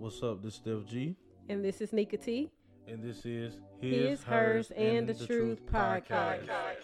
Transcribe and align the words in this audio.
What's 0.00 0.22
up? 0.22 0.42
This 0.42 0.54
is 0.54 0.60
Steph 0.60 0.86
G, 0.86 1.14
And 1.50 1.62
this 1.62 1.82
is 1.82 1.92
Nika 1.92 2.16
T. 2.16 2.50
and 2.88 3.02
this 3.02 3.26
is 3.26 3.60
His, 3.82 4.22
Hers, 4.22 4.70
and 4.70 5.06
the, 5.06 5.12
Truth, 5.12 5.66
podcast. 5.66 6.08
Less 6.48 6.78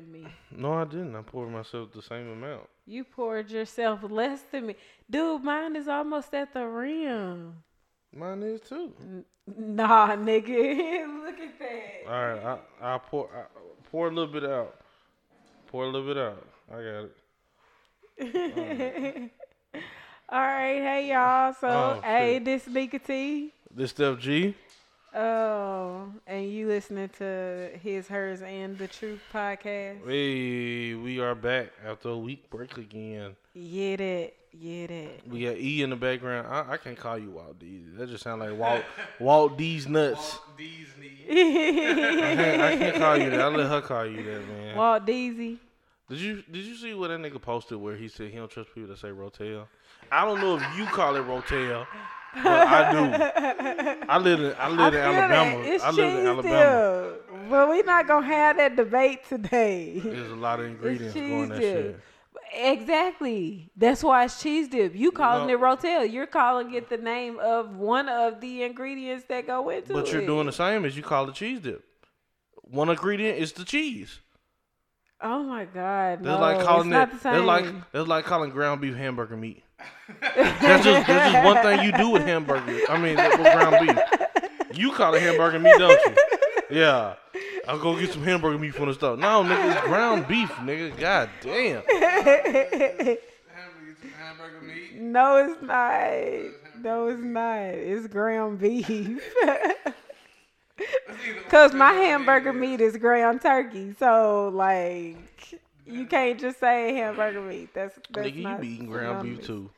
than 0.00 0.10
me. 0.12 0.26
No, 0.56 0.72
I 0.74 0.84
didn't. 0.84 1.14
I 1.14 1.22
poured 1.22 1.50
myself 1.50 1.92
the 1.92 2.02
same 2.02 2.30
amount. 2.30 2.68
You 2.86 3.04
poured 3.04 3.50
yourself 3.50 4.00
less 4.02 4.40
than 4.50 4.66
me. 4.66 4.76
Dude, 5.08 5.42
mine 5.44 5.76
is 5.76 5.88
almost 5.88 6.34
at 6.34 6.52
the 6.52 6.66
rim. 6.66 7.54
Mine 8.14 8.42
is 8.42 8.60
too. 8.62 8.92
N- 9.00 9.24
Nah, 9.56 10.14
nigga. 10.16 10.46
Look 11.24 11.40
at 11.40 11.58
that. 11.58 12.06
All 12.06 12.12
right, 12.12 12.58
I 12.80 12.94
I 12.94 12.98
pour 12.98 13.28
I 13.34 13.44
pour 13.90 14.06
a 14.06 14.10
little 14.10 14.32
bit 14.32 14.44
out. 14.44 14.76
Pour 15.66 15.84
a 15.84 15.86
little 15.88 16.06
bit 16.06 16.18
out. 16.18 16.46
I 16.70 16.74
got 16.74 17.08
it. 17.08 17.16
All 20.28 20.38
right, 20.40 20.80
hey 20.80 21.08
y'all. 21.10 21.52
So, 21.54 21.66
Oh, 21.68 22.00
hey, 22.04 22.34
shit. 22.34 22.44
this 22.44 22.66
Nika 22.68 22.98
T. 23.00 23.52
This 23.74 23.90
Steph 23.90 24.18
G. 24.20 24.54
Oh, 25.12 26.12
and 26.24 26.48
you 26.48 26.68
listening 26.68 27.08
to 27.18 27.70
his, 27.82 28.06
hers, 28.06 28.42
and 28.42 28.78
the 28.78 28.86
truth 28.86 29.20
podcast? 29.34 30.06
Hey, 30.06 30.94
we 30.94 31.18
are 31.18 31.34
back 31.34 31.70
after 31.84 32.10
a 32.10 32.16
week 32.16 32.48
break 32.48 32.78
again. 32.78 33.34
Yeah, 33.52 33.96
that, 33.96 34.32
yeah, 34.52 34.86
that. 34.86 35.28
We 35.28 35.44
got 35.44 35.56
E 35.56 35.82
in 35.82 35.90
the 35.90 35.96
background. 35.96 36.46
I, 36.46 36.74
I 36.74 36.76
can't 36.76 36.96
call 36.96 37.18
you 37.18 37.32
Walt 37.32 37.58
D. 37.58 37.82
That 37.96 38.08
just 38.08 38.22
sound 38.22 38.40
like 38.40 38.56
Walt 38.56 38.84
Walt 39.18 39.58
D's 39.58 39.88
nuts. 39.88 40.38
I 40.58 41.32
can't, 41.32 42.62
I 42.62 42.76
can't 42.76 42.96
call 42.96 43.16
you 43.16 43.30
that. 43.30 43.40
I 43.40 43.48
let 43.48 43.68
her 43.68 43.80
call 43.80 44.06
you 44.06 44.22
that, 44.22 44.46
man. 44.46 44.76
Walt 44.76 45.04
Deasy. 45.04 45.58
Did 46.08 46.18
you 46.18 46.42
did 46.48 46.64
you 46.64 46.76
see 46.76 46.94
what 46.94 47.08
that 47.08 47.18
nigga 47.18 47.40
posted 47.42 47.78
where 47.78 47.96
he 47.96 48.06
said 48.06 48.30
he 48.30 48.36
don't 48.36 48.50
trust 48.50 48.72
people 48.74 48.90
that 48.90 48.98
say 48.98 49.08
Rotel? 49.08 49.66
I 50.12 50.24
don't 50.24 50.40
know 50.40 50.56
if 50.56 50.62
you 50.76 50.84
call 50.86 51.16
it 51.16 51.24
Rotel, 51.24 51.86
but 52.34 52.46
I 52.46 52.92
do. 52.92 54.04
I 54.08 54.18
live 54.18 54.40
in 54.40 54.52
I 54.52 54.64
I 54.64 54.68
live 54.68 54.92
feel 54.92 55.02
in 55.02 55.16
Alabama. 55.16 55.62
It's 55.64 55.84
I 55.84 55.90
live 55.90 55.98
in 55.98 56.16
cheese 56.16 56.26
Alabama. 56.26 57.10
dip. 57.12 57.50
But 57.50 57.68
we're 57.68 57.84
not 57.84 58.06
gonna 58.06 58.26
have 58.26 58.56
that 58.58 58.76
debate 58.76 59.20
today. 59.28 60.00
There's 60.04 60.30
a 60.30 60.36
lot 60.36 60.60
of 60.60 60.66
ingredients 60.66 61.14
going 61.14 61.42
in 61.44 61.48
that 61.50 61.60
shit. 61.60 62.00
Exactly. 62.52 63.70
That's 63.76 64.02
why 64.02 64.24
it's 64.24 64.40
cheese 64.42 64.68
dip. 64.68 64.94
You 64.94 65.12
calling 65.12 65.46
No. 65.48 65.54
it 65.54 65.60
rotel. 65.60 66.10
You're 66.12 66.26
calling 66.26 66.74
it 66.74 66.88
the 66.88 66.96
name 66.98 67.38
of 67.38 67.76
one 67.76 68.08
of 68.08 68.40
the 68.40 68.62
ingredients 68.64 69.24
that 69.28 69.46
go 69.46 69.68
into 69.70 69.92
it. 69.92 69.94
But 69.94 70.12
you're 70.12 70.26
doing 70.26 70.46
the 70.46 70.52
same 70.52 70.84
as 70.84 70.96
you 70.96 71.02
call 71.02 71.28
it 71.28 71.34
cheese 71.34 71.60
dip. 71.60 71.84
One 72.62 72.88
ingredient 72.88 73.38
is 73.38 73.52
the 73.52 73.64
cheese. 73.64 74.20
Oh 75.20 75.42
my 75.42 75.64
god. 75.64 76.20
That's 76.20 76.24
no, 76.24 76.38
like 76.40 76.60
calling 76.64 76.88
it's 76.88 76.92
not 76.92 77.08
it. 77.08 77.12
the 77.14 77.18
same. 77.18 77.46
like 77.46 77.66
that's 77.92 78.08
like 78.08 78.24
calling 78.24 78.50
ground 78.50 78.80
beef 78.80 78.94
hamburger 78.96 79.36
meat. 79.36 79.62
That's 80.22 80.84
just 80.84 81.06
that's 81.06 81.32
just 81.32 81.44
one 81.44 81.62
thing 81.62 81.84
you 81.84 81.92
do 81.92 82.10
with 82.10 82.22
hamburger. 82.22 82.80
I 82.88 82.98
mean, 82.98 83.16
with 83.16 83.52
ground 83.52 83.86
beef. 83.86 83.98
You 84.78 84.92
call 84.92 85.14
it 85.14 85.22
hamburger 85.22 85.58
meat, 85.58 85.74
don't 85.78 86.00
you? 86.06 86.14
Yeah. 86.70 87.14
I'll 87.66 87.78
go 87.78 87.98
get 87.98 88.12
some 88.12 88.22
hamburger 88.22 88.58
meat 88.58 88.74
from 88.74 88.86
the 88.86 88.94
store. 88.94 89.16
No, 89.16 89.42
nigga, 89.42 89.72
it's 89.72 89.80
ground 89.86 90.28
beef, 90.28 90.50
nigga. 90.50 90.96
God 90.98 91.30
damn. 91.40 91.82
hamburger 94.18 94.60
meat. 94.62 94.96
no, 94.96 95.36
it's 95.36 95.62
not. 95.62 96.82
No, 96.82 97.08
it's 97.08 97.22
not. 97.22 97.58
It's 97.58 98.06
ground 98.06 98.60
beef. 98.60 99.22
Cause 101.48 101.74
my 101.74 101.92
hamburger 101.92 102.52
meat 102.52 102.80
is 102.80 102.96
ground 102.96 103.42
turkey, 103.42 103.94
so 103.98 104.50
like 104.54 105.16
you 105.90 106.06
can't 106.06 106.40
just 106.40 106.60
say 106.60 106.94
hamburger 106.94 107.40
meat. 107.40 107.70
That's 107.74 107.98
that's 108.10 108.28
Nigga, 108.28 108.36
you 108.36 108.42
not 108.42 108.60
be 108.60 108.68
eating 108.68 108.86
ground 108.86 109.22
beef 109.22 109.46
too. 109.46 109.70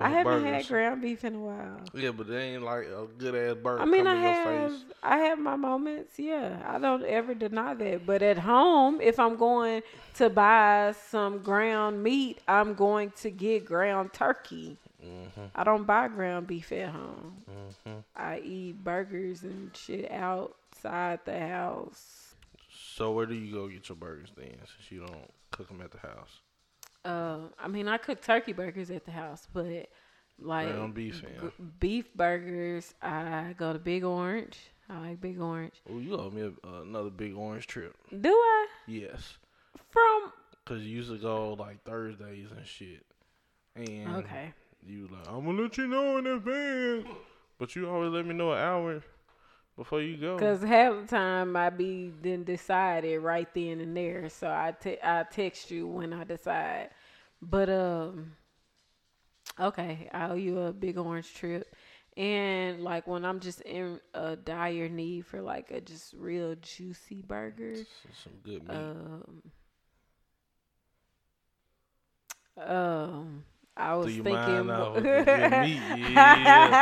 I 0.00 0.08
haven't 0.08 0.44
had 0.44 0.66
ground 0.66 1.02
beef 1.02 1.24
in 1.24 1.34
a 1.34 1.40
while. 1.40 1.80
Yeah, 1.92 2.10
but 2.12 2.26
they 2.26 2.54
ain't 2.54 2.62
like 2.62 2.86
a 2.86 3.06
good 3.18 3.34
ass 3.34 3.56
burger 3.62 3.82
I 3.82 3.84
mean, 3.84 4.06
I 4.06 4.14
coming 4.14 4.24
in 4.24 4.34
your 4.34 4.60
have. 4.70 4.82
I 5.02 5.16
have 5.18 5.38
my 5.38 5.56
moments. 5.56 6.18
Yeah, 6.18 6.62
I 6.66 6.78
don't 6.78 7.04
ever 7.04 7.34
deny 7.34 7.74
that. 7.74 8.06
But 8.06 8.22
at 8.22 8.38
home, 8.38 9.00
if 9.02 9.18
I'm 9.18 9.36
going 9.36 9.82
to 10.14 10.30
buy 10.30 10.94
some 11.08 11.40
ground 11.40 12.02
meat, 12.02 12.38
I'm 12.48 12.74
going 12.74 13.12
to 13.20 13.30
get 13.30 13.66
ground 13.66 14.14
turkey. 14.14 14.78
Mm-hmm. 15.04 15.46
I 15.54 15.64
don't 15.64 15.86
buy 15.86 16.08
ground 16.08 16.46
beef 16.46 16.72
at 16.72 16.88
home. 16.90 17.42
hmm 17.46 17.92
I 18.16 18.40
eat 18.40 18.82
burgers 18.82 19.42
and 19.42 19.70
shit 19.76 20.10
outside 20.10 21.20
the 21.24 21.38
house. 21.38 22.19
So 23.00 23.12
where 23.12 23.24
do 23.24 23.32
you 23.32 23.50
go 23.50 23.66
get 23.66 23.88
your 23.88 23.96
burgers 23.96 24.28
then, 24.36 24.58
since 24.58 24.90
you 24.90 25.00
don't 25.00 25.32
cook 25.52 25.68
them 25.68 25.80
at 25.80 25.90
the 25.90 26.00
house? 26.00 26.40
Uh, 27.02 27.48
I 27.58 27.66
mean, 27.66 27.88
I 27.88 27.96
cook 27.96 28.20
turkey 28.20 28.52
burgers 28.52 28.90
at 28.90 29.06
the 29.06 29.10
house, 29.10 29.48
but 29.54 29.88
like 30.38 30.68
Ground 30.68 30.92
beef, 30.92 31.22
g- 31.22 31.64
beef 31.78 32.12
burgers, 32.14 32.92
I 33.00 33.54
go 33.56 33.72
to 33.72 33.78
Big 33.78 34.04
Orange. 34.04 34.58
I 34.90 34.98
like 34.98 35.20
Big 35.22 35.40
Orange. 35.40 35.80
Oh, 35.88 35.98
you 35.98 36.14
owe 36.14 36.28
me 36.28 36.42
a, 36.42 36.68
another 36.82 37.08
big 37.08 37.34
orange 37.34 37.66
trip. 37.66 37.96
Do 38.20 38.28
I? 38.28 38.66
Yes. 38.86 39.38
From 39.88 40.32
Cause 40.66 40.82
you 40.82 40.96
used 40.96 41.10
to 41.10 41.16
go 41.16 41.54
like 41.54 41.82
Thursdays 41.84 42.48
and 42.54 42.66
shit. 42.66 43.06
And 43.76 44.16
okay. 44.16 44.52
you 44.86 45.08
like, 45.10 45.26
I'm 45.26 45.46
gonna 45.46 45.62
let 45.62 45.78
you 45.78 45.86
know 45.86 46.18
in 46.18 46.26
advance. 46.26 47.06
But 47.56 47.74
you 47.74 47.88
always 47.88 48.10
let 48.10 48.26
me 48.26 48.34
know 48.34 48.52
an 48.52 48.58
hour 48.58 49.02
before 49.80 50.02
you 50.02 50.16
go. 50.18 50.36
Cause 50.36 50.62
half 50.62 51.00
the 51.02 51.06
time 51.08 51.56
I 51.56 51.70
be 51.70 52.10
then 52.22 52.44
decided 52.44 53.18
right 53.20 53.52
then 53.54 53.80
and 53.80 53.96
there, 53.96 54.28
so 54.30 54.48
I 54.48 54.74
te- 54.80 54.98
I 55.02 55.24
text 55.30 55.70
you 55.70 55.86
when 55.86 56.12
I 56.12 56.24
decide. 56.24 56.90
But 57.42 57.68
um, 57.68 58.32
okay, 59.58 60.08
I 60.12 60.30
owe 60.30 60.34
you 60.34 60.58
a 60.60 60.72
big 60.72 60.98
orange 60.98 61.34
trip, 61.34 61.74
and 62.16 62.82
like 62.82 63.06
when 63.06 63.24
I'm 63.24 63.40
just 63.40 63.60
in 63.62 64.00
a 64.14 64.36
dire 64.36 64.88
need 64.88 65.26
for 65.26 65.40
like 65.40 65.70
a 65.70 65.80
just 65.80 66.14
real 66.14 66.54
juicy 66.56 67.22
burger, 67.22 67.86
some 68.24 68.34
good 68.42 68.68
meat. 68.68 68.90
um, 68.96 69.42
um, 72.56 73.44
I 73.76 73.94
was 73.96 74.16
thinking. 74.16 74.32
mind 74.46 74.66
mo- 74.66 74.88
now 74.88 74.94
with 74.94 75.24
the 75.24 75.24
good 75.24 75.56
meat? 75.56 75.84
Yeah. 76.00 76.76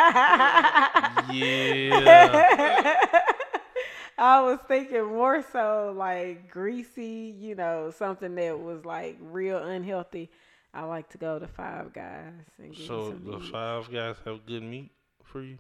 Yeah. 1.32 2.94
I 4.18 4.40
was 4.40 4.58
thinking 4.66 5.04
more 5.06 5.44
so 5.52 5.94
like 5.96 6.50
greasy, 6.50 7.34
you 7.38 7.54
know, 7.54 7.92
something 7.96 8.34
that 8.34 8.58
was 8.58 8.84
like 8.84 9.16
real 9.20 9.58
unhealthy. 9.58 10.30
I 10.74 10.84
like 10.84 11.08
to 11.10 11.18
go 11.18 11.38
to 11.38 11.46
Five 11.46 11.92
Guys 11.92 12.32
and 12.58 12.74
get 12.74 12.86
So 12.86 13.10
some 13.10 13.24
the 13.24 13.38
meat. 13.38 13.52
five 13.52 13.90
guys 13.90 14.16
have 14.24 14.44
good 14.44 14.62
meat 14.62 14.90
for 15.22 15.42
you. 15.42 15.58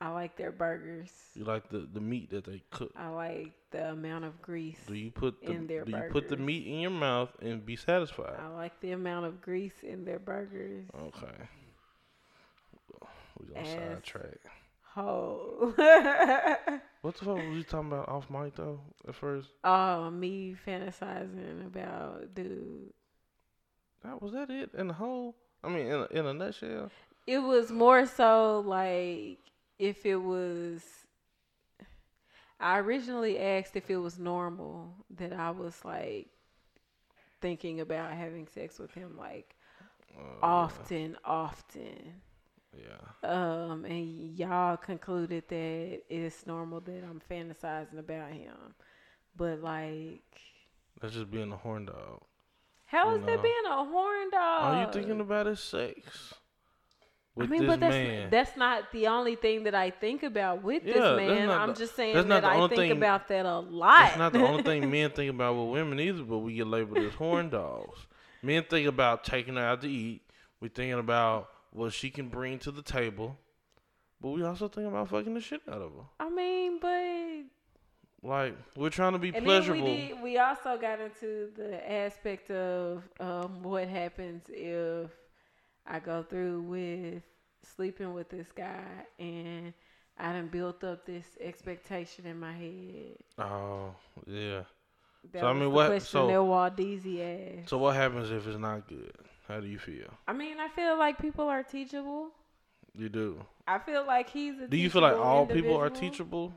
I 0.00 0.10
like 0.10 0.36
their 0.36 0.52
burgers. 0.52 1.10
You 1.34 1.44
like 1.44 1.68
the, 1.70 1.88
the 1.92 2.00
meat 2.00 2.30
that 2.30 2.44
they 2.44 2.62
cook. 2.70 2.92
I 2.96 3.08
like 3.08 3.52
the 3.72 3.90
amount 3.90 4.24
of 4.26 4.40
grease. 4.40 4.78
Do 4.86 4.94
you 4.94 5.10
put 5.10 5.42
the 5.44 5.50
in 5.52 5.66
their 5.66 5.84
do 5.84 5.90
you 5.90 6.02
put 6.10 6.28
the 6.28 6.36
meat 6.36 6.66
in 6.66 6.80
your 6.80 6.90
mouth 6.92 7.30
and 7.42 7.64
be 7.66 7.74
satisfied? 7.76 8.36
I 8.40 8.48
like 8.54 8.78
the 8.80 8.92
amount 8.92 9.26
of 9.26 9.40
grease 9.40 9.82
in 9.82 10.04
their 10.04 10.20
burgers. 10.20 10.84
Okay. 11.02 11.34
We 13.38 13.54
gonna 13.54 13.66
Ass. 13.66 13.74
sidetrack. 13.74 14.38
Ho. 14.94 15.74
What 17.02 17.14
the 17.14 17.24
fuck 17.24 17.36
was 17.36 17.56
you 17.56 17.62
talking 17.62 17.92
about 17.92 18.08
off 18.08 18.28
mic 18.28 18.56
though 18.56 18.80
at 19.06 19.14
first? 19.14 19.50
oh, 19.62 20.10
me 20.10 20.56
fantasizing 20.66 21.64
about 21.64 22.34
dude. 22.34 22.92
That 24.02 24.20
was 24.20 24.32
that 24.32 24.50
it 24.50 24.70
in 24.76 24.88
the 24.88 24.94
whole. 24.94 25.36
I 25.62 25.68
mean, 25.68 25.86
in 25.86 25.92
a, 25.92 26.06
in 26.06 26.26
a 26.26 26.34
nutshell. 26.34 26.90
It 27.26 27.38
was 27.38 27.70
more 27.70 28.04
so 28.06 28.64
like 28.66 29.38
if 29.78 30.04
it 30.04 30.16
was. 30.16 30.82
I 32.60 32.78
originally 32.80 33.38
asked 33.38 33.76
if 33.76 33.88
it 33.90 33.98
was 33.98 34.18
normal 34.18 34.92
that 35.16 35.32
I 35.32 35.52
was 35.52 35.84
like 35.84 36.26
thinking 37.40 37.78
about 37.80 38.10
having 38.12 38.48
sex 38.48 38.80
with 38.80 38.92
him 38.92 39.16
like 39.16 39.54
Uh, 40.18 40.44
often, 40.44 41.16
often. 41.24 42.14
Yeah. 42.78 43.28
Um, 43.30 43.84
and 43.84 44.38
y'all 44.38 44.76
concluded 44.76 45.44
that 45.48 46.02
it's 46.08 46.46
normal 46.46 46.80
that 46.82 47.02
I'm 47.04 47.20
fantasizing 47.30 47.98
about 47.98 48.30
him. 48.32 48.74
But 49.36 49.62
like, 49.62 50.22
That's 51.00 51.14
just 51.14 51.30
being 51.30 51.52
a 51.52 51.56
horn 51.56 51.86
dog. 51.86 52.22
How 52.86 53.14
is 53.14 53.20
is 53.20 53.26
that 53.26 53.42
being 53.42 53.54
a 53.68 53.84
horn 53.84 54.30
dog? 54.30 54.62
All 54.74 54.80
you 54.86 54.92
thinking 54.92 55.20
about 55.20 55.46
is 55.46 55.60
sex. 55.60 56.32
with 57.34 57.46
I 57.46 57.50
mean, 57.50 57.66
but 57.66 57.80
that's 57.80 57.92
man. 57.92 58.30
that's 58.30 58.56
not 58.56 58.90
the 58.92 59.06
only 59.08 59.36
thing 59.36 59.64
that 59.64 59.74
I 59.74 59.90
think 59.90 60.22
about 60.22 60.62
with 60.62 60.84
Yeah, 60.84 60.94
this 60.94 61.16
man. 61.18 61.50
I'm 61.50 61.68
the- 61.68 61.74
just 61.74 61.94
saying 61.96 62.14
that's 62.14 62.26
not 62.26 62.42
that 62.42 62.48
the 62.48 62.54
I 62.54 62.60
only 62.60 62.68
think 62.76 62.80
thing- 62.92 62.98
about 62.98 63.28
that 63.28 63.44
a 63.44 63.58
lot. 63.58 64.06
That's 64.06 64.18
not 64.18 64.32
the 64.32 64.46
only 64.46 64.62
thing 64.62 64.90
men 64.90 65.10
think 65.10 65.30
about 65.30 65.54
with 65.56 65.72
women 65.74 66.00
either, 66.00 66.22
but 66.22 66.38
we 66.38 66.54
get 66.54 66.66
labeled 66.66 66.98
as 66.98 67.12
horn 67.14 67.50
dogs. 67.50 68.06
Men 68.42 68.64
think 68.64 68.86
about 68.88 69.22
taking 69.24 69.56
her 69.56 69.62
out 69.62 69.82
to 69.82 69.88
eat. 69.88 70.22
We 70.60 70.68
thinking 70.68 70.98
about 70.98 71.50
what 71.70 71.92
she 71.92 72.10
can 72.10 72.28
bring 72.28 72.58
to 72.60 72.70
the 72.70 72.82
table, 72.82 73.36
but 74.20 74.30
we 74.30 74.42
also 74.42 74.68
think 74.68 74.88
about 74.88 75.08
fucking 75.08 75.34
the 75.34 75.40
shit 75.40 75.62
out 75.68 75.82
of 75.82 75.92
her. 75.92 76.04
I 76.20 76.28
mean, 76.30 76.78
but 76.80 78.26
Like 78.28 78.56
we're 78.76 78.90
trying 78.90 79.12
to 79.12 79.18
be 79.18 79.32
pleasurable. 79.32 79.84
we 79.84 80.08
did. 80.08 80.22
We 80.22 80.38
also 80.38 80.76
got 80.78 81.00
into 81.00 81.50
the 81.56 81.90
aspect 81.92 82.50
of 82.50 83.02
um, 83.20 83.62
what 83.62 83.86
happens 83.88 84.42
if 84.48 85.10
I 85.86 86.00
go 86.00 86.22
through 86.22 86.62
with 86.62 87.22
sleeping 87.76 88.12
with 88.14 88.28
this 88.28 88.50
guy 88.52 88.82
and 89.18 89.72
I 90.18 90.32
done 90.32 90.48
built 90.48 90.82
up 90.82 91.06
this 91.06 91.26
expectation 91.40 92.26
in 92.26 92.40
my 92.40 92.52
head. 92.52 93.16
oh 93.38 93.94
yeah. 94.26 94.62
That 95.32 95.40
So, 95.40 95.46
I 95.48 95.52
mean, 95.52 95.70
what- 95.72 96.02
so-. 96.02 96.26
So 97.66 97.78
what 97.78 97.94
happens 97.96 98.30
if 98.30 98.46
it's 98.46 98.58
not 98.58 98.88
good? 98.88 99.12
How 99.48 99.60
do 99.60 99.66
you 99.66 99.78
feel? 99.78 100.12
I 100.28 100.34
mean, 100.34 100.60
I 100.60 100.68
feel 100.68 100.98
like 100.98 101.18
people 101.18 101.48
are 101.48 101.62
teachable. 101.62 102.28
You 102.94 103.08
do. 103.08 103.40
I 103.66 103.78
feel 103.78 104.06
like 104.06 104.28
he's 104.28 104.60
a. 104.60 104.68
Do 104.68 104.76
you 104.76 104.90
feel 104.90 105.00
like 105.02 105.16
all 105.16 105.46
people 105.46 105.76
are 105.76 105.88
teachable, 105.88 106.52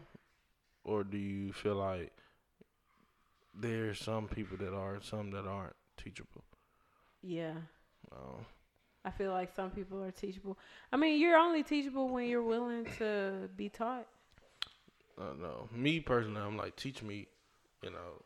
or 0.84 1.06
do 1.06 1.18
you 1.18 1.54
feel 1.54 1.76
like 1.76 2.12
there's 3.58 4.00
some 4.00 4.28
people 4.28 4.58
that 4.58 4.74
are, 4.74 5.00
some 5.02 5.32
that 5.32 5.46
aren't 5.46 5.76
teachable? 5.96 6.44
Yeah. 7.22 7.54
Oh. 8.12 8.40
I 9.06 9.10
feel 9.10 9.32
like 9.32 9.56
some 9.56 9.72
people 9.72 10.04
are 10.04 10.12
teachable. 10.12 10.58
I 10.92 10.98
mean, 10.98 11.20
you're 11.20 11.38
only 11.38 11.64
teachable 11.64 12.10
when 12.10 12.28
you're 12.28 12.44
willing 12.44 12.86
to 12.98 13.50
be 13.56 13.70
taught. 13.70 14.06
I 15.18 15.24
don't 15.28 15.42
know. 15.42 15.70
Me 15.72 16.00
personally, 16.02 16.42
I'm 16.42 16.58
like, 16.58 16.76
teach 16.76 17.02
me. 17.02 17.28
You 17.82 17.92
know, 17.92 18.22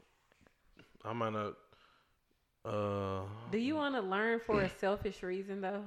I 1.03 1.13
might 1.13 1.33
not. 1.33 1.53
Uh, 2.65 3.21
Do 3.51 3.57
you 3.57 3.75
want 3.75 3.95
to 3.95 4.01
learn 4.01 4.39
for 4.45 4.62
a 4.62 4.69
selfish 4.79 5.21
reason 5.23 5.62
though? 5.62 5.83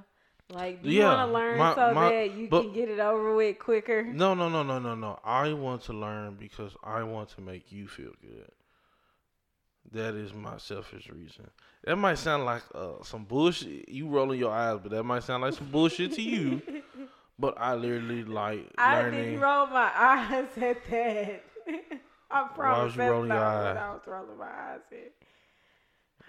Like, 0.51 0.83
do 0.83 0.89
Yeah, 0.91 1.03
you 1.03 1.09
want 1.09 1.29
to 1.29 1.35
learn 1.35 1.59
my- 1.59 1.75
so 1.75 1.93
my- 1.95 2.11
that 2.11 2.35
you 2.35 2.49
but- 2.49 2.63
can 2.63 2.73
get 2.73 2.89
it 2.89 3.01
over 3.01 3.35
with 3.35 3.59
quicker? 3.59 4.03
no, 4.05 4.33
no, 4.35 4.49
no, 4.49 4.63
no, 4.63 4.79
no, 4.79 4.95
no. 4.95 5.19
I 5.25 5.53
want 5.53 5.83
to 5.83 5.93
learn 5.93 6.37
because 6.37 6.75
I 6.83 7.03
want 7.03 7.29
to 7.31 7.41
make 7.43 7.71
you 7.71 7.87
feel 7.89 8.13
good. 8.23 8.51
That 9.93 10.15
is 10.15 10.33
my 10.35 10.59
selfish 10.59 11.09
reason. 11.11 11.51
That 11.85 11.97
might 11.97 12.19
sound 12.19 12.45
like 12.45 12.63
uh, 12.75 13.03
some 13.03 13.25
bullshit. 13.25 13.89
You 13.89 14.09
rolling 14.09 14.39
your 14.39 14.53
eyes, 14.53 14.79
but 14.83 14.91
that 14.93 15.03
might 15.03 15.23
sound 15.23 15.43
like 15.43 15.55
some 15.55 15.69
bullshit 15.71 16.13
to 16.13 16.23
you. 16.23 16.63
But 17.41 17.55
I 17.57 17.75
literally 17.77 18.25
like 18.25 18.69
I 18.79 19.01
learning. 19.01 19.25
didn't 19.27 19.41
roll 19.41 19.67
my 19.69 19.93
eyes 19.95 20.49
at 20.61 20.85
that. 20.91 21.45
I 22.33 22.49
promise 22.53 22.87
was 22.87 22.97
you 22.97 23.03
rolling 23.13 23.29
your 23.31 23.39
not 23.39 23.63
what 23.65 23.77
eye? 23.77 23.81
I 23.81 23.93
was 23.93 24.03
rolling 24.09 24.39
my 24.39 24.45
eyes 24.47 24.81
at. 24.91 25.13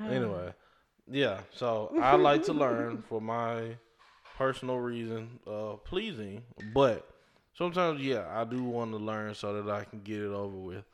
Anyway, 0.08 0.54
yeah. 1.10 1.42
So 1.54 1.94
I 2.02 2.16
like 2.16 2.44
to 2.44 2.54
learn 2.54 3.04
for 3.10 3.22
my 3.22 3.78
personal 4.38 4.78
reason 4.78 5.40
of 5.46 5.84
pleasing, 5.84 6.44
but 6.74 7.10
sometimes, 7.58 8.02
yeah, 8.02 8.26
I 8.30 8.46
do 8.46 8.64
want 8.64 8.92
to 8.92 8.98
learn 8.98 9.36
so 9.36 9.62
that 9.62 9.72
I 9.72 9.84
can 9.84 10.02
get 10.02 10.22
it 10.22 10.32
over 10.32 10.56
with 10.56 10.86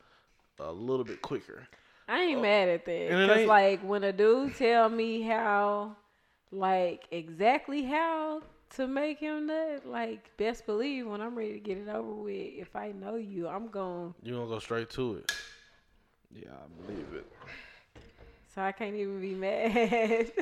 a 0.58 0.72
little 0.72 1.04
bit 1.04 1.22
quicker. 1.22 1.66
I 2.08 2.22
ain't 2.22 2.38
uh, 2.38 2.42
mad 2.42 2.68
at 2.68 2.84
that. 2.84 3.28
Cause 3.28 3.46
like 3.46 3.80
when 3.82 4.04
a 4.04 4.12
dude 4.12 4.54
tell 4.56 4.88
me 4.88 5.22
how, 5.22 5.96
like 6.52 7.04
exactly 7.10 7.84
how 7.84 8.42
to 8.76 8.86
make 8.86 9.18
him 9.18 9.46
nut, 9.46 9.86
like 9.86 10.36
best 10.36 10.66
believe 10.66 11.06
when 11.06 11.20
I'm 11.20 11.36
ready 11.36 11.54
to 11.54 11.60
get 11.60 11.78
it 11.78 11.88
over 11.88 12.12
with. 12.12 12.34
If 12.34 12.74
I 12.76 12.92
know 12.92 13.16
you, 13.16 13.48
I'm 13.48 13.68
going. 13.68 14.14
You 14.22 14.34
gonna 14.34 14.48
go 14.48 14.58
straight 14.58 14.90
to 14.90 15.16
it? 15.16 15.32
Yeah, 16.32 16.50
I 16.52 16.86
believe 16.86 17.06
it. 17.14 17.26
So 18.56 18.62
I 18.62 18.72
can't 18.72 18.96
even 18.96 19.20
be 19.20 19.34
mad. 19.34 20.32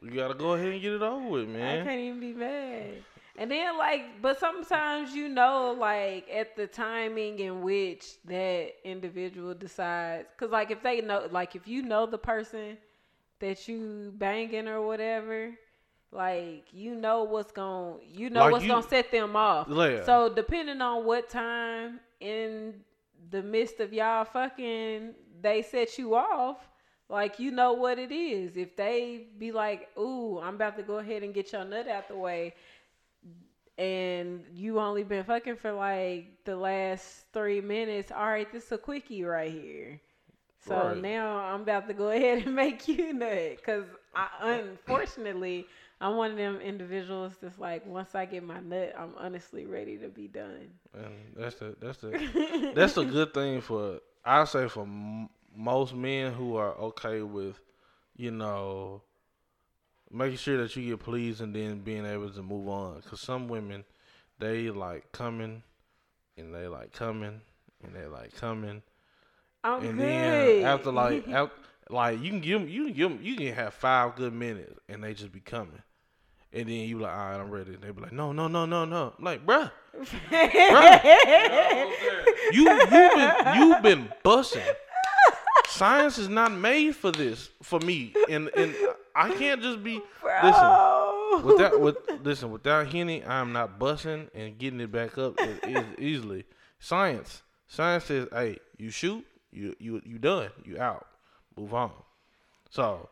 You 0.00 0.12
gotta 0.12 0.34
go 0.34 0.52
ahead 0.52 0.68
and 0.68 0.80
get 0.80 0.92
it 0.92 1.02
over 1.02 1.26
with, 1.28 1.48
man. 1.48 1.80
I 1.80 1.84
can't 1.84 2.00
even 2.00 2.20
be 2.20 2.32
mad. 2.32 3.02
And 3.36 3.50
then 3.50 3.76
like, 3.76 4.22
but 4.22 4.38
sometimes 4.38 5.12
you 5.12 5.28
know, 5.28 5.76
like 5.78 6.28
at 6.32 6.54
the 6.54 6.68
timing 6.68 7.40
in 7.40 7.62
which 7.62 8.22
that 8.26 8.74
individual 8.84 9.54
decides, 9.54 10.28
because 10.32 10.52
like 10.52 10.70
if 10.70 10.84
they 10.84 11.00
know, 11.00 11.26
like 11.32 11.56
if 11.56 11.66
you 11.66 11.82
know 11.82 12.06
the 12.06 12.16
person 12.16 12.78
that 13.40 13.66
you 13.66 14.12
banging 14.16 14.68
or 14.68 14.86
whatever, 14.86 15.50
like 16.12 16.66
you 16.72 16.94
know 16.94 17.24
what's 17.24 17.50
gonna, 17.50 17.96
you 18.08 18.30
know 18.30 18.42
Like 18.42 18.52
what's 18.52 18.64
you- 18.64 18.70
gonna 18.70 18.88
set 18.88 19.10
them 19.10 19.34
off. 19.34 19.66
Yeah. 19.68 20.04
So 20.04 20.32
depending 20.32 20.80
on 20.80 21.04
what 21.06 21.28
time 21.28 21.98
in 22.20 22.74
the 23.30 23.42
midst 23.42 23.80
of 23.80 23.92
y'all 23.92 24.24
fucking, 24.24 25.12
they 25.42 25.62
set 25.62 25.98
you 25.98 26.14
off. 26.14 26.68
Like 27.08 27.38
you 27.38 27.50
know 27.50 27.72
what 27.74 27.98
it 27.98 28.12
is. 28.12 28.56
If 28.56 28.76
they 28.76 29.26
be 29.38 29.52
like, 29.52 29.88
"Ooh, 29.98 30.38
I'm 30.40 30.54
about 30.56 30.76
to 30.76 30.82
go 30.82 30.98
ahead 30.98 31.22
and 31.22 31.34
get 31.34 31.52
your 31.52 31.64
nut 31.64 31.88
out 31.88 32.08
the 32.08 32.16
way," 32.16 32.54
and 33.78 34.44
you 34.54 34.78
only 34.80 35.04
been 35.04 35.24
fucking 35.24 35.56
for 35.56 35.72
like 35.72 36.44
the 36.44 36.56
last 36.56 37.26
three 37.32 37.60
minutes, 37.60 38.10
all 38.10 38.26
right, 38.26 38.50
this 38.52 38.66
is 38.66 38.72
a 38.72 38.78
quickie 38.78 39.24
right 39.24 39.50
here. 39.50 40.00
So 40.66 40.92
Right. 40.92 40.94
now 40.94 41.38
I'm 41.38 41.62
about 41.62 41.86
to 41.88 41.94
go 41.94 42.08
ahead 42.16 42.44
and 42.46 42.54
make 42.54 42.88
you 42.88 43.12
nut 43.12 43.56
because 43.56 43.84
I 44.14 44.28
unfortunately 44.42 45.66
I'm 46.00 46.16
one 46.16 46.32
of 46.32 46.36
them 46.36 46.60
individuals 46.60 47.34
that's 47.40 47.58
like 47.58 47.86
once 47.86 48.14
I 48.14 48.26
get 48.26 48.42
my 48.42 48.60
nut, 48.60 48.94
I'm 48.98 49.14
honestly 49.18 49.66
ready 49.66 49.96
to 49.98 50.08
be 50.08 50.28
done. 50.28 50.70
And 50.94 51.34
that's 51.36 51.56
the 51.56 51.76
that's 51.80 51.98
the 51.98 52.16
that's 52.72 52.96
a 52.96 53.04
good 53.04 53.32
thing 53.34 53.60
for 53.60 54.00
I 54.24 54.44
say 54.44 54.68
for 54.68 54.86
most 55.58 55.92
men 55.92 56.32
who 56.32 56.56
are 56.56 56.72
okay 56.76 57.20
with, 57.22 57.60
you 58.16 58.30
know, 58.30 59.02
making 60.10 60.36
sure 60.38 60.56
that 60.62 60.74
you 60.76 60.88
get 60.90 61.00
pleased 61.04 61.40
and 61.40 61.54
then 61.54 61.80
being 61.80 62.06
able 62.06 62.30
to 62.30 62.42
move 62.42 62.68
on. 62.68 63.02
Cause 63.02 63.20
some 63.20 63.48
women, 63.48 63.84
they 64.38 64.70
like 64.70 65.10
coming, 65.12 65.62
and 66.36 66.54
they 66.54 66.68
like 66.68 66.92
coming, 66.92 67.40
and 67.82 67.94
they 67.94 68.06
like 68.06 68.34
coming, 68.36 68.82
I'm 69.64 69.82
and 69.84 69.98
good. 69.98 70.06
then 70.08 70.64
after 70.64 70.92
like 70.92 71.28
after, 71.28 71.54
like 71.90 72.20
you 72.22 72.30
can 72.30 72.40
give 72.40 72.60
'em- 72.62 72.68
you 72.68 72.84
can 72.84 72.92
give 72.94 73.10
'em- 73.10 73.18
you 73.22 73.34
can 73.36 73.52
have 73.52 73.74
five 73.74 74.14
good 74.14 74.32
minutes 74.32 74.78
and 74.88 75.02
they 75.02 75.12
just 75.14 75.32
be 75.32 75.40
coming. 75.40 75.82
And 76.52 76.66
then 76.68 76.88
you 76.88 76.98
like, 77.00 77.12
all 77.12 77.18
right, 77.30 77.40
I'm 77.40 77.50
ready. 77.50 77.74
And 77.74 77.82
they 77.82 77.90
be 77.90 78.00
like, 78.00 78.12
no, 78.12 78.32
no, 78.32 78.48
no, 78.48 78.64
no, 78.64 78.84
no. 78.86 79.12
I'm 79.18 79.24
like, 79.24 79.44
bruh, 79.44 79.70
you 82.52 82.70
you 82.70 82.86
been 82.88 83.56
you've 83.58 83.82
been 83.82 84.08
busting. 84.22 84.62
Science 85.78 86.18
is 86.18 86.28
not 86.28 86.50
made 86.50 86.96
for 86.96 87.12
this 87.12 87.50
for 87.62 87.78
me, 87.78 88.12
and 88.28 88.50
and 88.56 88.74
I 89.14 89.32
can't 89.34 89.62
just 89.62 89.84
be 89.84 90.00
listen 90.42 90.60
Bro. 90.60 91.42
without 91.44 91.80
with 91.80 91.96
listen 92.24 92.50
without 92.50 92.88
Henny. 92.88 93.22
I 93.22 93.40
am 93.40 93.52
not 93.52 93.78
busting 93.78 94.28
and 94.34 94.58
getting 94.58 94.80
it 94.80 94.90
back 94.90 95.16
up 95.18 95.40
e- 95.40 95.70
e- 95.70 95.84
easily. 95.98 96.44
Science 96.80 97.42
science 97.68 98.04
says, 98.04 98.26
hey, 98.32 98.58
you 98.76 98.90
shoot, 98.90 99.24
you 99.52 99.76
you 99.78 100.02
you 100.04 100.18
done, 100.18 100.50
you 100.64 100.80
out, 100.80 101.06
move 101.56 101.72
on. 101.72 101.92
So 102.70 103.08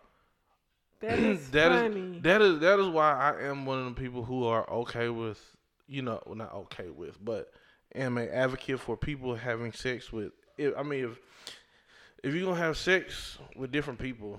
that 1.01 1.19
is 1.21 1.51
that 1.51 1.73
is 1.73 2.23
that 2.23 2.43
is 2.43 2.59
that 2.61 2.81
is 2.81 2.89
why 2.89 3.13
I 3.13 3.47
am 3.47 3.65
one 3.65 3.79
of 3.79 3.95
the 3.95 4.01
people 4.01 4.25
who 4.25 4.45
are 4.45 4.69
okay 4.71 5.09
with 5.09 5.41
you 5.87 6.03
know 6.03 6.21
well, 6.27 6.35
not 6.35 6.53
okay 6.53 6.89
with 6.89 7.25
but 7.25 7.53
am 7.95 8.19
an 8.19 8.29
advocate 8.29 8.81
for 8.81 8.97
people 8.97 9.37
having 9.37 9.73
sex 9.73 10.13
with 10.13 10.33
if, 10.59 10.77
I 10.77 10.83
mean 10.83 11.05
if 11.05 11.21
if 12.27 12.35
you're 12.35 12.45
gonna 12.45 12.59
have 12.59 12.77
sex 12.77 13.39
with 13.55 13.71
different 13.71 13.99
people 13.99 14.39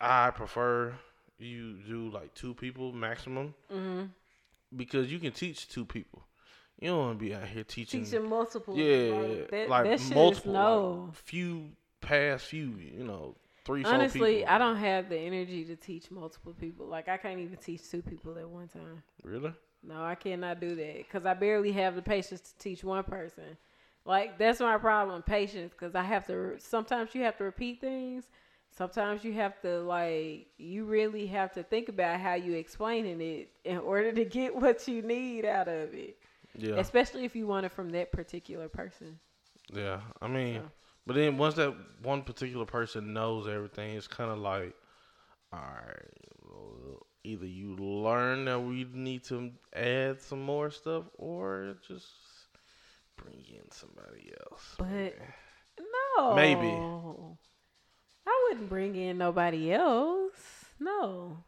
I 0.00 0.30
prefer 0.30 0.94
you 1.38 1.74
do 1.86 2.10
like 2.10 2.32
two 2.34 2.54
people 2.54 2.92
maximum 2.92 3.54
hmm 3.70 4.04
because 4.76 5.12
you 5.12 5.18
can 5.18 5.32
teach 5.32 5.68
two 5.68 5.84
people 5.84 6.22
you 6.80 6.88
don't 6.88 6.98
want 6.98 7.18
to 7.18 7.24
be 7.24 7.34
out 7.34 7.46
here 7.46 7.64
teaching 7.64 8.04
Teaching 8.04 8.28
multiple. 8.28 8.76
yeah 8.76 9.14
like, 9.14 9.50
that, 9.50 9.68
like 9.68 9.84
that 9.84 10.14
multiple 10.14 10.52
no. 10.52 11.04
like, 11.06 11.14
few 11.16 11.70
past 12.00 12.46
few 12.46 12.74
you 12.78 13.04
know 13.04 13.36
three 13.64 13.82
Honestly. 13.84 14.46
I 14.46 14.58
don't 14.58 14.76
have 14.76 15.08
the 15.08 15.16
energy 15.18 15.64
to 15.64 15.76
teach 15.76 16.10
multiple 16.10 16.52
people. 16.52 16.86
Like 16.86 17.08
I 17.08 17.16
can't 17.16 17.38
even 17.40 17.56
teach 17.56 17.88
two 17.90 18.02
people 18.02 18.36
at 18.38 18.48
one 18.48 18.68
time. 18.68 19.02
really 19.22 19.52
No, 19.82 20.02
I 20.04 20.14
cannot 20.14 20.60
do 20.60 20.74
that 20.76 20.98
because 20.98 21.24
I 21.24 21.34
barely 21.34 21.72
have 21.72 21.94
the 21.96 22.02
patience 22.02 22.40
to 22.42 22.58
teach 22.58 22.84
one 22.84 23.04
person. 23.04 23.56
Like 24.04 24.38
that's 24.38 24.60
my 24.60 24.78
problem, 24.78 25.22
patience. 25.22 25.72
Because 25.72 25.94
I 25.94 26.02
have 26.02 26.26
to. 26.26 26.56
Sometimes 26.58 27.14
you 27.14 27.22
have 27.22 27.36
to 27.38 27.44
repeat 27.44 27.80
things. 27.80 28.24
Sometimes 28.70 29.24
you 29.24 29.32
have 29.34 29.60
to 29.62 29.80
like. 29.82 30.48
You 30.58 30.84
really 30.84 31.26
have 31.28 31.52
to 31.54 31.62
think 31.62 31.88
about 31.88 32.20
how 32.20 32.34
you 32.34 32.54
explaining 32.54 33.20
it 33.20 33.50
in 33.64 33.78
order 33.78 34.12
to 34.12 34.24
get 34.24 34.54
what 34.60 34.86
you 34.88 35.02
need 35.02 35.44
out 35.44 35.68
of 35.68 35.94
it. 35.94 36.18
yeah 36.54 36.80
Especially 36.80 37.24
if 37.24 37.34
you 37.36 37.46
want 37.46 37.66
it 37.66 37.72
from 37.72 37.90
that 37.90 38.12
particular 38.12 38.68
person. 38.68 39.18
Yeah, 39.72 40.00
I 40.20 40.28
mean, 40.28 40.62
So. 40.62 40.70
but 41.06 41.14
then 41.16 41.36
once 41.38 41.54
that 41.54 41.74
one 42.02 42.22
particular 42.22 42.66
person 42.66 43.12
knows 43.12 43.46
everything, 43.48 43.96
it's 43.96 44.06
kind 44.06 44.30
of 44.30 44.38
like, 44.38 44.74
all 45.52 45.60
right, 45.60 46.12
well, 46.42 47.06
either 47.24 47.46
you 47.46 47.74
learn 47.76 48.44
that 48.46 48.60
we 48.60 48.84
need 48.92 49.24
to 49.24 49.52
add 49.74 50.20
some 50.20 50.42
more 50.42 50.70
stuff, 50.70 51.04
or 51.18 51.76
just 51.86 52.06
bring 53.24 53.44
in 53.48 53.70
somebody 53.70 54.32
else. 54.50 54.74
But 54.78 54.86
maybe. 54.88 55.14
no, 56.16 56.34
Maybe. 56.34 56.66
I 58.26 58.48
wouldn't 58.48 58.68
bring 58.68 58.94
in 58.96 59.18
nobody 59.18 59.72
else. 59.72 60.64
No, 60.80 61.38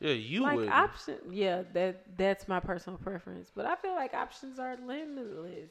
yeah, 0.00 0.12
you 0.12 0.42
like 0.42 0.56
would. 0.56 0.68
option. 0.68 1.16
Yeah, 1.30 1.62
that 1.72 2.16
that's 2.16 2.46
my 2.48 2.60
personal 2.60 2.98
preference. 2.98 3.50
But 3.54 3.66
I 3.66 3.76
feel 3.76 3.94
like 3.94 4.14
options 4.14 4.58
are 4.58 4.76
limitless. 4.76 5.70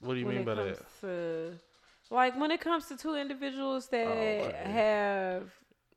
what 0.00 0.14
do 0.14 0.20
you 0.20 0.26
mean 0.26 0.44
by 0.44 0.54
that? 0.54 0.78
to 1.00 1.52
like 2.10 2.38
when 2.38 2.50
it 2.50 2.60
comes 2.60 2.86
to 2.86 2.96
two 2.96 3.14
individuals 3.14 3.88
that 3.88 4.06
Oh, 4.06 4.52
have 4.70 5.50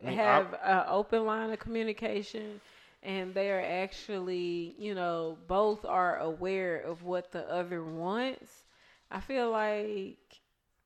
I 0.04 0.08
mean, 0.08 0.18
have 0.18 0.54
an 0.63 0.84
open 0.90 1.25
line 1.25 1.51
of 1.51 1.60
communication 1.60 2.60
and 3.03 3.34
they 3.34 3.50
are 3.51 3.62
actually 3.62 4.75
you 4.77 4.93
know 4.93 5.38
both 5.48 5.86
are 5.86 6.17
aware 6.20 6.77
of 6.77 7.03
what 7.03 7.31
the 7.31 7.50
other 7.51 7.84
wants 7.84 8.65
i 9.10 9.20
feel 9.20 9.50
like 9.50 10.17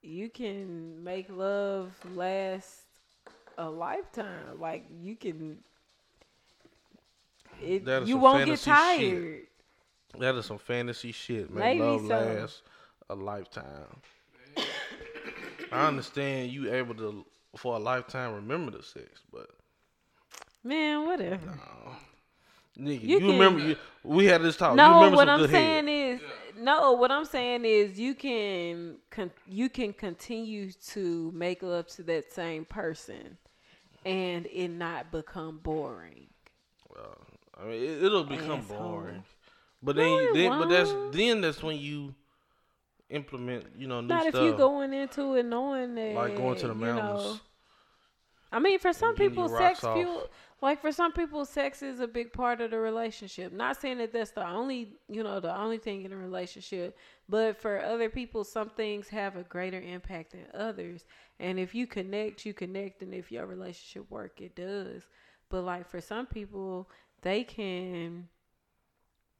you 0.01 0.29
can 0.29 1.03
make 1.03 1.27
love 1.29 1.91
last 2.13 2.83
a 3.57 3.69
lifetime 3.69 4.59
like 4.59 4.85
you 5.01 5.15
can 5.15 5.57
it, 7.61 7.87
you 8.05 8.17
won't 8.17 8.45
get 8.45 8.59
fantasy 8.59 8.71
shit. 8.71 8.99
tired 8.99 9.47
That 10.19 10.35
is 10.35 10.45
some 10.45 10.57
fantasy 10.57 11.11
shit. 11.11 11.49
Make 11.49 11.77
Maybe 11.77 11.79
love 11.79 12.01
so. 12.01 12.07
last 12.07 12.61
a 13.09 13.15
lifetime. 13.15 14.01
I 15.71 15.87
understand 15.87 16.51
you 16.51 16.73
able 16.73 16.95
to 16.95 17.25
for 17.55 17.75
a 17.75 17.79
lifetime 17.79 18.33
remember 18.33 18.71
the 18.71 18.83
sex, 18.83 19.21
but 19.31 19.49
man 20.65 21.05
whatever 21.05 21.45
no. 21.45 21.91
Nigga, 22.77 23.01
You 23.03 23.07
you, 23.07 23.19
can- 23.19 23.27
remember 23.29 23.59
you, 23.61 23.75
we 24.03 24.25
had 24.25 24.41
this 24.41 24.57
talk. 24.57 24.71
you 24.71 24.75
No, 24.75 24.95
remember 24.95 25.15
what 25.15 25.29
I'm 25.29 25.47
saying 25.47 25.87
head. 25.87 26.15
is 26.15 26.21
no. 26.59 26.91
What 26.91 27.09
I'm 27.09 27.23
saying 27.23 27.63
is 27.63 27.97
you 27.97 28.13
can 28.15 28.97
con- 29.09 29.31
you 29.47 29.69
can 29.69 29.93
continue 29.93 30.71
to 30.89 31.31
make 31.33 31.63
love 31.63 31.87
to 31.95 32.03
that 32.03 32.33
same 32.33 32.65
person, 32.65 33.37
and 34.05 34.45
it 34.47 34.67
not 34.67 35.09
become 35.09 35.59
boring. 35.63 36.27
Well, 36.93 37.17
I 37.57 37.63
mean, 37.63 37.81
it, 37.83 38.03
it'll 38.03 38.25
become 38.25 38.59
Asshole. 38.59 38.77
boring. 38.77 39.23
But 39.81 39.95
then, 39.95 40.07
it 40.19 40.33
then 40.33 40.59
but 40.59 40.67
that's 40.67 40.93
then 41.13 41.39
that's 41.39 41.63
when 41.63 41.77
you 41.77 42.13
implement, 43.09 43.67
you 43.77 43.87
know, 43.87 44.01
new 44.01 44.07
Not 44.07 44.23
stuff. 44.23 44.35
if 44.35 44.41
you're 44.41 44.57
going 44.57 44.91
into 44.93 45.35
it 45.35 45.43
knowing 45.45 45.95
that 45.95 46.13
like 46.15 46.35
going 46.35 46.57
to 46.57 46.67
the 46.67 46.75
mountains. 46.75 47.23
know- 47.23 47.39
I 48.51 48.59
mean, 48.59 48.79
for 48.79 48.93
some 48.93 49.15
people, 49.15 49.49
sex 49.49 49.79
fuel. 49.79 50.29
Like 50.61 50.81
for 50.81 50.91
some 50.91 51.11
people, 51.11 51.45
sex 51.45 51.81
is 51.83 51.99
a 51.99 52.07
big 52.07 52.31
part 52.31 52.61
of 52.61 52.71
the 52.71 52.79
relationship. 52.79 53.51
Not 53.51 53.79
saying 53.79 53.97
that 53.97 54.13
that's 54.13 54.31
the 54.31 54.47
only, 54.47 54.93
you 55.09 55.21
know, 55.21 55.39
the 55.39 55.55
only 55.55 55.77
thing 55.77 56.03
in 56.03 56.13
a 56.13 56.17
relationship, 56.17 56.97
but 57.27 57.57
for 57.61 57.83
other 57.83 58.09
people, 58.09 58.43
some 58.43 58.69
things 58.69 59.09
have 59.09 59.35
a 59.35 59.43
greater 59.43 59.81
impact 59.81 60.31
than 60.31 60.47
others. 60.53 61.03
And 61.39 61.59
if 61.59 61.75
you 61.75 61.87
connect, 61.87 62.45
you 62.45 62.53
connect, 62.53 63.01
and 63.03 63.13
if 63.13 63.31
your 63.31 63.45
relationship 63.45 64.09
work, 64.09 64.39
it 64.39 64.55
does. 64.55 65.03
But 65.49 65.63
like 65.63 65.89
for 65.89 65.99
some 65.99 66.25
people, 66.25 66.89
they 67.21 67.43
can 67.43 68.29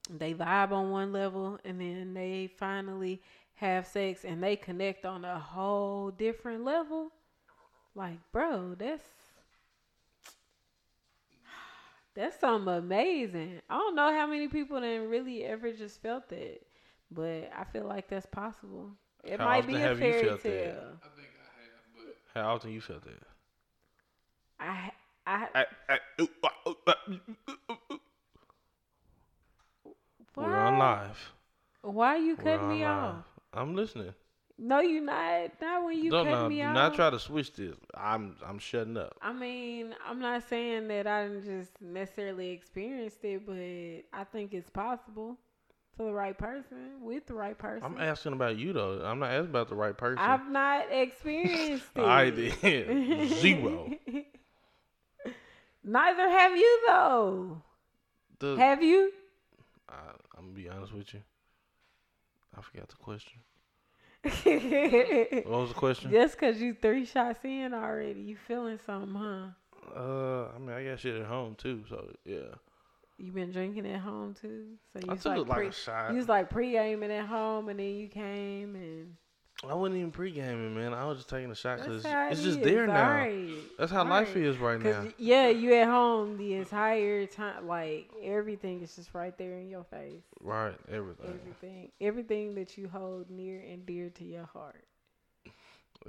they 0.09 0.33
vibe 0.33 0.71
on 0.71 0.91
one 0.91 1.11
level, 1.11 1.57
and 1.65 1.79
then 1.79 2.13
they 2.13 2.49
finally 2.57 3.21
have 3.55 3.87
sex, 3.87 4.25
and 4.25 4.43
they 4.43 4.55
connect 4.55 5.05
on 5.05 5.25
a 5.25 5.39
whole 5.39 6.11
different 6.11 6.63
level. 6.63 7.11
Like, 7.95 8.19
bro, 8.31 8.75
that's 8.75 9.07
that's 12.15 12.39
something 12.39 12.73
amazing. 12.73 13.61
I 13.69 13.77
don't 13.77 13.95
know 13.95 14.11
how 14.13 14.27
many 14.27 14.47
people 14.47 14.81
then 14.81 15.09
really 15.09 15.43
ever 15.45 15.71
just 15.73 16.01
felt 16.01 16.29
that, 16.29 16.61
but 17.11 17.51
I 17.57 17.63
feel 17.65 17.85
like 17.85 18.09
that's 18.09 18.25
possible. 18.27 18.91
It 19.23 19.39
How 19.39 19.45
might 19.45 19.67
be 19.67 19.81
a 19.81 19.89
have 19.89 19.99
fairy 19.99 20.35
felt 20.35 20.43
that? 20.45 20.53
tale. 20.53 21.01
I 21.03 21.07
think 21.15 21.29
I 21.39 21.61
have, 21.61 21.83
but 21.93 22.17
How 22.33 22.53
often 22.53 22.71
you 22.71 22.81
felt 22.81 23.03
that? 23.03 23.23
I 24.59 24.91
I 25.27 25.47
I- 25.55 25.65
I- 25.89 25.99
ooh, 26.21 26.29
ooh, 26.67 26.75
ooh, 26.87 26.99
ooh, 27.09 27.57
ooh, 27.71 27.77
ooh. 27.93 27.99
We're 30.37 30.57
on 30.57 30.77
why, 30.77 30.77
live. 30.77 31.33
why 31.81 32.15
are 32.15 32.19
you 32.19 32.35
cutting 32.37 32.67
me 32.67 32.83
live. 32.83 32.85
off? 32.85 33.25
I'm 33.53 33.75
listening. 33.75 34.13
No, 34.57 34.79
you 34.79 35.01
not. 35.01 35.51
Not 35.61 35.83
when 35.83 36.01
you 36.01 36.09
Don't 36.11 36.25
cut 36.25 36.31
no, 36.31 36.49
me 36.49 36.57
do 36.57 36.61
off. 36.63 36.73
not 36.73 36.93
try 36.95 37.09
to 37.09 37.19
switch 37.19 37.53
this. 37.53 37.75
I'm 37.95 38.37
I'm 38.45 38.57
shutting 38.57 38.95
up. 38.95 39.17
I 39.21 39.33
mean, 39.33 39.93
I'm 40.07 40.19
not 40.19 40.47
saying 40.47 40.87
that 40.87 41.07
I 41.07 41.27
didn't 41.27 41.43
just 41.45 41.71
necessarily 41.81 42.51
experienced 42.51 43.23
it, 43.23 43.45
but 43.45 44.17
I 44.17 44.23
think 44.31 44.53
it's 44.53 44.69
possible 44.69 45.37
for 45.97 46.05
the 46.05 46.13
right 46.13 46.37
person 46.37 47.01
with 47.01 47.25
the 47.27 47.33
right 47.33 47.57
person. 47.57 47.83
I'm 47.85 47.99
asking 47.99 48.31
about 48.33 48.57
you 48.57 48.71
though. 48.71 49.01
I'm 49.03 49.19
not 49.19 49.31
asking 49.31 49.49
about 49.49 49.67
the 49.67 49.75
right 49.75 49.97
person. 49.97 50.19
I've 50.19 50.49
not 50.49 50.85
experienced 50.89 51.87
it. 51.95 52.03
I 52.03 52.29
did. 52.29 53.29
Zero. 53.41 53.91
Neither 55.83 56.29
have 56.29 56.55
you 56.55 56.79
though. 56.87 57.61
The- 58.39 58.55
Have 58.57 58.81
you? 58.83 59.11
I, 59.89 59.93
I'm 60.37 60.45
gonna 60.45 60.53
be 60.53 60.69
honest 60.69 60.93
with 60.93 61.13
you. 61.13 61.21
I 62.57 62.61
forgot 62.61 62.87
the 62.89 62.95
question. 62.95 63.39
What 64.25 65.59
was 65.59 65.69
the 65.69 65.75
question? 65.75 66.11
Just 66.11 66.37
cause 66.37 66.59
you 66.59 66.73
three 66.73 67.05
shots 67.05 67.39
in 67.43 67.73
already, 67.73 68.21
you 68.21 68.37
feeling 68.47 68.79
something, 68.85 69.13
huh? 69.13 69.47
Uh, 69.95 70.49
I 70.55 70.59
mean, 70.59 70.71
I 70.71 70.83
got 70.83 70.99
shit 70.99 71.15
at 71.15 71.27
home 71.27 71.55
too, 71.55 71.83
so 71.89 72.11
yeah. 72.25 72.55
You 73.17 73.31
been 73.31 73.51
drinking 73.51 73.87
at 73.87 74.01
home 74.01 74.35
too, 74.39 74.77
so 74.91 74.99
you 74.99 75.09
I 75.09 75.13
was 75.13 75.25
like, 75.25 75.37
like 75.47 75.57
pre- 75.57 75.67
a 75.67 75.71
shot. 75.71 76.11
you 76.11 76.17
was 76.17 76.27
like 76.27 76.49
pre 76.49 76.77
aiming 76.77 77.11
at 77.11 77.27
home, 77.27 77.69
and 77.69 77.79
then 77.79 77.95
you 77.95 78.07
came 78.07 78.75
and 78.75 79.15
I 79.63 79.73
wasn't 79.73 79.97
even 79.97 80.11
pre 80.11 80.31
gaming, 80.31 80.75
man. 80.75 80.93
I 80.93 81.05
was 81.05 81.19
just 81.19 81.29
taking 81.29 81.49
a 81.49 81.55
shot 81.55 81.79
because 81.79 82.03
it's 82.05 82.41
just 82.41 82.59
is, 82.59 82.63
there 82.63 82.85
now. 82.87 83.09
alright, 83.09 83.49
That's 83.79 83.91
how 83.91 84.03
life 84.03 84.35
is 84.35 84.57
right 84.57 84.81
now. 84.81 85.07
yeah, 85.17 85.47
you 85.47 85.73
at 85.75 85.87
home 85.87 86.37
the 86.37 86.55
entire 86.55 87.25
time, 87.25 87.67
like 87.67 88.09
everything 88.21 88.81
is 88.81 88.95
just 88.95 89.13
right 89.13 89.35
there 89.37 89.57
in 89.59 89.69
your 89.69 89.85
face. 89.85 90.23
Right, 90.41 90.75
everything. 90.91 91.39
Everything, 91.41 91.91
everything 92.01 92.55
that 92.55 92.77
you 92.77 92.89
hold 92.89 93.29
near 93.29 93.61
and 93.61 93.85
dear 93.85 94.09
to 94.09 94.23
your 94.23 94.45
heart. 94.45 94.83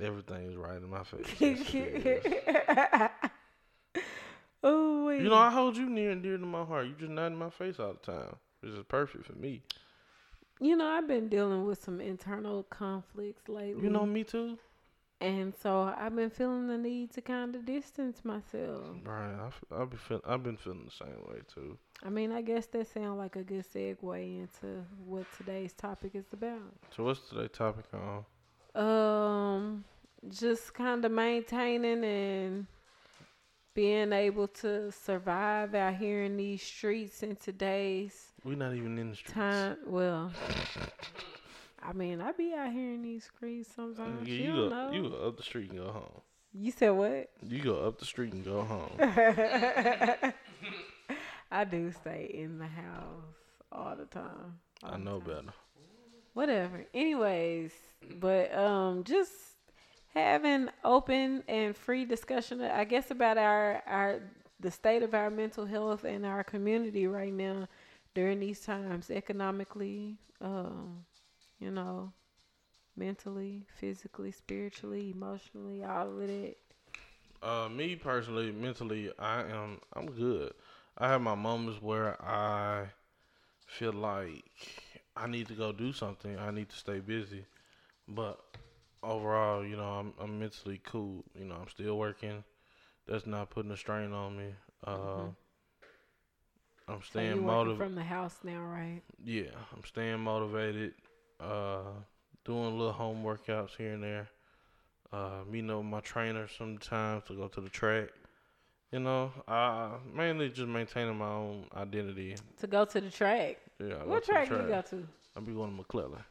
Everything 0.02 0.50
is 0.50 0.56
right 0.56 0.76
in 0.76 0.90
my 0.90 1.02
face. 1.04 3.10
Oh 4.62 5.06
wait. 5.06 5.22
you 5.22 5.28
know, 5.28 5.36
I 5.36 5.50
hold 5.50 5.76
you 5.76 5.88
near 5.88 6.10
and 6.10 6.22
dear 6.22 6.36
to 6.36 6.44
my 6.44 6.64
heart. 6.64 6.86
You're 6.86 6.96
just 6.98 7.12
not 7.12 7.26
in 7.28 7.36
my 7.36 7.50
face 7.50 7.78
all 7.78 7.92
the 7.92 8.12
time. 8.12 8.34
This 8.62 8.72
is 8.72 8.82
perfect 8.88 9.26
for 9.26 9.34
me. 9.34 9.62
You 10.60 10.76
know, 10.76 10.86
I've 10.86 11.06
been 11.06 11.28
dealing 11.28 11.66
with 11.66 11.82
some 11.82 12.00
internal 12.00 12.62
conflicts 12.64 13.48
lately. 13.48 13.82
You 13.82 13.90
know 13.90 14.06
me 14.06 14.24
too, 14.24 14.58
and 15.20 15.54
so 15.54 15.94
I've 15.96 16.16
been 16.16 16.30
feeling 16.30 16.66
the 16.66 16.78
need 16.78 17.12
to 17.12 17.20
kind 17.20 17.54
of 17.54 17.66
distance 17.66 18.24
myself. 18.24 18.86
Brian. 19.04 19.38
I 19.40 19.82
I've 19.82 19.90
been 19.90 19.98
feel- 19.98 20.22
I've 20.26 20.42
been 20.42 20.56
feeling 20.56 20.84
the 20.84 20.90
same 20.90 21.22
way 21.28 21.40
too. 21.52 21.78
I 22.02 22.08
mean, 22.10 22.32
I 22.32 22.42
guess 22.42 22.66
that 22.66 22.86
sounds 22.86 23.18
like 23.18 23.36
a 23.36 23.42
good 23.42 23.64
segue 23.66 24.40
into 24.40 24.84
what 25.04 25.26
today's 25.36 25.72
topic 25.72 26.14
is 26.14 26.26
about. 26.32 26.74
So 26.94 27.04
what's 27.04 27.28
today's 27.28 27.50
topic 27.52 27.86
on? 27.94 28.24
Um, 28.74 29.84
just 30.28 30.74
kind 30.74 31.04
of 31.04 31.12
maintaining 31.12 32.04
and 32.04 32.66
being 33.74 34.12
able 34.12 34.48
to 34.48 34.90
survive 34.90 35.74
out 35.74 35.96
here 35.96 36.22
in 36.24 36.36
these 36.36 36.62
streets 36.62 37.22
in 37.22 37.36
today's 37.36 38.32
We 38.46 38.54
not 38.54 38.74
even 38.74 38.96
in 38.96 39.10
the 39.10 39.16
streets. 39.16 39.32
time. 39.34 39.76
Well, 39.86 40.30
I 41.82 41.92
mean, 41.92 42.20
I 42.20 42.30
be 42.30 42.54
out 42.54 42.70
here 42.70 42.92
in 42.92 43.02
these 43.02 43.24
streets 43.24 43.68
sometimes. 43.74 44.28
yeah, 44.28 44.34
you, 44.34 44.52
go 44.54 44.68
know. 44.68 44.92
you 44.92 45.10
go 45.10 45.16
up 45.26 45.36
the 45.36 45.42
street 45.42 45.70
and 45.70 45.80
go 45.80 45.90
home. 45.90 46.20
You 46.54 46.70
said 46.70 46.90
what? 46.90 47.28
You 47.42 47.60
go 47.60 47.80
up 47.84 47.98
the 47.98 48.04
street 48.04 48.32
and 48.34 48.44
go 48.44 48.62
home. 48.62 48.92
I 51.50 51.64
do 51.64 51.90
stay 51.90 52.30
in 52.32 52.58
the 52.60 52.68
house 52.68 53.34
all 53.72 53.96
the 53.96 54.04
time. 54.04 54.60
all 54.84 54.92
I 54.94 54.96
know 54.96 55.18
time. 55.18 55.28
better. 55.28 55.52
Whatever. 56.34 56.86
Anyways, 56.94 57.72
but 58.20 58.54
um, 58.56 59.02
just 59.02 59.32
having 60.14 60.68
open 60.84 61.42
and 61.48 61.76
free 61.76 62.04
discussion, 62.04 62.60
I 62.62 62.84
guess, 62.84 63.10
about 63.10 63.38
our 63.38 63.82
our 63.88 64.20
the 64.60 64.70
state 64.70 65.02
of 65.02 65.14
our 65.14 65.30
mental 65.30 65.66
health 65.66 66.04
and 66.04 66.24
our 66.24 66.44
community 66.44 67.08
right 67.08 67.32
now 67.32 67.66
during 68.16 68.40
these 68.40 68.62
times, 68.62 69.10
economically, 69.10 70.18
um, 70.42 71.06
you 71.60 71.70
know, 71.70 72.12
mentally, 72.96 73.66
physically, 73.78 74.32
spiritually, 74.32 75.10
emotionally, 75.10 75.84
all 75.84 76.10
of 76.22 76.30
it. 76.30 76.58
Uh, 77.42 77.68
me 77.68 77.96
personally, 77.96 78.52
mentally, 78.52 79.12
I 79.18 79.42
am 79.42 79.80
I'm 79.94 80.06
good. 80.10 80.54
I 80.98 81.08
have 81.08 81.22
my 81.22 81.34
moments 81.36 81.82
where 81.82 82.20
I 82.22 82.88
feel 83.66 83.92
like 83.92 84.44
I 85.16 85.26
need 85.28 85.48
to 85.48 85.54
go 85.54 85.72
do 85.72 85.92
something. 85.92 86.38
I 86.38 86.50
need 86.52 86.70
to 86.70 86.76
stay 86.76 87.00
busy, 87.00 87.46
but 88.08 88.40
overall, 89.02 89.64
you 89.64 89.76
know, 89.76 89.90
I'm 90.00 90.14
I'm 90.20 90.38
mentally 90.40 90.80
cool. 90.84 91.24
You 91.38 91.46
know, 91.46 91.56
I'm 91.56 91.68
still 91.68 91.98
working. 91.98 92.44
That's 93.06 93.26
not 93.26 93.50
putting 93.50 93.72
a 93.72 93.76
strain 93.78 94.12
on 94.12 94.36
me. 94.38 94.54
Uh, 94.86 95.28
I'm 96.88 97.02
staying 97.02 97.30
working 97.42 97.46
motivated. 97.46 97.78
from 97.78 97.94
the 97.96 98.02
house 98.04 98.36
now, 98.44 98.60
right? 98.62 99.02
Yeah, 99.24 99.50
I'm 99.74 99.84
staying 99.84 100.20
motivated. 100.20 100.94
Uh, 101.40 101.80
doing 102.44 102.78
little 102.78 102.92
home 102.92 103.24
workouts 103.24 103.76
here 103.76 103.94
and 103.94 104.02
there. 104.02 104.28
Uh, 105.12 105.40
meeting 105.50 105.70
up 105.70 105.78
with 105.78 105.86
my 105.86 106.00
trainer 106.00 106.46
sometimes 106.58 107.24
to 107.24 107.34
go 107.34 107.48
to 107.48 107.60
the 107.60 107.68
track. 107.68 108.08
You 108.92 109.00
know, 109.00 109.32
uh, 109.48 109.90
mainly 110.14 110.48
just 110.48 110.68
maintaining 110.68 111.16
my 111.16 111.28
own 111.28 111.64
identity. 111.76 112.36
To 112.60 112.66
go 112.68 112.84
to 112.84 113.00
the 113.00 113.10
track. 113.10 113.58
Yeah, 113.80 113.96
I 114.02 114.04
What 114.04 114.24
the 114.24 114.32
track 114.32 114.50
you 114.50 114.56
go 114.58 114.82
to? 114.90 115.06
I 115.36 115.40
be 115.40 115.52
going 115.52 115.70
to 115.70 115.76
McClellan. 115.76 116.24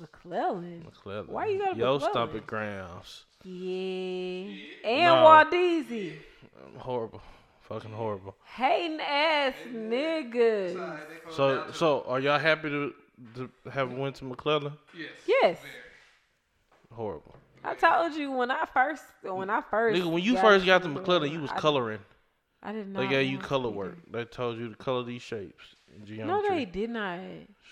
McClellan. 0.00 0.82
McClellan. 0.84 1.26
Why 1.28 1.46
you 1.46 1.58
go 1.58 1.72
to 1.72 1.78
Yo, 1.78 1.92
McClellan? 1.94 2.12
stop 2.12 2.34
it 2.34 2.46
grounds. 2.46 3.24
Yeah. 3.44 4.54
And 4.84 5.04
No. 5.04 5.24
Waldeezy. 5.26 6.14
Um, 6.56 6.78
horrible, 6.80 7.22
fucking 7.68 7.92
horrible. 7.92 8.34
Hating 8.54 9.00
ass 9.00 9.54
niggas. 9.68 11.00
So, 11.30 11.66
so 11.72 12.04
are 12.06 12.20
y'all 12.20 12.38
happy 12.38 12.68
to 12.70 12.92
to 13.34 13.50
have 13.70 13.92
went 13.92 14.16
to 14.16 14.24
McClellan? 14.24 14.72
Yes. 14.96 15.10
Yes. 15.26 15.58
Horrible. 16.92 17.34
I 17.64 17.74
told 17.74 18.14
you 18.14 18.30
when 18.30 18.50
I 18.50 18.64
first 18.72 19.02
when 19.22 19.50
I 19.50 19.60
first 19.60 20.00
Nigga, 20.00 20.10
when 20.10 20.22
you 20.22 20.36
first 20.36 20.64
got 20.64 20.82
to 20.82 20.88
to 20.88 20.94
McClellan, 20.94 21.32
you 21.32 21.40
was 21.40 21.50
I- 21.50 21.60
coloring. 21.60 22.00
I 22.62 22.72
did 22.72 22.88
not. 22.88 23.00
They 23.00 23.08
gave 23.08 23.30
you 23.30 23.38
color 23.38 23.70
to. 23.70 23.76
work. 23.76 23.96
They 24.10 24.24
told 24.24 24.58
you 24.58 24.70
to 24.70 24.74
color 24.76 25.04
these 25.04 25.22
shapes 25.22 25.76
in 25.94 26.26
No, 26.26 26.42
they 26.48 26.64
did 26.64 26.90
not. 26.90 27.20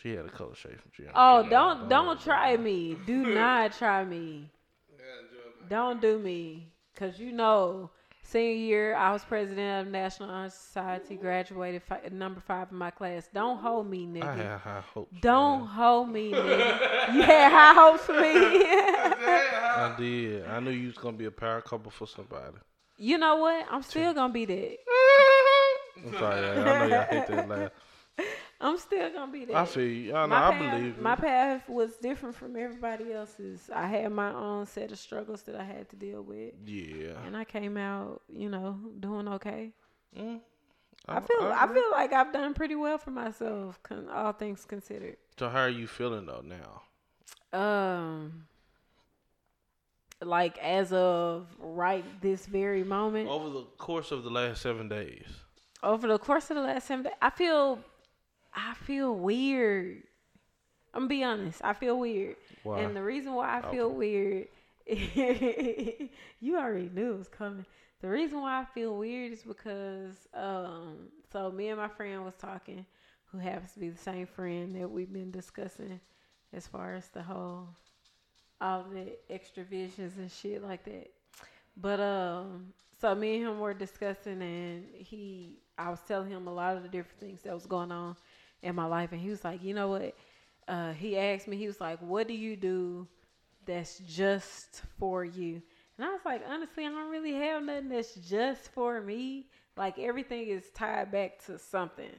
She 0.03 0.11
had 0.15 0.25
a 0.25 0.29
color 0.29 0.55
shape 0.55 0.81
from 0.81 0.91
geometry. 0.97 1.15
Oh, 1.17 1.43
No, 1.43 1.49
don't 1.49 1.89
don't 1.89 2.21
try 2.21 2.57
me. 2.57 2.97
Do 3.07 3.35
not 3.35 3.73
try 3.77 4.05
me. 4.05 4.51
Yeah. 4.93 5.69
Don't 5.69 6.01
do 6.01 6.19
me. 6.19 6.69
Cause 6.97 7.19
you 7.19 7.33
know, 7.33 7.91
senior 8.25 8.55
year 8.55 8.95
I 8.97 9.13
was 9.13 9.23
president 9.25 9.87
of 9.87 9.93
National 9.93 10.31
Honor 10.31 10.51
Society, 10.51 11.17
graduated 11.17 11.83
fi- 11.83 12.01
number 12.11 12.41
five 12.41 12.69
in 12.73 12.77
my 12.79 12.91
class. 12.91 13.29
Don't 13.33 13.59
hold 13.59 13.89
me, 13.89 14.05
I 14.05 14.09
nigga. 14.25 14.37
had 14.37 14.59
high 14.61 14.81
hopes. 14.93 15.17
Don't 15.21 15.61
man. 15.61 15.69
hold 15.69 16.09
me, 16.11 16.33
nigga. 16.35 17.15
You 17.15 17.23
had 17.23 17.51
high 17.53 17.75
hopes 17.75 18.05
for 18.05 18.13
me. 18.15 18.19
I 18.35 19.95
did. 19.99 20.47
I 20.47 20.61
knew 20.61 20.71
you 20.71 20.89
was 20.89 20.97
gonna 20.99 21.17
be 21.17 21.27
a 21.27 21.31
power 21.31 21.61
couple 21.61 21.91
for 21.91 22.07
somebody. 22.07 22.57
you 22.97 23.19
know 23.19 23.37
what? 23.37 23.67
I'm 23.71 23.83
still 23.83 24.13
gonna 24.15 24.33
be 24.33 24.45
that. 24.47 24.77
I'm 26.07 26.13
sorry. 26.19 26.49
I 26.49 26.55
know 26.65 26.85
y'all 26.87 27.05
hate 27.11 27.27
that 27.29 27.49
laugh. 27.49 27.71
I'm 28.61 28.79
still 28.79 29.11
gonna 29.13 29.31
be 29.33 29.45
there. 29.45 29.57
I 29.57 29.65
feel 29.67 29.85
you. 29.87 30.15
I 30.15 30.23
know. 30.23 30.29
my 30.29 30.49
I 30.49 30.51
path, 30.53 30.71
believe 30.79 30.99
my 30.99 31.17
path 31.17 31.69
was 31.69 31.97
different 31.97 32.35
from 32.37 32.57
everybody 32.57 33.13
else's. 33.13 33.69
I 33.75 33.87
had 33.89 34.13
my 34.13 34.33
own 34.33 34.67
set 34.67 34.91
of 34.93 34.99
struggles 34.99 35.43
that 35.43 35.57
I 35.57 35.65
had 35.65 35.89
to 35.91 35.97
deal 35.97 36.23
with, 36.23 36.55
Yeah. 36.65 37.15
and 37.27 37.37
I 37.37 37.45
came 37.45 37.77
out, 37.77 38.23
you 38.29 38.49
know, 38.49 38.79
doing 39.01 39.29
okay. 39.29 39.73
Mm. 40.17 40.41
I 41.07 41.21
feel 41.21 41.43
I, 41.43 41.65
agree. 41.65 41.81
feel 41.83 41.91
like 41.91 42.13
I've 42.15 42.33
done 42.33 42.55
pretty 42.55 42.77
well 42.77 42.97
for 42.97 43.11
myself, 43.11 43.83
con- 43.83 44.09
all 44.09 44.33
things 44.33 44.65
considered. 44.65 45.17
So 45.39 45.49
how 45.51 45.61
are 45.61 45.69
you 45.69 45.87
feeling 45.87 46.25
though 46.25 46.43
now? 46.43 46.83
Um, 47.59 48.47
like 50.23 50.57
as 50.59 50.93
of 50.93 51.49
right 51.59 52.05
this 52.23 52.47
very 52.47 52.85
moment, 52.85 53.29
Over 53.29 53.51
the 53.51 53.63
course 53.79 54.11
of 54.13 54.23
the 54.25 54.31
last 54.31 54.63
seven 54.63 54.89
days. 54.89 55.27
over 55.83 56.07
the 56.09 56.19
course 56.19 56.49
of 56.51 56.57
the 56.57 56.63
last 56.63 56.87
seven 56.87 57.05
days, 57.05 57.13
I 57.21 57.29
feel, 57.31 57.79
I 58.55 58.75
feel 58.75 59.15
weird. 59.15 60.03
I'm 60.93 61.03
gonna 61.03 61.09
be 61.09 61.25
honest. 61.25 61.61
I 61.65 61.73
feel 61.73 61.99
weird, 61.99 62.37
Why? 62.63 62.81
and 62.81 62.95
the 62.97 63.03
reason 63.03 63.35
why 63.35 63.59
I 63.59 63.71
feel 63.71 63.91
weird, 63.91 64.47
you 64.87 66.57
already 66.57 66.89
knew 66.89 67.15
it 67.15 67.19
was 67.19 67.29
coming. 67.29 67.67
The 68.01 68.09
reason 68.09 68.41
why 68.41 68.61
I 68.61 68.65
feel 68.65 68.97
weird 68.97 69.33
is 69.33 69.43
because, 69.43 70.29
um, 70.35 71.09
so 71.33 71.51
me 71.51 71.69
and 71.69 71.79
my 71.81 71.89
friend 71.89 72.25
was 72.25 72.35
talking, 72.37 72.87
who 73.33 73.39
happens 73.39 73.73
to 73.73 73.81
be 73.81 73.89
the 73.89 73.99
same 73.99 74.27
friend 74.27 74.77
that 74.77 74.89
we've 74.89 75.13
been 75.13 75.33
discussing, 75.33 75.99
as 76.53 76.67
far 76.67 76.95
as 76.95 77.09
the 77.09 77.23
whole, 77.23 77.71
all 78.61 78.85
the 78.85 79.17
extra 79.29 79.65
visions 79.65 80.17
and 80.17 80.31
shit 80.31 80.63
like 80.63 80.85
that. 80.85 81.11
But 81.77 81.99
um, 81.99 82.73
so 83.01 83.15
me 83.17 83.37
and 83.37 83.47
him 83.49 83.59
were 83.59 83.75
discussing, 83.75 84.41
and 84.43 84.85
he, 84.95 85.59
I 85.77 85.91
was 85.91 86.01
telling 86.07 86.31
him 86.31 86.47
a 86.47 86.55
lot 86.55 86.77
of 86.77 86.85
the 86.85 86.89
different 86.89 87.19
things 87.19 87.43
that 87.43 87.53
was 87.55 87.67
going 87.67 87.91
on 87.91 88.17
in 88.65 88.75
my 88.75 88.87
life, 88.87 89.13
and 89.13 89.21
he 89.21 89.29
was 89.29 89.45
like, 89.45 89.63
you 89.63 89.75
know 89.75 89.89
what? 89.89 90.17
Uh, 90.67 90.93
he 90.93 91.17
asked 91.19 91.47
me, 91.47 91.57
he 91.57 91.67
was 91.67 91.81
like, 91.81 91.99
what 92.01 92.27
do 92.27 92.35
you 92.35 92.57
do 92.57 93.07
that's 93.67 93.99
just 93.99 94.83
for 94.99 95.25
you? 95.25 95.63
And 95.97 96.07
I 96.07 96.11
was 96.11 96.23
like, 96.25 96.43
honestly, 96.49 96.87
I 96.87 96.89
don't 96.89 97.11
really 97.11 97.35
have 97.35 97.63
nothing 97.63 97.91
that's 97.91 98.15
just 98.15 98.73
for 98.73 99.01
me. 99.01 99.47
Like 99.77 99.99
everything 99.99 100.49
is 100.49 100.65
tied 100.75 101.13
back 101.13 101.45
to 101.47 101.59
something. 101.59 102.15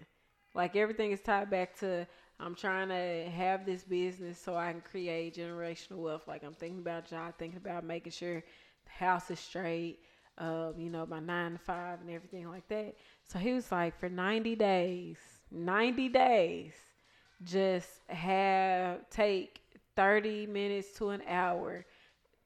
Like 0.53 0.75
everything 0.75 1.11
is 1.11 1.21
tied 1.21 1.49
back 1.49 1.77
to 1.79 2.07
I'm 2.39 2.55
trying 2.55 2.89
to 2.89 3.29
have 3.31 3.65
this 3.65 3.83
business 3.83 4.39
so 4.39 4.55
I 4.55 4.71
can 4.71 4.81
create 4.81 5.35
generational 5.35 5.97
wealth. 5.97 6.27
Like 6.27 6.43
I'm 6.43 6.53
thinking 6.53 6.79
about 6.79 7.09
job, 7.09 7.33
thinking 7.37 7.57
about 7.57 7.83
making 7.83 8.11
sure 8.11 8.43
the 8.85 9.05
house 9.05 9.31
is 9.31 9.39
straight, 9.39 9.99
um, 10.37 10.73
you 10.77 10.89
know, 10.89 11.05
my 11.05 11.19
nine 11.19 11.53
to 11.53 11.57
five 11.57 12.01
and 12.01 12.09
everything 12.09 12.49
like 12.49 12.67
that. 12.67 12.95
So 13.23 13.39
he 13.39 13.53
was 13.53 13.71
like, 13.71 13.97
for 13.99 14.09
90 14.09 14.55
days, 14.55 15.17
90 15.51 16.09
days, 16.09 16.73
just 17.43 17.89
have 18.07 19.09
take 19.09 19.61
30 19.95 20.47
minutes 20.47 20.91
to 20.97 21.09
an 21.09 21.21
hour 21.27 21.85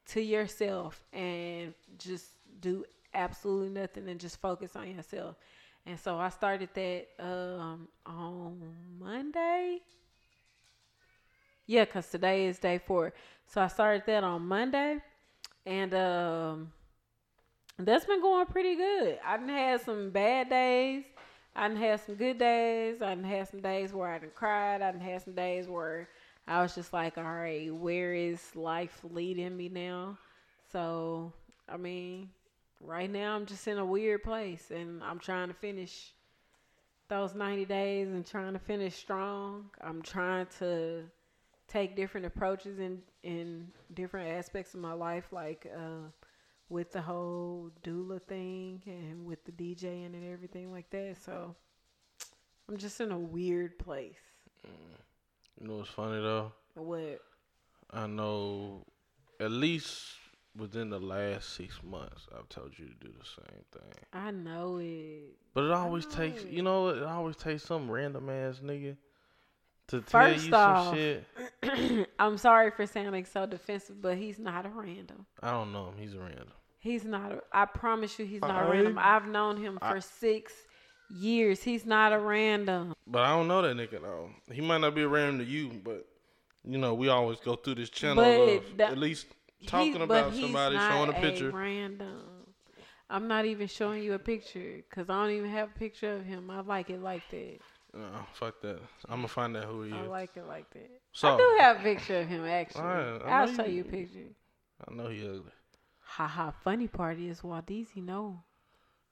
to 0.07 0.21
yourself 0.21 1.01
and 1.13 1.73
just 1.97 2.25
do 2.59 2.83
absolutely 3.13 3.69
nothing 3.69 4.07
and 4.09 4.19
just 4.19 4.39
focus 4.41 4.75
on 4.75 4.89
yourself. 4.89 5.35
And 5.85 5.99
so 5.99 6.17
I 6.17 6.29
started 6.29 6.69
that 6.73 7.07
um, 7.19 7.87
on 8.05 8.61
Monday. 8.99 9.79
Yeah, 11.65 11.85
because 11.85 12.07
today 12.09 12.47
is 12.47 12.59
day 12.59 12.79
four. 12.79 13.13
So 13.47 13.61
I 13.61 13.67
started 13.67 14.03
that 14.07 14.23
on 14.23 14.47
Monday. 14.47 14.97
And 15.65 15.93
um, 15.93 16.71
that's 17.77 18.05
been 18.05 18.21
going 18.21 18.45
pretty 18.47 18.75
good. 18.75 19.19
I've 19.25 19.41
had 19.41 19.81
some 19.81 20.09
bad 20.09 20.49
days. 20.49 21.03
I 21.55 21.67
done 21.67 21.77
had 21.77 21.99
some 21.99 22.15
good 22.15 22.37
days. 22.37 23.01
I 23.01 23.15
done 23.15 23.23
had 23.23 23.47
some 23.49 23.61
days 23.61 23.93
where 23.93 24.09
I 24.09 24.19
done 24.19 24.31
cried. 24.33 24.81
I 24.81 24.91
done 24.91 25.01
had 25.01 25.21
some 25.23 25.33
days 25.35 25.67
where 25.67 26.09
I 26.47 26.61
was 26.61 26.75
just 26.75 26.93
like, 26.93 27.17
all 27.17 27.23
right, 27.23 27.73
where 27.73 28.13
is 28.13 28.55
life 28.55 28.99
leading 29.03 29.55
me 29.57 29.69
now? 29.69 30.17
So, 30.71 31.33
I 31.67 31.77
mean, 31.77 32.29
right 32.79 33.09
now 33.09 33.35
I'm 33.35 33.45
just 33.45 33.67
in 33.67 33.77
a 33.77 33.85
weird 33.85 34.23
place 34.23 34.71
and 34.71 35.03
I'm 35.03 35.19
trying 35.19 35.49
to 35.49 35.53
finish 35.53 36.13
those 37.09 37.33
90 37.35 37.65
days 37.65 38.07
and 38.09 38.25
trying 38.25 38.53
to 38.53 38.59
finish 38.59 38.95
strong. 38.95 39.69
I'm 39.81 40.01
trying 40.01 40.47
to 40.59 41.03
take 41.67 41.95
different 41.95 42.25
approaches 42.25 42.79
in 42.79 43.01
in 43.23 43.67
different 43.93 44.29
aspects 44.29 44.73
of 44.73 44.79
my 44.79 44.93
life 44.93 45.27
like 45.31 45.67
uh 45.75 46.09
with 46.69 46.91
the 46.91 47.01
whole 47.01 47.71
doula 47.83 48.21
thing 48.21 48.81
and 48.85 49.25
with 49.25 49.43
the 49.45 49.51
DJing 49.51 50.05
and 50.13 50.31
everything 50.31 50.71
like 50.71 50.89
that. 50.91 51.17
So, 51.23 51.55
I'm 52.67 52.77
just 52.77 53.01
in 53.01 53.11
a 53.11 53.17
weird 53.19 53.77
place. 53.79 54.19
You 55.59 55.67
know 55.67 55.77
what's 55.77 55.89
funny 55.89 56.21
though? 56.21 56.53
What? 56.75 57.19
I 57.91 58.07
know 58.07 58.85
at 59.39 59.51
least 59.51 59.99
within 60.55 60.89
the 60.89 60.99
last 60.99 61.55
six 61.55 61.81
months 61.83 62.27
I've 62.37 62.47
told 62.49 62.77
you 62.77 62.85
to 62.85 62.93
do 62.93 63.07
the 63.11 63.25
same 63.25 63.63
thing. 63.71 64.03
I 64.13 64.31
know 64.31 64.77
it. 64.77 65.35
But 65.53 65.65
it 65.65 65.71
always 65.71 66.05
takes 66.05 66.43
know. 66.43 66.49
you 66.51 66.61
know, 66.61 66.87
it 66.89 67.03
always 67.03 67.35
takes 67.35 67.63
some 67.63 67.89
random 67.89 68.29
ass 68.29 68.59
nigga 68.63 68.95
to 69.87 70.01
First 70.01 70.11
tell 70.11 70.31
you 70.49 70.53
off- 70.55 70.85
some 70.87 70.95
shit. 70.95 72.09
I'm 72.19 72.37
sorry 72.37 72.71
for 72.71 72.85
sounding 72.85 73.25
so 73.25 73.45
defensive, 73.45 74.01
but 74.01 74.17
he's 74.17 74.37
not 74.39 74.65
a 74.65 74.69
random. 74.69 75.25
I 75.41 75.51
don't 75.51 75.71
know 75.73 75.87
him. 75.87 75.95
He's 75.97 76.13
a 76.13 76.19
random. 76.19 76.47
He's 76.79 77.03
not. 77.03 77.31
A, 77.31 77.41
I 77.51 77.65
promise 77.65 78.17
you, 78.17 78.25
he's 78.25 78.41
not 78.41 78.51
I- 78.51 78.69
random. 78.71 78.97
I've 78.97 79.27
known 79.27 79.57
him 79.57 79.77
for 79.81 79.99
six 80.01 80.53
years. 81.09 81.61
He's 81.61 81.85
not 81.85 82.13
a 82.13 82.19
random. 82.19 82.93
But 83.05 83.23
I 83.23 83.29
don't 83.29 83.47
know 83.47 83.61
that 83.61 83.75
nigga 83.75 84.01
though. 84.01 84.29
He 84.51 84.61
might 84.61 84.79
not 84.79 84.95
be 84.95 85.03
random 85.05 85.39
to 85.39 85.45
you, 85.51 85.81
but 85.83 86.07
you 86.63 86.77
know, 86.77 86.93
we 86.93 87.09
always 87.09 87.39
go 87.39 87.55
through 87.55 87.75
this 87.75 87.89
channel 87.89 88.23
of 88.23 88.77
the- 88.77 88.85
at 88.85 88.97
least 88.97 89.27
talking 89.67 90.01
about 90.01 90.33
somebody, 90.33 90.77
showing 90.77 91.09
a 91.09 91.13
picture. 91.13 91.51
random. 91.51 92.23
I'm 93.09 93.27
not 93.27 93.45
even 93.45 93.67
showing 93.67 94.03
you 94.03 94.13
a 94.13 94.19
picture 94.19 94.83
because 94.87 95.09
I 95.09 95.21
don't 95.21 95.31
even 95.31 95.49
have 95.49 95.69
a 95.75 95.79
picture 95.79 96.13
of 96.13 96.25
him. 96.25 96.49
I 96.51 96.61
like 96.61 96.89
it 96.91 97.01
like 97.01 97.23
that. 97.31 97.59
No, 97.91 98.25
fuck 98.33 98.61
that. 98.61 98.79
I'm 99.09 99.17
gonna 99.17 99.27
find 99.27 99.57
out 99.57 99.65
who 99.65 99.81
he 99.81 99.89
is. 99.89 99.95
I 99.95 100.01
like 100.01 100.37
it 100.37 100.45
like 100.47 100.69
that. 100.71 101.01
So- 101.11 101.33
I 101.33 101.37
do 101.37 101.57
have 101.59 101.79
a 101.79 101.83
picture 101.83 102.19
of 102.19 102.27
him 102.27 102.45
actually. 102.45 102.83
Alright, 102.83 103.21
I 103.23 103.29
I'll 103.29 103.53
show 103.53 103.65
you- 103.65 103.77
you 103.77 103.81
a 103.81 103.85
picture. 103.85 104.27
I 104.87 104.93
know 104.93 105.07
he 105.07 105.27
ugly. 105.27 105.51
Ha 106.15 106.27
ha. 106.27 106.51
Funny 106.63 106.87
part 106.87 107.19
is 107.19 107.41
Waldeezy 107.41 108.03
know. 108.03 108.41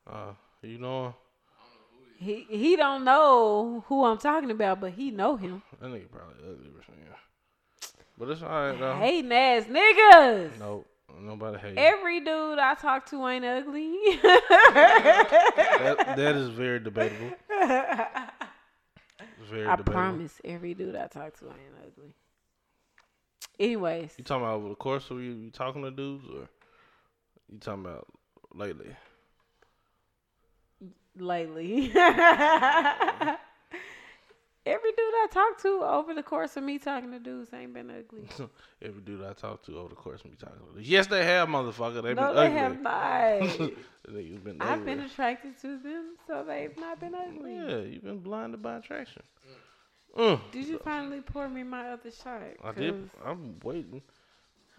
Uh, 0.05 0.33
you 0.61 0.77
know 0.79 1.07
him? 1.07 1.13
He 2.19 2.47
he 2.49 2.75
don't 2.75 3.03
know 3.03 3.83
who 3.87 4.03
I'm 4.05 4.17
talking 4.17 4.49
about, 4.49 4.81
but 4.81 4.93
he 4.93 5.11
know 5.11 5.35
him. 5.35 5.61
That 5.79 5.91
nigga 5.91 6.09
probably 6.11 6.35
ugly 6.43 6.69
or 6.69 6.83
something. 6.83 7.03
But 8.17 8.29
it's 8.29 8.41
alright 8.41 8.79
though. 8.79 8.95
Hating 8.95 9.31
ass 9.31 9.65
niggas. 9.65 10.57
Nope. 10.59 10.87
Nobody 11.19 11.57
hate. 11.59 11.77
Every 11.77 12.19
dude 12.19 12.59
I 12.59 12.73
talk 12.75 13.05
to 13.11 13.27
ain't 13.27 13.45
ugly. 13.45 13.91
that, 14.23 16.13
that 16.17 16.35
is 16.35 16.49
very 16.49 16.79
debatable. 16.79 17.31
It's 17.49 19.49
very 19.49 19.65
I 19.67 19.75
debatable. 19.75 19.93
promise 19.93 20.41
every 20.43 20.73
dude 20.73 20.95
I 20.95 21.07
talk 21.07 21.37
to 21.39 21.45
ain't 21.45 21.75
ugly. 21.85 22.13
Anyways, 23.59 24.13
You 24.17 24.23
talking 24.23 24.43
about 24.43 24.55
over 24.57 24.69
the 24.69 24.75
course 24.75 25.09
of 25.09 25.17
you, 25.19 25.31
you 25.31 25.49
talking 25.51 25.81
to 25.83 25.91
dudes 25.91 26.25
or 26.31 26.47
you 27.51 27.59
talking 27.59 27.85
about 27.85 28.07
lately? 28.53 28.95
lately. 31.21 31.91
Every 34.65 34.91
dude 34.91 34.99
I 34.99 35.27
talk 35.31 35.61
to 35.61 35.81
over 35.81 36.13
the 36.13 36.23
course 36.23 36.57
of 36.57 36.63
me 36.63 36.77
talking 36.77 37.11
to 37.11 37.19
dudes 37.19 37.53
ain't 37.53 37.73
been 37.73 37.89
ugly. 37.89 38.27
Every 38.81 39.01
dude 39.01 39.23
I 39.23 39.31
talk 39.31 39.63
to 39.65 39.77
over 39.77 39.89
the 39.89 39.95
course 39.95 40.19
of 40.25 40.31
me 40.31 40.37
talking 40.37 40.57
to. 40.75 40.83
Yes, 40.83 41.07
they 41.07 41.23
have, 41.23 41.47
motherfucker. 41.47 42.03
They've 42.03 42.15
no, 42.15 42.33
been 42.33 42.35
they 42.35 42.47
ugly. 42.47 42.57
have 42.57 42.81
not. 42.81 43.71
They've 44.09 44.43
been 44.43 44.61
I've 44.61 44.85
been 44.85 45.01
attracted 45.01 45.57
to 45.61 45.77
them, 45.79 46.15
so 46.27 46.43
they've 46.45 46.75
not 46.77 46.99
been 46.99 47.13
ugly. 47.13 47.55
Yeah, 47.55 47.79
you've 47.79 48.03
been 48.03 48.19
blinded 48.19 48.61
by 48.61 48.77
attraction. 48.77 49.23
Mm. 50.17 50.39
Did 50.51 50.67
you 50.67 50.79
finally 50.79 51.21
pour 51.21 51.49
me 51.49 51.63
my 51.63 51.89
other 51.89 52.11
shot? 52.11 52.41
I 52.63 52.71
did. 52.71 53.09
I'm 53.25 53.59
waiting 53.63 54.01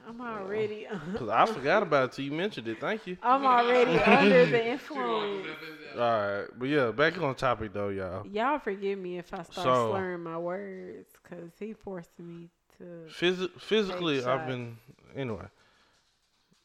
I'm 0.07 0.21
already. 0.21 0.87
because 1.13 1.29
I 1.31 1.47
forgot 1.47 1.83
about 1.83 2.05
it 2.11 2.13
till 2.13 2.25
you 2.25 2.33
mentioned 2.33 2.69
it. 2.69 2.81
Thank 2.81 3.07
you. 3.07 3.17
I'm 3.23 3.45
already 3.45 3.99
under 3.99 4.47
the 4.47 4.67
influence. 4.69 5.47
All 5.95 6.01
right, 6.01 6.47
but 6.57 6.69
yeah, 6.69 6.91
back 6.91 7.21
on 7.21 7.35
topic 7.35 7.73
though, 7.73 7.89
y'all. 7.89 8.27
Y'all 8.27 8.59
forgive 8.59 8.99
me 8.99 9.19
if 9.19 9.33
I 9.33 9.43
start 9.43 9.55
So- 9.67 9.91
slurring 9.91 10.23
my 10.23 10.39
words, 10.39 11.09
cause 11.29 11.51
he 11.59 11.73
forced 11.73 12.19
me 12.19 12.49
to. 12.79 12.85
Physi- 13.11 13.61
physically, 13.61 14.25
I've 14.25 14.47
been 14.47 14.77
anyway. 15.17 15.47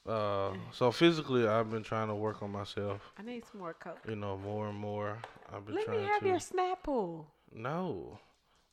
Uh, 0.07 0.51
so 0.73 0.91
physically, 0.91 1.47
I've 1.47 1.71
been 1.71 1.83
trying 1.83 2.09
to 2.09 2.15
work 2.15 2.43
on 2.43 2.51
myself. 2.51 3.13
I 3.17 3.21
need 3.23 3.43
some 3.49 3.61
more 3.61 3.73
coke. 3.73 3.99
You 4.07 4.17
know, 4.17 4.37
more 4.37 4.67
and 4.67 4.77
more. 4.77 5.17
I've 5.53 5.65
been 5.65 5.75
Let 5.75 5.85
trying 5.85 6.01
me 6.01 6.07
have 6.07 6.21
to. 6.21 6.27
your 6.27 6.39
Snapple. 6.39 7.25
No, 7.53 8.19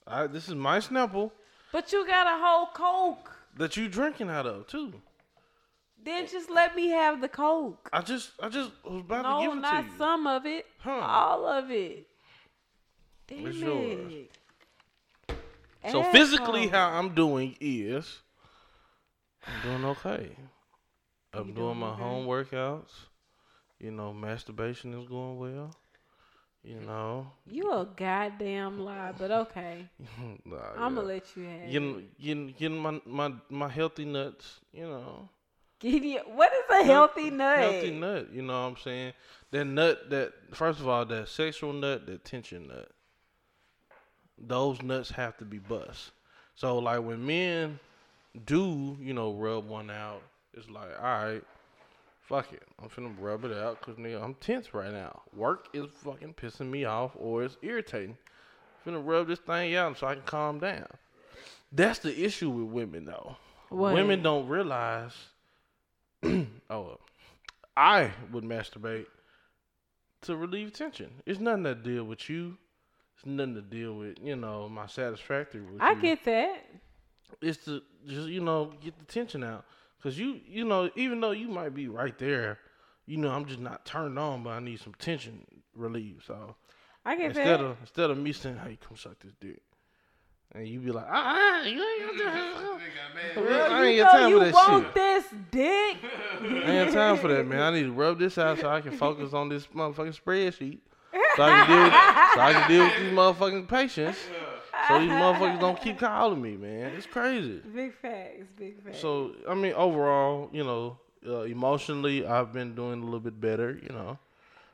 I. 0.07 0.27
This 0.27 0.49
is 0.49 0.55
my 0.57 0.79
Snapple 0.79 1.31
But 1.70 1.92
you 1.92 2.05
got 2.07 2.27
a 2.27 2.42
whole 2.44 2.66
coke. 2.75 3.31
That 3.56 3.76
you 3.76 3.88
drinking 3.88 4.30
out 4.30 4.46
of 4.46 4.66
too. 4.66 4.92
Then 6.02 6.26
just 6.26 6.48
let 6.50 6.74
me 6.74 6.88
have 6.88 7.20
the 7.20 7.28
coke. 7.28 7.90
I 7.92 8.00
just, 8.00 8.30
I 8.42 8.48
just 8.48 8.70
was 8.84 9.00
about 9.00 9.22
to 9.22 9.28
No, 9.28 9.40
give 9.40 9.50
it 9.50 9.50
to 9.50 9.56
you. 9.56 9.60
not 9.62 9.84
some 9.98 10.26
of 10.26 10.46
it. 10.46 10.66
Huh. 10.78 10.90
All 10.92 11.46
of 11.46 11.70
it. 11.70 12.06
Damn 13.26 13.46
It's 13.46 13.56
it. 13.56 13.60
yours. 13.60 14.12
So 15.90 16.02
physically, 16.04 16.68
how 16.68 16.90
I'm 16.90 17.14
doing 17.14 17.56
is, 17.60 18.20
I'm 19.46 19.62
doing 19.62 19.84
okay. 19.86 20.30
I'm 21.32 21.52
doing 21.54 21.54
doing 21.54 21.78
my 21.78 21.90
okay? 21.90 22.02
home 22.02 22.26
workouts. 22.26 22.92
You 23.78 23.90
know, 23.90 24.12
masturbation 24.12 24.92
is 24.94 25.08
going 25.08 25.38
well. 25.38 25.74
You 26.62 26.81
know, 26.81 27.33
You 27.46 27.70
a 27.73 27.87
goddamn 27.87 28.81
lie, 28.81 29.12
but 29.16 29.31
okay. 29.31 29.88
nah, 30.44 30.57
I'm 30.77 30.94
yeah. 30.94 31.01
gonna 31.01 31.03
let 31.03 31.37
you 31.37 31.44
have 31.44 31.70
getting 31.70 32.09
getting 32.20 32.55
getting 32.59 32.79
my 32.79 33.01
my 33.07 33.33
my 33.49 33.68
healthy 33.68 34.05
nuts. 34.05 34.61
You 34.73 34.87
know, 34.88 35.29
Give 35.81 36.05
you, 36.05 36.20
what 36.27 36.53
is 36.53 36.70
a 36.70 36.85
healthy 36.85 37.31
nut? 37.31 37.59
healthy 37.59 37.90
nut. 37.90 38.29
You 38.33 38.42
know 38.42 38.53
what 38.62 38.68
I'm 38.68 38.77
saying? 38.77 39.12
That 39.51 39.64
nut 39.64 40.11
that 40.11 40.33
first 40.55 40.81
of 40.81 40.88
all, 40.88 41.05
that 41.07 41.29
sexual 41.29 41.73
nut, 41.73 42.07
that 42.07 42.25
tension 42.25 42.68
nut. 42.68 42.90
Those 44.38 44.83
nuts 44.83 45.11
have 45.11 45.37
to 45.38 45.44
be 45.44 45.59
bust. 45.59 46.12
So 46.55 46.79
like 46.79 47.03
when 47.03 47.25
men 47.25 47.79
do, 48.46 48.96
you 49.01 49.14
know, 49.14 49.33
rub 49.33 49.68
one 49.68 49.90
out, 49.90 50.23
it's 50.55 50.68
like, 50.70 50.90
all 50.99 51.05
right, 51.05 51.42
fuck 52.30 52.52
it, 52.52 52.62
I'm 52.80 52.88
finna 52.88 53.12
rub 53.18 53.44
it 53.44 53.52
out 53.52 53.80
because 53.80 53.96
nigga, 53.96 54.22
I'm 54.22 54.34
tense 54.34 54.72
right 54.72 54.92
now. 54.92 55.22
Work 55.34 55.66
is 55.74 55.86
fucking 56.04 56.34
pissing 56.34 56.70
me 56.70 56.84
off 56.84 57.10
or 57.16 57.42
it's 57.42 57.56
irritating. 57.60 58.16
I'm 58.86 58.94
finna 58.94 59.04
rub 59.04 59.26
this 59.26 59.40
thing 59.40 59.74
out 59.74 59.98
so 59.98 60.06
I 60.06 60.14
can 60.14 60.22
calm 60.22 60.60
down. 60.60 60.86
That's 61.72 61.98
the 61.98 62.24
issue 62.24 62.48
with 62.48 62.72
women 62.72 63.04
though. 63.04 63.36
What? 63.68 63.94
Women 63.94 64.22
don't 64.22 64.46
realize. 64.46 65.12
oh, 66.70 66.98
I 67.76 68.12
would 68.30 68.44
masturbate 68.44 69.06
to 70.22 70.36
relieve 70.36 70.72
tension. 70.72 71.10
It's 71.26 71.40
nothing 71.40 71.64
to 71.64 71.74
deal 71.74 72.04
with 72.04 72.30
you. 72.30 72.58
It's 73.16 73.26
nothing 73.26 73.54
to 73.56 73.62
deal 73.62 73.94
with, 73.94 74.18
you 74.22 74.36
know, 74.36 74.68
my 74.68 74.86
satisfactory 74.86 75.62
with 75.62 75.80
I 75.80 75.92
you. 75.92 76.00
get 76.00 76.24
that. 76.26 76.64
It's 77.42 77.64
to 77.64 77.82
just, 78.06 78.28
you 78.28 78.40
know, 78.40 78.72
get 78.80 78.98
the 78.98 79.04
tension 79.04 79.42
out. 79.42 79.64
Cause 80.02 80.18
you, 80.18 80.40
you 80.46 80.64
know, 80.64 80.90
even 80.96 81.20
though 81.20 81.32
you 81.32 81.48
might 81.48 81.74
be 81.74 81.88
right 81.88 82.16
there, 82.18 82.58
you 83.06 83.18
know, 83.18 83.30
I'm 83.30 83.44
just 83.44 83.60
not 83.60 83.84
turned 83.84 84.18
on, 84.18 84.42
but 84.42 84.50
I 84.50 84.60
need 84.60 84.80
some 84.80 84.94
tension 84.94 85.44
relieved. 85.74 86.24
So 86.24 86.54
I 87.04 87.16
get 87.16 87.26
instead 87.26 87.60
that. 87.60 87.60
of 87.60 87.76
instead 87.80 88.10
of 88.10 88.18
me 88.18 88.32
saying, 88.32 88.56
"Hey, 88.56 88.78
come 88.80 88.96
suck 88.96 89.18
this 89.18 89.32
dick," 89.40 89.62
and 90.52 90.66
you 90.66 90.80
be 90.80 90.90
like, 90.90 91.06
"Ah, 91.08 91.36
ah 91.36 91.62
you 91.64 91.82
ain't 91.82 92.18
got 92.18 92.32
time." 92.32 92.80
Girl, 93.34 93.72
I 93.72 93.84
ain't 93.84 93.96
you 93.96 94.02
got 94.02 94.12
time 94.12 94.30
you 94.30 94.38
for 94.38 94.44
that 94.44 94.54
want 94.54 94.84
shit. 94.86 94.94
this 94.94 95.24
dick. 95.50 95.96
I 96.40 96.44
ain't 96.46 96.64
have 96.66 96.92
time 96.94 97.16
for 97.18 97.28
that, 97.28 97.46
man. 97.46 97.60
I 97.60 97.70
need 97.72 97.82
to 97.84 97.92
rub 97.92 98.18
this 98.18 98.38
out 98.38 98.58
so 98.58 98.68
I 98.68 98.80
can 98.80 98.96
focus 98.96 99.34
on 99.34 99.48
this 99.48 99.66
motherfucking 99.66 100.18
spreadsheet. 100.18 100.78
So 101.36 101.42
I 101.42 101.50
can 101.50 101.68
deal 101.68 101.84
with, 101.84 101.92
so 102.34 102.40
I 102.40 102.52
can 102.52 102.70
deal 102.70 102.84
with 102.84 102.98
these 102.98 103.12
motherfucking 103.18 103.68
patients. 103.68 104.18
So 104.90 105.00
these 105.00 105.11
motherfuckers 105.11 105.61
don't 105.61 105.81
keep 105.81 105.98
calling 105.98 106.40
me, 106.42 106.57
man. 106.57 106.92
It's 106.96 107.07
crazy. 107.07 107.61
Big 107.74 107.94
facts, 107.94 108.46
big 108.57 108.83
facts. 108.83 109.00
So 109.00 109.35
I 109.48 109.55
mean, 109.55 109.72
overall, 109.74 110.48
you 110.53 110.64
know, 110.64 110.98
uh, 111.26 111.42
emotionally, 111.42 112.26
I've 112.26 112.53
been 112.53 112.74
doing 112.74 113.03
a 113.03 113.05
little 113.05 113.20
bit 113.20 113.40
better. 113.40 113.79
You 113.83 113.90
know, 113.90 114.18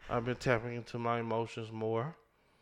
I've 0.09 0.25
been 0.25 0.37
tapping 0.37 0.75
into 0.75 0.99
my 0.99 1.21
emotions 1.21 1.71
more. 1.73 2.17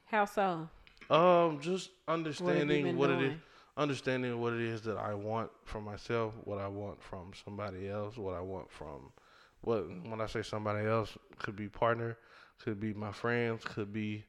How 0.07 0.25
so? 0.25 0.69
Um, 1.11 1.61
just 1.61 1.91
What 2.07 2.15
understanding 2.15 2.85
been 2.85 2.97
what 2.97 3.11
it 3.11 3.21
is, 3.23 3.33
understanding 3.77 4.41
what 4.41 4.55
it 4.55 4.61
is 4.61 4.83
that 4.83 4.97
I 4.97 5.15
want 5.15 5.51
from 5.65 5.85
myself, 5.85 6.35
what 6.45 6.59
I 6.59 6.69
want 6.69 7.03
from 7.03 7.33
somebody 7.45 7.89
else, 7.89 8.17
what 8.17 8.35
I 8.35 8.41
want 8.41 8.71
from 8.71 9.13
what 9.61 9.87
when 10.09 10.21
I 10.21 10.27
say 10.27 10.43
somebody 10.43 10.87
else 10.87 11.17
could 11.39 11.57
be 11.57 11.69
partner, 11.69 12.17
could 12.63 12.81
be 12.81 12.95
my 12.95 13.13
friends, 13.13 13.65
could 13.65 13.93
be 13.93 14.25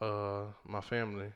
uh 0.00 0.44
my 0.66 0.80
family. 0.80 1.32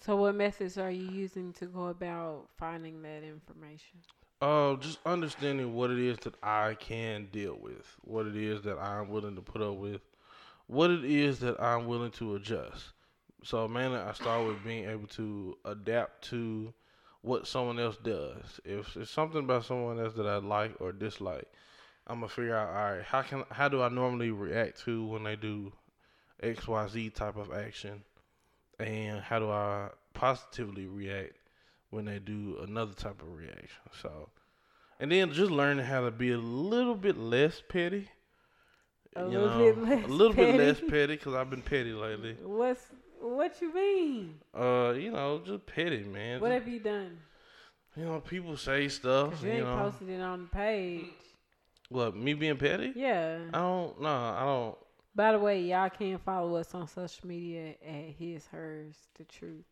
So, 0.00 0.16
what 0.16 0.34
methods 0.34 0.76
are 0.78 0.90
you 0.90 1.06
using 1.06 1.52
to 1.54 1.66
go 1.66 1.86
about 1.86 2.48
finding 2.58 3.02
that 3.02 3.22
information? 3.22 4.00
Uh, 4.40 4.76
just 4.76 4.98
understanding 5.06 5.74
what 5.74 5.90
it 5.90 5.98
is 5.98 6.18
that 6.18 6.34
I 6.42 6.74
can 6.74 7.26
deal 7.32 7.56
with, 7.60 7.96
what 8.02 8.26
it 8.26 8.36
is 8.36 8.62
that 8.62 8.78
I'm 8.78 9.08
willing 9.08 9.36
to 9.36 9.40
put 9.42 9.62
up 9.62 9.76
with, 9.76 10.02
what 10.66 10.90
it 10.90 11.04
is 11.04 11.38
that 11.40 11.60
I'm 11.60 11.86
willing 11.86 12.10
to 12.12 12.34
adjust. 12.34 12.92
So 13.42 13.66
mainly, 13.68 13.98
I 13.98 14.12
start 14.12 14.46
with 14.46 14.62
being 14.64 14.88
able 14.88 15.06
to 15.08 15.56
adapt 15.64 16.24
to 16.30 16.74
what 17.22 17.46
someone 17.46 17.78
else 17.78 17.96
does. 17.96 18.60
If 18.64 18.96
it's 18.96 19.10
something 19.10 19.40
about 19.40 19.64
someone 19.64 19.98
else 19.98 20.14
that 20.14 20.26
I 20.26 20.36
like 20.36 20.78
or 20.80 20.92
dislike, 20.92 21.48
I'm 22.06 22.16
gonna 22.16 22.28
figure 22.28 22.56
out, 22.56 22.68
all 22.68 22.96
right, 22.96 23.02
how 23.02 23.22
can 23.22 23.44
how 23.50 23.68
do 23.68 23.82
I 23.82 23.88
normally 23.88 24.30
react 24.30 24.84
to 24.84 25.06
when 25.06 25.24
they 25.24 25.36
do 25.36 25.72
X 26.42 26.68
Y 26.68 26.86
Z 26.88 27.10
type 27.10 27.36
of 27.36 27.52
action, 27.52 28.02
and 28.78 29.20
how 29.20 29.38
do 29.38 29.50
I 29.50 29.88
positively 30.14 30.86
react 30.86 31.36
when 31.90 32.04
they 32.04 32.18
do 32.18 32.58
another 32.66 32.92
type 32.92 33.22
of 33.22 33.32
reaction. 33.36 33.68
So, 34.02 34.28
and 35.00 35.10
then 35.12 35.32
just 35.32 35.50
learning 35.50 35.84
how 35.86 36.02
to 36.04 36.10
be 36.10 36.32
a 36.32 36.38
little 36.38 36.94
bit 36.94 37.16
less 37.18 37.62
petty. 37.68 38.08
A 39.16 39.22
you 39.22 39.38
little 39.38 39.48
know, 39.48 39.58
bit 39.58 39.78
less 39.78 40.04
a 40.04 40.08
little 40.08 40.34
bit 40.34 40.56
less 40.56 40.80
petty? 40.80 40.90
petty 40.90 41.16
because 41.16 41.34
I've 41.34 41.50
been 41.50 41.62
petty 41.62 41.92
lately. 41.92 42.36
What's 42.42 42.82
what 43.20 43.60
you 43.62 43.72
mean? 43.72 44.34
Uh, 44.52 44.92
you 44.96 45.10
know, 45.12 45.40
just 45.44 45.64
petty, 45.66 46.02
man. 46.02 46.40
What 46.40 46.48
Just- 46.50 46.64
have 46.64 46.72
you 46.72 46.80
done? 46.80 47.18
you 47.96 48.04
know, 48.04 48.20
people 48.20 48.56
say 48.56 48.88
stuff. 48.88 49.40
You 49.42 49.48
You 49.48 49.54
ain't 49.54 49.64
know, 49.66 49.76
posted 49.78 50.08
it 50.08 50.20
on 50.20 50.42
the 50.42 50.48
page. 50.48 51.04
what 51.90 52.16
me 52.16 52.34
being 52.34 52.56
petty? 52.56 52.92
Yeah. 52.96 53.38
I 53.52 53.58
don't. 53.58 54.00
No, 54.02 54.08
I 54.08 54.40
don't. 54.44 54.78
By 55.14 55.32
the 55.32 55.38
way, 55.38 55.62
y'all 55.62 55.90
can 55.90 56.18
follow 56.18 56.56
us 56.56 56.74
on 56.74 56.88
social 56.88 57.28
media 57.28 57.74
at 57.86 58.14
his, 58.18 58.46
hers, 58.48 58.96
the 59.16 59.24
truth. 59.24 59.64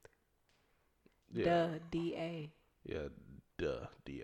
Yeah, 1.33 1.45
Duh, 1.45 1.69
D 1.91 2.15
A. 2.17 2.51
yeah, 2.85 3.09
duh, 3.59 3.87
da. 4.05 4.23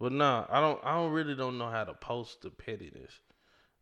But 0.00 0.12
nah, 0.12 0.46
I 0.48 0.60
don't. 0.60 0.80
I 0.82 0.94
don't 0.94 1.12
really 1.12 1.34
don't 1.34 1.58
know 1.58 1.68
how 1.68 1.84
to 1.84 1.92
post 1.92 2.40
the 2.42 2.50
pettiness. 2.50 3.12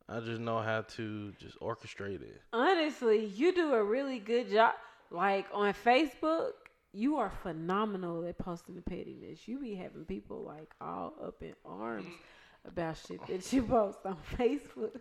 I 0.08 0.20
just 0.20 0.40
know 0.40 0.60
how 0.60 0.82
to 0.96 1.32
just 1.38 1.60
orchestrate 1.60 2.22
it. 2.22 2.42
Honestly, 2.52 3.26
you 3.26 3.54
do 3.54 3.74
a 3.74 3.84
really 3.84 4.18
good 4.18 4.50
job. 4.50 4.74
Like 5.10 5.46
on 5.52 5.72
Facebook, 5.72 6.52
you 6.92 7.16
are 7.16 7.30
phenomenal 7.42 8.26
at 8.26 8.38
posting 8.38 8.74
the 8.74 8.82
pettiness. 8.82 9.46
You 9.46 9.60
be 9.60 9.74
having 9.74 10.04
people 10.04 10.42
like 10.42 10.74
all 10.80 11.14
up 11.24 11.42
in 11.42 11.54
arms 11.64 12.06
mm. 12.06 12.70
about 12.70 12.96
shit 12.96 13.24
that 13.26 13.52
you 13.52 13.62
post 13.62 13.98
on 14.04 14.16
Facebook. 14.36 14.98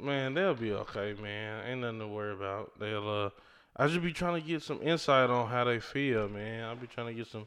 Man, 0.00 0.34
they'll 0.34 0.54
be 0.54 0.72
okay, 0.72 1.14
man. 1.20 1.66
Ain't 1.66 1.80
nothing 1.80 1.98
to 2.00 2.08
worry 2.08 2.32
about. 2.32 2.78
They'll 2.78 3.08
uh 3.08 3.30
I 3.76 3.86
just 3.86 4.02
be 4.02 4.12
trying 4.12 4.40
to 4.40 4.46
get 4.46 4.62
some 4.62 4.80
insight 4.82 5.30
on 5.30 5.48
how 5.48 5.64
they 5.64 5.80
feel, 5.80 6.28
man. 6.28 6.64
I'll 6.64 6.76
be 6.76 6.86
trying 6.86 7.08
to 7.08 7.14
get 7.14 7.26
some 7.26 7.46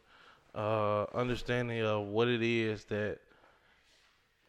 uh 0.53 1.03
understanding 1.13 1.81
of 1.83 2.07
what 2.07 2.27
it 2.27 2.41
is 2.41 2.85
that 2.85 3.19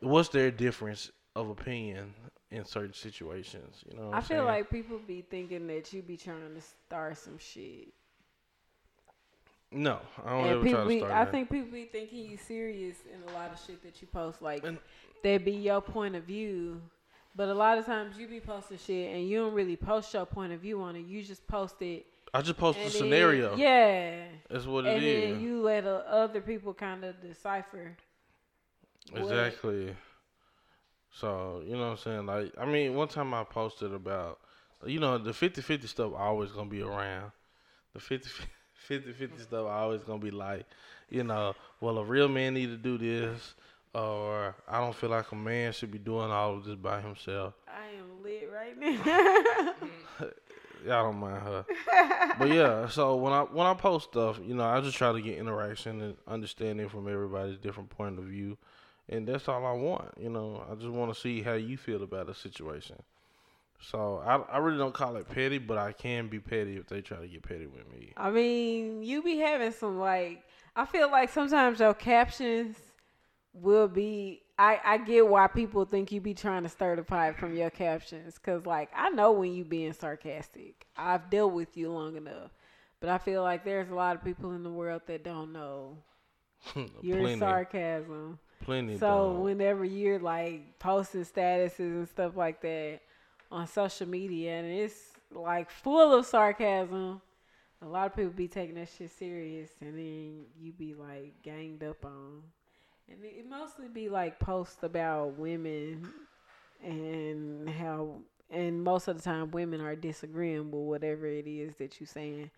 what's 0.01 0.29
their 0.29 0.51
difference 0.51 1.11
of 1.35 1.49
opinion 1.51 2.13
in 2.51 2.65
certain 2.65 2.95
situations. 2.95 3.83
You 3.91 3.99
know, 3.99 4.11
I 4.13 4.21
feel 4.21 4.39
saying? 4.39 4.45
like 4.45 4.71
people 4.71 5.01
be 5.07 5.23
thinking 5.23 5.67
that 5.69 5.93
you 5.93 6.03
be 6.03 6.17
trying 6.17 6.55
to 6.55 6.61
start 6.61 7.19
some 7.19 7.39
shit. 7.39 7.89
no, 9.73 9.99
I 10.25 10.31
don't 10.31 10.41
and 10.43 10.49
ever 10.51 10.61
try 10.61 10.69
people 10.71 10.83
to 10.85 10.89
be, 10.89 10.99
start. 10.99 11.13
I 11.13 11.25
that. 11.25 11.31
think 11.33 11.51
people 11.51 11.73
be 11.73 11.85
thinking 11.87 12.31
you 12.31 12.37
serious 12.37 12.97
in 13.13 13.29
a 13.29 13.35
lot 13.37 13.53
of 13.53 13.59
shit 13.67 13.83
that 13.83 14.01
you 14.01 14.07
post. 14.09 14.41
Like 14.43 14.65
And- 14.65 14.79
that 15.25 15.45
be 15.45 15.53
your 15.53 15.81
point 15.81 16.15
of 16.15 16.25
view. 16.25 16.81
But 17.37 17.49
a 17.49 17.55
lot 17.55 17.77
of 17.77 17.85
times 17.85 18.16
you 18.18 18.27
be 18.27 18.40
posting 18.40 18.79
shit 18.79 19.14
and 19.14 19.29
you 19.29 19.38
don't 19.40 19.53
really 19.53 19.77
post 19.77 20.12
your 20.14 20.25
point 20.25 20.53
of 20.55 20.61
view 20.61 20.81
on 20.81 20.96
it. 20.96 21.05
You 21.07 21.22
just 21.22 21.46
post 21.46 21.83
it. 21.83 22.07
I 22.33 22.40
just 22.40 22.57
post 22.59 22.79
and 22.79 22.88
a 22.88 22.90
then- 22.90 22.99
scenario. 22.99 23.57
Yeah. 23.57 24.25
That's 24.49 24.64
what 24.66 24.87
it 24.87 24.94
and 24.96 25.05
is. 25.05 25.22
then 25.35 25.40
you 25.42 25.61
let 25.62 25.85
uh, 25.87 26.03
other 26.09 26.40
people 26.40 26.72
kind 26.72 27.05
of 27.05 27.20
decipher. 27.20 27.96
what- 29.11 29.22
Exactly. 29.22 29.94
So, 31.12 31.62
you 31.64 31.72
know 31.75 31.81
what 31.81 31.87
I'm 31.92 31.96
saying? 31.99 32.27
Like, 32.27 32.53
I 32.59 32.66
mean, 32.66 32.94
one 32.94 33.09
time 33.09 33.33
I 33.33 33.44
posted 33.44 33.92
about, 33.94 34.38
you 34.85 35.01
know, 35.01 35.16
the 35.18 35.33
50 35.33 35.62
50 35.62 35.87
stuff 35.87 36.12
always 36.16 36.53
going 36.53 36.68
to 36.68 36.75
be 36.75 36.83
around. 36.83 37.33
The 37.94 38.01
50 38.01 38.29
50 38.75 39.12
50 39.12 39.42
stuff 39.42 39.66
always 39.66 40.03
going 40.03 40.20
to 40.20 40.25
be 40.25 40.31
like, 40.31 40.66
you 41.09 41.25
know, 41.25 41.55
well, 41.81 41.99
a 41.99 42.05
real 42.05 42.29
man 42.29 42.55
need 42.55 42.66
to 42.66 42.77
do 42.77 42.99
this, 42.99 43.55
or 43.97 44.55
I 44.69 44.79
don't 44.79 44.95
feel 44.95 45.11
like 45.11 45.33
a 45.33 45.37
man 45.37 45.73
should 45.73 45.91
be 45.91 45.99
doing 45.99 46.31
all 46.31 46.57
of 46.57 46.65
this 46.65 46.75
by 46.75 47.01
himself. 47.01 47.55
I 47.67 47.97
am 47.99 48.23
lit 48.23 48.51
right 48.53 48.79
now. 48.79 49.73
Y'all 50.87 51.11
don't 51.11 51.17
mind 51.17 51.43
her. 51.43 51.65
but 52.39 52.49
yeah, 52.51 52.89
so 52.89 53.17
when 53.17 53.33
I 53.33 53.41
when 53.41 53.67
I 53.67 53.75
post 53.75 54.11
stuff, 54.11 54.39
you 54.45 54.55
know, 54.55 54.65
I 54.65 54.81
just 54.81 54.97
try 54.97 55.13
to 55.13 55.21
get 55.21 55.39
interaction 55.39 56.01
and 56.03 56.17
understanding 56.29 56.89
from 56.89 57.09
everybody's 57.09 57.59
different 57.59 57.89
point 57.91 58.19
of 58.19 58.27
view. 58.27 58.59
And 59.09 59.27
that's 59.27 59.49
all 59.49 59.65
I 59.65 59.73
want, 59.73 60.13
you 60.21 60.29
know. 60.29 60.65
I 60.71 60.75
just 60.75 60.91
want 60.91 61.15
to 61.15 61.19
see 61.19 61.41
how 61.41 61.55
you 61.55 61.77
feel 61.77 62.03
about 62.03 62.29
a 62.29 62.35
situation. 62.35 62.97
So 63.81 64.23
I, 64.25 64.37
I 64.57 64.59
really 64.59 64.79
don't 64.79 64.95
call 64.95 65.17
it 65.17 65.29
petty, 65.29 65.59
but 65.59 65.79
I 65.79 65.93
can 65.93 66.29
be 66.29 66.39
petty 66.39 66.77
if 66.77 66.87
they 66.87 67.01
try 67.01 67.19
to 67.19 67.27
get 67.27 67.43
petty 67.43 67.67
with 67.67 67.91
me. 67.93 68.13
I 68.17 68.31
mean, 68.31 69.03
you 69.03 69.23
be 69.23 69.39
having 69.39 69.73
some 69.73 69.99
like 69.99 70.43
I 70.75 70.85
feel 70.85 71.11
like 71.11 71.31
sometimes 71.31 71.81
your 71.81 71.95
captions 71.95 72.77
will 73.61 73.88
be 73.88 74.42
I 74.59 74.81
I 74.85 74.99
get 74.99 75.27
why 75.27 75.47
people 75.49 75.85
think 75.85 76.12
you 76.12 76.21
be 76.21 76.35
trying 76.35 76.62
to 76.62 76.69
stir 76.69 76.97
the 76.97 77.03
pot 77.03 77.37
from 77.37 77.55
your 77.55 77.71
captions 77.71 78.38
cuz 78.38 78.66
like 78.66 78.90
I 78.95 79.11
know 79.11 79.33
when 79.33 79.53
you 79.55 79.64
being 79.64 79.92
sarcastic. 79.92 80.87
I've 80.97 81.31
dealt 81.31 81.53
with 81.53 81.77
you 81.77 81.90
long 81.90 82.16
enough. 82.16 82.51
But 83.01 83.11
I 83.11 83.19
feel 83.19 83.42
like 83.42 83.64
there's 83.64 83.90
a 83.90 83.95
lot 83.95 84.16
of 84.16 84.25
people 84.25 84.53
in 84.53 84.62
the 84.62 84.71
world 84.71 85.03
that 85.07 85.23
don't 85.23 85.53
know 85.53 85.99
your 87.03 87.21
plenty, 87.21 87.38
sarcasm. 87.38 88.38
plenty. 88.62 88.99
So 88.99 89.33
dog. 89.33 89.42
whenever 89.42 89.85
you're 89.85 90.19
like 90.19 90.79
posting 90.79 91.25
statuses 91.25 91.79
and 91.79 92.09
stuff 92.09 92.37
like 92.37 92.61
that 92.62 93.01
on 93.51 93.66
social 93.66 94.09
media 94.09 94.53
and 94.53 94.66
it's 94.66 94.99
like 95.31 95.71
full 95.71 96.14
of 96.14 96.25
sarcasm, 96.25 97.21
a 97.83 97.87
lot 97.87 98.07
of 98.07 98.16
people 98.16 98.33
be 98.33 98.49
taking 98.49 98.77
that 98.77 98.88
shit 98.97 99.11
serious 99.11 99.71
and 99.81 99.97
then 99.97 100.47
you 100.59 100.73
be 100.73 100.95
like 100.95 101.35
ganged 101.42 101.83
up 101.85 102.05
on. 102.05 102.42
And 103.11 103.25
it, 103.25 103.35
it 103.38 103.49
mostly 103.49 103.88
be 103.88 104.09
like 104.09 104.38
posts 104.38 104.83
about 104.83 105.38
women 105.38 106.09
and 106.85 107.69
how 107.69 108.16
and 108.51 108.83
most 108.83 109.09
of 109.09 109.16
the 109.16 109.23
time 109.23 109.51
women 109.51 109.81
are 109.81 109.97
disagreeing 109.97 110.71
with 110.71 110.83
whatever 110.83 111.27
it 111.27 111.47
is 111.47 111.75
that 111.77 112.01
you're 112.01 112.07
saying. 112.07 112.51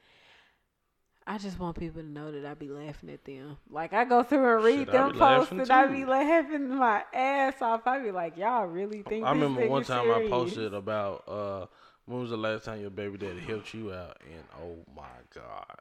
I 1.26 1.36
just 1.36 1.58
want 1.58 1.78
people 1.78 2.00
to 2.00 2.08
know 2.08 2.32
that 2.32 2.46
I 2.46 2.54
be 2.54 2.70
laughing 2.70 3.10
at 3.10 3.22
them. 3.26 3.58
Like 3.70 3.92
I 3.92 4.06
go 4.06 4.22
through 4.22 4.56
and 4.56 4.64
read 4.64 4.78
Shit, 4.80 4.92
them 4.92 5.12
posts 5.12 5.52
and 5.52 5.70
I 5.70 5.86
too. 5.86 5.92
be 5.92 6.04
laughing 6.06 6.74
my 6.74 7.04
ass 7.12 7.60
off. 7.60 7.86
I 7.86 7.98
be 8.00 8.10
like, 8.10 8.38
y'all 8.38 8.64
really 8.66 9.02
think 9.02 9.26
I 9.26 9.34
this 9.34 9.42
remember 9.42 9.68
one 9.68 9.84
time 9.84 10.10
I 10.10 10.26
posted 10.28 10.72
about 10.72 11.28
uh 11.28 11.66
when 12.06 12.20
was 12.22 12.30
the 12.30 12.38
last 12.38 12.64
time 12.64 12.80
your 12.80 12.88
baby 12.88 13.18
daddy 13.18 13.40
helped 13.40 13.74
you 13.74 13.92
out 13.92 14.16
and 14.24 14.42
oh 14.62 14.78
my 14.96 15.02
god. 15.34 15.76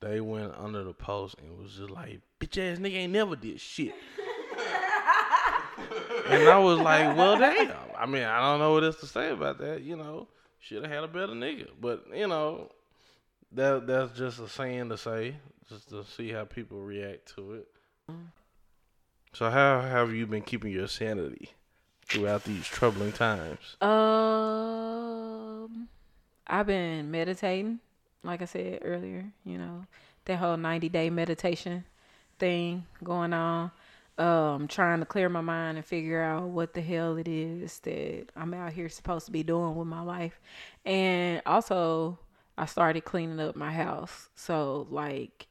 They 0.00 0.20
went 0.20 0.52
under 0.56 0.84
the 0.84 0.94
post 0.94 1.36
and 1.38 1.58
was 1.58 1.72
just 1.72 1.90
like, 1.90 2.20
bitch 2.40 2.58
ass 2.58 2.78
nigga 2.78 2.94
ain't 2.94 3.12
never 3.12 3.34
did 3.34 3.60
shit. 3.60 3.94
and 6.28 6.48
I 6.48 6.58
was 6.58 6.78
like, 6.78 7.16
well 7.16 7.38
damn. 7.38 7.72
I 7.96 8.06
mean, 8.06 8.22
I 8.22 8.40
don't 8.40 8.60
know 8.60 8.72
what 8.72 8.84
else 8.84 9.00
to 9.00 9.06
say 9.06 9.30
about 9.30 9.58
that, 9.58 9.82
you 9.82 9.96
know. 9.96 10.28
Should 10.60 10.82
have 10.82 10.92
had 10.92 11.04
a 11.04 11.08
better 11.08 11.32
nigga. 11.32 11.68
But, 11.80 12.04
you 12.14 12.28
know, 12.28 12.70
that 13.52 13.86
that's 13.86 14.16
just 14.16 14.38
a 14.38 14.48
saying 14.48 14.90
to 14.90 14.98
say, 14.98 15.36
just 15.68 15.88
to 15.90 16.04
see 16.04 16.30
how 16.30 16.44
people 16.44 16.80
react 16.80 17.34
to 17.36 17.54
it. 17.54 17.68
So 19.32 19.50
how 19.50 19.80
have 19.80 20.14
you 20.14 20.26
been 20.26 20.42
keeping 20.42 20.72
your 20.72 20.88
sanity 20.88 21.50
throughout 22.06 22.44
these 22.44 22.66
troubling 22.66 23.12
times? 23.12 23.76
Um, 23.80 25.88
I've 26.46 26.66
been 26.66 27.10
meditating, 27.10 27.80
like 28.22 28.42
I 28.42 28.46
said 28.46 28.80
earlier. 28.84 29.24
You 29.44 29.58
know, 29.58 29.84
that 30.24 30.38
whole 30.38 30.56
ninety 30.56 30.88
day 30.88 31.10
meditation 31.10 31.84
thing 32.38 32.86
going 33.02 33.32
on. 33.32 33.70
Um, 34.18 34.66
trying 34.66 34.98
to 34.98 35.06
clear 35.06 35.28
my 35.28 35.42
mind 35.42 35.76
and 35.76 35.86
figure 35.86 36.20
out 36.20 36.48
what 36.48 36.74
the 36.74 36.80
hell 36.80 37.16
it 37.18 37.28
is 37.28 37.78
that 37.80 38.26
I'm 38.34 38.52
out 38.52 38.72
here 38.72 38.88
supposed 38.88 39.26
to 39.26 39.32
be 39.32 39.44
doing 39.44 39.76
with 39.76 39.86
my 39.86 40.00
life, 40.00 40.40
and 40.84 41.40
also 41.46 42.18
I 42.56 42.66
started 42.66 43.04
cleaning 43.04 43.38
up 43.38 43.54
my 43.54 43.70
house. 43.70 44.28
So 44.34 44.88
like, 44.90 45.46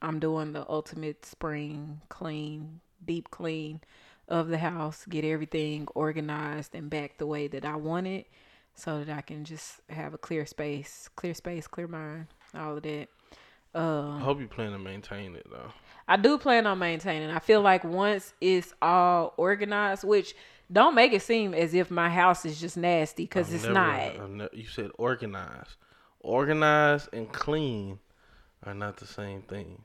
I'm 0.00 0.20
doing 0.20 0.52
the 0.52 0.64
ultimate 0.68 1.26
spring 1.26 2.00
clean, 2.08 2.80
deep 3.04 3.32
clean 3.32 3.80
of 4.28 4.46
the 4.46 4.58
house, 4.58 5.04
get 5.08 5.24
everything 5.24 5.88
organized 5.96 6.76
and 6.76 6.88
back 6.88 7.18
the 7.18 7.26
way 7.26 7.48
that 7.48 7.64
I 7.64 7.74
want 7.74 8.06
it 8.06 8.28
so 8.74 9.04
that 9.04 9.16
I 9.16 9.20
can 9.20 9.44
just 9.44 9.80
have 9.90 10.14
a 10.14 10.18
clear 10.18 10.46
space, 10.46 11.08
clear 11.16 11.34
space, 11.34 11.66
clear 11.66 11.88
mind, 11.88 12.26
all 12.54 12.76
of 12.76 12.82
that. 12.82 13.08
I 13.74 13.78
Um, 13.78 14.20
hope 14.20 14.40
you 14.40 14.48
plan 14.48 14.72
to 14.72 14.78
maintain 14.78 15.34
it 15.34 15.46
though. 15.50 15.72
I 16.08 16.16
do 16.16 16.36
plan 16.36 16.66
on 16.66 16.78
maintaining. 16.78 17.30
I 17.30 17.38
feel 17.38 17.60
like 17.62 17.84
once 17.84 18.34
it's 18.40 18.74
all 18.82 19.32
organized, 19.36 20.04
which 20.04 20.34
don't 20.70 20.94
make 20.94 21.12
it 21.12 21.22
seem 21.22 21.54
as 21.54 21.72
if 21.74 21.90
my 21.90 22.10
house 22.10 22.44
is 22.44 22.60
just 22.60 22.76
nasty 22.76 23.24
because 23.24 23.52
it's 23.52 23.64
never- 23.64 24.28
not. 24.28 24.54
You 24.54 24.66
said 24.66 24.90
organized. 24.98 25.76
Organized 26.20 27.08
and 27.12 27.32
clean 27.32 27.98
are 28.64 28.74
not 28.74 28.96
the 28.98 29.06
same 29.06 29.42
thing. 29.42 29.82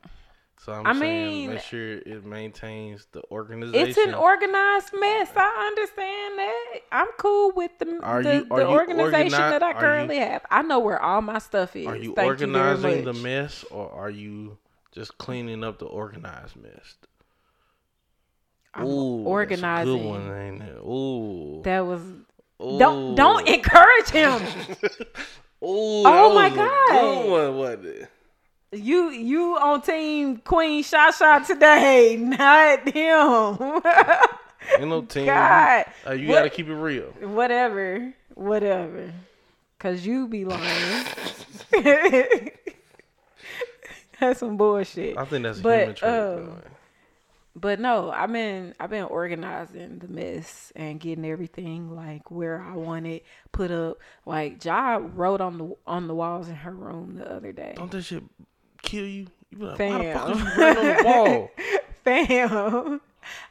So 0.60 0.72
I'm 0.72 0.86
I 0.86 0.92
mean- 0.92 1.50
make 1.50 1.60
sure 1.60 1.98
it 1.98 2.24
maintains 2.24 3.06
the 3.12 3.22
organization. 3.30 3.88
It's 3.88 3.96
an 3.98 4.14
organized 4.14 4.92
mess. 4.92 5.30
I 5.36 5.66
understand 5.68 6.38
that. 6.38 6.80
I'm 6.90 7.06
cool 7.18 7.52
with 7.54 7.70
the 7.78 8.00
Are 8.02 8.22
the, 8.22 8.34
you- 8.38 8.44
the 8.44 8.66
organization 8.66 9.38
organi- 9.38 9.50
that 9.50 9.62
I 9.62 9.66
are 9.66 9.74
you- 9.74 9.78
currently 9.80 10.16
have. 10.18 10.42
I 10.50 10.62
know 10.62 10.80
where 10.80 11.00
all 11.00 11.20
my 11.22 11.38
stuff 11.38 11.76
is. 11.76 11.86
Are 11.86 11.96
you 11.96 12.12
Thank 12.14 12.26
organizing 12.26 12.98
you 12.98 13.04
the 13.04 13.12
mess 13.12 13.64
or 13.70 13.90
are 13.92 14.10
you 14.10 14.58
just 14.90 15.16
cleaning 15.18 15.62
up 15.62 15.78
the 15.78 15.86
organized 15.86 16.56
mess? 16.56 16.96
I'm 18.74 18.84
Ooh, 18.86 19.24
organizing. 19.24 19.96
Good 19.96 20.04
one, 20.06 20.36
ain't 20.40 20.62
it? 20.62 20.76
Ooh. 20.84 21.62
That 21.64 21.80
was 21.86 22.02
Ooh. 22.60 22.78
don't 22.78 23.14
don't 23.14 23.46
encourage 23.48 24.08
him. 24.10 24.40
Ooh, 25.62 26.02
Oh 26.04 26.28
that 26.28 26.34
my 26.34 26.48
was 26.48 26.52
a 26.52 26.56
God. 26.56 26.88
Good 27.24 27.30
one, 27.30 27.56
wasn't 27.58 27.84
it? 27.86 28.08
You 28.72 29.10
you 29.10 29.56
on 29.58 29.80
team 29.82 30.38
Queen 30.38 30.82
Shot 30.82 31.46
today, 31.46 32.16
not 32.20 32.86
him. 32.88 33.82
Ain't 34.78 34.88
no 34.88 35.02
team. 35.08 35.24
God, 35.26 35.86
Uh, 36.06 36.12
you 36.12 36.28
What- 36.28 36.34
gotta 36.34 36.50
keep 36.50 36.68
it 36.68 36.74
real. 36.74 37.06
whatever, 37.20 38.12
whatever. 38.34 39.10
Cause 39.78 40.04
you 40.04 40.26
be 40.28 40.44
lying. 40.44 41.04
That's 44.20 44.40
some 44.40 44.56
bullshit. 44.56 45.16
I 45.16 45.24
think 45.24 45.44
that's 45.44 45.60
a 45.60 45.62
But, 45.62 45.78
human 45.78 45.94
trait. 45.94 46.12
um. 46.12 46.62
But 47.54 47.80
no, 47.80 48.10
I've 48.10 48.30
been 48.32 48.74
I've 48.78 48.90
been 48.90 49.04
organizing 49.04 49.98
the 49.98 50.08
mess 50.08 50.72
and 50.76 51.00
getting 51.00 51.24
everything 51.24 51.94
like 51.94 52.30
where 52.30 52.60
I 52.60 52.74
want 52.74 53.06
it 53.06 53.24
put 53.50 53.70
up. 53.72 53.98
Like 54.26 54.64
Ja 54.64 55.00
wrote 55.14 55.40
on 55.40 55.58
the 55.58 55.74
on 55.86 56.06
the 56.08 56.14
walls 56.14 56.48
in 56.48 56.54
her 56.56 56.70
room 56.72 57.16
the 57.16 57.32
other 57.32 57.50
day. 57.52 57.72
Don't 57.76 57.90
that 57.92 58.02
shit 58.02 58.22
kill 58.82 59.06
you? 59.06 59.26
You 59.50 59.58
be 59.58 59.64
like, 59.64 59.78
why 59.78 59.98
the 59.98 60.12
fuck 60.12 60.30
is 60.30 60.40
Fam. 60.40 60.48
you 60.56 60.62
writing 60.62 60.78
on 60.78 60.96
the 60.96 61.04
wall? 61.04 61.50
Fam. 62.04 63.00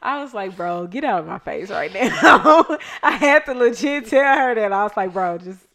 I 0.01 0.23
was 0.23 0.33
like, 0.33 0.55
bro, 0.55 0.87
get 0.87 1.03
out 1.03 1.19
of 1.21 1.27
my 1.27 1.39
face 1.39 1.69
right 1.69 1.93
now. 1.93 2.09
I 3.03 3.11
had 3.11 3.45
to 3.45 3.53
legit 3.53 4.07
tell 4.07 4.35
her 4.35 4.55
that. 4.55 4.73
I 4.73 4.83
was 4.83 4.93
like, 4.97 5.13
bro, 5.13 5.37
just 5.37 5.66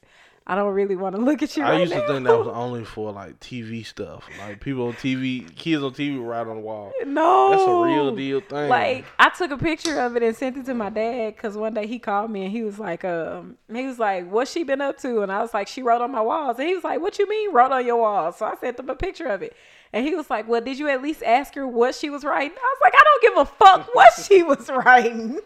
I 0.44 0.56
don't 0.56 0.74
really 0.74 0.96
want 0.96 1.14
to 1.14 1.22
look 1.22 1.40
at 1.42 1.56
you 1.56 1.62
I 1.62 1.70
right 1.70 1.80
used 1.82 1.92
now. 1.94 2.00
to 2.00 2.06
think 2.08 2.26
that 2.26 2.36
was 2.36 2.48
only 2.48 2.84
for 2.84 3.12
like 3.12 3.38
TV 3.38 3.86
stuff. 3.86 4.28
Like 4.40 4.60
people 4.60 4.88
on 4.88 4.94
TV, 4.94 5.54
kids 5.54 5.82
on 5.84 5.92
TV 5.92 6.20
write 6.24 6.48
on 6.48 6.56
the 6.56 6.62
wall. 6.62 6.92
no, 7.06 7.50
That's 7.50 7.62
a 7.62 7.94
real 7.94 8.14
deal 8.16 8.40
thing. 8.40 8.68
Like 8.68 9.04
I 9.20 9.30
took 9.30 9.52
a 9.52 9.56
picture 9.58 10.00
of 10.00 10.16
it 10.16 10.22
and 10.24 10.36
sent 10.36 10.56
it 10.56 10.64
to 10.66 10.74
my 10.74 10.90
dad 10.90 11.36
because 11.36 11.56
one 11.56 11.74
day 11.74 11.86
he 11.86 11.98
called 12.00 12.30
me 12.30 12.42
and 12.44 12.50
he 12.50 12.64
was 12.64 12.78
like, 12.78 13.04
um, 13.04 13.56
he 13.72 13.86
was 13.86 13.98
like, 14.00 14.28
"What's 14.30 14.50
she 14.50 14.64
been 14.64 14.80
up 14.80 14.98
to?" 14.98 15.22
And 15.22 15.30
I 15.30 15.40
was 15.42 15.54
like, 15.54 15.68
"She 15.68 15.80
wrote 15.82 16.00
on 16.02 16.10
my 16.10 16.20
walls." 16.20 16.58
And 16.58 16.68
he 16.68 16.74
was 16.74 16.82
like, 16.84 17.00
"What 17.00 17.18
you 17.20 17.28
mean 17.28 17.52
wrote 17.52 17.70
on 17.72 17.86
your 17.86 17.98
walls?" 18.00 18.36
So 18.38 18.46
I 18.46 18.56
sent 18.56 18.80
him 18.80 18.90
a 18.90 18.96
picture 18.96 19.26
of 19.28 19.42
it, 19.42 19.54
and 19.92 20.04
he 20.04 20.14
was 20.16 20.28
like, 20.28 20.48
"Well, 20.48 20.60
did 20.60 20.76
you 20.78 20.88
at 20.88 21.00
least 21.02 21.22
ask 21.22 21.54
her 21.54 21.68
what 21.68 21.94
she 21.94 22.10
was 22.10 22.24
writing?" 22.24 22.56
I 22.56 22.74
was 22.74 22.80
like, 22.82 22.94
"I 22.96 23.04
don't 23.04 23.22
give 23.22 23.36
a 23.42 23.44
fuck 23.64 23.94
what 23.94 24.12
she 24.24 24.42
was 24.42 24.68
writing." 24.84 25.38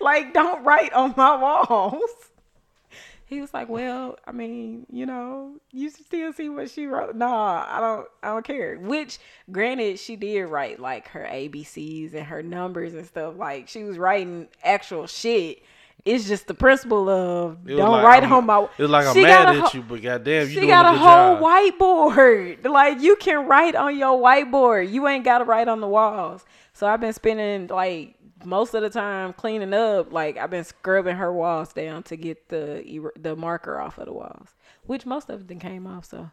like, 0.00 0.32
don't 0.32 0.62
write 0.64 0.92
on 0.92 1.12
my 1.16 1.34
walls. 1.36 2.10
He 3.34 3.40
was 3.40 3.52
like, 3.52 3.68
"Well, 3.68 4.18
I 4.26 4.32
mean, 4.32 4.86
you 4.90 5.06
know, 5.06 5.56
you 5.72 5.90
still 5.90 6.32
see 6.32 6.48
what 6.48 6.70
she 6.70 6.86
wrote. 6.86 7.14
Nah, 7.16 7.66
I 7.68 7.80
don't, 7.80 8.06
I 8.22 8.28
don't 8.28 8.44
care." 8.44 8.76
Which, 8.78 9.18
granted, 9.50 9.98
she 9.98 10.16
did 10.16 10.44
write 10.44 10.80
like 10.80 11.08
her 11.08 11.26
ABCs 11.30 12.14
and 12.14 12.24
her 12.26 12.42
numbers 12.42 12.94
and 12.94 13.06
stuff. 13.06 13.34
Like 13.36 13.68
she 13.68 13.84
was 13.84 13.98
writing 13.98 14.48
actual 14.62 15.06
shit. 15.06 15.62
It's 16.04 16.28
just 16.28 16.46
the 16.48 16.54
principle 16.54 17.08
of 17.08 17.66
don't 17.66 17.78
like, 17.90 18.04
write 18.04 18.22
I'm- 18.24 18.32
on 18.34 18.46
my. 18.46 18.64
It 18.76 18.82
was 18.82 18.90
like 18.90 19.06
I'm 19.06 19.22
mad 19.22 19.48
at 19.48 19.56
ho- 19.56 19.68
you, 19.72 19.82
but 19.82 20.02
goddamn, 20.02 20.42
you 20.42 20.48
She 20.48 20.54
doing 20.56 20.68
got 20.68 20.84
a 20.86 20.96
a 20.96 20.98
whole 20.98 21.40
job. 21.40 21.42
whiteboard. 21.78 22.64
Like 22.70 23.00
you 23.00 23.16
can 23.16 23.46
write 23.46 23.74
on 23.74 23.96
your 23.98 24.20
whiteboard. 24.20 24.90
You 24.92 25.08
ain't 25.08 25.24
got 25.24 25.38
to 25.38 25.44
write 25.44 25.66
on 25.68 25.80
the 25.80 25.88
walls. 25.88 26.44
So 26.74 26.86
I've 26.86 27.00
been 27.00 27.12
spending 27.12 27.68
like 27.68 28.16
most 28.44 28.74
of 28.74 28.82
the 28.82 28.90
time 28.90 29.32
cleaning 29.32 29.72
up. 29.74 30.12
Like 30.12 30.36
I've 30.36 30.50
been 30.50 30.64
scrubbing 30.64 31.16
her 31.16 31.32
walls 31.32 31.72
down 31.72 32.02
to 32.04 32.16
get 32.16 32.48
the 32.48 32.84
er- 32.98 33.12
the 33.16 33.36
marker 33.36 33.80
off 33.80 33.98
of 33.98 34.06
the 34.06 34.12
walls, 34.12 34.48
which 34.86 35.06
most 35.06 35.30
of 35.30 35.46
them 35.46 35.58
came 35.58 35.86
off. 35.86 36.04
So, 36.04 36.30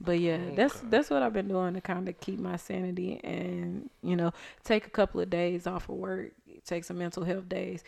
but 0.00 0.18
yeah, 0.18 0.38
that's 0.54 0.80
that's 0.84 1.10
what 1.10 1.22
I've 1.22 1.32
been 1.32 1.48
doing 1.48 1.74
to 1.74 1.80
kind 1.80 2.08
of 2.08 2.18
keep 2.20 2.38
my 2.38 2.56
sanity 2.56 3.20
and 3.24 3.90
you 4.02 4.16
know 4.16 4.32
take 4.64 4.86
a 4.86 4.90
couple 4.90 5.20
of 5.20 5.30
days 5.30 5.66
off 5.66 5.88
of 5.88 5.96
work, 5.96 6.32
take 6.66 6.84
some 6.84 6.98
mental 6.98 7.24
health 7.24 7.48
days. 7.48 7.84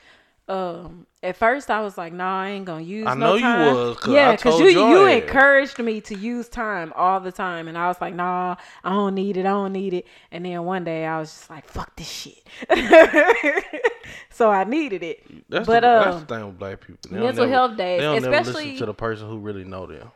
Um, 0.51 1.07
at 1.23 1.37
first 1.37 1.71
I 1.71 1.81
was 1.81 1.97
like, 1.97 2.13
nah, 2.13 2.41
I 2.43 2.49
ain't 2.49 2.65
gonna 2.65 2.83
use. 2.83 3.07
I 3.07 3.15
no 3.15 3.27
know 3.27 3.35
you 3.37 3.43
time. 3.43 3.75
was, 3.75 3.97
'cause 3.99 4.13
yeah, 4.15 4.33
because 4.35 4.59
you 4.59 4.67
you 4.69 5.07
encouraged 5.07 5.79
me 5.79 6.01
to 6.03 6.17
use 6.17 6.49
time 6.49 6.93
all 6.97 7.21
the 7.21 7.31
time, 7.31 7.69
and 7.69 7.79
I 7.79 7.87
was 7.89 8.01
like, 8.01 8.15
nah, 8.15 8.57
I 8.83 8.91
don't 8.91 9.15
need 9.15 9.37
it, 9.37 9.41
I 9.47 9.51
don't 9.51 9.73
need 9.73 9.95
it. 9.95 10.07
And 10.33 10.45
then 10.45 10.65
one 10.65 10.83
day 10.85 11.07
I 11.07 11.21
was 11.21 11.31
just 11.31 11.51
like, 11.51 11.67
fuck 11.67 11.95
this 11.97 12.09
shit. 12.11 12.43
so 14.31 14.51
I 14.51 14.65
needed 14.65 15.03
it. 15.03 15.23
That's, 15.49 15.67
but 15.67 15.81
the, 15.81 15.89
um, 15.99 16.05
that's 16.05 16.21
the 16.27 16.35
thing 16.35 16.47
with 16.47 16.59
black 16.59 16.81
people. 16.81 16.99
They 17.11 17.21
mental 17.21 17.45
never- 17.45 17.53
health 17.53 17.77
days, 17.77 18.01
they 18.01 18.05
don't 18.05 18.23
never 18.23 18.35
especially- 18.35 18.65
listen 18.65 18.79
to 18.79 18.87
the 18.87 18.95
person 18.95 19.29
who 19.29 19.39
really 19.39 19.65
know 19.65 19.87
them. 19.87 20.11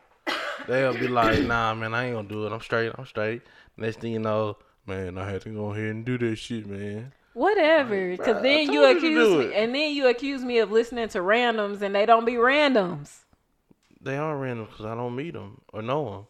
They'll 0.67 0.93
be 0.93 1.07
like, 1.07 1.39
"Nah, 1.43 1.73
man, 1.75 1.93
I 1.93 2.05
ain't 2.05 2.15
gonna 2.15 2.27
do 2.27 2.45
it. 2.47 2.51
I'm 2.51 2.61
straight. 2.61 2.91
I'm 2.97 3.05
straight." 3.05 3.41
Next 3.77 3.99
thing 3.99 4.13
you 4.13 4.19
know, 4.19 4.57
man, 4.87 5.17
I 5.17 5.29
had 5.29 5.41
to 5.41 5.49
go 5.49 5.71
ahead 5.71 5.91
and 5.91 6.03
do 6.05 6.17
that 6.17 6.35
shit, 6.37 6.65
man. 6.65 7.13
Whatever, 7.35 8.11
because 8.11 8.41
then 8.41 8.71
you 8.71 8.81
told 8.81 9.03
you 9.03 9.09
accuse 9.09 9.37
me, 9.37 9.45
it. 9.47 9.53
and 9.55 9.75
then 9.75 9.93
you 9.93 10.07
accuse 10.07 10.41
me 10.41 10.59
of 10.59 10.71
listening 10.71 11.09
to 11.09 11.19
randoms, 11.19 11.81
and 11.81 11.93
they 11.93 12.05
don't 12.05 12.23
be 12.23 12.35
randoms. 12.35 13.09
They 14.01 14.15
are 14.15 14.37
random 14.37 14.67
because 14.71 14.85
I 14.85 14.95
don't 14.95 15.13
meet 15.17 15.33
them 15.33 15.59
or 15.73 15.81
know 15.81 16.09
them. 16.09 16.27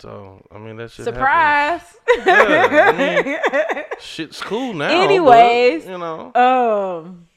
So 0.00 0.44
I 0.50 0.58
mean, 0.58 0.78
that's 0.78 0.96
just 0.96 1.04
Surprise! 1.04 1.82
Yeah, 2.26 2.92
I 2.92 3.22
mean, 3.22 3.84
Shit's 4.00 4.42
cool 4.42 4.74
now. 4.74 4.88
but, 4.88 5.04
Anyways, 5.04 5.86
you 5.86 5.96
know, 5.96 6.34
Um, 6.34 7.28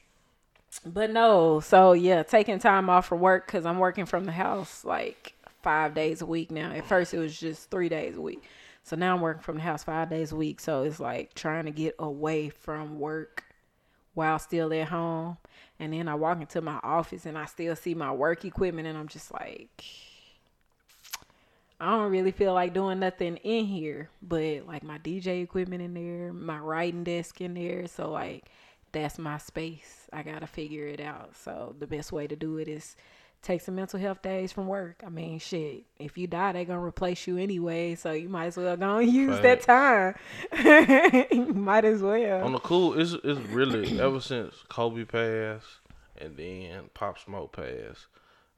but 0.84 1.10
no. 1.10 1.60
So 1.60 1.92
yeah, 1.92 2.24
taking 2.24 2.58
time 2.58 2.90
off 2.90 3.06
from 3.06 3.20
work 3.20 3.46
because 3.46 3.66
I'm 3.66 3.78
working 3.78 4.04
from 4.04 4.24
the 4.24 4.32
house 4.32 4.84
like 4.84 5.32
five 5.62 5.94
days 5.94 6.22
a 6.22 6.26
week 6.26 6.50
now. 6.50 6.72
At 6.72 6.88
first, 6.88 7.14
it 7.14 7.18
was 7.18 7.38
just 7.38 7.70
three 7.70 7.88
days 7.88 8.16
a 8.16 8.20
week. 8.20 8.42
So 8.88 8.96
now 8.96 9.14
I'm 9.14 9.20
working 9.20 9.42
from 9.42 9.56
the 9.56 9.62
house 9.62 9.84
five 9.84 10.08
days 10.08 10.32
a 10.32 10.36
week. 10.36 10.60
So 10.60 10.82
it's 10.82 10.98
like 10.98 11.34
trying 11.34 11.66
to 11.66 11.70
get 11.70 11.94
away 11.98 12.48
from 12.48 12.98
work 12.98 13.44
while 14.14 14.38
still 14.38 14.72
at 14.72 14.88
home. 14.88 15.36
And 15.78 15.92
then 15.92 16.08
I 16.08 16.14
walk 16.14 16.40
into 16.40 16.62
my 16.62 16.80
office 16.82 17.26
and 17.26 17.36
I 17.36 17.44
still 17.44 17.76
see 17.76 17.94
my 17.94 18.10
work 18.10 18.46
equipment, 18.46 18.88
and 18.88 18.96
I'm 18.96 19.08
just 19.08 19.32
like. 19.32 19.84
I 21.80 21.90
don't 21.90 22.10
really 22.10 22.32
feel 22.32 22.54
like 22.54 22.74
doing 22.74 22.98
nothing 22.98 23.36
in 23.36 23.66
here, 23.66 24.10
but 24.20 24.66
like 24.66 24.82
my 24.82 24.98
DJ 24.98 25.44
equipment 25.44 25.82
in 25.82 25.94
there, 25.94 26.32
my 26.32 26.58
writing 26.58 27.04
desk 27.04 27.40
in 27.40 27.54
there. 27.54 27.86
So 27.86 28.10
like 28.10 28.50
that's 28.90 29.18
my 29.18 29.38
space. 29.38 30.08
I 30.12 30.22
gotta 30.22 30.46
figure 30.46 30.86
it 30.86 30.98
out. 31.00 31.36
So 31.36 31.76
the 31.78 31.86
best 31.86 32.10
way 32.10 32.26
to 32.26 32.34
do 32.34 32.56
it 32.56 32.68
is 32.68 32.96
take 33.42 33.60
some 33.60 33.74
mental 33.74 33.98
health 33.98 34.22
days 34.22 34.52
from 34.52 34.66
work. 34.66 35.02
I 35.04 35.08
mean, 35.08 35.38
shit. 35.38 35.84
If 35.98 36.18
you 36.18 36.26
die, 36.26 36.52
they 36.52 36.64
gonna 36.64 36.82
replace 36.82 37.26
you 37.26 37.36
anyway. 37.36 37.94
So 37.94 38.12
you 38.12 38.28
might 38.28 38.46
as 38.46 38.56
well 38.56 38.76
go 38.76 38.98
and 38.98 39.12
use 39.12 39.40
that 39.40 39.62
time. 39.62 40.14
might 41.54 41.84
as 41.84 42.02
well. 42.02 42.44
on 42.44 42.52
the 42.52 42.60
cool, 42.60 42.98
it's 42.98 43.14
it's 43.24 43.40
really 43.48 44.00
ever 44.00 44.20
since 44.20 44.54
Kobe 44.68 45.04
passed 45.04 45.66
and 46.20 46.36
then 46.36 46.90
Pop 46.94 47.18
Smoke 47.18 47.52
passed. 47.52 48.06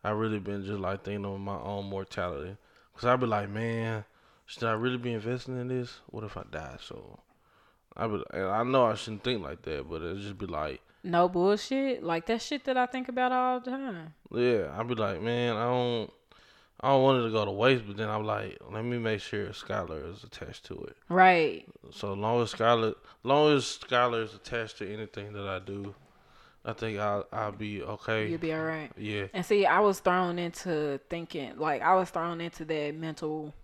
I 0.02 0.10
really 0.10 0.38
been 0.38 0.64
just 0.64 0.80
like 0.80 1.04
thinking 1.04 1.26
of 1.26 1.40
my 1.40 1.60
own 1.60 1.86
mortality. 1.86 2.56
Cause 2.94 3.04
I 3.04 3.16
be 3.16 3.26
like, 3.26 3.48
man, 3.48 4.04
should 4.46 4.64
I 4.64 4.72
really 4.72 4.96
be 4.98 5.12
investing 5.12 5.58
in 5.58 5.68
this? 5.68 6.00
What 6.06 6.24
if 6.24 6.36
I 6.36 6.42
die? 6.50 6.76
So 6.82 7.20
I 7.96 8.06
be, 8.06 8.22
and 8.32 8.44
I 8.44 8.62
know 8.62 8.86
I 8.86 8.94
shouldn't 8.94 9.24
think 9.24 9.42
like 9.42 9.62
that, 9.62 9.88
but 9.88 10.02
it 10.02 10.18
just 10.18 10.38
be 10.38 10.46
like, 10.46 10.80
no 11.02 11.28
bullshit. 11.28 12.02
Like 12.02 12.26
that 12.26 12.42
shit 12.42 12.64
that 12.64 12.76
I 12.76 12.86
think 12.86 13.08
about 13.08 13.32
all 13.32 13.60
the 13.60 13.70
time. 13.70 14.14
yeah, 14.32 14.74
I'd 14.76 14.88
be 14.88 14.94
like, 14.94 15.20
man, 15.22 15.56
I 15.56 15.64
don't, 15.64 16.10
I 16.80 16.88
don't 16.90 17.02
want 17.02 17.20
it 17.20 17.26
to 17.26 17.30
go 17.30 17.44
to 17.44 17.50
waste. 17.50 17.84
But 17.86 17.96
then 17.96 18.08
I'm 18.08 18.24
like, 18.24 18.58
let 18.70 18.84
me 18.84 18.98
make 18.98 19.20
sure 19.20 19.48
Skylar 19.48 20.12
is 20.12 20.24
attached 20.24 20.66
to 20.66 20.74
it. 20.84 20.96
Right. 21.08 21.66
So 21.90 22.12
long 22.14 22.42
as 22.42 22.52
Skylar, 22.52 22.94
long 23.22 23.52
as 23.56 23.64
Skylar 23.64 24.22
is 24.24 24.34
attached 24.34 24.78
to 24.78 24.92
anything 24.92 25.32
that 25.32 25.46
I 25.46 25.58
do, 25.58 25.94
I 26.64 26.74
think 26.74 26.98
I'll 26.98 27.26
I'll 27.32 27.52
be 27.52 27.82
okay. 27.82 28.28
You'll 28.28 28.38
be 28.38 28.52
all 28.52 28.62
right. 28.64 28.90
yeah, 28.96 29.26
And 29.32 29.44
see, 29.46 29.64
I 29.64 29.80
was 29.80 30.00
thrown 30.00 30.38
into 30.38 31.00
thinking, 31.08 31.56
like, 31.58 31.80
I 31.82 31.94
was 31.94 32.10
thrown 32.10 32.40
into 32.42 32.64
that 32.66 32.94
mental 32.94 33.54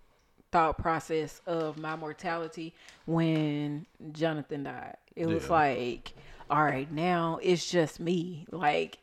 thought 0.51 0.79
process 0.79 1.43
of 1.47 1.77
my 1.77 1.95
mortality 1.97 2.73
when 3.05 3.85
Jonathan 4.13 4.63
died. 4.63 4.97
It 5.15 5.27
was 5.27 5.45
Yeah. 5.45 5.53
like, 5.53 6.13
all 6.51 6.63
right, 6.63 6.91
now 6.91 7.39
it's 7.43 7.71
just 7.71 8.01
me. 8.01 8.47
Like, 8.51 8.99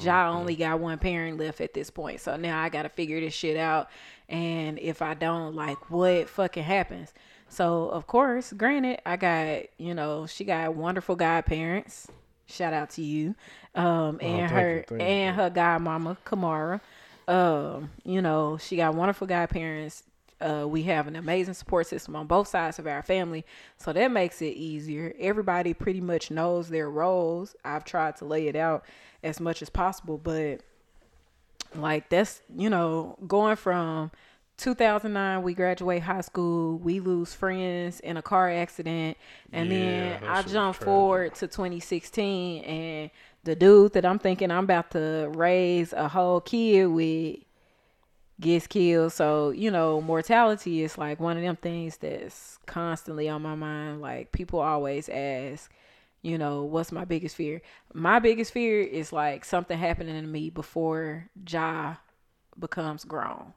Ja 0.00 0.30
only 0.32 0.54
got 0.56 0.78
one 0.80 0.98
parent 0.98 1.38
left 1.38 1.60
at 1.60 1.74
this 1.74 1.90
point. 1.90 2.20
So 2.20 2.36
now 2.36 2.60
I 2.62 2.68
got 2.68 2.82
to 2.82 2.88
figure 2.88 3.20
this 3.20 3.34
shit 3.34 3.56
out. 3.56 3.88
And 4.28 4.78
if 4.78 5.02
I 5.02 5.14
don't, 5.14 5.54
like, 5.56 5.90
what 5.90 6.28
fucking 6.28 6.62
happens? 6.62 7.12
So, 7.48 7.88
of 7.88 8.06
course, 8.06 8.52
granted, 8.52 9.00
I 9.04 9.16
got, 9.16 9.62
you 9.78 9.92
know, 9.94 10.26
she 10.26 10.44
got 10.44 10.74
wonderful 10.76 11.16
godparents. 11.16 12.06
Shout 12.46 12.72
out 12.72 12.90
to 12.90 13.02
you. 13.02 13.34
Um, 13.74 14.18
and 14.22 14.42
Oh, 14.50 14.54
her 14.54 14.76
you, 14.76 14.84
thank 14.88 15.00
you. 15.00 15.06
and 15.06 15.36
her 15.36 15.50
godmama, 15.50 16.16
Kamara. 16.24 16.80
Um, 17.26 17.90
you 18.04 18.22
know, 18.22 18.56
she 18.58 18.76
got 18.76 18.94
wonderful 18.94 19.26
godparents. 19.26 20.04
Uh, 20.40 20.66
we 20.66 20.82
have 20.84 21.06
an 21.06 21.16
amazing 21.16 21.54
support 21.54 21.86
system 21.86 22.16
on 22.16 22.26
both 22.26 22.48
sides 22.48 22.78
of 22.78 22.86
our 22.86 23.02
family, 23.02 23.44
so 23.76 23.92
that 23.92 24.10
makes 24.10 24.40
it 24.40 24.56
easier. 24.56 25.14
Everybody 25.18 25.74
pretty 25.74 26.00
much 26.00 26.30
knows 26.30 26.68
their 26.68 26.88
roles. 26.90 27.54
I've 27.64 27.84
tried 27.84 28.16
to 28.16 28.24
lay 28.24 28.48
it 28.48 28.56
out 28.56 28.84
as 29.22 29.38
much 29.40 29.60
as 29.62 29.68
possible, 29.70 30.18
but 30.18 30.60
like 31.74 32.08
that's 32.08 32.40
you 32.56 32.68
know 32.68 33.16
going 33.26 33.56
from 33.56 34.10
2009 34.56 35.42
we 35.42 35.54
graduate 35.54 36.02
high 36.02 36.20
school 36.20 36.76
we 36.78 37.00
lose 37.00 37.32
friends 37.32 38.00
in 38.00 38.16
a 38.16 38.22
car 38.22 38.50
accident 38.50 39.16
and 39.52 39.70
Yeah, 39.70 40.18
then 40.18 40.24
i 40.24 40.42
jump 40.42 40.76
forward 40.76 41.34
to 41.36 41.46
2016 41.46 42.64
and 42.64 43.10
the 43.44 43.54
dude 43.54 43.92
that 43.92 44.04
i'm 44.04 44.18
thinking 44.18 44.50
i'm 44.50 44.64
about 44.64 44.90
to 44.90 45.30
raise 45.34 45.92
a 45.92 46.08
whole 46.08 46.40
kid 46.40 46.86
with 46.86 47.36
gets 48.40 48.66
killed. 48.66 49.12
So 49.12 49.50
you 49.50 49.70
know 49.70 50.00
mortality 50.00 50.82
is 50.82 50.98
like 50.98 51.20
one 51.20 51.36
of 51.36 51.42
them 51.42 51.56
things 51.56 51.98
that's 51.98 52.58
constantly 52.66 53.28
on 53.28 53.42
my 53.42 53.54
mind. 53.54 54.00
Like 54.00 54.32
people 54.32 54.60
always 54.60 55.08
ask 55.08 55.70
you 56.22 56.36
know 56.36 56.64
what's 56.64 56.92
my 56.92 57.04
biggest 57.04 57.36
fear? 57.36 57.62
My 57.94 58.18
biggest 58.18 58.52
fear 58.52 58.80
is 58.80 59.12
like 59.12 59.44
something 59.44 59.78
happening 59.78 60.20
to 60.20 60.26
me 60.26 60.50
before 60.50 61.28
ja 61.48 61.96
becomes 62.58 63.04
grown. 63.04 63.54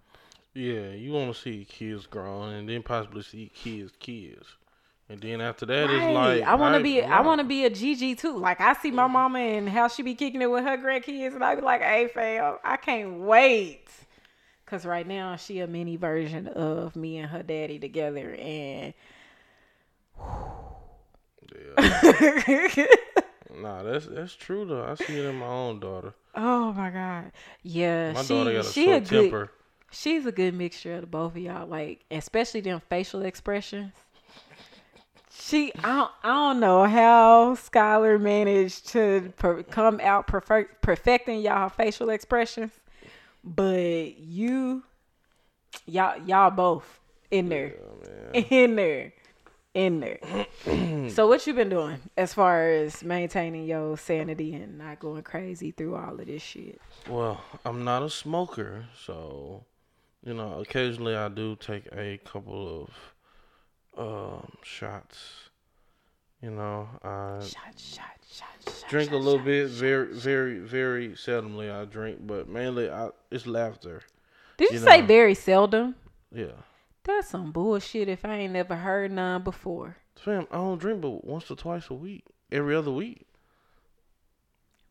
Yeah. 0.53 0.91
You 0.91 1.11
want 1.11 1.35
to 1.35 1.41
see 1.41 1.65
kids 1.65 2.05
growing, 2.05 2.53
and 2.53 2.69
then 2.69 2.83
possibly 2.83 3.23
see 3.23 3.51
kids, 3.53 3.91
kids, 3.99 4.47
and 5.09 5.19
then 5.19 5.41
after 5.41 5.65
that 5.65 5.89
it's 5.89 6.13
like 6.13 6.43
I 6.43 6.55
want 6.55 6.75
to 6.75 6.83
be 6.83 7.01
I 7.01 7.21
want 7.21 7.39
to 7.39 7.45
be 7.45 7.65
a 7.65 7.69
GG 7.69 8.17
too. 8.19 8.37
Like 8.37 8.61
I 8.61 8.73
see 8.73 8.91
my 8.91 9.07
mama 9.07 9.39
and 9.39 9.67
how 9.67 9.87
she 9.87 10.03
be 10.03 10.15
kicking 10.15 10.41
it 10.41 10.49
with 10.49 10.63
her 10.63 10.77
grandkids, 10.77 11.33
and 11.33 11.43
I 11.43 11.55
be 11.55 11.61
like, 11.61 11.81
"Hey, 11.81 12.07
fam, 12.07 12.57
I 12.63 12.77
can't 12.77 13.19
wait." 13.19 13.89
Cause 14.73 14.87
right 14.87 15.05
now 15.07 15.35
she 15.35 15.59
a 15.59 15.67
mini 15.67 15.97
version 15.97 16.47
of 16.47 16.95
me 16.95 17.19
and 17.19 17.29
her 17.29 17.43
daddy 17.43 17.77
together, 17.77 18.33
and 18.39 18.95
Yeah. 21.77 22.85
nah, 23.55 23.83
that's 23.83 24.07
that's 24.07 24.33
true 24.33 24.65
though. 24.65 24.83
I 24.83 24.95
see 24.95 25.15
it 25.19 25.25
in 25.25 25.35
my 25.35 25.45
own 25.45 25.79
daughter. 25.79 26.15
oh 26.33 26.73
my 26.73 26.89
god, 26.89 27.31
yeah, 27.61 28.13
My 28.13 28.23
she 28.23 28.33
daughter 28.33 28.53
got 28.53 28.65
a 28.65 28.69
she 28.71 28.91
a 28.91 28.99
good 28.99 29.05
temper. 29.29 29.51
she's 29.91 30.25
a 30.25 30.31
good 30.31 30.55
mixture 30.55 30.95
of 30.95 31.01
the 31.01 31.07
both 31.07 31.33
of 31.33 31.37
y'all. 31.37 31.67
Like 31.67 32.03
especially 32.09 32.61
them 32.61 32.81
facial 32.89 33.21
expressions. 33.21 33.93
She, 35.35 35.71
I 35.83 35.95
don't, 35.97 36.11
I 36.23 36.27
don't 36.29 36.59
know 36.59 36.85
how 36.85 37.53
Skylar 37.55 38.19
managed 38.19 38.87
to 38.89 39.31
per, 39.37 39.61
come 39.61 39.99
out 40.01 40.25
perfect, 40.25 40.81
perfecting 40.81 41.41
y'all 41.41 41.69
facial 41.69 42.09
expressions, 42.09 42.71
but 43.43 44.17
you, 44.17 44.83
y'all, 45.85 46.21
y'all 46.25 46.51
both 46.51 46.99
in 47.31 47.49
there, 47.49 47.75
Yeah, 48.33 48.41
in 48.49 48.75
there. 48.75 49.13
in 49.73 49.99
there. 49.99 50.19
so 51.09 51.27
what 51.27 51.45
you 51.47 51.53
been 51.53 51.69
doing 51.69 51.99
as 52.15 52.33
far 52.33 52.69
as 52.69 53.03
maintaining 53.03 53.65
your 53.65 53.97
sanity 53.97 54.53
and 54.53 54.77
not 54.77 54.99
going 54.99 55.23
crazy 55.23 55.71
through 55.71 55.95
all 55.95 56.19
of 56.19 56.25
this 56.27 56.41
shit? 56.43 56.79
Well, 57.09 57.41
I'm 57.65 57.83
not 57.83 58.03
a 58.03 58.09
smoker, 58.09 58.85
so 59.05 59.63
you 60.25 60.33
know, 60.33 60.59
occasionally 60.61 61.15
I 61.15 61.27
do 61.27 61.55
take 61.57 61.87
a 61.91 62.17
couple 62.23 62.87
of 63.97 64.39
um, 64.41 64.47
shots. 64.63 65.49
You 66.41 66.51
know, 66.51 66.87
I 67.03 67.39
Shot, 67.45 67.77
shot. 67.79 68.05
Drink 68.89 69.11
a 69.11 69.17
little 69.17 69.39
bit. 69.39 69.69
Very, 69.69 70.13
very, 70.13 70.59
very 70.59 71.09
seldomly 71.09 71.71
I 71.71 71.85
drink, 71.85 72.19
but 72.25 72.47
mainly 72.49 72.89
I, 72.89 73.09
it's 73.31 73.47
laughter. 73.47 74.01
Did 74.57 74.69
you, 74.71 74.79
you 74.79 74.83
say 74.83 75.01
know. 75.01 75.07
very 75.07 75.33
seldom? 75.35 75.95
Yeah, 76.33 76.53
That's 77.03 77.29
some 77.29 77.51
bullshit. 77.51 78.07
If 78.07 78.25
I 78.25 78.35
ain't 78.35 78.53
never 78.53 78.75
heard 78.75 79.11
none 79.11 79.43
before. 79.43 79.97
fam, 80.15 80.47
I 80.51 80.55
don't 80.55 80.79
drink 80.79 81.01
but 81.01 81.23
once 81.25 81.49
or 81.51 81.55
twice 81.55 81.89
a 81.89 81.93
week, 81.93 82.23
every 82.51 82.75
other 82.75 82.91
week. 82.91 83.25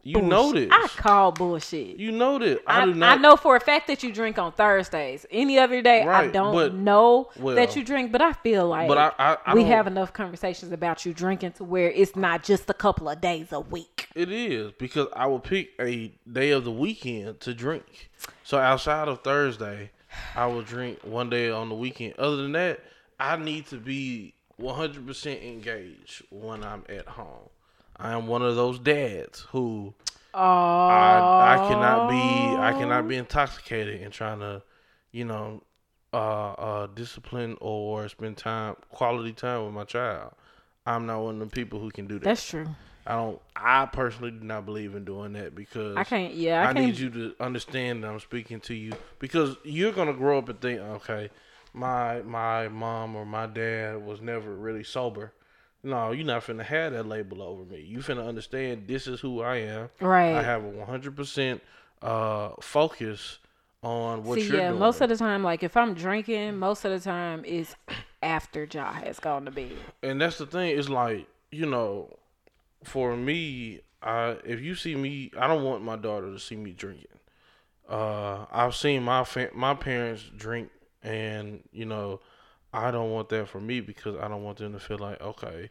You 0.04 0.14
Bullshit. 0.14 0.30
know 0.30 0.52
this. 0.52 0.68
I 0.72 0.88
call 1.00 1.30
bullshit. 1.30 1.96
You 1.96 2.10
know 2.10 2.36
this. 2.38 2.58
I, 2.66 2.82
I, 2.82 2.86
do 2.86 2.94
not. 2.94 3.18
I 3.18 3.20
know 3.22 3.36
for 3.36 3.54
a 3.54 3.60
fact 3.60 3.86
that 3.86 4.02
you 4.02 4.12
drink 4.12 4.36
on 4.36 4.50
Thursdays. 4.50 5.24
Any 5.30 5.60
other 5.60 5.80
day, 5.80 6.02
I 6.02 6.26
don't 6.26 6.54
but- 6.54 6.74
know 6.74 7.30
well- 7.38 7.54
that 7.54 7.76
you 7.76 7.84
drink, 7.84 8.10
but 8.10 8.20
I 8.20 8.32
feel 8.32 8.66
like 8.66 8.88
But 8.88 9.14
I, 9.18 9.36
I 9.46 9.54
we 9.54 9.62
have 9.64 9.86
enough 9.86 10.12
conversations 10.12 10.72
about 10.72 11.06
you 11.06 11.14
drinking 11.14 11.52
to 11.52 11.64
where 11.64 11.88
it's 11.88 12.16
not 12.16 12.42
just 12.42 12.68
a 12.68 12.74
couple 12.74 13.08
of 13.08 13.20
days 13.20 13.52
a 13.52 13.60
week. 13.60 14.08
It 14.16 14.30
is 14.32 14.72
because 14.72 15.06
I 15.14 15.26
will 15.26 15.38
pick 15.40 15.70
a 15.80 16.12
day 16.30 16.50
of 16.50 16.64
the 16.64 16.72
weekend 16.72 17.38
to 17.40 17.54
drink. 17.54 18.10
So 18.42 18.58
outside 18.58 19.06
of 19.06 19.22
Thursday, 19.22 19.92
I 20.34 20.46
will 20.46 20.62
drink 20.62 20.98
one 21.04 21.30
day 21.30 21.48
on 21.48 21.68
the 21.68 21.74
weekend. 21.76 22.14
Other 22.18 22.36
than 22.38 22.52
that, 22.52 22.80
I 23.20 23.36
need 23.36 23.66
to 23.68 23.76
be 23.76 24.34
100% 24.60 25.42
engaged 25.46 26.24
when 26.30 26.64
I'm 26.64 26.84
at 26.88 27.06
home. 27.06 27.48
I 28.02 28.12
am 28.12 28.26
one 28.26 28.42
of 28.42 28.56
those 28.56 28.78
dads 28.78 29.46
who 29.50 29.94
Oh, 30.34 30.38
I 30.38 31.54
I 31.54 31.68
cannot 31.68 32.08
be 32.08 32.56
I 32.56 32.72
cannot 32.72 33.06
be 33.06 33.16
intoxicated 33.16 34.00
and 34.00 34.12
trying 34.12 34.40
to, 34.40 34.62
you 35.10 35.24
know, 35.24 35.62
uh, 36.12 36.52
uh, 36.52 36.86
discipline 36.86 37.56
or 37.60 38.08
spend 38.08 38.38
time 38.38 38.76
quality 38.88 39.32
time 39.32 39.64
with 39.64 39.74
my 39.74 39.84
child. 39.84 40.32
I'm 40.86 41.06
not 41.06 41.22
one 41.22 41.40
of 41.40 41.50
the 41.50 41.54
people 41.54 41.80
who 41.80 41.90
can 41.90 42.06
do 42.06 42.14
that. 42.14 42.24
That's 42.24 42.48
true. 42.48 42.66
I 43.06 43.16
don't. 43.16 43.40
I 43.54 43.86
personally 43.86 44.30
do 44.30 44.44
not 44.44 44.64
believe 44.64 44.94
in 44.94 45.04
doing 45.04 45.34
that 45.34 45.54
because 45.54 45.96
I 45.98 46.04
can't. 46.04 46.32
Yeah, 46.32 46.60
I, 46.60 46.70
I, 46.70 46.72
can't. 46.72 46.86
need 46.86 46.98
you 46.98 47.10
to 47.10 47.34
understand 47.40 48.04
that 48.04 48.08
I'm 48.08 48.20
speaking 48.20 48.60
to 48.60 48.74
you 48.74 48.92
because 49.18 49.56
you're 49.64 49.92
gonna 49.92 50.14
grow 50.14 50.38
up 50.38 50.48
and 50.48 50.60
think, 50.60 50.80
okay, 50.80 51.28
my 51.74 52.22
my 52.22 52.68
mom 52.68 53.16
or 53.16 53.26
my 53.26 53.46
dad 53.46 54.02
was 54.04 54.22
never 54.22 54.54
really 54.54 54.84
sober. 54.84 55.32
No, 55.84 56.12
you're 56.12 56.24
not 56.26 56.42
finna 56.44 56.62
have 56.62 56.92
that 56.92 57.06
label 57.06 57.42
over 57.42 57.64
me. 57.64 57.80
You 57.80 57.98
finna 57.98 58.26
understand 58.26 58.84
this 58.86 59.06
is 59.06 59.20
who 59.20 59.40
I 59.42 59.56
am. 59.56 59.90
Right. 60.00 60.34
I 60.34 60.42
have 60.42 60.64
a 60.64 60.68
100 60.68 61.16
percent 61.16 61.60
uh 62.02 62.50
focus 62.60 63.38
on 63.82 64.22
what 64.24 64.38
See, 64.40 64.46
you're 64.46 64.58
yeah, 64.58 64.68
doing. 64.68 64.78
most 64.80 65.00
of 65.00 65.08
the 65.08 65.16
time, 65.16 65.42
like 65.42 65.62
if 65.64 65.76
I'm 65.76 65.94
drinking, 65.94 66.56
most 66.56 66.84
of 66.84 66.92
the 66.92 67.00
time 67.00 67.44
is 67.44 67.74
after 68.22 68.64
Ja 68.72 68.92
has 68.92 69.18
gone 69.18 69.44
to 69.46 69.50
bed. 69.50 69.72
and 70.02 70.20
that's 70.20 70.38
the 70.38 70.46
thing. 70.46 70.78
It's 70.78 70.88
like 70.88 71.26
you 71.50 71.66
know, 71.66 72.16
for 72.84 73.16
me, 73.16 73.80
I 74.02 74.36
if 74.44 74.60
you 74.60 74.74
see 74.76 74.94
me, 74.94 75.32
I 75.36 75.48
don't 75.48 75.64
want 75.64 75.82
my 75.82 75.96
daughter 75.96 76.30
to 76.32 76.38
see 76.38 76.56
me 76.56 76.70
drinking. 76.72 77.06
Uh, 77.88 78.46
I've 78.52 78.74
seen 78.76 79.02
my 79.02 79.24
fa- 79.24 79.50
my 79.52 79.74
parents 79.74 80.22
drink, 80.36 80.70
and 81.02 81.60
you 81.72 81.84
know, 81.84 82.20
I 82.72 82.90
don't 82.90 83.10
want 83.10 83.28
that 83.30 83.48
for 83.48 83.60
me 83.60 83.80
because 83.80 84.16
I 84.16 84.28
don't 84.28 84.42
want 84.42 84.58
them 84.58 84.72
to 84.72 84.80
feel 84.80 84.98
like, 84.98 85.20
okay, 85.20 85.68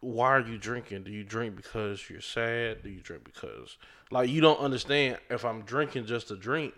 why 0.00 0.28
are 0.30 0.40
you 0.40 0.58
drinking? 0.58 1.04
Do 1.04 1.10
you 1.10 1.24
drink 1.24 1.56
because 1.56 2.08
you're 2.08 2.20
sad? 2.20 2.82
Do 2.82 2.90
you 2.90 3.00
drink 3.00 3.24
because 3.24 3.76
like 4.10 4.28
you 4.28 4.40
don't 4.40 4.60
understand? 4.60 5.18
If 5.28 5.44
I'm 5.44 5.62
drinking 5.62 6.06
just 6.06 6.28
to 6.28 6.36
drink, 6.36 6.74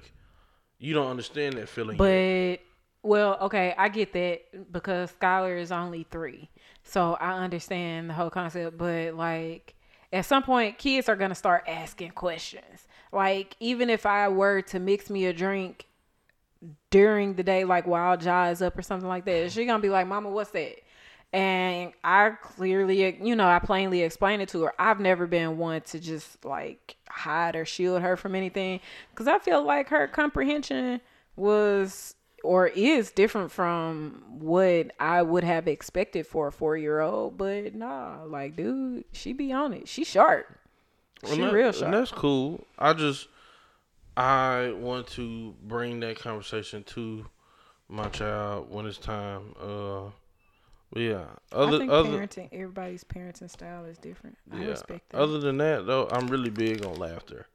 you 0.78 0.94
don't 0.94 1.08
understand 1.08 1.54
that 1.54 1.68
feeling. 1.68 1.98
yet. 1.98 2.58
But 2.58 3.08
well, 3.08 3.36
okay, 3.42 3.74
I 3.76 3.88
get 3.88 4.12
that 4.12 4.72
because 4.72 5.12
Skylar 5.20 5.58
is 5.58 5.72
only 5.72 6.06
three, 6.10 6.48
so 6.84 7.14
I 7.14 7.32
understand 7.32 8.10
the 8.10 8.14
whole 8.14 8.30
concept. 8.30 8.78
But 8.78 9.14
like, 9.14 9.74
at 10.12 10.24
some 10.24 10.42
point, 10.42 10.78
kids 10.78 11.08
are 11.08 11.16
gonna 11.16 11.34
start 11.34 11.64
asking 11.66 12.12
questions. 12.12 12.86
Like, 13.10 13.56
even 13.60 13.90
if 13.90 14.06
I 14.06 14.28
were 14.28 14.62
to 14.62 14.78
mix 14.78 15.10
me 15.10 15.26
a 15.26 15.32
drink 15.32 15.86
during 16.90 17.34
the 17.34 17.42
day, 17.42 17.64
like 17.64 17.86
while 17.86 18.20
Ja 18.20 18.46
is 18.48 18.62
up 18.62 18.78
or 18.78 18.82
something 18.82 19.08
like 19.08 19.24
that, 19.24 19.50
she 19.52 19.64
gonna 19.64 19.82
be 19.82 19.88
like, 19.88 20.06
"Mama, 20.06 20.30
what's 20.30 20.50
that?" 20.50 20.76
And 21.32 21.92
I 22.04 22.30
clearly, 22.42 23.16
you 23.24 23.34
know, 23.34 23.46
I 23.48 23.58
plainly 23.58 24.02
explained 24.02 24.42
it 24.42 24.50
to 24.50 24.62
her. 24.64 24.74
I've 24.78 25.00
never 25.00 25.26
been 25.26 25.56
one 25.56 25.80
to 25.82 25.98
just 25.98 26.44
like 26.44 26.96
hide 27.08 27.56
or 27.56 27.64
shield 27.64 28.02
her 28.02 28.16
from 28.16 28.34
anything 28.34 28.80
because 29.10 29.26
I 29.26 29.38
feel 29.38 29.62
like 29.62 29.88
her 29.88 30.06
comprehension 30.08 31.00
was 31.36 32.14
or 32.44 32.66
is 32.66 33.10
different 33.12 33.50
from 33.50 34.22
what 34.28 34.90
I 34.98 35.22
would 35.22 35.44
have 35.44 35.68
expected 35.68 36.26
for 36.26 36.48
a 36.48 36.52
four 36.52 36.76
year 36.76 37.00
old. 37.00 37.38
But 37.38 37.74
nah, 37.74 38.24
like, 38.24 38.56
dude, 38.56 39.04
she 39.12 39.32
be 39.32 39.52
on 39.52 39.72
it. 39.72 39.88
She 39.88 40.04
sharp. 40.04 40.46
She 41.26 41.40
that- 41.40 41.52
real 41.52 41.72
sharp. 41.72 41.92
that's 41.92 42.10
cool. 42.10 42.66
I 42.78 42.92
just 42.92 43.28
I 44.16 44.72
want 44.72 45.06
to 45.08 45.54
bring 45.62 46.00
that 46.00 46.18
conversation 46.18 46.84
to 46.84 47.26
my 47.88 48.08
child 48.08 48.70
when 48.70 48.86
it's 48.86 48.98
time. 48.98 49.54
Uh, 49.60 50.10
but 50.92 51.02
yeah. 51.02 51.24
I 51.52 51.56
Other 51.56 51.78
think 51.78 51.90
other 51.90 52.10
parenting, 52.10 52.48
everybody's 52.52 53.04
parenting 53.04 53.50
style 53.50 53.84
is 53.86 53.98
different. 53.98 54.36
I 54.50 54.60
yeah. 54.60 54.66
respect 54.66 55.10
that. 55.10 55.20
Other 55.20 55.38
than 55.38 55.58
that 55.58 55.86
though, 55.86 56.08
I'm 56.10 56.26
really 56.26 56.50
big 56.50 56.84
on 56.84 56.96
laughter. 56.96 57.46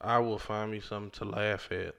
I 0.00 0.18
will 0.18 0.38
find 0.38 0.70
me 0.70 0.80
something 0.80 1.10
to 1.12 1.24
laugh 1.24 1.70
at, 1.70 1.94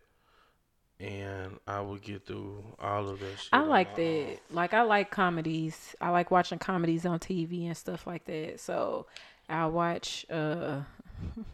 and 0.99 1.57
I 1.65 1.79
will 1.81 1.97
get 1.97 2.25
through 2.25 2.63
all 2.77 3.09
of 3.09 3.19
that. 3.19 3.39
Shit 3.39 3.49
I 3.53 3.61
like 3.61 3.95
that. 3.95 4.01
own. 4.01 4.37
Like 4.51 4.73
I 4.73 4.81
like 4.81 5.09
comedies. 5.09 5.95
I 6.01 6.09
like 6.09 6.29
watching 6.29 6.59
comedies 6.59 7.05
on 7.05 7.19
TV 7.19 7.65
and 7.65 7.77
stuff 7.77 8.05
like 8.05 8.25
that. 8.25 8.59
So 8.59 9.07
I'll 9.49 9.71
watch 9.71 10.25
uh 10.29 10.81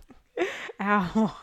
I'll 0.79 1.37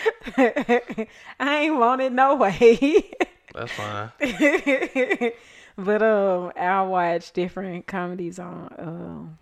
I 0.36 1.06
ain't 1.40 1.76
want 1.76 2.00
it 2.00 2.12
no 2.12 2.36
way. 2.36 3.10
That's 3.54 3.72
fine. 3.72 4.12
but 5.76 6.02
um 6.02 6.52
I'll 6.56 6.88
watch 6.88 7.32
different 7.32 7.86
comedies 7.86 8.38
on 8.38 8.74
um 8.78 9.38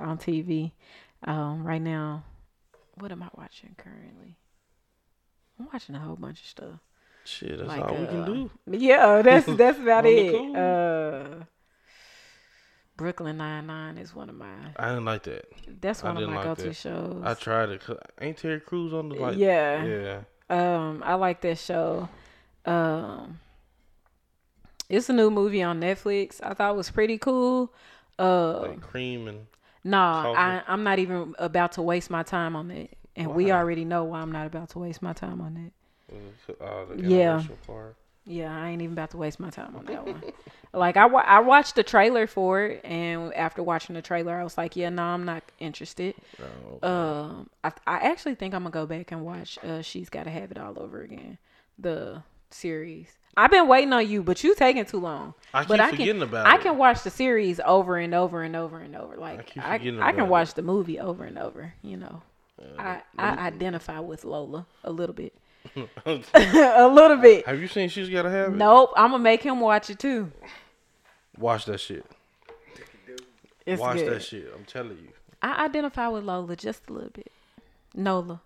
on 0.00 0.18
TV. 0.18 0.72
Um 1.24 1.64
right 1.64 1.82
now 1.82 2.24
what 2.96 3.12
am 3.12 3.22
I 3.22 3.28
watching 3.36 3.74
currently? 3.78 4.36
I'm 5.58 5.68
watching 5.72 5.94
a 5.94 6.00
whole 6.00 6.16
bunch 6.16 6.40
of 6.40 6.46
stuff. 6.46 6.80
Shit, 7.24 7.58
that's 7.58 7.68
Like, 7.68 7.84
all 7.84 7.96
we 7.96 8.06
can 8.06 8.22
uh, 8.22 8.24
do. 8.24 8.50
Yeah, 8.66 9.22
that's 9.22 9.46
that's 9.46 9.78
about 9.82 10.04
it. 10.06 10.32
cool. 10.32 10.56
Uh, 10.56 11.44
Brooklyn 12.96 13.38
Nine 13.38 13.66
Nine 13.66 13.98
is 13.98 14.14
one 14.14 14.28
of 14.28 14.34
my. 14.36 14.46
I 14.76 14.88
didn't 14.90 15.04
like 15.04 15.22
that. 15.24 15.46
That's 15.80 16.02
one 16.02 16.16
of 16.16 16.28
my 16.28 16.36
like 16.36 16.44
go-to 16.44 16.62
that. 16.68 16.76
shows. 16.76 17.22
I 17.24 17.34
tried 17.34 17.70
it. 17.70 17.82
ain't 18.20 18.36
Terry 18.38 18.60
Crews 18.60 18.92
on 18.92 19.08
the 19.08 19.16
like? 19.16 19.36
yeah. 19.38 19.84
Yeah. 19.84 20.20
Um, 20.50 21.02
I 21.04 21.14
like 21.14 21.40
that 21.42 21.58
show. 21.58 22.08
Um, 22.66 23.40
it's 24.88 25.08
a 25.08 25.12
new 25.12 25.30
movie 25.30 25.62
on 25.62 25.80
Netflix. 25.80 26.40
I 26.42 26.52
thought 26.54 26.74
it 26.74 26.76
was 26.76 26.90
pretty 26.90 27.18
cool. 27.18 27.72
Uh, 28.18 28.60
Like 28.60 28.80
cream 28.82 29.26
and 29.26 29.46
no, 29.84 29.96
Coffee. 29.96 30.38
I 30.38 30.62
I'm 30.68 30.84
not 30.84 30.98
even 30.98 31.34
about 31.38 31.72
to 31.72 31.82
waste 31.82 32.10
my 32.10 32.22
time 32.22 32.54
on 32.54 32.70
it, 32.70 32.96
and 33.16 33.34
we 33.34 33.50
already 33.50 33.84
know 33.84 34.04
why 34.04 34.20
I'm 34.20 34.30
not 34.30 34.46
about 34.46 34.68
to 34.70 34.78
waste 34.78 35.00
my 35.02 35.12
time 35.14 35.40
on 35.40 35.56
it. 35.56 35.72
uh, 36.60 36.84
the 36.94 37.02
Yeah. 37.02 37.42
part. 37.66 37.96
Yeah, 38.24 38.56
I 38.56 38.68
ain't 38.70 38.80
even 38.82 38.92
about 38.92 39.10
to 39.10 39.16
waste 39.16 39.40
my 39.40 39.50
time 39.50 39.74
on 39.76 39.84
that 39.86 40.06
one. 40.06 40.22
like 40.72 40.96
I, 40.96 41.06
wa- 41.06 41.24
I 41.26 41.40
watched 41.40 41.74
the 41.74 41.82
trailer 41.82 42.26
for 42.28 42.64
it, 42.64 42.80
and 42.84 43.34
after 43.34 43.62
watching 43.62 43.94
the 43.94 44.02
trailer, 44.02 44.36
I 44.38 44.44
was 44.44 44.56
like, 44.56 44.76
yeah, 44.76 44.90
no, 44.90 45.02
I'm 45.02 45.24
not 45.24 45.42
interested. 45.58 46.14
No. 46.82 46.88
Um, 46.88 47.50
I, 47.64 47.72
I 47.86 47.96
actually 48.10 48.36
think 48.36 48.54
I'm 48.54 48.62
gonna 48.62 48.70
go 48.72 48.86
back 48.86 49.10
and 49.10 49.24
watch. 49.24 49.58
Uh, 49.64 49.82
She's 49.82 50.08
got 50.08 50.24
to 50.24 50.30
have 50.30 50.50
it 50.52 50.58
all 50.58 50.78
over 50.78 51.02
again. 51.02 51.38
The 51.78 52.22
series. 52.50 53.08
I've 53.36 53.50
been 53.50 53.66
waiting 53.66 53.92
on 53.92 54.06
you, 54.06 54.22
but 54.22 54.44
you 54.44 54.54
taking 54.54 54.84
too 54.84 55.00
long. 55.00 55.34
I 55.54 55.64
but 55.64 55.76
keep 55.76 55.80
I 55.80 55.88
can, 55.88 55.98
forgetting 55.98 56.22
about 56.22 56.46
I 56.46 56.56
it. 56.56 56.60
can 56.60 56.76
watch 56.78 57.02
the 57.02 57.10
series 57.10 57.60
over 57.64 57.96
and 57.96 58.14
over 58.14 58.42
and 58.42 58.54
over 58.54 58.78
and 58.78 58.94
over. 58.94 59.16
Like 59.16 59.46
keep 59.46 59.64
I, 59.66 59.78
forgetting 59.78 60.00
I, 60.00 60.10
can 60.12 60.20
about 60.20 60.30
watch 60.30 60.54
the 60.54 60.62
movie 60.62 61.00
over 61.00 61.24
and 61.24 61.38
over. 61.38 61.72
You 61.82 61.96
know, 61.96 62.22
I, 62.78 63.00
I 63.18 63.30
identify 63.46 63.98
with 64.00 64.24
Lola 64.24 64.66
a 64.84 64.92
little 64.92 65.14
bit, 65.14 65.32
a 66.06 66.88
little 66.88 67.16
bit. 67.16 67.46
Have 67.46 67.60
you 67.60 67.68
seen 67.68 67.88
She's 67.88 68.08
Gotta 68.08 68.30
Have 68.30 68.52
It? 68.52 68.56
Nope, 68.56 68.92
I'm 68.96 69.10
gonna 69.12 69.22
make 69.22 69.42
him 69.42 69.60
watch 69.60 69.90
it 69.90 69.98
too. 69.98 70.30
Watch 71.38 71.64
that 71.66 71.78
shit. 71.80 72.04
It's 73.64 73.80
Watch 73.80 73.98
good. 73.98 74.12
that 74.12 74.22
shit. 74.22 74.52
I'm 74.54 74.64
telling 74.64 74.98
you. 74.98 75.08
I 75.40 75.64
identify 75.64 76.08
with 76.08 76.24
Lola 76.24 76.56
just 76.56 76.88
a 76.88 76.92
little 76.92 77.10
bit. 77.10 77.30
Nola. 77.94 78.40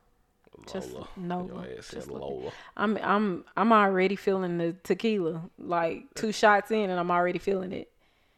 Just 0.71 0.93
Lola. 0.93 1.09
Nola. 1.17 1.47
Your 1.47 1.79
ass 1.79 1.87
said 1.87 1.97
Just 1.97 2.09
a 2.09 2.13
little 2.13 2.31
bit. 2.31 2.39
Lola. 2.39 2.53
I'm 2.77 2.99
I'm 2.99 3.45
I'm 3.57 3.73
already 3.73 4.17
feeling 4.17 4.59
the 4.59 4.75
tequila. 4.83 5.43
Like 5.59 6.05
two 6.15 6.33
shots 6.33 6.71
in 6.71 6.91
and 6.91 6.99
I'm 6.99 7.11
already 7.11 7.39
feeling 7.39 7.73
it. 7.73 7.91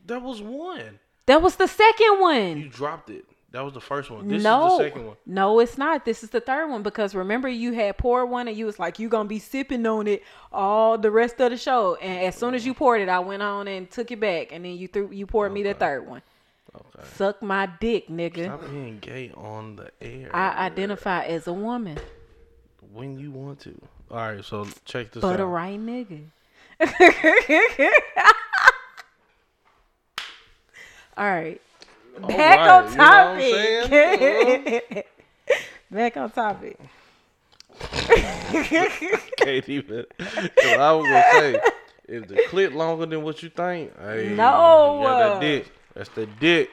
That 0.06 0.22
was 0.22 0.40
one. 0.40 0.98
That 1.26 1.42
was 1.42 1.56
the 1.56 1.66
second 1.66 2.20
one. 2.20 2.58
You 2.58 2.68
dropped 2.68 3.10
it. 3.10 3.24
That 3.50 3.64
was 3.64 3.72
the 3.72 3.80
first 3.80 4.10
one. 4.10 4.28
This 4.28 4.42
no, 4.42 4.72
is 4.72 4.78
the 4.78 4.84
second 4.84 5.06
one. 5.06 5.16
no, 5.24 5.58
it's 5.60 5.78
not. 5.78 6.04
This 6.04 6.22
is 6.22 6.28
the 6.28 6.40
third 6.40 6.68
one 6.68 6.82
because 6.82 7.14
remember 7.14 7.48
you 7.48 7.72
had 7.72 7.96
poured 7.96 8.28
one 8.28 8.46
and 8.46 8.54
you 8.54 8.66
was 8.66 8.78
like 8.78 8.98
you 8.98 9.08
gonna 9.08 9.28
be 9.28 9.38
sipping 9.38 9.86
on 9.86 10.06
it 10.06 10.22
all 10.52 10.98
the 10.98 11.10
rest 11.10 11.40
of 11.40 11.50
the 11.50 11.56
show. 11.56 11.94
And 11.94 12.26
as 12.26 12.34
soon 12.34 12.54
as 12.54 12.66
you 12.66 12.74
poured 12.74 13.00
it, 13.00 13.08
I 13.08 13.20
went 13.20 13.42
on 13.42 13.66
and 13.66 13.90
took 13.90 14.10
it 14.10 14.20
back, 14.20 14.52
and 14.52 14.66
then 14.66 14.76
you 14.76 14.86
threw 14.86 15.10
you 15.10 15.26
poured 15.26 15.52
me 15.52 15.62
the 15.62 15.72
third 15.72 16.06
one. 16.06 16.20
Okay. 16.74 17.08
Suck 17.14 17.42
my 17.42 17.66
dick, 17.80 18.08
nigga. 18.08 18.44
Stop 18.44 18.70
being 18.70 18.98
gay 18.98 19.32
on 19.34 19.76
the 19.76 19.90
air. 20.02 20.28
I 20.36 20.66
identify 20.66 21.24
as 21.24 21.46
a 21.46 21.52
woman, 21.52 21.98
when 22.92 23.18
you 23.18 23.30
want 23.30 23.60
to. 23.60 23.80
All 24.10 24.18
right, 24.18 24.44
so 24.44 24.66
check 24.84 25.10
this 25.12 25.22
but 25.22 25.34
out. 25.34 25.40
a 25.40 25.46
right 25.46 25.80
nigga. 25.80 26.24
all 31.16 31.24
right. 31.24 31.60
Back 32.26 32.58
right, 32.58 32.68
on 32.70 32.90
you 32.90 32.96
know 32.98 33.04
topic. 33.90 35.06
Uh-huh. 35.50 35.54
Back 35.90 36.16
on 36.18 36.30
topic. 36.30 36.78
Can't 39.38 39.68
even. 39.68 40.04
I 40.20 40.92
was 40.92 41.06
gonna 41.06 41.24
say, 41.32 41.60
if 42.08 42.28
the 42.28 42.42
clip 42.48 42.72
longer 42.74 43.06
than 43.06 43.22
what 43.22 43.42
you 43.42 43.48
think, 43.48 43.92
hey, 43.98 44.34
No. 44.36 45.00
that 45.04 45.40
dick. 45.40 45.70
That's 45.94 46.08
the 46.10 46.26
dick. 46.26 46.70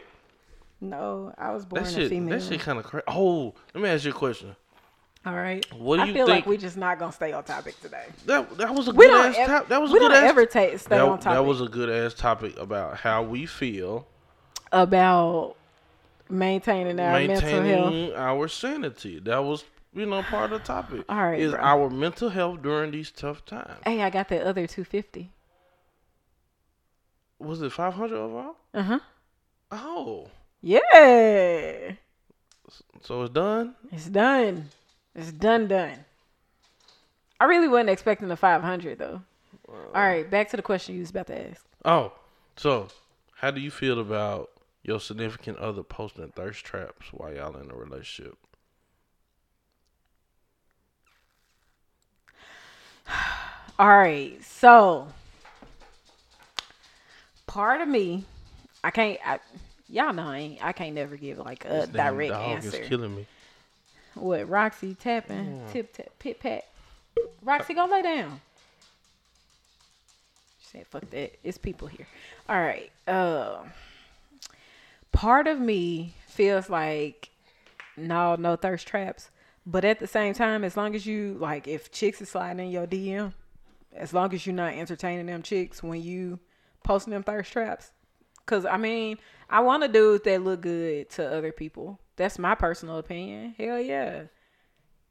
No, 0.82 1.34
I 1.38 1.52
was 1.52 1.66
born 1.66 1.84
That 1.84 1.92
a 1.92 1.96
shit. 1.96 2.10
female. 2.10 2.38
That 2.38 2.46
shit 2.46 2.60
kind 2.60 2.78
of 2.80 2.86
crazy. 2.86 3.04
Oh, 3.08 3.54
let 3.74 3.82
me 3.84 3.90
ask 3.90 4.04
you 4.06 4.12
a 4.12 4.14
question. 4.14 4.56
All 5.26 5.34
right. 5.34 5.66
What 5.74 5.96
do 5.98 6.04
I 6.04 6.06
you 6.06 6.14
feel 6.14 6.26
think- 6.28 6.36
like 6.46 6.46
we 6.46 6.58
just 6.58 6.78
not 6.78 7.00
gonna 7.00 7.12
stay 7.12 7.32
on 7.32 7.44
topic 7.44 7.80
today. 7.82 8.06
That 8.26 8.58
that 8.58 8.76
was 8.76 8.88
a 8.88 8.92
We 8.92 9.08
good 9.08 9.26
ass 9.26 9.36
ev- 9.38 9.48
top. 9.48 9.68
That 9.70 9.82
was 9.82 9.92
a 9.92 9.94
good 9.94 10.00
don't 10.10 10.12
ass. 10.12 10.30
ever 10.30 10.46
ta- 10.46 10.78
stay 10.78 11.00
on 11.00 11.20
topic 11.20 11.24
that 11.38 11.46
was 11.46 11.62
a 11.62 11.68
good 11.68 11.90
ass 11.90 12.14
topic 12.14 12.58
about 12.60 12.98
how 12.98 13.24
we 13.24 13.46
feel 13.46 14.08
about 14.72 15.56
maintaining 16.30 17.00
our 17.00 17.20
mental 17.20 17.62
health. 17.64 18.14
our 18.16 18.48
sanity. 18.48 19.20
That 19.20 19.44
was 19.44 19.64
you 19.94 20.06
know 20.06 20.22
part 20.24 20.52
of 20.52 20.62
the 20.62 20.66
topic. 20.66 21.06
All 21.10 21.18
right, 21.18 21.40
is 21.40 21.52
bro. 21.52 21.60
our 21.62 21.90
mental 21.90 22.30
health 22.30 22.62
during 22.62 22.92
these 22.92 23.12
tough 23.12 23.46
times. 23.46 23.80
Hey, 23.86 24.02
I 24.02 24.10
got 24.10 24.30
that 24.30 24.44
other 24.44 24.68
two 24.68 24.84
fifty. 24.84 25.32
Was 27.40 27.62
it 27.62 27.72
five 27.72 27.94
hundred 27.94 28.18
overall? 28.18 28.56
Uh 28.74 28.84
huh. 28.84 29.00
Oh, 29.72 30.30
Yeah, 30.62 31.92
so 33.02 33.24
it's 33.24 33.34
done. 33.34 33.76
it's 33.92 34.06
done. 34.08 34.70
It's 35.16 35.32
done. 35.32 35.68
Done. 35.68 36.06
I 37.40 37.46
really 37.46 37.68
wasn't 37.68 37.90
expecting 37.90 38.28
the 38.30 38.38
five 38.38 38.62
hundred 38.62 39.00
though. 39.00 39.22
All 39.68 40.02
right, 40.02 40.30
back 40.30 40.50
to 40.50 40.58
the 40.58 40.62
question 40.64 40.96
you 40.96 41.02
was 41.02 41.10
about 41.10 41.28
to 41.28 41.50
ask. 41.50 41.66
Oh, 41.84 42.14
so 42.56 42.88
how 43.38 43.52
do 43.52 43.60
you 43.60 43.72
feel 43.72 44.00
about 44.00 44.50
your 44.86 45.00
significant 45.00 45.58
other 45.58 45.82
posting 45.82 46.30
thirst 46.30 46.64
traps 46.64 47.08
while 47.12 47.34
y'all 47.34 47.58
in 47.58 47.72
a 47.72 47.76
relationship? 47.76 48.38
All 53.80 53.88
right, 53.88 54.38
so 54.44 55.08
part 57.48 57.82
of 57.82 57.88
me, 57.88 58.26
I 58.84 58.92
can't. 58.92 59.20
I, 59.26 59.40
y'all 59.90 60.14
know 60.14 60.28
I 60.28 60.38
ain't. 60.38 60.64
I 60.66 60.72
can't 60.72 60.94
never 60.96 61.18
give 61.18 61.40
like 61.40 61.66
a 61.66 61.70
This 61.70 61.90
direct 61.90 62.32
dog 62.32 62.50
answer. 62.50 62.78
is 62.78 62.88
killing 62.88 63.16
me. 63.16 63.26
What 64.14 64.48
Roxy 64.48 64.96
tapping, 64.96 65.62
tip 65.72 65.94
tap, 65.94 66.08
pit 66.20 66.40
pat. 66.40 66.66
Roxy, 67.42 67.74
go 67.74 67.86
lay 67.86 68.02
down. 68.02 68.40
She 70.62 70.68
said, 70.78 70.88
"Fuck 70.88 71.10
that. 71.10 71.34
It's 71.44 71.58
people 71.58 71.88
here." 71.90 72.08
All 72.48 72.60
right. 72.62 72.92
Uh, 73.08 73.58
part 75.16 75.48
of 75.48 75.60
me 75.60 76.14
feels 76.28 76.70
like 76.70 77.30
no, 77.98 78.36
no 78.36 78.56
thirst 78.56 78.88
traps, 78.88 79.32
but 79.66 79.86
at 79.86 80.00
the 80.00 80.08
same 80.08 80.34
time, 80.34 80.64
as 80.64 80.78
long 80.78 80.94
as 80.96 81.06
you 81.06 81.38
like, 81.40 81.68
if 81.68 81.92
chicks 81.92 82.22
is 82.22 82.30
sliding 82.30 82.66
in 82.66 82.72
your 82.72 82.86
DM, 82.86 83.34
as 83.96 84.14
long 84.14 84.34
as 84.34 84.46
you're 84.46 84.56
not 84.56 84.74
entertaining 84.74 85.26
them 85.26 85.42
chicks 85.42 85.82
when 85.82 86.02
you 86.02 86.40
posting 86.84 87.12
them 87.12 87.24
thirst 87.24 87.52
traps, 87.52 87.92
Cause 88.46 88.66
I 88.66 88.78
mean, 88.78 89.18
I 89.50 89.62
want 89.62 89.84
to 89.84 89.90
dudes 89.90 90.24
that 90.26 90.44
look 90.44 90.62
good 90.62 91.10
to 91.12 91.26
other 91.26 91.52
people. 91.52 92.00
That's 92.16 92.38
my 92.38 92.54
personal 92.54 92.98
opinion. 92.98 93.56
Hell 93.58 93.80
yeah. 93.80 94.24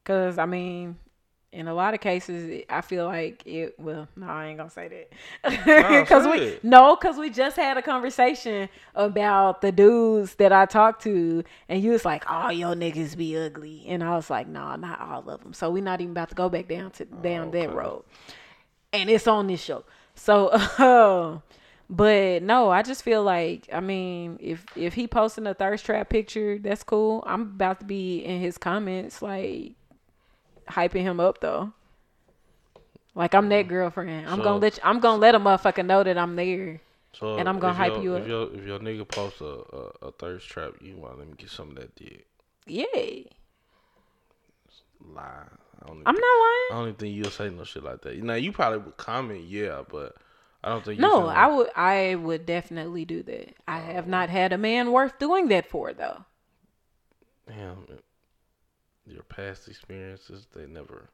Cause 0.05 0.39
I 0.39 0.47
mean, 0.47 0.99
in 1.55 1.69
a 1.69 1.75
lot 1.75 1.95
of 1.95 2.01
cases, 2.01 2.65
I 2.69 2.81
feel 2.81 3.07
like 3.07 3.47
it. 3.47 3.75
Well, 3.79 4.09
no, 4.17 4.27
I 4.27 4.47
ain't 4.47 4.59
gonna 4.59 4.69
say 4.71 5.07
that. 5.45 6.07
Cause 6.09 6.27
we 6.27 6.39
it. 6.39 6.65
no, 6.65 6.97
cause 6.97 7.17
we 7.17 7.31
just 7.31 7.57
had 7.57 7.77
a 7.77 7.83
conversation 7.83 8.69
about 8.95 9.61
the 9.63 9.73
dudes 9.73 10.35
that 10.35 10.53
I 10.53 10.67
talked 10.67 11.03
to, 11.05 11.43
and 11.69 11.83
you 11.83 11.93
was 11.93 12.05
like, 12.05 12.25
"Oh, 12.29 12.51
your 12.51 12.75
niggas 12.75 13.17
be 13.17 13.37
ugly," 13.39 13.85
and 13.89 14.03
I 14.05 14.17
was 14.17 14.29
like, 14.29 14.49
"No, 14.49 14.75
not 14.77 15.01
all 15.01 15.29
of 15.31 15.43
them." 15.43 15.53
So 15.55 15.71
we're 15.71 15.83
not 15.83 16.01
even 16.01 16.11
about 16.13 16.29
to 16.31 16.35
go 16.35 16.49
back 16.49 16.69
down 16.69 16.91
to 16.93 17.05
down 17.05 17.49
Okay. 17.49 17.67
that 17.67 17.75
road 17.75 18.05
and 18.93 19.11
it's 19.11 19.27
on 19.27 19.47
this 19.49 19.61
show. 19.63 19.85
So, 20.15 20.49
uh, 20.49 21.39
but 21.91 22.43
no, 22.43 22.71
I 22.71 22.83
just 22.83 23.03
feel 23.03 23.23
like 23.23 23.69
I 23.73 23.81
mean, 23.81 24.39
if 24.41 24.65
if 24.77 24.95
he 24.95 25.07
posting 25.07 25.47
a 25.47 25.55
thirst 25.55 25.85
trap 25.85 26.09
picture, 26.09 26.59
that's 26.59 26.83
cool. 26.83 27.23
I'm 27.27 27.43
about 27.43 27.81
to 27.81 27.85
be 27.87 28.19
in 28.25 28.41
his 28.41 28.57
comments 28.59 29.21
like 29.23 29.73
hyping 30.69 31.03
him 31.03 31.21
up 31.21 31.41
though. 31.41 31.73
Like 33.15 33.35
I'm 33.35 33.49
that 33.51 33.69
girlfriend. 33.69 34.29
I'm 34.29 34.39
So- 34.39 34.45
gonna 34.45 34.59
let 34.59 34.77
you, 34.77 34.83
I'm 34.85 35.01
gonna 35.01 35.19
let 35.19 35.35
a 35.35 35.41
motherfucker 35.41 35.85
know 35.85 36.03
that 36.03 36.19
I'm 36.19 36.37
there. 36.37 36.81
So 37.13 37.37
And 37.37 37.49
I'm 37.49 37.61
gonna 37.61 37.75
hype 37.75 38.03
you 38.03 38.17
if 38.17 38.23
up. 38.23 38.29
Your, 38.29 38.55
if 38.55 38.67
your 38.67 38.79
nigga 38.81 39.07
posts 39.07 39.41
a, 39.41 39.45
a, 39.45 40.09
a 40.09 40.13
thirst 40.13 40.49
trap, 40.49 40.73
you 40.81 40.97
want 40.97 41.19
them 41.19 41.31
to 41.31 41.37
get 41.37 41.49
some 41.49 41.71
of 41.71 41.77
that 41.77 41.95
dick. 41.95 42.27
Yeah, 42.67 42.85
Lie. 45.13 45.45
I 45.83 45.91
even- 45.91 46.03
not 46.03 46.15
I 46.15 46.69
don't 46.71 46.83
even 46.89 46.95
think 46.95 47.15
you'll 47.15 47.31
say 47.31 47.51
no 47.51 47.65
shit 47.65 47.85
like 47.85 48.03
that. 48.03 48.17
Now 48.23 48.35
you 48.35 48.53
probably 48.53 48.79
would 48.79 48.97
comment, 48.97 49.45
yeah, 49.45 49.83
but 49.89 50.17
I 50.63 50.71
don't 50.71 50.85
think 50.85 50.99
No, 50.99 51.27
I 51.27 51.47
would 51.47 51.71
I 51.77 52.15
would 52.15 52.47
definitely 52.47 53.05
do 53.05 53.23
that. 53.25 53.55
I 53.69 53.79
have 53.79 54.07
oh. 54.07 54.11
not 54.11 54.31
had 54.31 54.53
a 54.53 54.59
man 54.59 54.93
worth 54.93 55.19
doing 55.19 55.49
that 55.49 55.69
for 55.69 55.93
though. 55.93 56.25
Damn, 57.47 57.87
your 59.07 59.23
past 59.25 59.69
experiences, 59.69 60.47
they 60.55 60.67
never. 60.67 61.09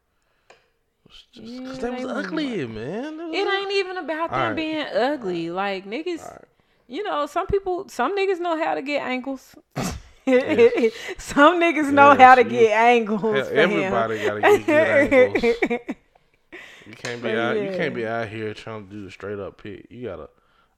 Was 1.07 1.24
just 1.32 1.47
Yeah, 1.47 1.72
they 1.72 1.91
was 1.91 2.05
ugly, 2.05 2.66
man. 2.66 3.16
They 3.16 3.24
was 3.24 3.34
It 3.36 3.49
ain't 3.53 3.72
even 3.72 3.97
about 3.99 4.30
them 4.30 4.38
Alright. 4.41 4.57
being 4.57 4.86
ugly. 4.95 5.51
Like 5.51 5.86
niggas, 5.86 6.22
Alright. 6.22 6.45
you 6.88 7.03
know, 7.03 7.26
some 7.26 7.47
people, 7.47 7.88
some 7.88 8.16
niggas 8.16 8.38
know 8.38 8.57
how 8.62 8.74
to 8.74 8.82
get 8.82 9.03
ankles. 9.03 9.55
some 10.26 11.61
niggas 11.61 11.91
know 11.93 12.14
how 12.14 12.34
to 12.36 12.45
you- 12.45 12.51
get 12.51 12.72
angles. 12.72 13.49
Him. 13.49 13.59
everybody 13.59 14.18
gotta 14.24 14.41
get 14.41 14.66
good 14.66 15.12
angles. 15.12 15.43
You 16.86 16.93
can't 16.95 17.22
be 17.22 17.28
But 17.28 17.38
out. 17.38 17.57
You 17.57 17.70
can't 17.70 17.95
be 17.95 18.07
out 18.07 18.28
here 18.28 18.53
trying 18.55 18.86
to 18.88 18.95
do 18.95 19.07
a 19.07 19.11
straight 19.11 19.38
up 19.38 19.61
pick. 19.62 19.86
You 19.91 20.07
gotta 20.09 20.28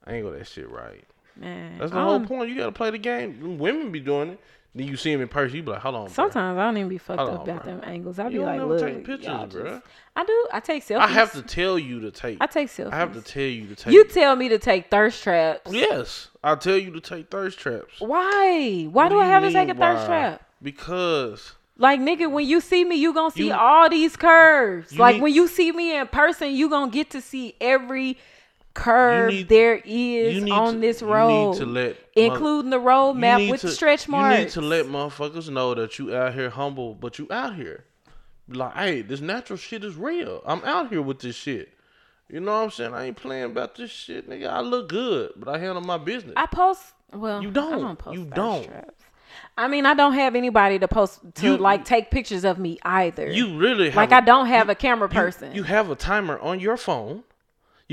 angle 0.07 0.31
that 0.31 0.47
shit 0.47 0.69
right. 0.69 1.03
Man, 1.35 1.77
That's 1.79 1.91
the 1.91 1.99
whole 1.99 2.13
um, 2.15 2.27
point. 2.27 2.49
You 2.49 2.55
gotta 2.57 2.71
play 2.71 2.89
the 2.91 2.97
game. 2.97 3.57
Women 3.57 3.91
be 3.91 3.99
doing 3.99 4.31
it. 4.31 4.39
Then 4.75 4.87
you 4.87 4.97
see 4.97 5.11
him 5.11 5.21
in 5.21 5.27
person. 5.27 5.55
You 5.57 5.61
be 5.63 5.69
like, 5.71 5.81
hold 5.81 5.93
on. 5.95 6.09
Sometimes 6.09 6.57
I 6.57 6.63
don't 6.65 6.77
even 6.77 6.89
be 6.89 6.97
fucked 6.97 7.19
Hold 7.19 7.29
up 7.31 7.39
on, 7.41 7.49
about 7.49 7.63
bro. 7.63 7.73
them 7.75 7.81
angles. 7.85 8.17
I 8.17 8.29
be 8.29 8.39
like, 8.39 8.59
look, 8.59 8.79
take 8.79 9.05
pictures, 9.05 9.25
y'all 9.27 9.47
bruh. 9.47 9.65
just- 9.75 9.85
I 10.15 10.23
do. 10.25 10.47
I 10.51 10.59
take 10.59 10.83
selfies. 10.85 10.97
I 10.99 11.07
have 11.07 11.31
to 11.33 11.41
tell 11.43 11.77
you 11.77 11.99
to 12.01 12.11
take. 12.11 12.37
I 12.41 12.47
take 12.47 12.69
selfies. 12.69 12.91
I 12.91 12.95
have 12.97 13.13
to 13.13 13.21
tell 13.21 13.43
you 13.43 13.67
to 13.67 13.75
take. 13.75 13.93
You 13.93 14.03
tell 14.05 14.35
me 14.35 14.49
to 14.49 14.57
take 14.59 14.89
thirst 14.89 15.21
traps. 15.23 15.71
yes, 15.71 16.29
I 16.43 16.55
tell 16.55 16.77
you 16.77 16.91
to 16.91 17.01
take 17.01 17.29
thirst 17.29 17.59
traps. 17.59 17.99
Why? 17.99 18.87
Why 18.91 19.03
What 19.05 19.09
do 19.09 19.15
you 19.15 19.21
I 19.21 19.25
have 19.25 19.43
to 19.43 19.51
take 19.51 19.69
a 19.69 19.73
thirst 19.75 20.01
why? 20.01 20.07
trap? 20.07 20.43
Because 20.61 21.53
Like 21.77 21.99
nigga, 21.99 22.29
when 22.31 22.45
you 22.47 22.59
see 22.61 22.83
me, 22.85 22.95
you 22.95 23.13
gonna 23.13 23.31
see 23.31 23.47
You- 23.47 23.53
all 23.53 23.89
these 23.89 24.15
curves. 24.15 24.97
Like 24.97 25.15
need- 25.15 25.21
when 25.23 25.33
you 25.33 25.47
see 25.47 25.71
me 25.71 25.95
in 25.97 26.07
person, 26.07 26.51
you 26.55 26.69
gonna 26.69 26.91
get 26.91 27.09
to 27.11 27.21
see 27.21 27.55
every 27.61 28.17
curve 28.73 29.31
need- 29.31 29.49
there 29.49 29.77
you 29.85 30.21
is 30.25 30.51
on 30.51 30.73
to- 30.75 30.79
this 30.79 31.01
road, 31.01 31.55
to 31.57 31.65
let 31.65 31.95
including 32.15 32.71
the 32.71 32.79
road 32.79 33.13
map 33.13 33.41
with 33.49 33.61
to- 33.61 33.69
stretch 33.69 34.07
marks. 34.07 34.37
You 34.37 34.43
need 34.45 34.51
to 34.51 34.61
let 34.61 34.85
motherfuckers 34.87 35.49
know 35.49 35.73
that 35.75 35.99
you 35.99 36.15
out 36.15 36.33
here 36.33 36.49
humble, 36.49 36.95
but 36.95 37.19
you 37.19 37.27
out 37.29 37.55
here. 37.55 37.85
Like, 38.47 38.73
hey, 38.75 39.01
this 39.01 39.21
natural 39.21 39.57
shit 39.57 39.83
is 39.83 39.95
real. 39.95 40.41
I'm 40.45 40.63
out 40.65 40.89
here 40.89 41.01
with 41.01 41.19
this 41.19 41.35
shit. 41.35 41.69
You 42.29 42.39
know 42.39 42.51
what 42.53 42.63
I'm 42.63 42.71
saying? 42.71 42.93
I 42.93 43.05
ain't 43.05 43.17
playing 43.17 43.45
about 43.45 43.75
this 43.75 43.91
shit, 43.91 44.29
nigga. 44.29 44.49
I 44.49 44.61
look 44.61 44.89
good, 44.89 45.33
but 45.37 45.47
I 45.53 45.59
handle 45.59 45.81
my 45.81 45.97
business. 45.97 46.33
I 46.35 46.45
post. 46.47 46.81
Well, 47.13 47.43
You 47.43 47.51
don't. 47.51 47.79
don't 47.79 47.99
post 47.99 48.17
You 48.17 48.25
don't. 48.25 48.67
I 49.57 49.67
mean, 49.67 49.85
I 49.85 49.93
don't 49.93 50.13
have 50.13 50.35
anybody 50.35 50.79
to 50.79 50.87
post 50.87 51.19
to 51.35 51.45
You- 51.45 51.57
like 51.57 51.85
take 51.85 52.09
pictures 52.11 52.43
of 52.43 52.57
me 52.57 52.79
either. 52.83 53.29
you 53.31 53.57
really 53.57 53.87
have 53.87 53.95
like 53.95 54.11
a- 54.11 54.15
I 54.15 54.21
don't 54.21 54.47
have 54.47 54.67
you- 54.67 54.71
a 54.71 54.75
camera 54.75 55.07
you- 55.07 55.13
person. 55.13 55.53
You 55.55 55.63
have 55.63 55.89
a 55.91 55.95
timer 55.95 56.39
on 56.39 56.59
your 56.59 56.75
phone. 56.77 57.23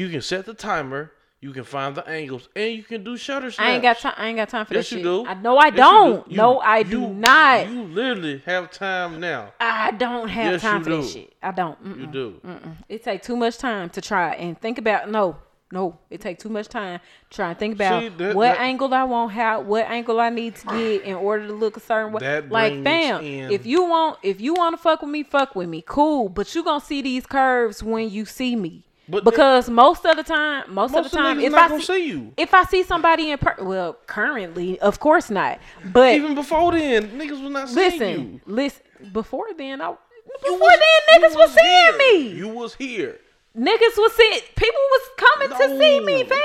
You 0.00 0.08
can 0.08 0.22
set 0.22 0.46
the 0.46 0.54
timer. 0.54 1.12
You 1.42 1.52
can 1.52 1.64
find 1.64 1.94
the 1.94 2.06
angles, 2.06 2.48
and 2.54 2.72
you 2.74 2.82
can 2.82 3.02
do 3.02 3.16
shutter 3.16 3.50
snaps. 3.50 3.66
I 3.68 3.72
ain't 3.72 3.82
got 3.82 3.98
time. 3.98 4.14
I 4.18 4.26
ain't 4.28 4.36
got 4.36 4.48
time 4.50 4.66
for 4.66 4.74
Yes, 4.74 4.90
that 4.90 4.96
you 4.96 4.98
shit. 4.98 5.04
do. 5.04 5.26
I 5.26 5.34
know 5.34 5.56
I 5.56 5.66
Yes, 5.68 5.76
don't. 5.76 6.24
do. 6.26 6.30
You- 6.32 6.36
no, 6.36 6.58
I 6.60 6.82
do 6.82 7.08
not. 7.08 7.68
You 7.70 7.82
literally 7.84 8.42
have 8.46 8.70
time 8.70 9.20
now. 9.20 9.52
I 9.58 9.90
don't 9.92 10.28
have 10.28 10.52
Yes, 10.52 10.60
time 10.62 10.78
you 10.78 10.84
for 10.84 10.90
that 10.90 11.02
do. 11.02 11.08
shit. 11.08 11.32
I 11.42 11.50
don't. 11.52 11.82
Mm-mm. 11.84 12.00
You 12.00 12.06
do. 12.06 12.40
Mm-mm. 12.46 12.76
It 12.90 13.02
take 13.04 13.22
too 13.22 13.36
much 13.36 13.56
time 13.58 13.88
to 13.90 14.00
try 14.02 14.32
and 14.34 14.58
think 14.60 14.78
about. 14.78 15.10
No, 15.10 15.36
No, 15.72 15.96
it 16.10 16.20
take 16.20 16.40
too 16.40 16.48
much 16.48 16.66
time 16.66 16.98
trying 17.30 17.54
to 17.54 17.58
think 17.60 17.74
about 17.76 18.02
See, 18.02 18.08
that- 18.08 18.34
what 18.34 18.46
that- 18.56 18.60
angle 18.60 18.92
I 18.92 19.04
want, 19.04 19.30
how 19.30 19.60
what 19.60 19.86
angle 19.88 20.18
I 20.18 20.28
need 20.28 20.56
to 20.56 20.66
get 20.66 21.02
in 21.04 21.14
order 21.14 21.46
to 21.46 21.52
look 21.52 21.76
a 21.76 21.80
certain 21.80 22.10
way. 22.12 22.40
Like, 22.50 22.82
fam, 22.82 23.22
in- 23.22 23.52
if 23.52 23.64
you 23.64 23.84
want, 23.84 24.18
if 24.24 24.40
you 24.40 24.52
want 24.54 24.72
to 24.76 24.82
fuck 24.82 25.00
with 25.00 25.10
me, 25.12 25.22
fuck 25.22 25.54
with 25.54 25.68
me, 25.68 25.84
cool. 25.86 26.28
But 26.28 26.52
you 26.56 26.64
gonna 26.64 26.80
see 26.80 27.02
these 27.02 27.24
curves 27.24 27.84
when 27.84 28.10
you 28.10 28.24
see 28.24 28.56
me, 28.56 28.82
But 29.10 29.24
because 29.24 29.68
most 29.68 30.04
of 30.06 30.16
the 30.16 30.22
time, 30.22 30.64
most, 30.72 30.92
Most 30.92 31.06
of 31.06 31.10
the 31.10 31.16
time, 31.16 31.40
if 31.40 31.52
I 31.52 31.68
see, 31.78 31.84
see 31.84 32.06
you. 32.08 32.32
if 32.36 32.54
I 32.54 32.64
see 32.64 32.82
somebody 32.84 33.30
in 33.32 33.38
per, 33.38 33.56
well, 33.60 33.96
currently, 34.06 34.78
of 34.80 35.00
course 35.00 35.30
not. 35.30 35.58
But 35.84 36.14
Even 36.14 36.34
before 36.34 36.72
then, 36.72 37.08
niggas 37.18 37.42
was 37.42 37.50
not 37.50 37.68
seeing 37.68 37.90
listen, 37.90 38.32
you. 38.34 38.40
listen. 38.46 38.82
Before 39.12 39.48
then, 39.56 39.80
I 39.80 39.94
before 40.42 40.58
was- 40.58 40.78
then, 41.08 41.20
niggas 41.22 41.34
was, 41.36 41.54
seeing 41.54 41.66
here. 41.66 41.98
me. 41.98 42.28
You 42.38 42.48
was 42.48 42.74
here. 42.74 43.18
Niggas 43.56 43.96
was 43.96 44.12
seeing. 44.14 44.40
People 44.54 44.80
was 44.92 45.02
coming 45.16 45.58
to 45.58 45.78
see 45.80 46.00
me, 46.00 46.22
fam. 46.24 46.38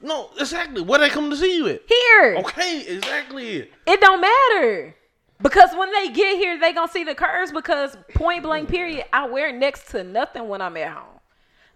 No, 0.00 0.30
exactly. 0.38 0.80
Where 0.80 0.98
they 1.00 1.10
come 1.10 1.28
to 1.28 1.36
see 1.36 1.56
you 1.56 1.66
at? 1.68 1.82
Here, 1.86 2.36
Okay, 2.38 2.84
exactly. 2.86 3.68
it 3.86 4.00
don't 4.00 4.20
matter 4.20 4.94
because 5.42 5.70
when 5.76 5.92
they 5.92 6.08
get 6.08 6.38
here, 6.38 6.58
they 6.58 6.72
gonna 6.72 6.90
see 6.90 7.04
the 7.04 7.14
curves. 7.14 7.52
Because 7.52 7.96
point 8.14 8.44
blank, 8.44 8.68
period, 8.68 9.04
I 9.12 9.26
wear 9.26 9.52
next 9.52 9.90
to 9.90 10.04
nothing 10.04 10.48
when 10.48 10.62
I'm 10.62 10.76
at 10.78 10.92
home. 10.92 11.17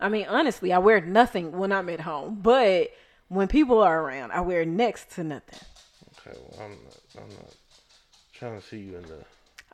I 0.03 0.09
mean, 0.09 0.27
honestly, 0.29 0.73
I 0.73 0.79
wear 0.79 1.01
nothing 1.01 1.53
when 1.53 1.73
I'm 1.73 1.89
at 1.89 2.01
home, 2.01 2.41
but 2.43 2.91
when 3.29 3.47
people 3.47 3.81
are 3.81 4.03
around, 4.03 4.33
I 4.33 4.41
wear 4.41 4.65
next 4.65 5.13
to 5.13 5.23
nothing. 5.25 5.61
Okay, 6.19 6.37
well, 6.51 6.65
I'm 6.65 6.71
not. 6.73 6.97
I'm 7.17 7.29
not 7.29 7.55
trying 8.33 8.61
to 8.61 8.67
see 8.67 8.79
you 8.79 8.97
in 8.97 9.03
the. 9.03 9.25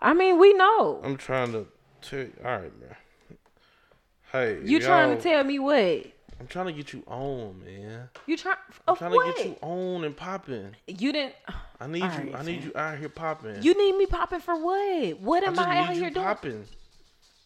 I 0.00 0.12
mean, 0.12 0.38
we 0.38 0.52
know. 0.52 1.00
I'm 1.02 1.16
trying 1.16 1.52
to 1.52 1.66
tell 2.02 2.20
you. 2.20 2.32
All 2.44 2.58
right, 2.58 2.80
man. 2.80 2.96
Hey, 4.30 4.58
You 4.62 4.78
trying 4.80 5.16
to 5.16 5.22
tell 5.22 5.42
me 5.42 5.58
what? 5.58 6.04
I'm 6.40 6.46
trying 6.46 6.66
to 6.66 6.72
get 6.72 6.92
you 6.92 7.02
on, 7.06 7.64
man. 7.64 8.10
You 8.26 8.36
try 8.36 8.54
I'm 8.86 8.96
trying 8.96 9.12
what? 9.12 9.34
to 9.34 9.42
get 9.42 9.50
you 9.50 9.56
on 9.62 10.04
and 10.04 10.16
popping. 10.16 10.76
You 10.86 11.12
didn't. 11.12 11.34
I 11.80 11.86
need 11.86 12.02
you. 12.02 12.34
I 12.34 12.42
need 12.42 12.60
fam. 12.60 12.62
you 12.64 12.72
out 12.76 12.98
here 12.98 13.08
popping. 13.08 13.62
You 13.62 13.76
need 13.76 13.96
me 13.96 14.06
popping 14.06 14.40
for 14.40 14.54
what? 14.62 15.20
What 15.20 15.42
am 15.42 15.56
just 15.56 15.66
I, 15.66 15.78
out 15.78 15.94
here 15.94 16.10
doing? 16.10 16.26
popping. 16.26 16.64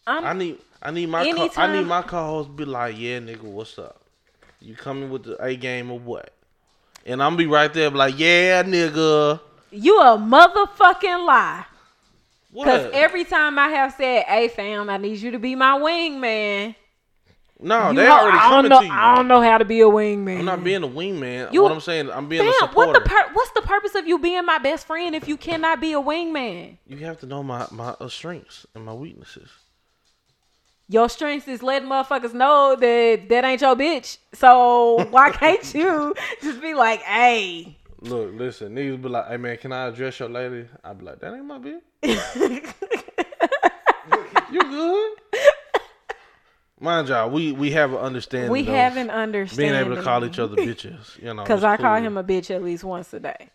I'm, 0.06 0.24
I 0.24 0.32
need. 0.32 0.58
I 0.82 0.90
need 0.90 1.06
my. 1.08 1.24
Co- 1.30 1.50
I 1.56 1.72
need 1.72 1.86
my 1.86 2.02
co-host 2.02 2.56
be 2.56 2.64
like, 2.64 2.98
yeah, 2.98 3.18
nigga, 3.20 3.42
what's 3.42 3.78
up? 3.78 4.00
You 4.60 4.74
coming 4.74 5.10
with 5.10 5.24
the 5.24 5.42
A 5.42 5.56
game 5.56 5.90
or 5.90 5.98
what? 5.98 6.32
And 7.06 7.22
I'm 7.22 7.36
be 7.36 7.46
right 7.46 7.72
there, 7.72 7.90
be 7.90 7.96
like, 7.96 8.18
yeah, 8.18 8.62
nigga. 8.62 9.40
you 9.70 10.00
a 10.00 10.16
motherfucking 10.18 11.26
lie. 11.26 11.64
Cause 12.54 12.90
every 12.92 13.24
time 13.24 13.58
I 13.58 13.68
have 13.68 13.94
said, 13.94 14.24
"Hey 14.24 14.48
fam, 14.48 14.90
I 14.90 14.98
need 14.98 15.18
you 15.18 15.30
to 15.30 15.38
be 15.38 15.54
my 15.54 15.78
wingman," 15.78 16.74
no, 17.58 17.90
you 17.90 17.96
they 17.96 18.04
know, 18.04 18.10
already 18.12 18.36
I 18.36 18.48
coming 18.50 18.68
know. 18.68 18.80
to 18.80 18.86
you. 18.86 18.92
I 18.92 19.14
don't 19.16 19.26
know 19.26 19.40
how 19.40 19.56
to 19.56 19.64
be 19.64 19.80
a 19.80 19.86
wingman. 19.86 20.40
I'm 20.40 20.44
not 20.44 20.62
being 20.62 20.82
a 20.82 20.88
wingman. 20.88 21.50
You- 21.52 21.62
what 21.62 21.72
I'm 21.72 21.80
saying, 21.80 22.10
I'm 22.10 22.28
being 22.28 22.42
a 22.46 22.52
Fam, 22.52 22.68
supporter. 22.68 22.92
what 22.92 23.02
the 23.04 23.08
pur- 23.08 23.30
what's 23.32 23.50
the 23.52 23.62
purpose 23.62 23.94
of 23.94 24.06
you 24.06 24.18
being 24.18 24.44
my 24.44 24.58
best 24.58 24.86
friend 24.86 25.14
if 25.14 25.26
you 25.26 25.38
cannot 25.38 25.80
be 25.80 25.94
a 25.94 26.00
wingman? 26.00 26.76
you 26.86 26.98
have 26.98 27.18
to 27.20 27.26
know 27.26 27.42
my 27.42 27.66
my 27.70 27.94
uh, 27.98 28.08
strengths 28.08 28.66
and 28.74 28.84
my 28.84 28.92
weaknesses. 28.92 29.48
Your 30.92 31.08
strengths 31.08 31.48
is 31.48 31.62
letting 31.62 31.88
motherfuckers 31.88 32.34
know 32.34 32.76
that 32.78 33.28
that 33.30 33.44
ain't 33.46 33.62
your 33.62 33.74
bitch. 33.74 34.18
So 34.34 35.04
why 35.10 35.30
can't 35.30 35.74
you 35.74 36.14
just 36.42 36.60
be 36.60 36.74
like, 36.74 37.00
"Hey, 37.00 37.78
Look, 38.02 38.32
listen, 38.34 38.74
niggas 38.74 39.00
be 39.00 39.08
like, 39.08 39.28
hey 39.28 39.36
man, 39.36 39.56
can 39.56 39.72
I 39.72 39.86
address 39.86 40.18
your 40.18 40.28
lady? 40.28 40.66
I'd 40.82 40.98
be 40.98 41.04
like, 41.04 41.20
that 41.20 41.32
ain't 41.32 41.44
my 41.44 41.58
bitch. 41.58 41.80
you 44.52 44.60
good? 44.60 45.12
Mind 46.80 47.08
y'all, 47.08 47.30
we 47.30 47.52
we 47.52 47.70
have 47.70 47.92
an 47.92 47.98
understanding. 47.98 48.50
we 48.50 48.64
have 48.64 48.96
an 48.96 49.08
understanding. 49.08 49.72
being 49.72 49.80
able 49.80 49.94
to 49.94 50.02
call 50.02 50.24
each 50.24 50.40
other 50.40 50.56
bitches. 50.68 51.16
You 51.22 51.32
know, 51.32 51.44
Because 51.44 51.62
I 51.62 51.76
call 51.76 51.96
him 51.96 52.18
a 52.18 52.24
bitch 52.24 52.50
at 52.50 52.62
least 52.62 52.82
once 52.82 53.14
a 53.14 53.20
day. 53.20 53.50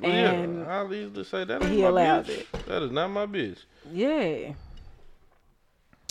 Well, 0.00 0.10
and 0.10 0.60
yeah, 0.60 0.78
I'll 0.78 0.92
easily 0.92 1.24
say 1.24 1.44
that. 1.44 1.62
Ain't 1.62 1.70
he 1.70 1.82
my 1.82 1.88
allows 1.88 2.26
bitch. 2.26 2.40
it. 2.40 2.66
That 2.66 2.82
is 2.82 2.90
not 2.90 3.08
my 3.08 3.26
bitch. 3.26 3.58
Yeah. 3.92 4.54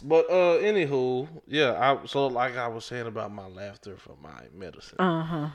But 0.04 0.30
uh, 0.30 0.58
anywho, 0.60 1.28
yeah. 1.48 1.74
I 1.80 2.06
so 2.06 2.28
like 2.28 2.58
I 2.58 2.68
was 2.68 2.84
saying 2.86 3.08
about 3.08 3.32
my 3.32 3.48
laughter 3.48 3.96
for 3.98 4.16
my 4.22 4.44
medicine. 4.54 5.00
Uh 5.00 5.24
huh. 5.24 5.50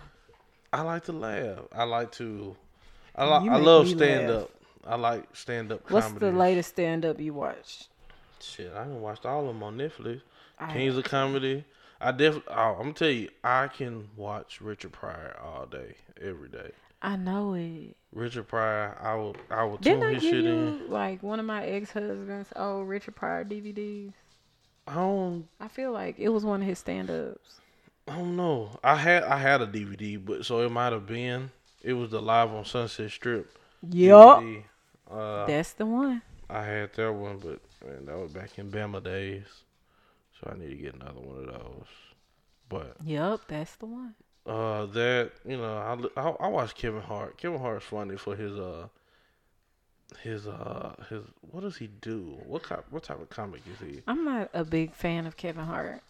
I 0.73 0.83
like 0.83 1.05
to 1.05 1.13
laugh. 1.13 1.59
I 1.73 1.85
like 1.85 2.13
to. 2.13 2.57
I 3.15 3.25
like. 3.25 3.51
I 3.51 3.57
love 3.59 3.89
stand 3.89 4.29
laugh. 4.31 4.43
up. 4.43 4.51
I 4.87 4.97
like 4.97 5.37
stand 5.37 5.71
up 5.71 5.81
comedy. 5.87 5.95
What's 5.95 6.07
comedy. 6.07 6.27
the 6.27 6.39
latest 6.39 6.71
stand 6.71 7.05
up 7.05 7.21
you 7.21 7.35
watched? 7.35 7.89
Shit, 8.41 8.73
I 8.73 8.85
done 8.85 9.01
watched 9.01 9.27
all 9.27 9.43
of 9.43 9.47
them 9.49 9.63
on 9.63 9.77
Netflix. 9.77 10.23
I 10.59 10.73
Kings 10.73 10.97
of 10.97 11.05
Comedy. 11.05 11.65
I 12.01 12.13
definitely. 12.13 12.55
Oh, 12.55 12.77
I'm 12.77 12.79
gonna 12.79 12.93
tell 12.95 13.09
you, 13.11 13.29
I 13.45 13.69
can 13.69 14.09
watch 14.17 14.61
Richard 14.61 14.93
Pryor 14.93 15.37
all 15.45 15.67
day, 15.67 15.95
every 16.21 16.49
day. 16.49 16.71
I 17.03 17.17
know 17.17 17.55
it. 17.55 17.97
Richard 18.13 18.49
Pryor, 18.49 18.97
I 19.01 19.15
will. 19.15 19.37
I 19.51 19.65
will 19.65 19.77
Didn't 19.77 20.01
tune 20.01 20.11
I 20.11 20.15
his 20.15 20.23
shit 20.23 20.45
you 20.45 20.51
in. 20.51 20.91
like 20.91 21.23
one 21.23 21.39
of 21.39 21.47
my 21.47 21.65
ex 21.67 21.91
husbands 21.93 22.51
old 22.57 22.89
Richard 22.89 23.15
Pryor 23.17 23.45
DVDs? 23.45 24.13
I 24.89 24.95
don't. 24.95 25.49
I 25.61 25.69
feel 25.69 25.93
like 25.93 26.19
it 26.19 26.31
was 26.31 26.45
one 26.45 26.63
of 26.63 26.69
his 26.69 26.81
stand 26.81 27.11
ups. 27.11 27.61
I 28.09 28.17
don't 28.17 28.37
know. 28.37 28.79
I 28.83 28.97
had. 28.97 29.25
I 29.25 29.39
had 29.39 29.63
a 29.63 29.67
DVD, 29.67 30.25
but 30.25 30.45
so 30.47 30.61
it 30.63 30.71
might 30.73 30.93
have 30.93 31.07
been. 31.07 31.51
It 31.83 31.93
was 31.95 32.11
the 32.11 32.23
live 32.23 32.51
on 32.53 32.65
Sunset 32.65 33.11
Strip. 33.11 33.59
Yup. 33.89 34.43
Uh, 35.11 35.47
That's 35.47 35.73
the 35.75 35.87
one. 35.87 36.23
I 36.51 36.65
had 36.65 36.93
that 36.95 37.13
one, 37.13 37.39
but 37.39 37.61
man, 37.87 38.07
that 38.07 38.19
was 38.19 38.33
back 38.33 38.59
in 38.59 38.71
Bama 38.73 39.03
days. 39.05 39.47
So 40.41 40.51
I 40.53 40.59
need 40.59 40.71
to 40.71 40.77
get 40.77 40.95
another 40.95 41.21
one 41.21 41.39
of 41.41 41.47
those. 41.47 41.87
But 42.69 42.97
Yup, 43.05 43.43
that's 43.49 43.77
the 43.77 43.87
one. 43.87 44.15
uh, 44.47 44.87
that 44.87 45.33
you 45.47 45.57
know, 45.59 46.11
I, 46.17 46.21
I 46.21 46.29
I 46.31 46.49
watch 46.49 46.75
Kevin 46.75 47.03
Hart. 47.03 47.39
Kevin 47.39 47.61
Hart's 47.61 47.87
funny 47.87 48.17
for 48.17 48.37
his 48.37 48.59
uh 48.59 48.89
his 50.23 50.47
uh 50.47 50.95
his 51.09 51.23
what 51.51 51.61
does 51.61 51.77
he 51.77 51.87
do? 52.01 52.39
What 52.47 52.63
kind, 52.63 52.83
what 52.91 53.03
type 53.05 53.21
of 53.21 53.29
comic 53.31 53.63
is 53.73 53.87
he? 53.87 54.01
I'm 54.07 54.25
not 54.25 54.51
a 54.55 54.65
big 54.65 54.93
fan 54.95 55.27
of 55.27 55.37
Kevin 55.37 55.65
Hart. 55.65 56.01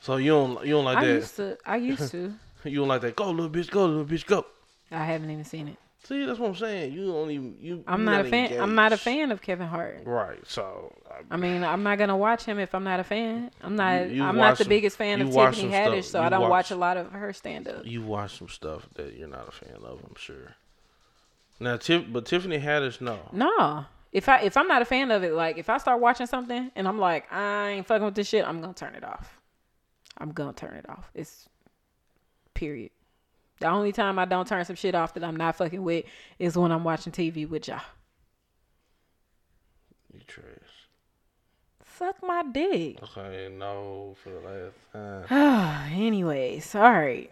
So 0.00 0.16
you 0.16 0.30
don't 0.32 0.64
you 0.66 0.74
don't 0.74 0.84
like 0.84 0.98
I 0.98 1.06
that? 1.06 1.12
used 1.14 1.36
to. 1.36 1.58
I 1.64 1.76
used 1.76 2.10
to. 2.12 2.34
You 2.66 2.78
don't 2.78 2.88
like 2.88 3.02
that? 3.02 3.14
Go 3.14 3.30
little 3.30 3.50
bitch, 3.50 3.70
go 3.70 3.84
little 3.84 4.06
bitch, 4.06 4.24
go. 4.24 4.46
I 4.90 5.04
haven't 5.04 5.30
even 5.30 5.44
seen 5.44 5.68
it. 5.68 5.76
See, 6.04 6.24
that's 6.24 6.38
what 6.38 6.48
I'm 6.48 6.54
saying. 6.56 6.94
You 6.94 7.08
don't 7.12 7.30
even 7.30 7.56
you. 7.60 7.84
I'm 7.86 8.00
you 8.00 8.04
not 8.06 8.24
a 8.24 8.28
fan. 8.30 8.58
I'm 8.58 8.74
not 8.74 8.92
a 8.94 8.96
fan 8.96 9.30
of 9.30 9.42
Kevin 9.42 9.66
Hart. 9.66 10.00
Right. 10.06 10.38
So 10.46 10.90
I, 11.10 11.34
I 11.34 11.36
mean, 11.36 11.62
I'm 11.62 11.82
not 11.82 11.98
gonna 11.98 12.16
watch 12.16 12.44
him 12.44 12.58
if 12.58 12.74
I'm 12.74 12.84
not 12.84 13.00
a 13.00 13.04
fan. 13.04 13.50
I'm 13.62 13.76
not. 13.76 14.08
You- 14.08 14.16
you 14.16 14.22
I'm 14.24 14.36
not 14.38 14.56
the 14.56 14.64
some- 14.64 14.70
biggest 14.70 14.96
fan 14.96 15.20
of 15.20 15.28
Tiffany 15.30 15.70
Haddish, 15.70 16.04
stuff. 16.04 16.12
so 16.12 16.22
I 16.22 16.30
don't 16.30 16.40
watch, 16.42 16.50
watch- 16.50 16.70
a 16.70 16.76
lot 16.76 16.96
of 16.96 17.12
her 17.12 17.34
stand 17.34 17.68
up. 17.68 17.84
you 17.84 18.00
watch 18.02 18.38
some 18.38 18.48
stuff 18.48 18.88
that 18.94 19.12
you're 19.14 19.28
not 19.28 19.46
a 19.48 19.52
fan 19.52 19.76
of. 19.84 20.00
I'm 20.06 20.14
sure. 20.16 20.54
Now, 21.60 21.76
Tiff, 21.76 22.04
but 22.10 22.26
Tiffany 22.26 22.58
Haddish, 22.58 23.00
no. 23.00 23.18
No. 23.32 23.86
If 24.12 24.28
I 24.28 24.40
if 24.40 24.56
I'm 24.56 24.68
not 24.68 24.82
a 24.82 24.84
fan 24.84 25.10
of 25.10 25.24
it, 25.24 25.32
like 25.32 25.58
if 25.58 25.68
I 25.68 25.78
start 25.78 26.00
watching 26.00 26.26
something 26.26 26.70
and 26.76 26.86
I'm 26.86 26.98
like, 26.98 27.32
I 27.32 27.70
ain't 27.70 27.86
fucking 27.86 28.04
with 28.04 28.14
this 28.14 28.28
shit, 28.28 28.46
I'm 28.46 28.60
gonna 28.60 28.74
turn 28.74 28.94
it 28.94 29.04
off. 29.04 29.40
I'm 30.18 30.30
gonna 30.30 30.52
turn 30.52 30.74
it 30.74 30.88
off. 30.88 31.10
It's 31.14 31.48
period. 32.54 32.90
The 33.60 33.66
only 33.66 33.92
time 33.92 34.18
I 34.18 34.24
don't 34.24 34.46
turn 34.46 34.64
some 34.64 34.76
shit 34.76 34.94
off 34.94 35.14
that 35.14 35.24
I'm 35.24 35.36
not 35.36 35.56
fucking 35.56 35.82
with 35.82 36.04
is 36.38 36.56
when 36.56 36.70
I'm 36.70 36.84
watching 36.84 37.12
TV 37.12 37.48
with 37.48 37.66
y'all. 37.68 37.80
You 40.12 40.20
trash. 40.26 40.46
Suck 41.98 42.16
my 42.22 42.42
dick. 42.50 42.98
Okay, 43.02 43.48
no 43.56 44.16
for 44.22 44.30
the 44.30 44.40
last 44.40 45.28
time. 45.28 45.92
Anyways, 45.92 46.74
all 46.74 46.82
right. 46.92 47.30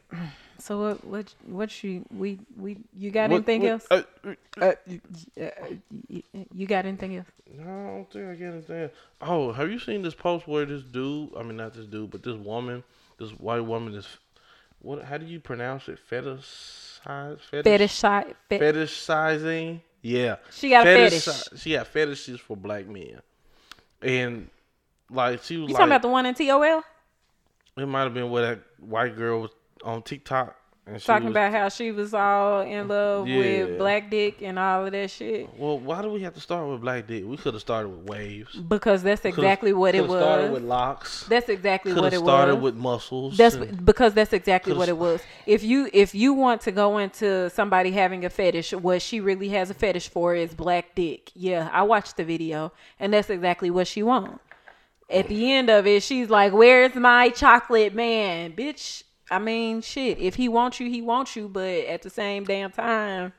So 0.58 0.78
what 0.78 1.04
what 1.04 1.34
what 1.46 1.82
you 1.84 2.04
we 2.16 2.38
we 2.56 2.76
you 2.96 3.10
got 3.10 3.30
What- 3.30 3.36
anything 3.48 3.62
what- 3.62 3.70
else? 3.70 3.86
uh, 3.90 4.02
Uh, 4.60 4.72
y- 4.86 5.00
y- 5.36 6.22
y- 6.34 6.46
you 6.54 6.66
got 6.66 6.86
anything 6.86 7.16
else? 7.16 7.26
no, 7.52 7.62
I 7.64 7.86
don't 7.96 8.12
think 8.12 8.28
I 8.28 8.34
get 8.34 8.52
anything. 8.52 8.90
Oh, 9.20 9.52
have 9.52 9.68
you 9.70 9.80
seen 9.80 10.02
this 10.02 10.14
post 10.14 10.46
where 10.46 10.64
this 10.64 10.84
dude? 10.84 11.34
I 11.36 11.42
mean, 11.42 11.56
not 11.56 11.74
this 11.74 11.86
dude, 11.86 12.10
but 12.10 12.22
this 12.22 12.36
woman, 12.36 12.84
this 13.18 13.30
white 13.32 13.64
woman 13.64 13.94
is. 13.94 14.06
What? 14.80 15.02
How 15.04 15.16
do 15.16 15.26
you 15.26 15.40
pronounce 15.40 15.88
it? 15.88 15.98
Fetish? 15.98 17.00
Fetish 17.04 17.92
side. 17.92 18.34
Fe- 18.48 18.58
Fetish 18.58 18.96
sizing. 18.96 19.80
Yeah. 20.02 20.36
She 20.52 20.70
got 20.70 20.86
a 20.86 21.08
fetish. 21.08 21.60
She 21.60 21.72
got 21.72 21.86
fetishes 21.88 22.38
for 22.40 22.56
black 22.56 22.86
men, 22.86 23.20
and 24.00 24.48
like 25.12 25.42
she 25.42 25.56
was 25.58 25.68
you 25.68 25.74
like, 25.74 25.80
talking 25.80 25.92
about 25.92 26.02
the 26.02 26.08
one 26.08 26.26
in 26.26 26.34
TOL? 26.34 26.82
it 27.76 27.86
might 27.86 28.02
have 28.02 28.14
been 28.14 28.30
where 28.30 28.42
that 28.42 28.60
white 28.80 29.16
girl 29.16 29.42
was 29.42 29.50
on 29.84 30.02
TikTok 30.02 30.56
and 30.84 31.00
she 31.00 31.06
Talking 31.06 31.28
was, 31.28 31.32
about 31.32 31.52
how 31.52 31.68
she 31.68 31.92
was 31.92 32.12
all 32.12 32.62
in 32.62 32.88
love 32.88 33.28
Yeah. 33.28 33.38
with 33.38 33.78
black 33.78 34.10
dick 34.10 34.42
and 34.42 34.58
all 34.58 34.84
of 34.86 34.92
that 34.92 35.10
shit. 35.12 35.48
Well, 35.56 35.78
why 35.78 36.02
do 36.02 36.10
we 36.10 36.22
have 36.22 36.34
to 36.34 36.40
start 36.40 36.68
with 36.68 36.80
black 36.80 37.06
dick? 37.06 37.24
We 37.24 37.36
could 37.36 37.54
have 37.54 37.60
started 37.60 37.88
with 37.90 38.08
waves. 38.08 38.56
Because 38.56 39.04
that's 39.04 39.24
exactly 39.24 39.72
what 39.72 39.94
it 39.94 39.98
coulda 39.98 40.20
Started 40.20 40.50
was. 40.50 40.60
with 40.60 40.68
locks. 40.68 41.24
That's 41.28 41.48
exactly 41.48 41.92
Could 41.92 42.02
what 42.02 42.12
it 42.12 42.16
started 42.18 42.24
was. 42.24 42.32
Started 42.32 42.62
with 42.62 42.74
muscles. 42.74 43.36
That's 43.36 43.54
because 43.56 44.14
that's 44.14 44.32
exactly 44.32 44.74
what 44.74 44.88
it 44.88 44.98
was. 44.98 45.22
If 45.46 45.62
you 45.62 45.88
if 45.92 46.16
you 46.16 46.32
want 46.32 46.62
to 46.62 46.72
go 46.72 46.98
into 46.98 47.48
somebody 47.50 47.92
having 47.92 48.24
a 48.24 48.30
fetish, 48.30 48.72
what 48.72 49.02
she 49.02 49.20
really 49.20 49.50
has 49.50 49.70
a 49.70 49.74
fetish 49.74 50.08
for 50.08 50.34
is 50.34 50.52
black 50.52 50.96
dick. 50.96 51.30
Yeah, 51.34 51.70
I 51.72 51.82
watched 51.82 52.16
the 52.16 52.24
video, 52.24 52.72
and 52.98 53.12
that's 53.14 53.30
exactly 53.30 53.70
what 53.70 53.86
she 53.86 54.02
wants. 54.02 54.40
At 55.10 55.28
the 55.28 55.52
end 55.52 55.68
of 55.68 55.86
it, 55.86 56.02
she's 56.02 56.30
like, 56.30 56.52
"Where's 56.52 56.94
my 56.94 57.28
chocolate 57.30 57.94
man, 57.94 58.52
bitch? 58.52 59.02
I 59.30 59.38
mean, 59.38 59.80
shit. 59.80 60.18
If 60.18 60.34
he 60.34 60.48
wants 60.48 60.78
you, 60.80 60.90
he 60.90 61.00
wants 61.02 61.36
you. 61.36 61.48
But 61.48 61.86
at 61.86 62.02
the 62.02 62.10
same 62.10 62.44
damn 62.44 62.70
time, 62.70 63.32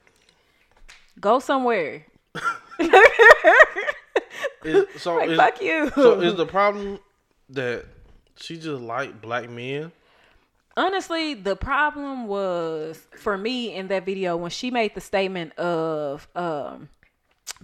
go 1.20 1.40
somewhere. 1.40 2.06
Is, 4.64 4.86
so 4.98 5.16
Like 5.18 5.30
is, 5.30 5.38
fuck 5.38 5.62
you. 5.62 5.92
so 5.96 6.22
is 6.22 6.36
the 6.36 6.46
problem 6.46 7.00
that 7.50 7.86
she 8.36 8.58
just 8.58 8.82
like 8.82 9.22
black 9.22 9.50
men? 9.50 9.92
Honestly, 10.76 11.36
the 11.36 11.56
problem 11.56 12.26
was 12.28 13.00
for 13.18 13.38
me 13.38 13.76
in 13.76 13.88
that 13.90 14.06
video 14.06 14.36
when 14.36 14.50
she 14.50 14.72
made 14.72 14.96
the 14.96 15.02
statement 15.02 15.54
of 15.60 16.28
um, 16.36 16.90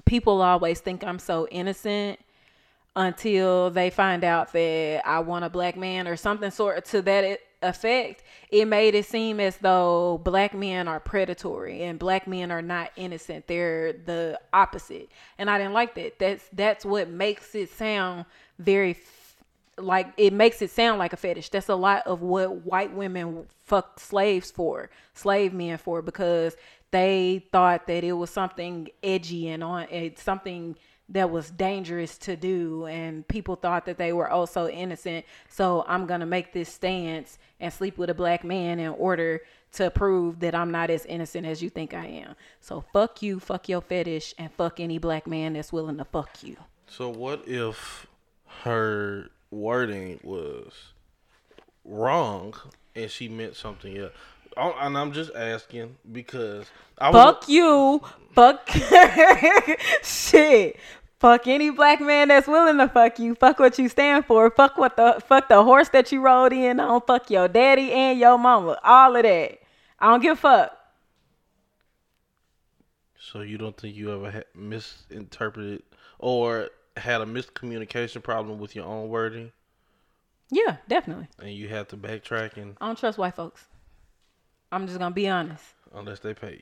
people 0.06 0.44
always 0.44 0.80
think 0.80 1.04
I'm 1.04 1.18
so 1.18 1.48
innocent 1.50 2.20
until 2.96 3.70
they 3.70 3.90
find 3.90 4.24
out 4.24 4.52
that 4.54 5.02
I 5.06 5.20
want 5.20 5.46
a 5.46 5.50
black 5.50 5.78
man 5.78 6.08
or 6.08 6.16
something 6.16 6.52
sort 6.52 6.78
of 6.78 6.84
to 6.86 7.02
that 7.04 7.40
effect. 7.62 8.24
It 8.50 8.66
made 8.66 8.96
it 8.96 9.06
seem 9.06 9.40
as 9.40 9.58
though 9.58 10.20
black 10.24 10.54
men 10.54 10.88
are 10.88 11.00
predatory 11.00 11.84
and 11.84 12.00
black 12.00 12.28
men 12.28 12.52
are 12.52 12.62
not 12.62 12.92
innocent. 12.96 13.48
They're 13.48 13.94
the 13.94 14.40
opposite, 14.54 15.10
and 15.38 15.50
I 15.50 15.58
didn't 15.58 15.74
like 15.74 15.96
that. 15.96 16.20
That's 16.20 16.48
that's 16.54 16.86
what 16.86 17.10
makes 17.10 17.56
it 17.56 17.70
sound 17.72 18.26
very 18.58 18.98
like 19.78 20.14
it 20.18 20.34
makes 20.34 20.62
it 20.62 20.72
sound 20.72 21.00
like 21.00 21.14
a 21.14 21.18
fetish. 21.18 21.50
That's 21.50 21.70
a 21.70 21.76
lot 21.76 22.06
of 22.08 22.22
what 22.22 22.66
white 22.66 22.94
women 22.94 23.46
fuck 23.64 24.00
slaves 24.00 24.52
for, 24.52 24.90
slave 25.14 25.54
men 25.54 25.78
for, 25.78 26.02
because 26.02 26.56
they 26.92 27.46
thought 27.52 27.88
that 27.88 28.04
it 28.04 28.14
was 28.14 28.30
something 28.30 28.90
edgy 29.04 29.48
and 29.50 29.64
on 29.64 29.84
it's 29.92 30.24
something 30.24 30.76
that 31.10 31.30
was 31.30 31.50
dangerous 31.52 32.18
to 32.18 32.36
do 32.36 32.86
and 32.86 33.28
people 33.28 33.56
thought 33.56 33.86
that 33.86 33.98
they 33.98 34.14
were 34.14 34.30
also 34.30 34.68
innocent 34.68 35.26
so 35.48 35.84
i'm 35.88 36.06
gonna 36.06 36.26
make 36.26 36.54
this 36.54 36.72
stance 36.72 37.38
and 37.60 37.74
sleep 37.74 37.98
with 37.98 38.10
a 38.10 38.14
black 38.14 38.44
man 38.44 38.80
in 38.80 38.90
order 38.92 39.42
to 39.72 39.90
prove 39.90 40.40
that 40.40 40.54
i'm 40.54 40.72
not 40.72 40.90
as 40.90 41.06
innocent 41.08 41.46
as 41.46 41.62
you 41.64 41.70
think 41.70 41.94
i 41.94 42.06
am 42.06 42.36
so 42.62 42.84
fuck 42.94 43.22
you 43.22 43.40
fuck 43.40 43.68
your 43.68 43.82
fetish 43.82 44.34
and 44.38 44.52
fuck 44.54 44.80
any 44.80 44.98
black 44.98 45.26
man 45.28 45.54
that's 45.54 45.74
willing 45.74 45.98
to 45.98 46.06
fuck 46.06 46.44
you 46.44 46.56
So 46.88 47.10
what 47.10 47.48
if 47.48 48.08
her 48.64 49.30
wording 49.52 50.20
was 50.24 50.74
wrong 51.86 52.54
and 52.96 53.10
she 53.10 53.28
meant 53.30 53.56
something 53.56 53.98
else? 53.98 54.12
Oh, 54.58 54.74
And 54.80 54.98
I'm 54.98 55.12
just 55.14 55.34
asking 55.36 55.96
because 56.12 56.66
I 56.98 57.12
was 57.12 57.24
Fuck 57.24 57.48
you. 57.50 58.02
Fuck 58.34 58.68
shit. 60.04 60.78
Fuck 61.20 61.48
any 61.48 61.70
black 61.70 62.00
man 62.00 62.30
that's 62.30 62.48
willing 62.48 62.78
to 62.78 62.88
fuck 62.88 63.20
you. 63.20 63.36
Fuck 63.36 63.60
what 63.60 63.78
you 63.78 63.90
stand 63.90 64.26
for. 64.26 64.50
Fuck 64.50 64.78
what 64.78 64.96
the 64.96 65.22
fuck 65.28 65.50
the 65.50 65.64
horse 65.64 65.90
that 65.90 66.12
you 66.14 66.22
rode 66.22 66.54
in 66.54 66.80
on. 66.80 67.02
Fuck 67.02 67.30
your 67.30 67.48
daddy 67.50 67.92
and 67.92 68.18
your 68.18 68.38
mama. 68.38 68.80
All 68.84 69.16
of 69.16 69.24
that. 69.24 69.60
I 70.00 70.12
don't 70.12 70.22
give 70.22 70.34
a 70.38 70.40
fuck. 70.40 70.76
So 73.20 73.42
you 73.42 73.58
don't 73.58 73.76
think 73.78 73.96
you 73.96 74.14
ever 74.14 74.44
misinterpreted 74.56 75.84
or 76.20 76.70
had 76.98 77.22
a 77.22 77.26
miscommunication 77.26 78.24
problem 78.24 78.60
with 78.60 78.76
your 78.76 78.86
own 78.86 79.10
wording, 79.10 79.52
Yeah, 80.50 80.78
definitely. 80.88 81.28
and 81.40 81.52
you 81.52 81.68
have 81.70 81.88
to 81.90 81.98
backtrack 81.98 82.58
and 82.58 82.76
I 82.82 82.88
don't 82.88 82.98
trust 82.98 83.18
white 83.18 83.36
folks. 83.36 83.66
I'm 84.72 84.88
just 84.88 85.00
gonna 85.00 85.14
be 85.14 85.28
honest. 85.28 85.64
unless 85.94 86.20
they 86.20 86.34
pay 86.34 86.62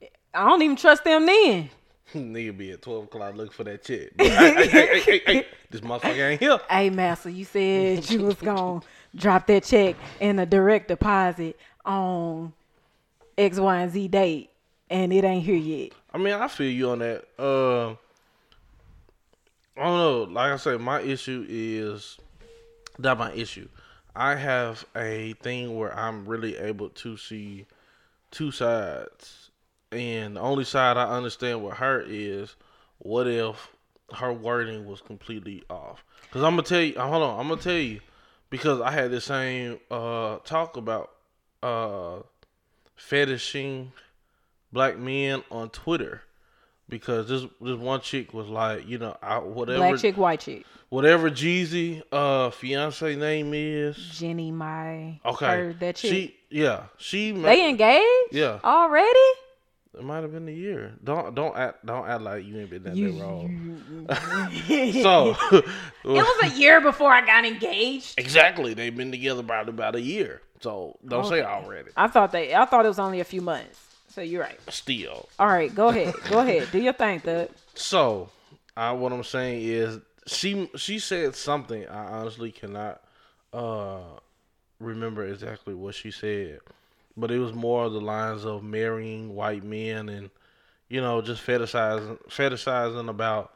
you. 0.00 0.08
I 0.34 0.48
don't 0.48 0.62
even 0.62 0.76
trust 0.76 1.04
them 1.04 1.26
then. 1.26 1.70
Nigga 2.14 2.56
be 2.56 2.72
at 2.72 2.82
twelve 2.82 3.04
o'clock 3.04 3.34
looking 3.36 3.52
for 3.52 3.64
that 3.64 3.84
check. 3.84 4.10
hey, 4.18 4.28
hey, 4.28 4.66
hey, 4.66 4.86
hey, 4.86 5.00
hey, 5.00 5.22
hey, 5.26 5.46
this 5.70 5.80
motherfucker 5.80 6.30
ain't 6.30 6.40
here. 6.40 6.58
Hey, 6.68 6.90
Master, 6.90 7.30
you 7.30 7.44
said 7.44 8.08
you 8.10 8.22
was 8.24 8.36
gonna 8.36 8.80
drop 9.14 9.46
that 9.46 9.64
check 9.64 9.96
in 10.20 10.38
a 10.38 10.46
direct 10.46 10.88
deposit 10.88 11.58
on 11.84 12.52
X, 13.38 13.58
Y, 13.58 13.80
and 13.80 13.92
Z 13.92 14.08
date, 14.08 14.50
and 14.90 15.12
it 15.12 15.24
ain't 15.24 15.44
here 15.44 15.54
yet. 15.54 15.92
I 16.12 16.18
mean, 16.18 16.34
I 16.34 16.48
feel 16.48 16.70
you 16.70 16.90
on 16.90 16.98
that. 16.98 17.24
Uh, 17.38 17.90
I 19.76 19.84
don't 19.84 19.96
know. 19.96 20.22
Like 20.24 20.52
I 20.52 20.56
said, 20.56 20.80
my 20.80 21.00
issue 21.00 21.46
is 21.48 22.18
not 22.98 23.18
my 23.18 23.32
issue. 23.32 23.68
I 24.14 24.34
have 24.34 24.84
a 24.94 25.32
thing 25.42 25.78
where 25.78 25.98
I'm 25.98 26.26
really 26.26 26.56
able 26.58 26.90
to 26.90 27.16
see 27.16 27.66
two 28.30 28.50
sides, 28.50 29.50
and 29.92 30.36
the 30.36 30.40
only 30.40 30.64
side 30.64 30.96
I 30.96 31.04
understand 31.16 31.64
with 31.64 31.74
her 31.74 32.02
is 32.06 32.56
what 32.98 33.26
if 33.26 33.70
her 34.14 34.32
wording 34.32 34.86
was 34.86 35.00
completely 35.00 35.62
off? 35.70 36.04
Because 36.22 36.42
I'm 36.42 36.52
gonna 36.52 36.62
tell 36.62 36.80
you. 36.80 36.98
Hold 36.98 37.22
on, 37.22 37.40
I'm 37.40 37.48
gonna 37.48 37.60
tell 37.60 37.72
you 37.74 38.00
because 38.50 38.80
I 38.80 38.90
had 38.90 39.10
the 39.10 39.20
same 39.20 39.78
uh 39.90 40.38
talk 40.44 40.76
about 40.76 41.10
uh 41.62 42.20
fetishing 42.96 43.92
black 44.72 44.98
men 44.98 45.42
on 45.50 45.70
Twitter 45.70 46.22
because 46.88 47.28
this 47.28 47.42
this 47.60 47.76
one 47.78 48.00
chick 48.00 48.32
was 48.34 48.48
like, 48.48 48.86
you 48.88 48.98
know, 48.98 49.16
I, 49.22 49.38
whatever 49.38 49.78
Black 49.78 49.98
chick, 50.00 50.16
white 50.16 50.40
chick. 50.40 50.64
whatever 50.88 51.30
Jeezy 51.30 52.02
uh 52.12 52.50
fiance 52.50 53.16
name 53.16 53.52
is. 53.54 53.96
Jeannie 53.96 54.50
Mai 54.52 55.20
Okay, 55.24 55.46
her, 55.46 55.72
that 55.74 55.96
chick. 55.96 56.10
she 56.10 56.36
yeah 56.50 56.84
she 56.98 57.32
ma- 57.32 57.48
they 57.48 57.68
engaged 57.68 58.32
yeah 58.32 58.58
already. 58.64 59.18
It 59.98 60.02
might 60.04 60.22
have 60.22 60.32
been 60.32 60.48
a 60.48 60.52
year. 60.52 60.92
Don't 61.04 61.34
don't 61.34 61.56
act 61.56 61.84
don't 61.84 62.06
act 62.08 62.22
like 62.22 62.44
you 62.44 62.58
ain't 62.58 62.70
been 62.70 62.82
that, 62.84 62.96
You- 62.96 63.20
wrong. 63.20 63.78
it 64.68 65.64
was 66.04 66.42
a 66.42 66.58
year 66.58 66.80
before 66.80 67.12
I 67.12 67.24
got 67.24 67.44
engaged. 67.44 68.18
exactly 68.18 68.74
they've 68.74 68.96
been 68.96 69.10
together 69.10 69.40
about 69.40 69.68
about 69.68 69.94
a 69.94 70.00
year. 70.00 70.40
So 70.60 70.96
don't 71.06 71.26
say 71.26 71.42
already. 71.42 71.90
I 71.96 72.06
thought 72.08 72.30
they. 72.32 72.54
I 72.54 72.64
thought 72.66 72.84
it 72.84 72.88
was 72.88 72.98
only 73.00 73.20
a 73.20 73.24
few 73.24 73.40
months. 73.40 73.80
So 74.08 74.20
you're 74.20 74.42
right. 74.42 74.58
Still. 74.68 75.28
All 75.38 75.46
right, 75.46 75.74
go 75.74 75.88
ahead. 75.88 76.14
Go 76.28 76.38
ahead. 76.40 76.68
Do 76.70 76.78
your 76.78 76.92
thing, 76.92 77.20
Thug. 77.20 77.48
So, 77.74 78.28
I 78.76 78.92
what 78.92 79.12
I'm 79.12 79.24
saying 79.24 79.62
is 79.62 79.98
she 80.26 80.70
she 80.76 80.98
said 80.98 81.34
something 81.34 81.86
I 81.88 82.04
honestly 82.20 82.52
cannot 82.52 83.02
uh 83.52 84.00
remember 84.78 85.26
exactly 85.26 85.74
what 85.74 85.94
she 85.94 86.10
said, 86.10 86.60
but 87.16 87.30
it 87.30 87.38
was 87.38 87.52
more 87.52 87.84
of 87.84 87.92
the 87.92 88.00
lines 88.00 88.44
of 88.44 88.62
marrying 88.62 89.34
white 89.34 89.64
men 89.64 90.08
and 90.08 90.30
you 90.88 91.00
know 91.00 91.20
just 91.22 91.44
fetishizing 91.44 92.18
fetishizing 92.28 93.08
about 93.08 93.52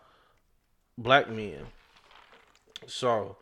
black 0.98 1.28
men. 1.28 1.66
So, 2.86 3.36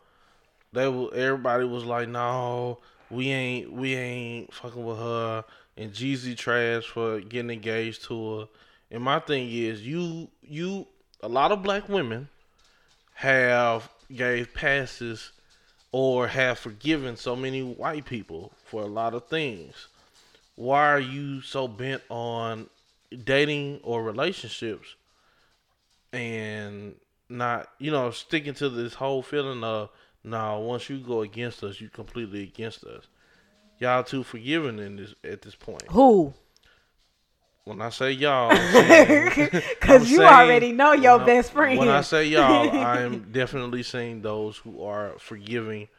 they 0.73 0.87
will 0.87 1.13
everybody 1.13 1.65
was 1.65 1.85
like, 1.85 2.09
"No, 2.09 2.79
we 3.09 3.29
ain't 3.29 3.71
we 3.71 3.95
ain't 3.95 4.53
fucking 4.53 4.83
with 4.83 4.97
her." 4.97 5.45
And 5.77 5.91
Jeezy 5.91 6.37
trash 6.37 6.85
for 6.85 7.19
getting 7.19 7.51
engaged 7.51 8.05
to 8.05 8.39
her. 8.39 8.47
And 8.91 9.03
my 9.03 9.19
thing 9.19 9.49
is, 9.49 9.85
you 9.85 10.29
you 10.41 10.87
a 11.21 11.27
lot 11.27 11.51
of 11.51 11.63
black 11.63 11.89
women 11.89 12.29
have 13.15 13.89
gave 14.13 14.53
passes 14.53 15.31
or 15.91 16.27
have 16.27 16.59
forgiven 16.59 17.15
so 17.15 17.35
many 17.35 17.63
white 17.63 18.05
people 18.05 18.51
for 18.65 18.81
a 18.81 18.87
lot 18.87 19.13
of 19.13 19.27
things. 19.27 19.87
Why 20.55 20.87
are 20.87 20.99
you 20.99 21.41
so 21.41 21.67
bent 21.67 22.01
on 22.09 22.69
dating 23.23 23.81
or 23.83 24.03
relationships 24.03 24.95
and 26.13 26.95
not, 27.29 27.67
you 27.79 27.91
know, 27.91 28.11
sticking 28.11 28.53
to 28.55 28.69
this 28.69 28.93
whole 28.93 29.21
feeling 29.21 29.63
of, 29.63 29.89
no, 30.23 30.59
once 30.59 30.89
you 30.89 30.97
go 30.99 31.21
against 31.21 31.63
us, 31.63 31.79
you 31.81 31.89
completely 31.89 32.43
against 32.43 32.83
us. 32.83 33.03
Y'all 33.79 34.03
too 34.03 34.23
forgiving 34.23 34.79
in 34.79 34.95
this 34.95 35.13
at 35.23 35.41
this 35.41 35.55
point. 35.55 35.83
Who? 35.89 36.33
When 37.65 37.81
I 37.81 37.89
say 37.89 38.11
y'all, 38.11 38.49
Because 38.51 40.09
you 40.09 40.17
saying- 40.17 40.21
already 40.21 40.71
know 40.71 40.93
your 40.93 41.19
I- 41.19 41.25
best 41.25 41.51
friend. 41.51 41.77
When 41.79 41.89
I 41.89 42.01
say 42.01 42.25
y'all, 42.27 42.69
I 42.77 43.01
am 43.01 43.31
definitely 43.31 43.83
seeing 43.83 44.21
those 44.21 44.57
who 44.57 44.83
are 44.83 45.13
forgiving 45.19 45.89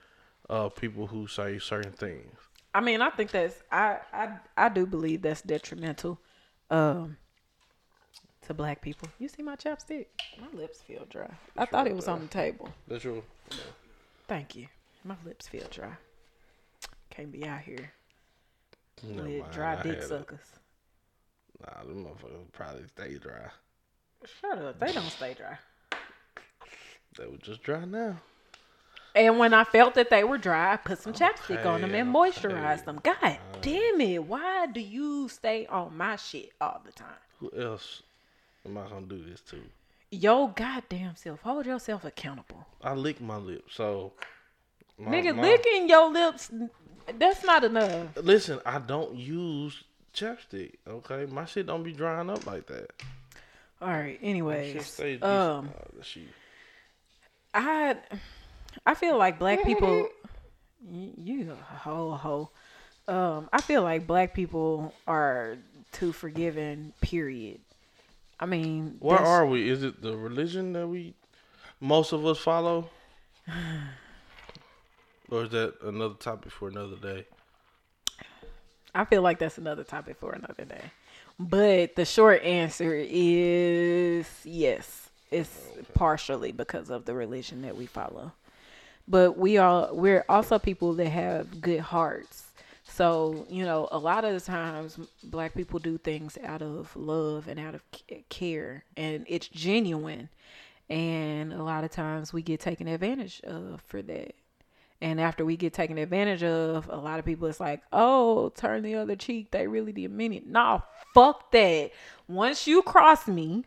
uh, 0.49 0.69
people 0.71 1.09
who 1.09 1.27
say 1.27 1.59
certain 1.59 1.93
things. 1.93 2.35
I 2.77 2.81
mean, 2.81 3.01
I 3.01 3.09
think 3.09 3.31
that's 3.31 3.63
I 3.73 4.01
I 4.13 4.29
I 4.55 4.69
do 4.69 4.85
believe 4.85 5.23
that's 5.23 5.41
detrimental, 5.41 6.21
um, 6.71 7.17
to 8.43 8.53
black 8.53 8.83
people. 8.83 9.09
You 9.19 9.29
see 9.29 9.43
my 9.43 9.57
chapstick? 9.57 10.09
My 10.39 10.49
lips 10.53 10.83
feel 10.83 11.07
dry. 11.09 11.31
I 11.57 11.65
thought 11.65 11.87
it 11.87 11.97
was 11.97 12.07
on 12.07 12.21
the 12.21 12.27
table. 12.27 12.69
That's 12.87 13.01
true. 13.01 13.23
Thank 14.29 14.57
you. 14.57 14.67
My 15.05 15.17
lips 15.25 15.49
feel 15.49 15.67
dry. 15.71 15.95
Can't 17.09 17.33
be 17.33 17.47
out 17.47 17.61
here 17.61 17.93
Never 19.03 19.27
with 19.27 19.41
mind, 19.41 19.53
dry 19.53 19.73
I 19.73 19.77
dick 19.77 19.95
had 19.95 20.03
it. 20.03 20.09
suckers. 20.09 20.41
Nah, 21.63 21.83
them 21.85 22.05
motherfuckers 22.05 22.53
probably 22.53 22.87
stay 22.89 23.17
dry. 23.17 23.49
Shut 24.43 24.59
up. 24.59 24.79
They 24.81 24.93
don't 24.93 25.09
stay 25.11 25.33
dry. 25.33 25.57
They 27.17 27.27
were 27.27 27.39
just 27.39 27.63
dry 27.63 27.87
now. 27.87 28.19
And 29.17 29.39
when 29.39 29.55
I 29.55 29.65
felt 29.65 29.95
that 29.95 30.11
they 30.11 30.25
were 30.25 30.37
dry, 30.37 30.75
I 30.75 30.77
put 30.77 30.99
some 30.99 31.15
chapstick 31.15 31.65
on 31.65 31.81
them 31.81 31.95
and 31.95 32.15
moisturized 32.15 32.75
okay. 32.75 32.85
them. 32.85 33.01
God 33.03 33.39
damn 33.63 34.01
it. 34.03 34.23
Why 34.23 34.67
do 34.67 34.79
you 34.79 35.31
stay 35.31 35.67
on 35.67 35.97
my 35.97 36.17
shit 36.17 36.53
all 36.61 36.83
the 36.85 36.93
time? 36.93 37.09
Who 37.41 37.51
else 37.59 38.03
am 38.67 38.77
I 38.77 38.87
gonna 38.87 39.07
do 39.07 39.25
this 39.25 39.41
to? 39.51 39.63
Yo 40.11 40.49
goddamn 40.49 41.17
self. 41.17 41.41
Hold 41.41 41.65
yourself 41.65 42.05
accountable. 42.05 42.67
I 42.83 42.93
lick 42.93 43.21
my 43.23 43.39
lips, 43.39 43.75
so 43.75 44.13
my, 44.99 45.11
Nigga, 45.11 45.35
my- 45.35 45.43
licking 45.43 45.89
your 45.89 46.13
lips 46.13 46.51
That's 47.19 47.43
not 47.45 47.65
enough. 47.65 48.09
Listen, 48.17 48.61
I 48.67 48.79
don't 48.81 49.15
use 49.15 49.83
chapstick. 50.15 50.75
Okay, 50.87 51.27
my 51.27 51.47
shit 51.47 51.67
don't 51.67 51.83
be 51.83 51.93
drying 51.93 52.29
up 52.29 52.47
like 52.47 52.67
that. 52.67 52.91
All 53.81 53.89
right. 53.89 54.19
Anyways, 54.23 55.01
um, 55.23 55.71
I 57.55 57.97
I 58.85 58.95
feel 58.95 59.17
like 59.17 59.39
black 59.39 59.65
people. 59.65 60.09
you, 60.89 61.13
you 61.17 61.53
a 61.53 61.75
hoe 61.79 62.11
a 62.13 62.17
hoe. 62.17 62.51
Um, 63.09 63.49
I 63.53 63.61
feel 63.61 63.83
like 63.83 64.07
black 64.07 64.35
people 64.35 64.93
are 65.07 65.57
too 65.93 66.13
forgiving. 66.13 66.93
Period. 67.01 67.61
I 68.39 68.47
mean, 68.47 68.97
Where 69.01 69.17
that's- 69.19 69.29
are 69.29 69.47
we? 69.47 69.69
Is 69.71 69.83
it 69.83 70.03
the 70.03 70.17
religion 70.17 70.73
that 70.75 70.87
we 70.87 71.15
most 71.81 72.13
of 72.13 72.27
us 72.27 72.39
follow? 72.39 72.91
or 75.31 75.45
is 75.45 75.51
that 75.51 75.75
another 75.83 76.15
topic 76.15 76.53
for 76.53 76.69
another 76.69 76.97
day? 76.97 77.27
I 78.95 79.05
feel 79.05 79.23
like 79.23 79.39
that's 79.39 79.59
another 79.59 79.85
topic 79.85 80.17
for 80.19 80.33
another 80.33 80.65
day. 80.65 80.91
But 81.39 81.97
the 81.97 82.05
short 82.07 82.43
answer 82.43 82.95
is 82.97 84.27
yes. 84.45 85.11
It's 85.31 85.51
partially 85.95 86.53
because 86.53 86.89
of 86.89 87.05
the 87.05 87.15
religion 87.15 87.63
that 87.63 87.77
we 87.77 87.85
follow. 87.87 88.33
But 89.09 89.39
we 89.39 89.57
are 89.57 89.93
we're 89.95 90.25
also 90.29 90.59
people 90.59 90.95
that 90.95 91.09
have 91.09 91.61
good 91.61 91.81
hearts. 91.81 92.45
So, 92.85 93.47
you 93.51 93.65
know, 93.65 93.89
a 93.93 93.99
lot 93.99 94.25
of 94.25 94.33
the 94.33 94.41
times 94.41 94.99
black 95.23 95.55
people 95.55 95.79
do 95.79 95.99
things 95.99 96.39
out 96.43 96.63
of 96.63 96.97
love 96.97 97.47
and 97.47 97.61
out 97.61 97.75
of 97.75 97.83
care 98.31 98.85
and 98.97 99.27
it's 99.29 99.49
genuine. 99.49 100.29
And 100.89 101.53
a 101.53 101.63
lot 101.63 101.85
of 101.85 101.91
times 101.91 102.33
we 102.33 102.43
get 102.43 102.61
taken 102.61 102.89
advantage 102.89 103.41
of 103.43 103.83
for 103.87 104.03
that. 104.03 104.35
And 105.01 105.21
after 105.21 105.45
we 105.45 105.57
get 105.57 105.75
taken 105.75 105.99
advantage 105.99 106.43
of, 106.43 106.89
a 106.89 106.97
lot 106.97 107.19
of 107.19 107.25
people 107.25 107.49
it's 107.49 107.61
like, 107.61 107.83
oh, 107.93 108.51
turn 108.57 108.83
the 108.83 108.95
other 108.95 109.15
cheek. 109.15 109.51
They 109.51 109.67
really 109.67 109.93
didn't 109.93 110.17
mean 110.17 110.33
it. 110.33 110.47
Nah, 110.47 110.81
fuck 111.13 111.51
that. 111.51 111.91
Once 112.29 112.67
you 112.67 112.83
cross 112.83 113.29
me 113.29 113.65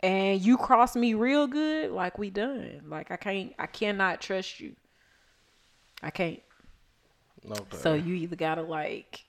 and 0.00 0.40
you 0.40 0.56
cross 0.56 0.94
me 0.94 1.14
real 1.14 1.46
good, 1.46 1.90
like 1.90 2.18
we 2.18 2.30
done. 2.30 2.82
Like 2.86 3.10
I 3.10 3.16
can't 3.16 3.54
I 3.58 3.66
cannot 3.66 4.20
trust 4.20 4.60
you. 4.60 4.76
I 6.02 6.10
can't. 6.10 6.40
Okay. 7.50 7.76
So 7.76 7.94
you 7.94 8.14
either 8.14 8.36
gotta 8.36 8.62
like 8.62 9.24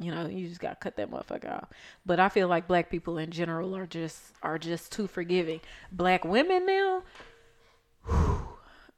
you 0.00 0.12
know, 0.12 0.28
you 0.28 0.48
just 0.48 0.60
gotta 0.60 0.76
cut 0.76 0.96
that 0.96 1.10
motherfucker 1.10 1.50
off. 1.52 1.68
But 2.06 2.20
I 2.20 2.28
feel 2.28 2.46
like 2.46 2.68
black 2.68 2.88
people 2.88 3.18
in 3.18 3.30
general 3.30 3.76
are 3.76 3.86
just 3.86 4.20
are 4.42 4.58
just 4.58 4.92
too 4.92 5.06
forgiving. 5.06 5.60
Black 5.90 6.24
women 6.24 6.66
now, 6.66 7.02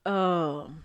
um, 0.05 0.85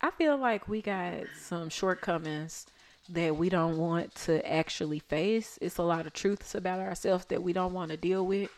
I 0.00 0.10
feel 0.10 0.36
like 0.36 0.68
we 0.68 0.82
got 0.82 1.24
some 1.40 1.70
shortcomings 1.70 2.66
that 3.08 3.36
we 3.36 3.48
don't 3.48 3.78
want 3.78 4.14
to 4.14 4.46
actually 4.50 4.98
face. 4.98 5.58
It's 5.62 5.78
a 5.78 5.82
lot 5.82 6.06
of 6.06 6.12
truths 6.12 6.54
about 6.54 6.80
ourselves 6.80 7.24
that 7.26 7.42
we 7.42 7.52
don't 7.52 7.72
want 7.72 7.90
to 7.92 7.96
deal 7.96 8.26
with, 8.26 8.50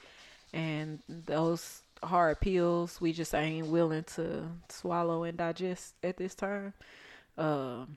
and 0.52 1.00
those 1.08 1.82
hard 2.02 2.40
pills 2.40 3.00
we 3.00 3.12
just 3.12 3.34
ain't 3.34 3.66
willing 3.66 4.04
to 4.04 4.48
swallow 4.68 5.24
and 5.24 5.36
digest 5.36 5.94
at 6.02 6.16
this 6.16 6.34
time. 6.34 6.72
Um, 7.36 7.96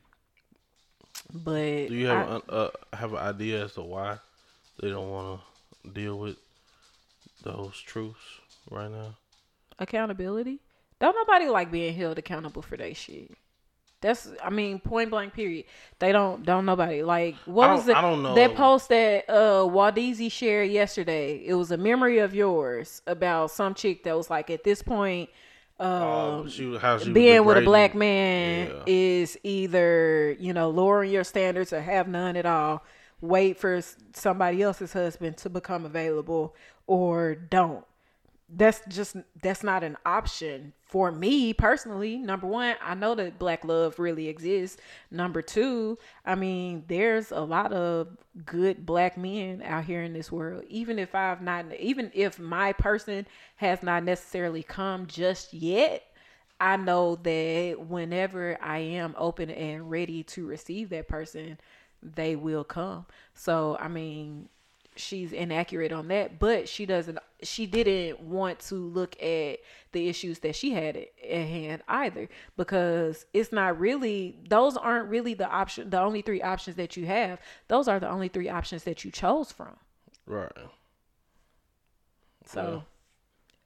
but 1.34 1.88
Do 1.88 1.94
you 1.96 2.08
have 2.08 2.30
I- 2.30 2.36
an, 2.36 2.42
uh, 2.50 2.70
have 2.94 3.14
an 3.14 3.20
idea 3.20 3.66
as 3.66 3.74
to 3.74 3.82
why 3.82 4.18
they 4.80 4.90
don't 4.90 5.10
want 5.10 5.42
to 5.84 5.90
deal 5.92 6.18
with 6.20 6.38
those 7.44 7.80
truths 7.80 8.20
right 8.70 8.90
now? 8.92 9.16
accountability. 9.80 10.60
Don't 11.00 11.16
nobody 11.16 11.48
like 11.48 11.72
being 11.72 11.96
held 11.96 12.20
accountable 12.20 12.62
for 12.62 12.78
their 12.78 12.94
shit. 12.94 13.32
That's 14.02 14.30
I 14.44 14.50
mean 14.50 14.80
point 14.80 15.10
blank 15.12 15.34
period. 15.34 15.66
They 16.00 16.12
don't 16.12 16.44
don't 16.44 16.66
nobody 16.66 17.04
like 17.04 17.36
what 17.46 17.70
was 17.70 17.88
it 17.88 17.96
I 17.96 18.02
don't 18.02 18.24
know. 18.24 18.34
that 18.36 18.56
post 18.56 18.90
that 18.90 19.26
uh 19.30 19.62
Waldeezy 19.70 20.32
shared 20.32 20.72
yesterday. 20.72 21.44
It 21.46 21.54
was 21.54 21.72
a 21.72 21.78
memory 21.78 22.18
of 22.20 22.34
yours 22.34 23.02
about 23.08 23.52
some 23.52 23.74
chick 23.76 24.04
that 24.04 24.18
was 24.18 24.30
like 24.30 24.50
at 24.50 24.64
this 24.64 24.82
point 24.82 25.30
um 25.80 25.92
Uh, 25.92 26.48
she, 26.50 26.78
she 27.04 27.12
being 27.12 27.44
with 27.46 27.58
a 27.58 27.62
black 27.62 27.96
man 27.96 28.68
Yeah. 28.68 28.84
is 28.86 29.38
either 29.44 30.36
you 30.40 30.54
know 30.54 30.70
lowering 30.70 31.12
your 31.12 31.24
standards 31.24 31.74
or 31.74 31.82
have 31.82 32.08
none 32.08 32.36
at 32.36 32.46
all 32.46 32.84
wait 33.22 33.58
for 33.58 33.82
somebody 34.14 34.62
else's 34.64 34.94
husband 34.94 35.38
to 35.38 35.50
become 35.50 35.86
available 35.86 36.56
or 36.88 37.36
don't 37.36 37.86
that's 38.54 38.82
just 38.90 39.16
that's 39.42 39.64
not 39.64 39.84
an 39.84 39.98
option 40.06 40.74
for 40.82 41.12
me 41.12 41.54
personally. 41.54 42.18
Number 42.18 42.48
one 42.48 42.76
i 42.82 42.94
know 42.94 43.16
that 43.16 43.40
black 43.40 43.64
love 43.64 43.98
really 44.00 44.28
exists. 44.28 44.78
Number 45.10 45.42
two 45.42 45.98
i 46.26 46.36
mean 46.36 46.84
there's 46.88 47.32
a 47.32 47.42
lot 47.42 47.72
of 47.72 48.10
good 48.46 48.86
black 48.86 49.18
men 49.18 49.62
out 49.64 49.86
here 49.86 50.02
in 50.04 50.14
this 50.14 50.32
world. 50.32 50.64
Even 50.68 51.00
if 51.00 51.16
i've 51.16 51.42
not 51.42 51.66
even 51.80 52.12
if 52.14 52.40
my 52.40 52.74
person 52.74 53.26
has 53.56 53.82
not 53.82 54.04
necessarily 54.04 54.64
come 54.64 55.08
just 55.08 55.54
yet 55.54 56.04
I 56.60 56.78
know 56.78 57.16
that 57.16 57.88
whenever 57.88 58.56
I 58.62 58.78
am 58.78 59.16
open 59.18 59.50
and 59.50 59.90
ready 59.90 60.22
to 60.26 60.46
receive 60.46 60.90
that 60.90 61.08
person, 61.08 61.58
they 62.04 62.36
will 62.36 62.64
come. 62.64 63.08
So, 63.34 63.78
I 63.80 63.88
mean, 63.88 64.48
she's 64.96 65.32
inaccurate 65.32 65.92
on 65.92 66.08
that, 66.10 66.40
but 66.40 66.68
she 66.68 66.86
doesn't, 66.86 67.18
she 67.42 67.66
didn't 67.66 68.20
want 68.22 68.60
to 68.60 68.76
look 68.76 69.16
at 69.22 69.60
the 69.92 70.10
issues 70.10 70.40
that 70.40 70.56
she 70.56 70.72
had 70.72 70.98
at 70.98 71.08
at 71.24 71.48
hand 71.48 71.82
either 71.88 72.28
because 72.58 73.26
it's 73.34 73.52
not 73.52 73.80
really, 73.80 74.38
those 74.50 74.76
aren't 74.76 75.10
really 75.10 75.34
the 75.34 75.50
option, 75.50 75.90
the 75.90 76.00
only 76.00 76.22
three 76.22 76.42
options 76.42 76.76
that 76.76 76.98
you 76.98 77.06
have. 77.06 77.40
Those 77.68 77.88
are 77.88 78.00
the 78.00 78.10
only 78.10 78.28
three 78.28 78.50
options 78.50 78.84
that 78.84 79.06
you 79.06 79.12
chose 79.12 79.52
from. 79.52 79.78
Right. 80.26 80.52
So 82.46 82.84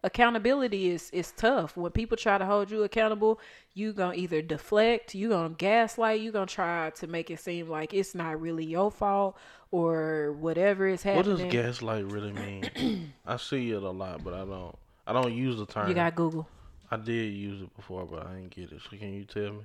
accountability 0.05 0.89
is 0.91 1.09
is 1.11 1.33
tough. 1.35 1.75
When 1.75 1.91
people 1.91 2.15
try 2.15 2.37
to 2.37 2.45
hold 2.45 2.71
you 2.71 2.83
accountable, 2.83 3.39
you 3.73 3.91
gonna 3.91 4.15
either 4.15 4.41
deflect, 4.41 5.15
you 5.15 5.29
gonna 5.29 5.49
gaslight, 5.49 6.21
you 6.21 6.31
gonna 6.31 6.45
try 6.45 6.91
to 6.91 7.07
make 7.07 7.29
it 7.31 7.39
seem 7.39 7.67
like 7.67 7.93
it's 7.93 8.15
not 8.15 8.39
really 8.39 8.63
your 8.63 8.91
fault 8.91 9.35
or 9.71 10.33
whatever 10.39 10.87
is 10.87 11.03
happening. 11.03 11.31
What 11.31 11.43
does 11.43 11.51
gaslight 11.51 12.05
really 12.05 12.31
mean? 12.31 13.13
I 13.25 13.37
see 13.37 13.71
it 13.71 13.83
a 13.83 13.89
lot, 13.89 14.23
but 14.23 14.33
I 14.33 14.45
don't. 14.45 14.77
I 15.07 15.13
don't 15.13 15.33
use 15.33 15.57
the 15.57 15.65
term. 15.65 15.87
you 15.87 15.93
got 15.93 16.15
Google. 16.15 16.47
I 16.89 16.97
did 16.97 17.33
use 17.33 17.61
it 17.61 17.75
before, 17.75 18.05
but 18.05 18.25
I 18.25 18.35
didn't 18.35 18.55
get 18.55 18.71
it. 18.71 18.81
So 18.89 18.97
can 18.97 19.13
you 19.13 19.25
tell 19.25 19.51
me? 19.51 19.61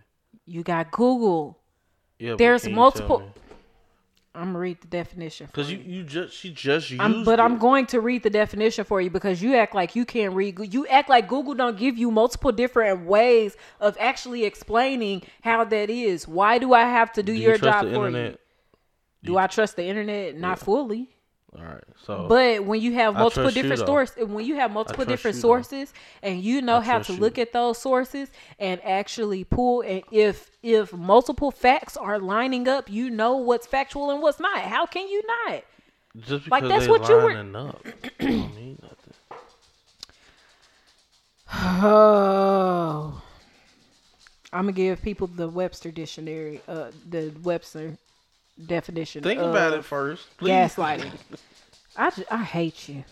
You 0.47 0.62
got 0.62 0.91
Google. 0.91 1.59
Yeah, 2.18 2.32
but 2.32 2.38
There's 2.38 2.68
multiple-? 2.68 3.32
I'm 4.33 4.53
gonna 4.53 4.59
read 4.61 4.81
the 4.81 4.87
definition. 4.87 5.49
Cause 5.53 5.70
you, 5.70 5.78
you 5.78 6.05
just 6.05 6.35
she 6.35 6.53
just 6.53 6.91
used 6.91 7.03
I'm, 7.03 7.24
but 7.24 7.41
it. 7.41 7.43
I'm 7.43 7.59
going 7.59 7.87
to 7.87 8.01
read 8.01 8.22
the 8.22 8.31
definition 8.31 8.85
for 8.85 9.01
you 9.01 9.11
because 9.11 9.43
you 9.43 9.57
act 9.57 9.74
like 9.74 9.97
you 9.97 10.05
can't 10.05 10.35
read. 10.35 10.72
You 10.72 10.87
act 10.87 11.09
like 11.09 11.26
Google 11.26 11.55
don't 11.55 11.76
give 11.76 11.99
you 11.99 12.12
multiple 12.12 12.53
different 12.53 13.07
ways 13.07 13.57
of 13.81 13.97
actually 13.99 14.45
explaining 14.45 15.22
how 15.43 15.64
that 15.64 15.91
is. 15.91 16.28
Why 16.28 16.59
do 16.59 16.72
I 16.74 16.83
have 16.83 17.12
to 17.14 17.24
do, 17.24 17.33
Do 17.33 17.39
you 17.39 17.49
your 17.49 17.59
trust 17.59 17.83
job 17.83 17.93
for 17.93 18.07
internet? 18.07 18.33
you? 18.33 18.39
Do 19.33 19.37
I 19.39 19.49
trust 19.49 19.74
the 19.74 19.85
internet? 19.85 20.37
Not 20.37 20.61
fully. 20.61 21.11
All 21.59 21.64
right, 21.64 21.82
so 22.07 22.26
But 22.28 22.64
when 22.64 22.80
you 22.80 22.92
have 22.92 23.14
multiple 23.14 23.51
different 23.51 23.80
sources, 23.84 24.24
when 24.24 24.44
you 24.44 24.55
have 24.55 24.70
multiple 24.70 25.05
different 25.05 25.34
you, 25.36 25.42
though. 25.42 25.48
sources, 25.48 25.92
and 26.22 26.40
you 26.40 26.62
know 26.62 26.80
how 26.80 27.01
to 27.01 27.12
you. 27.12 27.18
look 27.18 27.38
at 27.38 27.53
those 27.53 27.76
sources 27.78 28.30
and 28.61 28.80
actually 28.84 29.42
pull, 29.44 29.80
and 29.82 30.03
if 30.12 30.51
if 30.62 30.92
multiple 30.92 31.51
facts 31.51 31.96
are 31.96 32.20
lining 32.20 32.68
up, 32.68 32.88
you 32.88 33.11
know 33.11 33.36
what's 33.36 33.66
factual 33.66 34.11
and 34.11 34.22
what's 34.22 34.38
not. 34.38 34.61
How 34.61 34.86
can 34.86 35.09
you 35.09 35.22
not? 35.26 35.64
just 36.18 36.44
because 36.44 36.51
like, 36.62 36.68
that's 36.68 36.86
what 36.88 37.09
you 37.09 37.16
were- 37.16 37.34
lining 37.34 37.57
up, 37.57 37.82
don't 38.18 38.55
mean 38.55 38.78
nothing. 38.82 39.14
Oh, 41.53 43.20
I'm 44.53 44.62
gonna 44.64 44.72
give 44.72 45.03
people 45.03 45.26
the 45.26 45.48
Webster 45.48 45.90
dictionary, 45.90 46.61
uh, 46.68 46.90
the 47.09 47.32
Webster 47.42 47.96
definition. 48.67 49.23
Think 49.23 49.41
about 49.41 49.73
it 49.75 49.85
first, 49.85 50.27
please. 50.37 50.51
gaslighting. 50.51 51.13
I, 51.97 52.11
ju- 52.11 52.25
I 52.31 52.45
hate 52.45 52.89
you, 52.89 53.05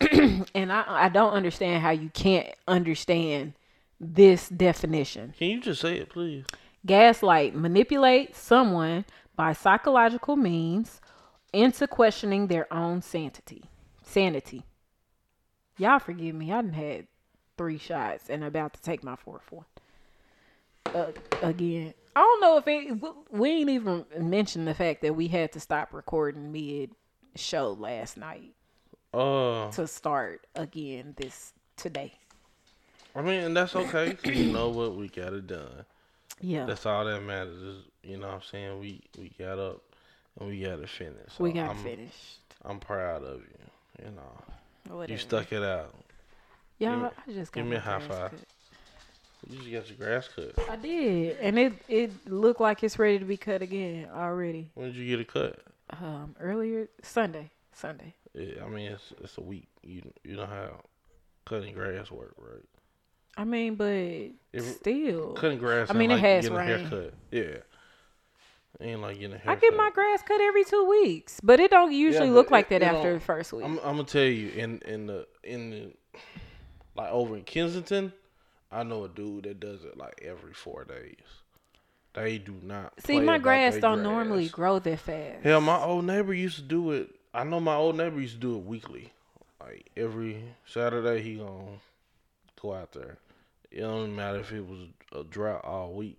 and 0.54 0.72
I 0.72 0.84
I 0.88 1.08
don't 1.08 1.32
understand 1.32 1.82
how 1.82 1.90
you 1.90 2.10
can't 2.14 2.48
understand 2.66 3.52
this 4.00 4.48
definition. 4.48 5.34
Can 5.38 5.48
you 5.48 5.60
just 5.60 5.80
say 5.80 5.96
it, 5.98 6.08
please? 6.08 6.44
Gaslight 6.86 7.54
manipulate 7.54 8.34
someone 8.36 9.04
by 9.36 9.52
psychological 9.52 10.36
means 10.36 11.00
into 11.52 11.86
questioning 11.86 12.46
their 12.46 12.72
own 12.72 13.02
sanity. 13.02 13.64
Sanity. 14.04 14.64
Y'all 15.76 15.98
forgive 15.98 16.34
me. 16.34 16.52
I 16.52 16.62
done 16.62 16.72
had 16.72 17.06
three 17.56 17.78
shots 17.78 18.30
and 18.30 18.42
about 18.44 18.72
to 18.74 18.82
take 18.82 19.02
my 19.04 19.16
fourth 19.16 19.50
one. 19.50 19.64
Uh, 20.94 21.12
again, 21.42 21.94
I 22.16 22.20
don't 22.20 22.40
know 22.40 22.56
if 22.58 22.66
it. 22.66 22.98
We 23.30 23.50
ain't 23.50 23.70
even 23.70 24.04
mentioned 24.18 24.66
the 24.66 24.74
fact 24.74 25.02
that 25.02 25.14
we 25.14 25.28
had 25.28 25.52
to 25.52 25.60
stop 25.60 25.92
recording 25.92 26.50
mid 26.52 26.90
show 27.36 27.72
last 27.72 28.16
night 28.16 28.54
Uh, 29.14 29.70
to 29.72 29.86
start 29.86 30.46
again 30.54 31.14
this 31.16 31.52
today. 31.76 32.12
I 33.14 33.22
mean, 33.22 33.44
and 33.44 33.56
that's 33.56 33.74
okay. 33.76 34.14
'cause 34.14 34.34
you 34.34 34.52
know 34.52 34.70
what? 34.70 34.96
We 34.96 35.08
got 35.08 35.32
it 35.32 35.46
done. 35.46 35.84
Yeah, 36.40 36.66
That's 36.66 36.86
all 36.86 37.04
that 37.04 37.20
matters. 37.22 37.60
Is, 37.60 37.84
you 38.04 38.16
know 38.16 38.28
what 38.28 38.34
I'm 38.36 38.42
saying? 38.42 38.80
We 38.80 39.00
we 39.18 39.30
got 39.38 39.58
up 39.58 39.82
and 40.38 40.48
we 40.48 40.60
got 40.60 40.78
it 40.78 40.88
finished. 40.88 41.36
So 41.36 41.44
we 41.44 41.52
got 41.52 41.70
I'm, 41.70 41.76
finished. 41.76 42.38
I'm 42.64 42.78
proud 42.80 43.24
of 43.24 43.40
you. 43.40 44.04
You 44.04 44.10
know, 44.12 44.94
Whatever. 44.94 45.12
you 45.12 45.18
stuck 45.18 45.52
it 45.52 45.62
out. 45.62 45.92
Me- 46.80 46.86
I 46.86 47.10
just 47.32 47.50
got 47.52 47.60
give 47.62 47.66
me 47.70 47.76
a 47.76 47.80
high 47.80 47.98
five. 48.00 48.30
cut. 48.30 48.40
You 49.46 49.56
just 49.58 49.70
got 49.70 49.88
your 49.88 49.96
grass 50.08 50.28
cut. 50.34 50.52
I 50.70 50.76
did, 50.76 51.36
and 51.40 51.58
it 51.58 51.72
it 51.88 52.10
looked 52.28 52.60
like 52.60 52.82
it's 52.82 52.98
ready 52.98 53.18
to 53.18 53.24
be 53.24 53.36
cut 53.36 53.62
again 53.62 54.08
already. 54.12 54.70
When 54.74 54.88
did 54.88 54.96
you 54.96 55.06
get 55.06 55.20
it 55.20 55.28
cut? 55.32 55.58
Um, 55.90 56.34
earlier 56.40 56.88
Sunday, 57.02 57.50
Sunday. 57.72 58.14
Yeah, 58.34 58.64
I 58.64 58.68
mean, 58.68 58.92
it's 58.92 59.12
it's 59.22 59.38
a 59.38 59.42
week. 59.42 59.68
You 59.82 60.02
you 60.24 60.36
know 60.36 60.46
how 60.46 60.80
cutting 61.46 61.72
grass 61.74 62.10
work, 62.10 62.34
right? 62.36 62.64
I 63.36 63.44
mean, 63.44 63.76
but 63.76 63.86
If- 64.52 64.64
still, 64.76 65.34
Cutting 65.34 65.58
grass. 65.58 65.88
I 65.88 65.92
mean, 65.94 66.10
it 66.10 66.14
like 66.14 66.22
has 66.24 66.44
getting 66.48 66.56
a 66.56 66.60
rain. 66.60 66.68
haircut. 66.90 67.14
Yeah, 67.30 67.56
ain't 68.80 69.00
like 69.00 69.18
getting 69.20 69.32
a 69.34 69.36
I 69.36 69.38
haircut. 69.38 69.60
get 69.62 69.76
my 69.76 69.90
grass 69.94 70.20
cut 70.26 70.40
every 70.40 70.64
two 70.64 70.86
weeks, 70.88 71.40
but 71.42 71.60
it 71.60 71.70
don't 71.70 71.92
usually 71.92 72.28
but 72.28 72.34
look 72.34 72.50
like 72.50 72.66
it- 72.66 72.80
that 72.80 72.82
it 72.82 72.96
after 72.96 73.14
the 73.14 73.20
first 73.20 73.52
week. 73.52 73.64
I'm, 73.64 73.78
I'm 73.78 73.96
gonna 73.96 74.04
tell 74.04 74.22
you 74.22 74.48
in 74.50 74.80
in 74.84 75.06
the 75.06 75.26
in 75.44 75.70
the 75.70 75.92
like 76.96 77.10
over 77.12 77.36
in 77.36 77.44
Kensington, 77.44 78.12
I 78.70 78.82
know 78.82 79.04
a 79.04 79.08
dude 79.08 79.44
that 79.44 79.60
does 79.60 79.84
it 79.84 79.96
like 79.96 80.20
every 80.22 80.52
four 80.52 80.84
days. 80.84 81.16
They 82.14 82.38
do 82.38 82.56
not. 82.62 82.92
See, 83.00 83.20
my 83.20 83.38
grass 83.38 83.76
don't 83.76 83.94
grass. 83.94 84.04
normally 84.04 84.48
grow 84.48 84.78
that 84.78 84.98
fast. 85.00 85.44
Hell, 85.44 85.60
my 85.60 85.78
old 85.78 86.04
neighbor 86.04 86.34
used 86.34 86.56
to 86.56 86.62
do 86.62 86.90
it. 86.92 87.10
I 87.32 87.44
know 87.44 87.60
my 87.60 87.74
old 87.76 87.96
neighbor 87.96 88.20
used 88.20 88.34
to 88.34 88.40
do 88.40 88.56
it 88.56 88.64
weekly. 88.64 89.12
Like 89.60 89.90
every 89.96 90.42
Saturday, 90.66 91.22
he 91.22 91.36
gonna 91.36 91.78
go 92.60 92.74
out 92.74 92.92
there. 92.92 93.18
It 93.70 93.80
don't 93.80 94.16
matter 94.16 94.40
if 94.40 94.52
it 94.52 94.66
was 94.66 94.88
a 95.14 95.24
drought 95.24 95.64
all 95.64 95.92
week. 95.92 96.18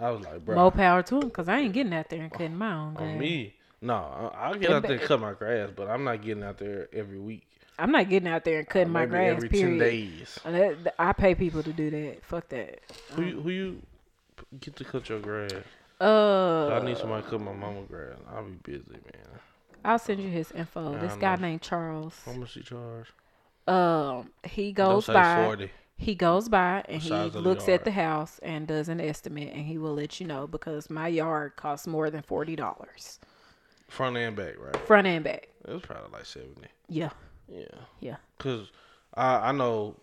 I 0.00 0.10
was 0.10 0.24
like, 0.24 0.44
bro, 0.44 0.56
More 0.56 0.70
power 0.70 1.02
to 1.02 1.20
him, 1.20 1.30
cause 1.30 1.48
I 1.48 1.58
ain't 1.58 1.74
getting 1.74 1.92
out 1.92 2.08
there 2.08 2.22
and 2.22 2.30
cutting 2.30 2.56
my 2.56 2.72
own 2.74 2.94
grass. 2.94 3.10
on 3.10 3.18
me. 3.18 3.54
No, 3.80 3.94
I- 3.94 4.46
I'll 4.46 4.54
get 4.54 4.70
out 4.72 4.82
there 4.84 4.92
and 4.92 5.02
cut 5.02 5.20
my 5.20 5.34
grass, 5.34 5.70
but 5.74 5.88
I'm 5.88 6.04
not 6.04 6.22
getting 6.22 6.42
out 6.44 6.58
there 6.58 6.88
every 6.92 7.18
week. 7.18 7.46
I'm 7.78 7.90
not 7.90 8.08
getting 8.08 8.28
out 8.28 8.44
there 8.44 8.58
and 8.58 8.68
cutting 8.68 8.90
my 8.90 9.06
grass. 9.06 9.36
every 9.36 9.48
period. 9.48 9.78
ten 9.78 9.78
days. 9.78 10.38
Uh, 10.44 10.50
that- 10.52 10.94
I 10.98 11.12
pay 11.12 11.34
people 11.34 11.62
to 11.62 11.72
do 11.72 11.90
that. 11.90 12.24
Fuck 12.24 12.48
that. 12.50 12.80
Who 13.12 13.22
you, 13.22 13.40
who 13.40 13.50
you 13.50 13.82
get 14.60 14.76
to 14.76 14.84
cut 14.84 15.08
your 15.08 15.20
grass? 15.20 15.52
Uh, 16.00 16.68
I 16.68 16.84
need 16.84 16.96
somebody 16.98 17.22
to 17.24 17.30
cut 17.30 17.40
my 17.40 17.52
mama 17.52 17.82
grass. 17.82 18.16
I'll 18.34 18.44
be 18.44 18.72
busy, 18.72 18.90
man. 18.90 19.38
I'll 19.84 19.98
send 19.98 20.20
you 20.20 20.28
his 20.28 20.52
info. 20.52 20.92
Yeah, 20.92 20.98
this 20.98 21.14
guy 21.16 21.36
named 21.36 21.62
Charles. 21.62 22.14
How 22.24 22.32
much 22.32 22.56
you 22.56 22.62
charge? 22.62 23.08
Um, 23.66 24.30
he 24.44 24.72
goes 24.72 25.06
by. 25.06 25.44
forty. 25.44 25.70
He 25.96 26.16
goes 26.16 26.48
by 26.48 26.84
and 26.88 27.00
he 27.00 27.12
of 27.12 27.32
the 27.32 27.40
looks 27.40 27.68
at 27.68 27.84
the 27.84 27.92
house 27.92 28.40
and 28.42 28.66
does 28.66 28.88
an 28.88 29.00
estimate, 29.00 29.52
and 29.52 29.64
he 29.64 29.78
will 29.78 29.94
let 29.94 30.18
you 30.20 30.26
know 30.26 30.48
because 30.48 30.90
my 30.90 31.06
yard 31.06 31.54
costs 31.54 31.86
more 31.86 32.10
than 32.10 32.22
forty 32.22 32.56
dollars, 32.56 33.20
Front 33.88 34.16
and 34.16 34.34
back, 34.34 34.54
right? 34.58 34.76
front 34.86 35.06
and 35.06 35.22
back. 35.22 35.48
It 35.68 35.72
was 35.72 35.82
probably 35.82 36.10
like 36.12 36.26
seventy. 36.26 36.66
Yeah, 36.88 37.10
Yeah. 37.48 37.64
yeah. 38.00 38.16
Cause 38.38 38.70
I 39.14 39.48
I 39.48 39.52
know 39.52 39.96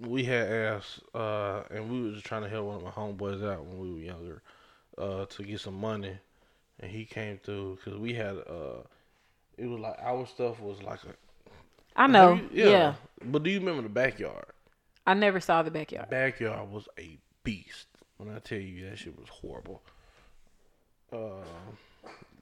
we 0.00 0.24
had 0.24 0.48
asked 0.48 1.00
uh 1.14 1.62
and 1.70 1.90
we 1.90 2.10
was 2.10 2.22
trying 2.22 2.42
to 2.42 2.48
help 2.48 2.66
one 2.66 2.76
of 2.76 2.82
my 2.82 2.90
homeboys 2.90 3.44
out 3.46 3.64
when 3.64 3.78
we 3.78 3.92
were 3.92 4.00
younger 4.00 4.42
uh 4.98 5.24
to 5.26 5.42
get 5.44 5.60
some 5.60 5.74
money 5.80 6.18
and 6.80 6.90
he 6.90 7.04
came 7.04 7.38
through 7.38 7.76
because 7.76 7.98
we 7.98 8.12
had 8.14 8.36
uh 8.48 8.82
it 9.56 9.66
was 9.66 9.80
like 9.80 9.96
our 10.02 10.26
stuff 10.26 10.60
was 10.60 10.82
like 10.82 11.00
a 11.04 11.14
I 11.96 12.06
know. 12.08 12.34
You- 12.52 12.70
yeah. 12.70 12.94
But 13.24 13.44
do 13.44 13.50
you 13.50 13.60
remember 13.60 13.82
the 13.82 13.88
backyard? 13.88 14.46
I 15.06 15.14
never 15.14 15.38
saw 15.38 15.62
the 15.62 15.70
backyard. 15.70 16.10
Backyard 16.10 16.70
was 16.70 16.88
a 16.98 17.18
beast. 17.44 17.86
When 18.16 18.34
I 18.34 18.38
tell 18.40 18.58
you 18.58 18.88
that 18.90 18.98
shit 18.98 19.16
was 19.18 19.28
horrible. 19.28 19.80
Uh, 21.12 21.18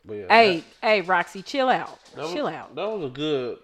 but 0.05 0.15
yeah, 0.15 0.27
Hey, 0.29 0.65
hey, 0.81 1.01
Roxy, 1.03 1.43
chill 1.43 1.69
out. 1.69 1.99
That 2.15 2.23
was, 2.25 2.33
chill 2.33 2.47
out. 2.47 2.75
That 2.75 2.89
was 2.89 3.05
a 3.11 3.13
good 3.13 3.59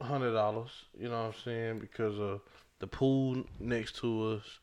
hundred 0.00 0.32
dollars. 0.32 0.70
You 0.98 1.08
know 1.08 1.22
what 1.22 1.34
I'm 1.34 1.42
saying? 1.44 1.78
Because 1.78 2.18
of 2.18 2.40
the 2.78 2.86
pool 2.86 3.44
next 3.60 3.96
to 3.96 4.36
us, 4.36 4.58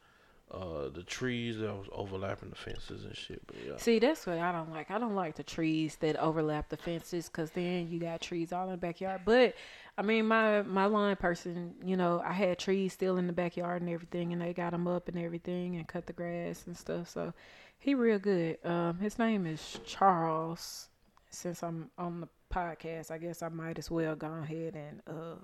uh, 0.51 0.89
the 0.89 1.03
trees 1.03 1.59
that 1.59 1.73
was 1.73 1.87
overlapping 1.93 2.49
the 2.49 2.55
fences 2.55 3.05
and 3.05 3.15
shit. 3.15 3.41
But 3.47 3.55
yeah, 3.65 3.77
See, 3.77 3.99
that's 3.99 4.27
what 4.27 4.37
I 4.37 4.51
don't 4.51 4.71
like. 4.71 4.91
I 4.91 4.99
don't 4.99 5.15
like 5.15 5.35
the 5.35 5.43
trees 5.43 5.95
that 6.01 6.17
overlap 6.17 6.69
the 6.69 6.77
fences 6.77 7.27
because 7.27 7.51
then 7.51 7.89
you 7.89 7.99
got 7.99 8.21
trees 8.21 8.51
all 8.51 8.65
in 8.65 8.71
the 8.71 8.77
backyard. 8.77 9.21
But 9.23 9.55
I 9.97 10.01
mean, 10.01 10.25
my 10.27 10.61
my 10.63 10.85
lawn 10.85 11.15
person, 11.15 11.75
you 11.83 11.95
know, 11.95 12.21
I 12.25 12.33
had 12.33 12.59
trees 12.59 12.93
still 12.93 13.17
in 13.17 13.27
the 13.27 13.33
backyard 13.33 13.81
and 13.81 13.89
everything, 13.89 14.33
and 14.33 14.41
they 14.41 14.53
got 14.53 14.71
them 14.71 14.87
up 14.87 15.07
and 15.07 15.17
everything 15.17 15.77
and 15.77 15.87
cut 15.87 16.05
the 16.05 16.13
grass 16.13 16.63
and 16.67 16.75
stuff. 16.75 17.09
So 17.09 17.33
he 17.79 17.95
real 17.95 18.19
good. 18.19 18.57
Um, 18.65 18.99
his 18.99 19.17
name 19.17 19.45
is 19.45 19.79
Charles. 19.85 20.89
Since 21.31 21.63
I'm 21.63 21.89
on 21.97 22.21
the 22.21 22.27
podcast, 22.53 23.09
I 23.09 23.17
guess 23.17 23.41
I 23.41 23.49
might 23.49 23.79
as 23.79 23.89
well 23.89 24.15
go 24.15 24.27
ahead 24.27 24.75
and 24.75 25.01
uh. 25.07 25.35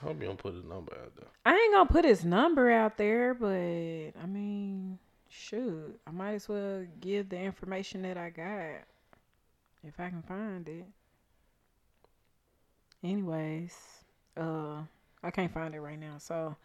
I 0.00 0.06
hope 0.06 0.20
you 0.20 0.26
don't 0.26 0.38
put 0.38 0.54
his 0.54 0.64
number 0.64 0.92
out 1.00 1.12
there. 1.16 1.28
I 1.46 1.54
ain't 1.54 1.72
gonna 1.72 1.88
put 1.88 2.04
his 2.04 2.24
number 2.24 2.70
out 2.70 2.96
there, 2.96 3.34
but 3.34 3.48
I 4.20 4.26
mean, 4.26 4.98
shoot, 5.28 5.98
I 6.06 6.10
might 6.10 6.34
as 6.34 6.48
well 6.48 6.84
give 7.00 7.28
the 7.28 7.38
information 7.38 8.02
that 8.02 8.16
I 8.16 8.30
got 8.30 8.84
if 9.84 9.98
I 9.98 10.08
can 10.10 10.22
find 10.22 10.68
it. 10.68 10.86
Anyways, 13.04 13.74
uh, 14.36 14.82
I 15.22 15.30
can't 15.30 15.52
find 15.52 15.74
it 15.74 15.80
right 15.80 15.98
now, 15.98 16.14
so 16.18 16.56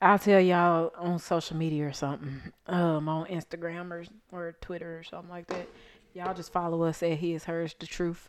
I'll 0.00 0.18
tell 0.18 0.40
y'all 0.40 0.92
on 0.96 1.18
social 1.18 1.56
media 1.56 1.86
or 1.86 1.92
something, 1.92 2.40
um, 2.66 3.08
on 3.08 3.26
Instagram 3.26 3.90
or 3.90 4.04
or 4.32 4.56
Twitter 4.60 4.98
or 4.98 5.02
something 5.02 5.30
like 5.30 5.46
that. 5.48 5.68
Y'all 6.14 6.34
just 6.34 6.52
follow 6.52 6.82
us 6.82 7.02
at 7.02 7.18
His 7.18 7.44
Hers 7.44 7.74
the 7.78 7.86
Truth. 7.86 8.28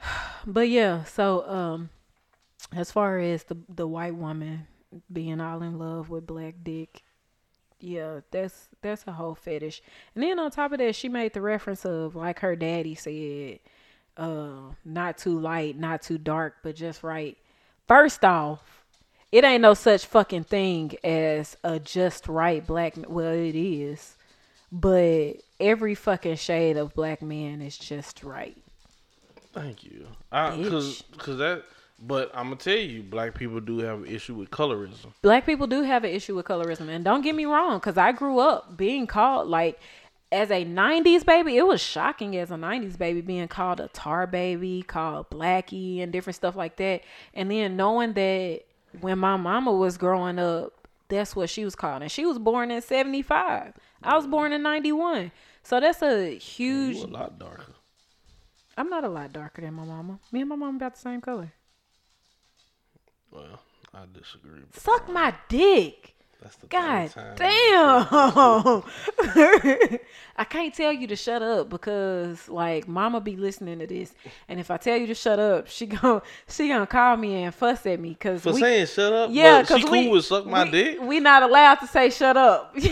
But 0.48 0.68
yeah, 0.68 1.02
so 1.04 1.48
um 1.48 1.90
as 2.74 2.92
far 2.92 3.18
as 3.18 3.44
the 3.44 3.56
the 3.68 3.86
white 3.86 4.14
woman 4.14 4.66
being 5.12 5.40
all 5.40 5.62
in 5.62 5.78
love 5.78 6.08
with 6.08 6.26
black 6.26 6.54
dick 6.62 7.02
yeah 7.80 8.20
that's 8.30 8.68
that's 8.80 9.06
a 9.06 9.12
whole 9.12 9.34
fetish. 9.34 9.82
And 10.14 10.22
then 10.22 10.38
on 10.38 10.50
top 10.50 10.72
of 10.72 10.78
that 10.78 10.94
she 10.94 11.08
made 11.08 11.32
the 11.32 11.40
reference 11.40 11.84
of 11.84 12.16
like 12.16 12.40
her 12.40 12.56
daddy 12.56 12.94
said 12.94 13.60
uh 14.16 14.72
not 14.84 15.18
too 15.18 15.38
light 15.38 15.78
not 15.78 16.02
too 16.02 16.18
dark 16.18 16.56
but 16.62 16.76
just 16.76 17.02
right. 17.02 17.36
First 17.86 18.24
off 18.24 18.84
it 19.32 19.44
ain't 19.44 19.62
no 19.62 19.74
such 19.74 20.06
fucking 20.06 20.44
thing 20.44 20.92
as 21.04 21.56
a 21.64 21.78
just 21.78 22.28
right 22.28 22.66
black 22.66 22.94
well 23.08 23.32
it 23.32 23.56
is 23.56 24.15
but 24.72 25.32
every 25.60 25.94
fucking 25.94 26.36
shade 26.36 26.76
of 26.76 26.94
black 26.94 27.22
man 27.22 27.62
is 27.62 27.76
just 27.78 28.22
right 28.24 28.56
Thank 29.52 29.84
you. 29.84 30.06
I 30.30 30.50
cause 30.68 31.02
cause 31.16 31.38
that. 31.38 31.64
But 31.98 32.30
I'm 32.34 32.44
gonna 32.48 32.56
tell 32.56 32.76
you, 32.76 33.02
black 33.02 33.34
people 33.34 33.58
do 33.58 33.78
have 33.78 34.00
an 34.02 34.06
issue 34.06 34.34
with 34.34 34.50
colorism. 34.50 35.12
black 35.22 35.46
people 35.46 35.66
do 35.66 35.80
have 35.82 36.04
an 36.04 36.10
issue 36.10 36.34
with 36.36 36.44
colorism 36.44 36.88
and 36.90 37.02
don't 37.02 37.22
get 37.22 37.34
me 37.34 37.46
wrong 37.46 37.78
because 37.78 37.96
i 37.96 38.12
grew 38.12 38.38
up 38.38 38.76
being 38.76 39.06
called 39.06 39.48
like 39.48 39.80
as 40.30 40.50
a 40.50 40.62
90s 40.66 41.24
baby 41.24 41.56
it 41.56 41.66
was 41.66 41.80
shocking 41.80 42.36
as 42.36 42.50
a 42.50 42.54
90s 42.54 42.98
baby 42.98 43.22
being 43.22 43.48
called 43.48 43.80
a 43.80 43.88
tar 43.88 44.26
baby 44.26 44.82
called 44.82 45.30
blackie 45.30 46.02
and 46.02 46.12
different 46.12 46.36
stuff 46.36 46.54
like 46.54 46.76
that 46.76 47.00
and 47.32 47.50
then 47.50 47.76
knowing 47.76 48.12
that 48.12 48.60
when 49.00 49.18
my 49.18 49.36
mama 49.36 49.72
was 49.72 49.96
growing 49.96 50.38
up 50.38 50.74
that's 51.08 51.34
what 51.34 51.48
she 51.48 51.64
was 51.64 51.74
called 51.74 52.02
and 52.02 52.12
she 52.12 52.26
was 52.26 52.38
born 52.38 52.70
in 52.70 52.82
75 52.82 53.72
i 54.06 54.14
was 54.16 54.26
born 54.26 54.52
in 54.52 54.62
91 54.62 55.30
so 55.62 55.80
that's 55.80 56.02
a 56.02 56.36
huge 56.38 56.96
You 56.96 57.04
a 57.04 57.06
lot 57.06 57.38
darker. 57.38 57.74
i'm 58.78 58.88
not 58.88 59.04
a 59.04 59.08
lot 59.08 59.32
darker 59.32 59.62
than 59.62 59.74
my 59.74 59.84
mama 59.84 60.18
me 60.32 60.40
and 60.40 60.48
my 60.48 60.56
mama 60.56 60.76
about 60.76 60.94
the 60.94 61.00
same 61.00 61.20
color 61.20 61.52
Well, 63.30 63.60
I 63.92 64.04
disagree. 64.12 64.62
Suck 64.72 65.08
my 65.08 65.34
dick 65.48 66.15
that's 66.40 66.56
the 66.56 66.66
God 66.66 67.10
damn. 67.36 68.06
I 70.38 70.44
can't 70.44 70.74
tell 70.74 70.92
you 70.92 71.06
to 71.08 71.16
shut 71.16 71.42
up 71.42 71.70
because 71.70 72.48
like 72.48 72.86
mama 72.86 73.20
be 73.20 73.36
listening 73.36 73.78
to 73.78 73.86
this 73.86 74.12
and 74.48 74.60
if 74.60 74.70
I 74.70 74.76
tell 74.76 74.96
you 74.96 75.06
to 75.08 75.14
shut 75.14 75.38
up, 75.38 75.66
she 75.68 75.86
gon' 75.86 76.20
she 76.48 76.68
gonna 76.68 76.86
call 76.86 77.16
me 77.16 77.42
and 77.42 77.54
fuss 77.54 77.86
at 77.86 77.98
me 77.98 78.14
cuz 78.14 78.42
For 78.42 78.52
we 78.52 78.60
saying 78.60 78.86
shut 78.86 79.12
up. 79.12 79.30
yeah, 79.32 79.64
but 79.68 79.78
she 79.78 79.84
cool 79.84 79.92
we 79.92 80.08
with 80.08 80.24
suck 80.26 80.46
my 80.46 80.64
we, 80.64 80.70
dick. 80.70 81.00
We 81.00 81.20
not 81.20 81.42
allowed 81.42 81.76
to 81.76 81.86
say 81.86 82.10
shut 82.10 82.36
up. 82.36 82.74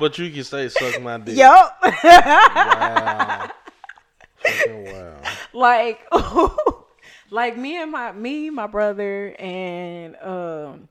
But 0.00 0.18
you 0.18 0.28
can 0.30 0.42
say 0.44 0.68
suck 0.68 1.00
my 1.00 1.18
dick. 1.18 1.36
yup. 1.36 1.78
Wow. 1.82 3.50
Fucking 4.44 4.84
wow. 4.84 5.16
like 5.52 6.00
like 7.30 7.56
me 7.56 7.80
and 7.80 7.92
my 7.92 8.12
me 8.12 8.50
my 8.50 8.66
brother 8.66 9.34
and 9.38 10.16
um 10.16 10.88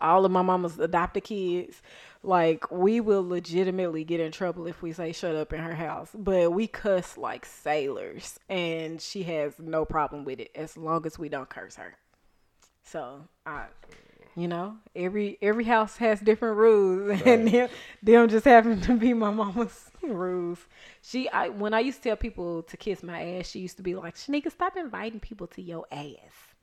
all 0.00 0.24
of 0.24 0.32
my 0.32 0.42
mama's 0.42 0.78
adopted 0.78 1.24
kids 1.24 1.82
like 2.22 2.70
we 2.70 3.00
will 3.00 3.26
legitimately 3.26 4.04
get 4.04 4.20
in 4.20 4.32
trouble 4.32 4.66
if 4.66 4.82
we 4.82 4.92
say 4.92 5.12
shut 5.12 5.34
up 5.36 5.52
in 5.52 5.60
her 5.60 5.74
house 5.74 6.10
but 6.14 6.52
we 6.52 6.66
cuss 6.66 7.18
like 7.18 7.44
sailors 7.44 8.38
and 8.48 9.00
she 9.00 9.22
has 9.24 9.58
no 9.58 9.84
problem 9.84 10.24
with 10.24 10.40
it 10.40 10.50
as 10.54 10.76
long 10.76 11.04
as 11.06 11.18
we 11.18 11.28
don't 11.28 11.48
curse 11.48 11.76
her 11.76 11.96
so 12.82 13.22
i 13.46 13.66
You 14.36 14.48
know, 14.48 14.78
every 14.96 15.38
every 15.40 15.64
house 15.64 15.96
has 15.98 16.18
different 16.20 16.56
rules, 16.56 17.20
and 17.24 17.46
them, 17.46 17.68
them 18.02 18.28
just 18.28 18.44
happen 18.44 18.80
to 18.80 18.94
be 18.96 19.14
my 19.14 19.30
mama's 19.30 19.90
rules. 20.02 20.58
She, 21.02 21.28
I 21.28 21.50
when 21.50 21.72
I 21.72 21.80
used 21.80 22.02
to 22.02 22.08
tell 22.10 22.16
people 22.16 22.64
to 22.64 22.76
kiss 22.76 23.02
my 23.04 23.22
ass, 23.38 23.46
she 23.46 23.60
used 23.60 23.76
to 23.76 23.84
be 23.84 23.94
like, 23.94 24.16
"Shanika, 24.16 24.50
stop 24.50 24.76
inviting 24.76 25.20
people 25.20 25.46
to 25.48 25.62
your 25.62 25.86
ass." 25.92 26.53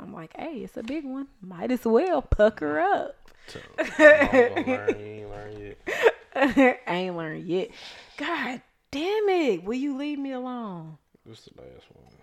I'm 0.00 0.12
like, 0.12 0.34
"Hey, 0.36 0.58
it's 0.58 0.76
a 0.76 0.82
big 0.82 1.04
one. 1.04 1.28
Might 1.40 1.70
as 1.70 1.84
well 1.84 2.22
pucker 2.22 2.80
up." 2.80 3.16
So, 3.46 3.60
I 3.78 4.94
ain't 4.96 5.30
learned 5.30 5.58
yet. 5.58 6.14
I 6.36 6.78
ain't 6.86 7.16
learned 7.16 7.46
yet. 7.46 7.70
God 8.16 8.62
damn 8.90 9.28
it! 9.28 9.64
Will 9.64 9.74
you 9.74 9.96
leave 9.96 10.18
me 10.18 10.32
alone? 10.32 10.98
This 11.26 11.48
the 11.56 11.62
last 11.62 11.86
one. 11.92 12.16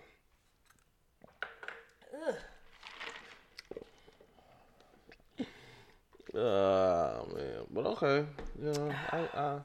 Uh 6.34 7.24
man, 7.34 7.64
but 7.70 7.86
okay, 7.86 8.26
you 8.60 8.72
know, 8.72 8.94
I 9.10 9.18
I, 9.34 9.58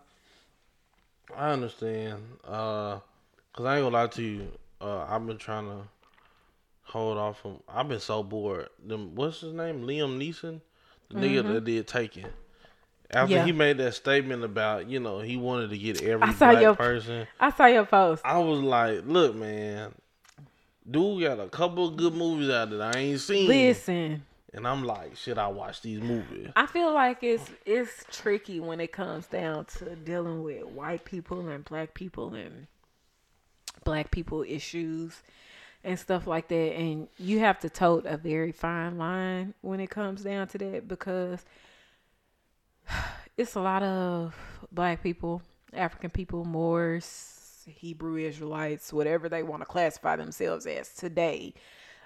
I 1.35 1.51
understand. 1.51 2.23
Uh, 2.43 2.99
cause 3.53 3.65
I 3.65 3.75
ain't 3.77 3.83
gonna 3.83 3.89
lie 3.89 4.07
to 4.07 4.21
you. 4.21 4.47
Uh, 4.79 5.05
I've 5.09 5.25
been 5.27 5.37
trying 5.37 5.67
to 5.67 5.83
hold 6.93 7.17
off 7.17 7.41
from. 7.41 7.59
I've 7.67 7.89
been 7.89 7.99
so 7.99 8.23
bored. 8.23 8.69
Them, 8.85 9.15
what's 9.15 9.41
his 9.41 9.51
name? 9.51 9.81
Liam 9.83 10.17
Neeson, 10.17 10.61
the 11.09 11.15
nigga 11.15 11.41
mm-hmm. 11.41 11.53
that 11.53 11.65
did 11.65 11.87
Taken. 11.87 12.27
After 13.09 13.35
Yeah. 13.35 13.45
he 13.45 13.51
made 13.51 13.77
that 13.79 13.93
statement 13.95 14.43
about, 14.43 14.87
you 14.87 14.99
know, 14.99 15.19
he 15.19 15.35
wanted 15.35 15.71
to 15.71 15.77
get 15.77 16.01
every 16.01 16.27
I 16.27 16.33
saw 16.33 16.51
black 16.51 16.61
your- 16.61 16.75
person. 16.75 17.27
I 17.39 17.51
saw 17.51 17.65
your 17.65 17.85
post. 17.85 18.21
I 18.23 18.37
was 18.39 18.59
like, 18.61 19.01
look, 19.05 19.35
man, 19.35 19.93
dude 20.89 21.23
got 21.23 21.39
a 21.39 21.49
couple 21.49 21.87
of 21.87 21.97
good 21.97 22.13
movies 22.13 22.49
out 22.49 22.69
that 22.69 22.95
I 22.95 22.99
ain't 22.99 23.19
seen. 23.19 23.47
Listen, 23.47 24.23
And 24.53 24.67
I'm 24.67 24.83
like, 24.83 25.15
should 25.17 25.37
I 25.39 25.47
watch 25.47 25.81
these 25.81 25.99
movies? 25.99 26.49
I 26.55 26.67
feel 26.67 26.93
like 26.93 27.23
it's 27.23 27.49
it's 27.65 28.05
tricky 28.11 28.59
when 28.59 28.79
it 28.79 28.91
comes 28.91 29.25
down 29.27 29.65
to 29.79 29.95
dealing 29.95 30.43
with 30.43 30.65
white 30.65 31.05
people 31.05 31.47
and 31.49 31.65
black 31.65 31.95
people 31.95 32.33
and 32.35 32.67
black 33.83 34.11
people 34.11 34.43
issues 34.47 35.21
and 35.83 35.99
stuff 35.99 36.27
like 36.27 36.47
that 36.47 36.55
and 36.75 37.07
you 37.17 37.39
have 37.39 37.59
to 37.59 37.69
tote 37.69 38.05
a 38.05 38.17
very 38.17 38.51
fine 38.51 38.97
line 38.97 39.53
when 39.61 39.79
it 39.79 39.89
comes 39.89 40.23
down 40.23 40.47
to 40.47 40.57
that 40.57 40.87
because 40.87 41.43
it's 43.37 43.55
a 43.55 43.61
lot 43.61 43.83
of 43.83 44.35
black 44.71 45.03
people, 45.03 45.41
African 45.73 46.09
people, 46.09 46.45
Moors, 46.45 47.65
Hebrew 47.65 48.17
Israelites, 48.17 48.91
whatever 48.91 49.29
they 49.29 49.43
want 49.43 49.61
to 49.61 49.65
classify 49.65 50.15
themselves 50.15 50.65
as 50.65 50.93
today. 50.93 51.53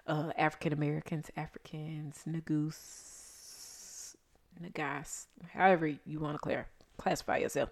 Uh, 0.06 0.32
African 0.38 0.72
Americans, 0.72 1.30
Africans, 1.36 2.22
Nagus, 2.26 4.16
Nagas, 4.62 5.28
however 5.54 5.88
you 6.06 6.20
want 6.20 6.36
to 6.36 6.40
clear, 6.40 6.66
classify 6.98 7.38
yourself. 7.38 7.70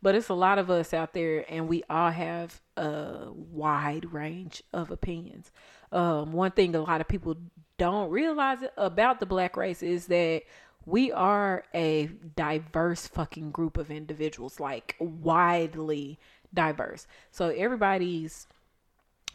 But 0.00 0.14
it's 0.14 0.28
a 0.28 0.34
lot 0.34 0.58
of 0.58 0.70
us 0.70 0.94
out 0.94 1.12
there, 1.12 1.44
and 1.48 1.68
we 1.68 1.82
all 1.90 2.12
have 2.12 2.60
a 2.76 3.28
wide 3.32 4.12
range 4.12 4.62
of 4.72 4.90
opinions. 4.90 5.50
Um, 5.90 6.32
one 6.32 6.52
thing 6.52 6.74
a 6.74 6.80
lot 6.80 7.00
of 7.00 7.08
people 7.08 7.36
don't 7.78 8.10
realize 8.10 8.58
about 8.76 9.20
the 9.20 9.26
black 9.26 9.56
race 9.56 9.82
is 9.82 10.06
that 10.06 10.42
we 10.86 11.12
are 11.12 11.64
a 11.74 12.10
diverse 12.36 13.06
fucking 13.06 13.50
group 13.50 13.76
of 13.76 13.90
individuals, 13.90 14.58
like 14.58 14.96
widely 14.98 16.18
diverse. 16.52 17.06
So 17.30 17.48
everybody's 17.48 18.46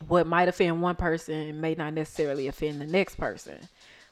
what 0.08 0.28
might 0.28 0.48
offend 0.48 0.82
one 0.82 0.96
person 0.96 1.60
may 1.60 1.74
not 1.74 1.94
necessarily 1.94 2.48
offend 2.48 2.80
the 2.82 2.86
next 2.86 3.16
person. 3.16 3.58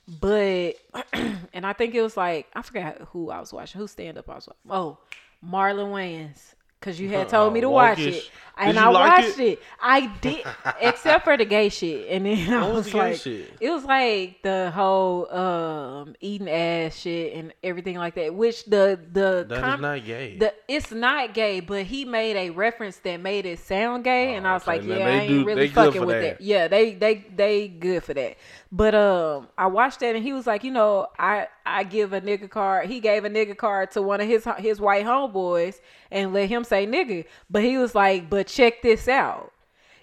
But 0.08 0.76
and 1.54 1.66
I 1.66 1.74
think 1.74 1.96
it 1.96 2.02
was 2.02 2.18
like 2.18 2.48
I 2.54 2.62
forgot 2.62 2.98
who 3.12 3.30
I 3.30 3.40
was 3.40 3.54
watching, 3.54 3.80
who 3.80 3.88
stand 3.88 4.18
up 4.18 4.30
I 4.30 4.36
was 4.36 4.48
watching. 4.48 4.72
Oh, 4.72 4.98
Marlon 5.46 5.92
Wayans. 5.92 6.55
Cause 6.86 7.00
you 7.00 7.10
had 7.18 7.28
told 7.30 7.52
me 7.52 7.62
to 7.62 7.70
watch 7.70 7.98
it, 8.00 8.30
and 8.58 8.78
I 8.80 8.88
like 8.90 9.24
watched 9.24 9.40
it? 9.40 9.54
it? 9.54 9.64
I 9.82 10.06
did, 10.22 10.46
except 10.80 11.24
for 11.24 11.36
the 11.36 11.44
gay 11.46 11.70
shit, 11.70 12.08
and 12.12 12.26
then 12.28 12.54
I 12.54 12.68
was 12.68 12.86
was 12.86 12.94
like, 12.94 13.16
shit? 13.18 13.52
it 13.60 13.70
was 13.72 13.84
like 13.84 14.44
the 14.44 14.72
whole 14.74 15.30
um 15.36 16.16
eating 16.22 16.48
ass 16.48 16.96
shit 16.96 17.34
and 17.34 17.54
everything 17.64 17.98
like 17.98 18.14
that. 18.16 18.36
Which 18.36 18.66
the 18.66 19.00
the 19.12 19.46
That 19.50 19.56
is 19.58 19.62
com- 19.62 19.82
not 19.82 20.06
gay. 20.06 20.38
the 20.38 20.54
it's 20.68 20.92
not 20.92 21.34
gay, 21.34 21.60
but 21.60 21.86
he 21.86 22.06
made 22.06 22.38
a 22.38 22.52
reference 22.52 22.98
that 22.98 23.18
made 23.18 23.48
it 23.48 23.58
sound 23.60 24.04
gay, 24.04 24.36
and 24.36 24.48
I 24.48 24.54
was 24.54 24.64
Oh, 24.68 24.72
okay. 24.72 24.80
like, 24.82 24.88
yeah, 24.88 24.96
they 24.96 25.04
I 25.04 25.20
ain't 25.22 25.28
do- 25.28 25.46
really 25.46 25.68
fucking 25.70 26.06
with 26.06 26.22
that. 26.22 26.38
that. 26.38 26.42
Yeah, 26.42 26.68
they 26.68 26.94
they 26.94 27.26
they 27.36 27.68
good 27.68 28.04
for 28.04 28.14
that. 28.14 28.38
But 28.72 28.94
um, 28.94 29.48
I 29.58 29.66
watched 29.68 30.02
that, 30.02 30.16
and 30.16 30.24
he 30.24 30.34
was 30.34 30.46
like, 30.46 30.64
you 30.64 30.72
know, 30.72 31.08
I 31.18 31.48
I 31.66 31.84
give 31.84 32.13
a 32.13 32.22
nigga 32.22 32.49
card. 32.49 32.89
He 32.89 32.99
gave 32.99 33.26
a 33.26 33.30
nigga 33.30 33.57
card 33.57 33.91
to 33.91 34.01
one 34.01 34.22
of 34.22 34.28
his 34.28 34.47
his 34.57 34.80
white 34.80 35.05
homeboys 35.05 35.80
and 36.11 36.34
let 36.34 36.49
him 36.49 36.63
say 36.63 36.86
nigga, 36.86 37.26
but 37.49 37.63
he 37.63 37.78
was 37.78 37.95
like, 37.95 38.30
but 38.30 38.47
check 38.47 38.82
this 38.82 39.07
out. 39.07 39.51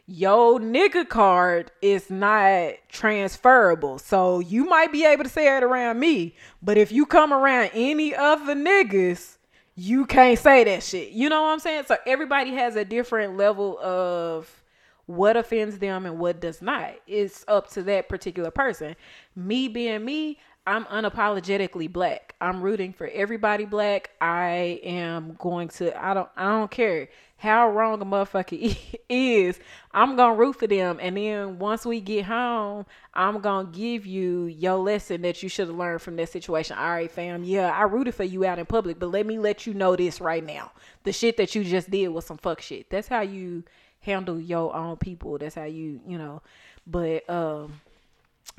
Yo, 0.07 0.59
nigga 0.59 1.09
card 1.09 1.71
is 1.81 2.11
not 2.11 2.75
transferable. 2.89 3.99
So 3.99 4.41
you 4.41 4.65
might 4.65 4.91
be 4.91 5.05
able 5.05 5.23
to 5.23 5.31
say 5.31 5.57
it 5.57 5.63
around 5.63 6.01
me, 6.01 6.35
but 6.61 6.77
if 6.77 6.91
you 6.91 7.07
come 7.07 7.33
around 7.33 7.71
any 7.73 8.15
other 8.15 8.55
niggas, 8.55 9.39
you 9.77 10.05
can't 10.05 10.39
say 10.39 10.65
that 10.65 10.83
shit. 10.83 11.11
You 11.13 11.29
know 11.29 11.43
what 11.43 11.49
I'm 11.49 11.61
saying? 11.61 11.85
So 11.87 11.97
everybody 12.07 12.51
has 12.51 12.75
a 12.75 12.85
different 12.85 13.37
level 13.37 13.79
of 13.79 14.63
what 15.07 15.37
offends 15.37 15.79
them 15.79 16.07
and 16.07 16.19
what 16.19 16.41
does 16.41 16.61
not. 16.63 16.95
It's 17.07 17.45
up 17.49 17.71
to 17.71 17.83
that 17.85 18.09
particular 18.09 18.51
person. 18.51 18.97
Me 19.35 19.69
being 19.69 20.05
me, 20.05 20.39
I'm 20.67 20.85
unapologetically 20.85 21.93
black. 21.93 22.37
I'm 22.41 22.63
rooting 22.63 22.93
for 22.93 23.09
everybody 23.09 23.65
black. 23.65 24.11
I 24.21 24.81
am 24.85 25.35
going 25.39 25.69
to 25.69 26.01
I 26.01 26.15
don't 26.15 26.29
I 26.37 26.51
don't 26.51 26.71
care 26.71 27.09
how 27.39 27.69
wrong 27.69 28.01
a 28.01 28.05
motherfucker 28.05 28.77
is. 29.09 29.59
I'm 29.93 30.15
going 30.15 30.35
to 30.37 30.39
root 30.39 30.57
for 30.57 30.69
them 30.69 30.99
and 31.03 31.17
then 31.17 31.59
once 31.59 31.85
we 31.85 32.01
get 32.01 32.27
home, 32.27 32.87
I'm 33.13 33.41
going 33.41 33.73
to 33.73 33.73
give 33.77 34.07
you 34.07 34.45
your 34.45 34.77
lesson 34.77 35.23
that 35.23 35.43
you 35.43 35.49
should 35.49 35.67
have 35.67 35.77
learned 35.77 36.01
from 36.03 36.15
that 36.17 36.29
situation. 36.29 36.79
All 36.79 36.91
right, 36.91 37.11
fam. 37.11 37.43
Yeah, 37.43 37.71
I 37.73 37.83
rooted 37.83 38.15
for 38.15 38.25
you 38.25 38.45
out 38.45 38.61
in 38.61 38.67
public, 38.67 39.01
but 39.01 39.11
let 39.11 39.27
me 39.27 39.41
let 39.41 39.67
you 39.67 39.75
know 39.75 39.97
this 39.97 40.21
right 40.21 40.45
now. 40.45 40.71
The 41.03 41.13
shit 41.13 41.37
that 41.39 41.57
you 41.57 41.65
just 41.65 41.91
did 41.91 42.07
was 42.09 42.25
some 42.25 42.39
fuck 42.39 42.61
shit. 42.61 42.89
That's 42.89 43.09
how 43.09 43.23
you 43.23 43.65
handle 44.01 44.41
your 44.41 44.73
own 44.77 44.97
people. 44.97 45.39
That's 45.39 45.57
how 45.57 45.65
you, 45.65 46.01
you 46.07 46.19
know. 46.19 46.41
But 46.87 47.29
um 47.29 47.81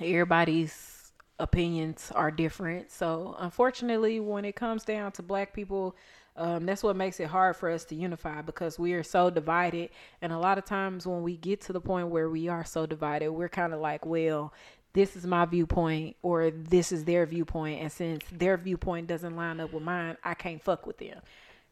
everybody's 0.01 0.92
opinions 1.39 2.11
are 2.15 2.31
different. 2.31 2.91
So 2.91 3.35
unfortunately, 3.39 4.19
when 4.19 4.45
it 4.45 4.55
comes 4.55 4.83
down 4.83 5.11
to 5.13 5.23
black 5.23 5.53
people, 5.53 5.95
um, 6.35 6.65
that's 6.65 6.83
what 6.83 6.95
makes 6.95 7.19
it 7.19 7.27
hard 7.27 7.55
for 7.55 7.69
us 7.69 7.85
to 7.85 7.95
unify 7.95 8.41
because 8.41 8.79
we 8.79 8.93
are 8.93 9.03
so 9.03 9.29
divided. 9.29 9.89
And 10.21 10.33
a 10.33 10.37
lot 10.37 10.57
of 10.57 10.65
times 10.65 11.05
when 11.05 11.21
we 11.21 11.37
get 11.37 11.61
to 11.61 11.73
the 11.73 11.81
point 11.81 12.07
where 12.07 12.29
we 12.29 12.47
are 12.47 12.65
so 12.65 12.85
divided, 12.85 13.31
we're 13.31 13.49
kind 13.49 13.73
of 13.73 13.79
like, 13.79 14.05
well, 14.05 14.53
this 14.93 15.15
is 15.15 15.25
my 15.25 15.45
viewpoint 15.45 16.15
or 16.21 16.51
this 16.51 16.91
is 16.91 17.05
their 17.05 17.25
viewpoint. 17.25 17.81
And 17.81 17.91
since 17.91 18.23
their 18.31 18.57
viewpoint 18.57 19.07
doesn't 19.07 19.35
line 19.35 19.59
up 19.59 19.73
with 19.73 19.83
mine, 19.83 20.17
I 20.23 20.33
can't 20.33 20.61
fuck 20.61 20.87
with 20.87 20.97
them. 20.97 21.19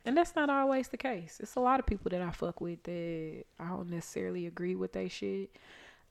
And 0.05 0.17
that's 0.17 0.35
not 0.35 0.49
always 0.49 0.87
the 0.87 0.97
case. 0.97 1.37
It's 1.39 1.55
a 1.55 1.59
lot 1.59 1.79
of 1.79 1.85
people 1.85 2.09
that 2.09 2.21
I 2.21 2.31
fuck 2.31 2.59
with 2.59 2.81
that 2.83 3.43
I 3.59 3.67
don't 3.67 3.89
necessarily 3.89 4.47
agree 4.47 4.75
with 4.75 4.93
their 4.93 5.09
shit. 5.09 5.51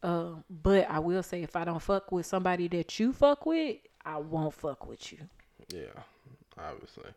Um, 0.03 0.45
but 0.49 0.89
I 0.91 0.99
will 0.99 1.23
say 1.23 1.43
if 1.43 1.57
I 1.57 1.65
don't 1.65 1.83
fuck 1.83 2.11
with 2.11 2.25
somebody 2.27 2.69
that 2.69 2.99
you 2.99 3.13
fuck 3.13 3.45
with, 3.45 3.77
I 4.05 4.17
won't 4.17 4.55
fuck 4.55 4.87
with 4.87 5.13
you. 5.13 5.19
yeah, 5.69 6.03
obviously. 6.59 7.11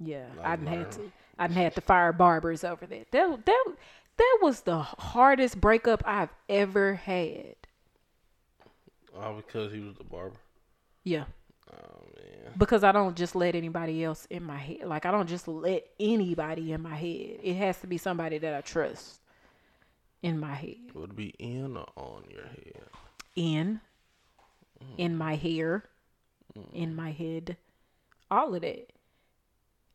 Yeah, 0.00 0.26
Like 0.36 0.46
I 0.46 0.56
done 0.56 0.66
had 0.66 0.92
to. 0.92 1.12
I 1.38 1.46
done 1.46 1.56
had 1.56 1.74
to 1.76 1.80
fire 1.80 2.12
barbers 2.12 2.64
over 2.64 2.86
that. 2.86 3.12
That 3.12 3.46
that 3.46 3.64
that 4.16 4.38
was 4.42 4.62
the 4.62 4.78
hardest 4.78 5.60
breakup 5.60 6.02
I've 6.04 6.32
ever 6.48 6.94
had. 6.94 7.54
All 9.16 9.34
because 9.34 9.72
he 9.72 9.80
was 9.80 9.94
the 9.96 10.04
barber. 10.04 10.36
Yeah, 11.04 11.24
Oh 11.70 12.04
man. 12.16 12.52
because 12.58 12.82
I 12.82 12.92
don't 12.92 13.16
just 13.16 13.34
let 13.36 13.54
anybody 13.54 14.02
else 14.02 14.26
in 14.30 14.42
my 14.42 14.58
head. 14.58 14.84
Like 14.86 15.06
I 15.06 15.10
don't 15.12 15.28
just 15.28 15.46
let 15.46 15.86
anybody 16.00 16.72
in 16.72 16.80
my 16.82 16.94
head. 16.96 17.38
It 17.42 17.54
has 17.54 17.78
to 17.80 17.86
be 17.86 17.98
somebody 17.98 18.38
that 18.38 18.54
I 18.54 18.60
trust 18.60 19.20
in 20.22 20.38
my 20.38 20.54
head. 20.54 20.76
Would 20.94 21.10
it 21.10 21.16
be 21.16 21.34
in 21.38 21.76
or 21.76 21.86
on 21.96 22.24
your 22.30 22.44
head? 22.44 22.82
in 23.36 23.80
mm. 24.82 24.86
in 24.98 25.16
my 25.16 25.36
hair 25.36 25.84
in 26.72 26.94
my 26.94 27.10
head 27.10 27.56
all 28.30 28.54
of 28.54 28.60
that 28.60 28.90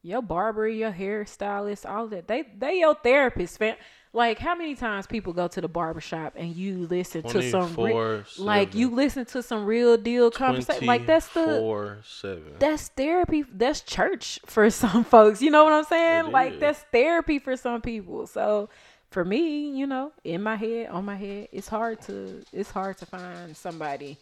your 0.01 0.21
barber 0.21 0.67
your 0.67 0.91
hairstylist 0.91 1.87
all 1.87 2.05
of 2.05 2.09
that 2.09 2.27
they 2.27 2.43
they 2.57 2.79
your 2.79 2.95
therapist 2.95 3.59
fam 3.59 3.75
like 4.13 4.39
how 4.39 4.55
many 4.55 4.73
times 4.73 5.05
people 5.05 5.33
go 5.33 5.47
to 5.47 5.61
the 5.61 5.67
barber 5.67 6.01
shop 6.01 6.33
and 6.35 6.55
you 6.55 6.87
listen 6.87 7.21
to 7.21 7.47
some 7.51 7.75
re- 7.75 8.23
like 8.39 8.73
you 8.73 8.89
listen 8.89 9.25
to 9.25 9.43
some 9.43 9.65
real 9.65 9.97
deal 9.97 10.31
conversation 10.31 10.87
like 10.87 11.05
that's 11.05 11.27
the 11.29 11.43
four 11.59 11.99
seven. 12.03 12.53
that's 12.57 12.87
therapy 12.89 13.43
that's 13.53 13.81
church 13.81 14.39
for 14.45 14.69
some 14.69 15.03
folks 15.03 15.41
you 15.41 15.51
know 15.51 15.63
what 15.63 15.73
i'm 15.73 15.83
saying 15.83 16.27
It 16.27 16.31
like 16.31 16.53
is. 16.53 16.59
that's 16.59 16.79
therapy 16.91 17.37
for 17.37 17.55
some 17.55 17.81
people 17.81 18.25
so 18.25 18.69
for 19.17 19.25
me, 19.25 19.71
you 19.75 19.87
know, 19.87 20.11
in 20.23 20.43
my 20.43 20.55
head, 20.55 20.89
on 20.91 21.03
my 21.03 21.15
head, 21.15 21.47
it's 21.51 21.67
hard 21.67 21.99
to 22.01 22.43
it's 22.53 22.69
hard 22.69 22.99
to 22.99 23.05
find 23.07 23.57
somebody 23.57 24.15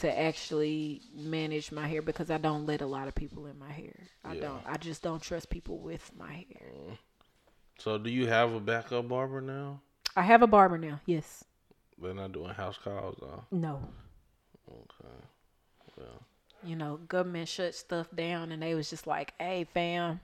to 0.00 0.18
actually 0.18 1.02
manage 1.14 1.70
my 1.70 1.86
hair 1.86 2.02
because 2.02 2.32
I 2.32 2.38
don't 2.38 2.66
let 2.66 2.80
a 2.80 2.86
lot 2.86 3.06
of 3.06 3.14
people 3.14 3.46
in 3.46 3.56
my 3.60 3.70
hair. 3.70 3.94
I 4.24 4.32
Yeah. 4.34 4.40
don't. 4.40 4.62
I 4.66 4.76
just 4.76 5.04
don't 5.04 5.22
trust 5.22 5.50
people 5.50 5.78
with 5.78 6.10
my 6.18 6.32
hair. 6.32 6.68
Mm. 6.88 6.98
So 7.78 7.96
do 7.96 8.10
you 8.10 8.26
have 8.26 8.52
a 8.52 8.58
backup 8.58 9.06
barber 9.08 9.40
now? 9.40 9.82
I 10.16 10.22
have 10.22 10.42
a 10.42 10.48
barber 10.48 10.78
now. 10.78 10.98
Yes. 11.06 11.44
They're 11.96 12.12
not 12.12 12.32
doing 12.32 12.52
house 12.52 12.76
calls 12.76 13.18
though. 13.20 13.44
No. 13.52 13.80
Okay. 14.68 15.16
Well, 15.96 16.22
You 16.64 16.74
know, 16.74 16.96
government 17.06 17.48
shut 17.48 17.76
stuff 17.76 18.08
down, 18.12 18.50
and 18.50 18.60
they 18.60 18.74
was 18.74 18.90
just 18.90 19.06
like, 19.06 19.32
"Hey, 19.38 19.62
fam, 19.62 20.18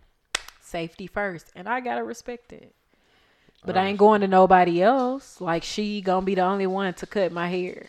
safety 0.60 1.06
first. 1.06 1.52
and 1.54 1.68
I 1.68 1.78
gotta 1.78 2.02
respect 2.02 2.52
it. 2.52 2.74
But 3.66 3.76
I 3.76 3.86
ain't 3.86 3.98
going 3.98 4.20
to 4.20 4.28
nobody 4.28 4.80
else. 4.82 5.40
Like 5.40 5.64
she 5.64 6.00
gonna 6.00 6.24
be 6.24 6.34
the 6.36 6.42
only 6.42 6.66
one 6.66 6.94
to 6.94 7.06
cut 7.06 7.32
my 7.32 7.48
hair. 7.48 7.86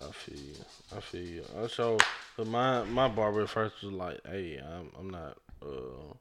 I 0.00 0.10
feel 0.12 0.36
you. 0.36 0.54
I 0.96 1.00
feel 1.00 1.24
you. 1.24 1.44
Uh, 1.56 1.68
So, 1.68 1.98
but 2.36 2.46
my 2.46 2.82
my 2.84 3.08
barber 3.08 3.42
at 3.42 3.48
first 3.48 3.82
was 3.82 3.92
like, 3.92 4.20
"Hey, 4.26 4.58
I'm 4.58 4.90
I'm 4.98 5.10
not 5.10 5.38
uh 5.62 6.14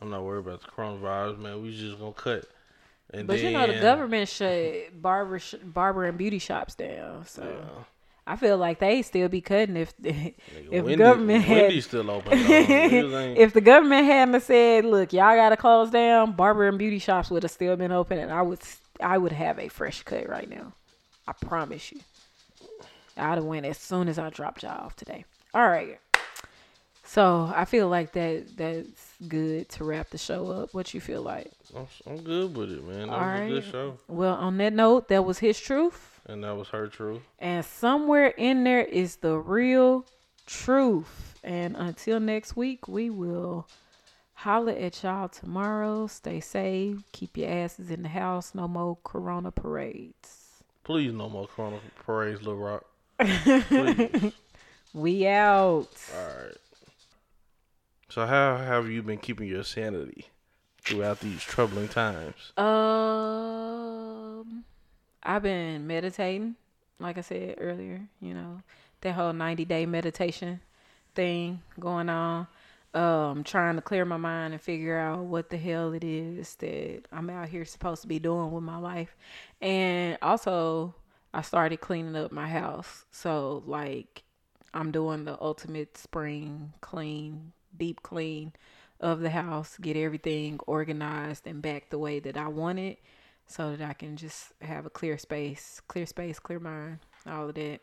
I'm 0.00 0.10
not 0.10 0.24
worried 0.24 0.46
about 0.46 0.62
the 0.62 0.68
coronavirus, 0.68 1.38
man. 1.38 1.62
We 1.62 1.76
just 1.76 1.98
gonna 1.98 2.12
cut." 2.12 2.44
And 3.12 3.26
But 3.26 3.40
you 3.40 3.50
know, 3.50 3.66
the 3.66 3.80
government 3.80 4.28
shut 4.28 5.00
barber 5.00 5.38
sh- 5.38 5.54
barber 5.62 6.04
and 6.04 6.16
beauty 6.18 6.38
shops 6.38 6.74
down. 6.74 7.26
So 7.26 7.42
Yeah. 7.44 7.84
I 8.32 8.36
feel 8.36 8.56
like 8.58 8.78
they 8.78 9.02
still 9.02 9.28
be 9.28 9.40
cutting 9.40 9.76
if 9.76 9.92
if 10.02 10.34
Wendy, 10.70 10.96
government 10.96 11.42
had 11.44 11.82
still 11.82 12.10
open. 12.10 12.30
though. 12.38 12.44
Niggas 12.46 13.20
ain't- 13.24 13.38
if 13.38 13.52
the 13.52 13.60
government 13.60 14.06
hadn't 14.06 14.40
said, 14.42 14.84
"Look, 14.84 15.12
y'all 15.12 15.34
gotta 15.36 15.56
close 15.56 15.90
down," 15.90 16.32
barber 16.32 16.68
and 16.68 16.78
beauty 16.78 16.98
shops 16.98 17.30
would 17.30 17.42
have 17.42 17.50
still 17.52 17.76
been 17.76 17.92
open, 17.92 18.18
and 18.18 18.30
I 18.32 18.42
would 18.42 18.60
I 19.00 19.18
would 19.18 19.32
have 19.32 19.58
a 19.58 19.68
fresh 19.68 20.02
cut 20.02 20.28
right 20.28 20.48
now. 20.48 20.72
I 21.26 21.32
promise 21.32 21.90
you. 21.92 22.00
I'd 23.16 23.34
have 23.36 23.44
went 23.44 23.66
as 23.66 23.78
soon 23.78 24.08
as 24.08 24.18
I 24.18 24.30
dropped 24.30 24.62
y'all 24.62 24.84
off 24.86 24.94
today. 24.96 25.24
All 25.52 25.68
right. 25.68 25.98
So 27.04 27.52
I 27.54 27.64
feel 27.64 27.88
like 27.88 28.12
that 28.12 28.56
that's 28.56 29.14
good 29.26 29.68
to 29.70 29.84
wrap 29.84 30.10
the 30.10 30.18
show 30.18 30.48
up. 30.52 30.72
What 30.72 30.94
you 30.94 31.00
feel 31.00 31.22
like? 31.22 31.50
I'm, 31.76 31.86
I'm 32.06 32.18
good 32.22 32.56
with 32.56 32.70
it, 32.70 32.84
man. 32.86 33.08
That 33.08 33.12
All 33.12 33.18
was 33.20 33.26
right. 33.40 33.42
a 33.46 33.48
good 33.54 33.64
show, 33.64 33.98
Well, 34.06 34.34
on 34.36 34.56
that 34.58 34.72
note, 34.72 35.08
that 35.08 35.24
was 35.24 35.40
his 35.40 35.58
truth. 35.58 36.19
And 36.30 36.44
that 36.44 36.56
was 36.56 36.68
her 36.68 36.88
truth. 36.88 37.22
And 37.38 37.64
somewhere 37.64 38.28
in 38.28 38.64
there 38.64 38.84
is 38.84 39.16
the 39.16 39.36
real 39.36 40.06
truth. 40.46 41.38
And 41.42 41.76
until 41.76 42.20
next 42.20 42.56
week, 42.56 42.88
we 42.88 43.10
will 43.10 43.68
holler 44.34 44.72
at 44.72 45.02
y'all 45.02 45.28
tomorrow. 45.28 46.06
Stay 46.06 46.40
safe. 46.40 47.02
Keep 47.12 47.36
your 47.36 47.50
asses 47.50 47.90
in 47.90 48.02
the 48.02 48.08
house. 48.08 48.54
No 48.54 48.68
more 48.68 48.98
corona 49.04 49.50
parades. 49.50 50.62
Please, 50.84 51.12
no 51.12 51.28
more 51.28 51.46
Corona 51.46 51.78
parades, 52.04 52.42
Lil 52.42 52.56
Rock. 52.56 52.84
We 54.92 55.24
out. 55.28 55.86
All 56.12 56.26
right. 56.26 56.56
So, 58.08 58.26
how 58.26 58.56
have 58.56 58.90
you 58.90 59.02
been 59.02 59.18
keeping 59.18 59.46
your 59.46 59.62
sanity 59.62 60.26
throughout 60.82 61.20
these 61.20 61.44
troubling 61.44 61.86
times? 61.86 62.50
Um, 62.56 64.64
I've 65.22 65.42
been 65.42 65.86
meditating, 65.86 66.56
like 66.98 67.18
I 67.18 67.22
said 67.22 67.56
earlier. 67.58 68.00
You 68.20 68.34
know, 68.34 68.62
that 69.02 69.12
whole 69.12 69.32
ninety 69.32 69.64
day 69.64 69.86
meditation 69.86 70.60
thing 71.14 71.62
going 71.78 72.08
on. 72.08 72.46
Um, 72.92 73.44
trying 73.44 73.76
to 73.76 73.82
clear 73.82 74.04
my 74.04 74.16
mind 74.16 74.52
and 74.52 74.60
figure 74.60 74.98
out 74.98 75.20
what 75.20 75.48
the 75.48 75.56
hell 75.56 75.92
it 75.92 76.02
is 76.02 76.56
that 76.56 77.02
I'm 77.12 77.30
out 77.30 77.48
here 77.48 77.64
supposed 77.64 78.02
to 78.02 78.08
be 78.08 78.18
doing 78.18 78.50
with 78.50 78.64
my 78.64 78.78
life, 78.78 79.16
and 79.60 80.18
also 80.20 80.96
I 81.32 81.42
started 81.42 81.80
cleaning 81.80 82.16
up 82.16 82.32
my 82.32 82.48
house. 82.48 83.04
So 83.12 83.62
like, 83.64 84.24
I'm 84.74 84.90
doing 84.90 85.24
the 85.24 85.40
ultimate 85.40 85.96
spring 85.98 86.72
clean, 86.80 87.52
deep 87.76 88.02
clean 88.02 88.54
of 88.98 89.20
the 89.20 89.30
house, 89.30 89.78
get 89.80 89.96
everything 89.96 90.58
organized 90.66 91.46
and 91.46 91.62
back 91.62 91.90
the 91.90 91.98
way 91.98 92.18
that 92.18 92.36
I 92.36 92.48
want 92.48 92.80
it 92.80 92.98
so 93.50 93.74
that 93.74 93.88
I 93.88 93.92
can 93.94 94.16
just 94.16 94.52
have 94.62 94.86
a 94.86 94.90
clear 94.90 95.18
space, 95.18 95.80
clear 95.88 96.06
space, 96.06 96.38
clear 96.38 96.60
mind, 96.60 96.98
all 97.26 97.48
of 97.48 97.54
that. 97.56 97.80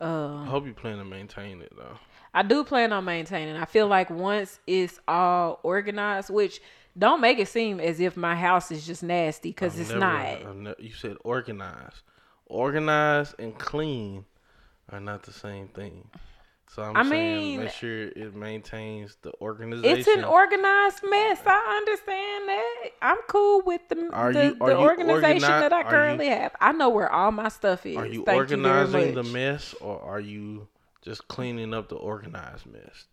I 0.00 0.04
Um, 0.04 0.46
hope 0.46 0.66
you 0.66 0.72
plan 0.74 0.98
to 0.98 1.04
maintain 1.04 1.60
it, 1.60 1.72
though. 1.76 1.98
I 2.32 2.42
do 2.42 2.64
plan 2.64 2.92
on 2.92 3.04
maintaining. 3.04 3.56
I 3.56 3.64
feel 3.66 3.86
like 3.86 4.10
once 4.10 4.58
it's 4.66 4.98
all 5.06 5.60
organized, 5.62 6.30
which 6.30 6.60
don't 6.98 7.20
make 7.20 7.38
it 7.38 7.48
seem 7.48 7.80
as 7.80 8.00
if 8.00 8.16
my 8.16 8.34
house 8.34 8.70
is 8.70 8.86
just 8.86 9.02
nasty 9.02 9.50
because 9.50 9.78
it's 9.78 9.90
never- 9.90 10.00
not. 10.00 10.80
You 10.80 10.92
said 10.92 11.16
organized. 11.22 12.02
Organized 12.46 13.34
and 13.38 13.56
clean 13.58 14.24
are 14.90 15.00
not 15.00 15.22
the 15.24 15.32
same 15.32 15.68
thing. 15.68 16.08
So 16.74 16.82
I'm 16.82 16.96
I 16.96 17.08
saying 17.08 17.38
mean- 17.38 17.60
make 17.60 17.70
sure 17.70 18.02
it 18.08 18.34
maintains 18.34 19.16
the 19.22 19.32
organization. 19.40 19.96
It's 19.98 20.08
an 20.08 20.24
organized 20.24 21.02
mess. 21.08 21.40
I 21.46 21.76
understand 21.78 22.48
that. 22.48 22.90
I'm 23.00 23.18
cool 23.28 23.62
with 23.64 23.80
the 23.88 24.08
Are 24.12 24.32
the, 24.32 24.44
you- 24.46 24.54
the 24.56 24.76
organization 24.78 25.42
organi- 25.48 25.60
that 25.60 25.72
I 25.72 25.82
are 25.82 25.84
you- 25.84 25.90
currently 25.90 26.28
have. 26.30 26.52
I 26.60 26.72
know 26.72 26.88
where 26.88 27.10
all 27.12 27.30
my 27.30 27.48
stuff 27.48 27.86
is. 27.86 27.96
Are 27.96 28.06
you 28.06 28.24
Thank 28.24 28.50
you 28.50 28.56
organizing 28.56 29.14
the 29.14 29.22
mess 29.22 29.74
or 29.80 30.00
are 30.02 30.18
you 30.18 30.66
just 31.02 31.28
cleaning 31.28 31.72
up 31.74 31.88
the 31.90 31.94
organized 31.96 32.66
mess? 32.66 33.06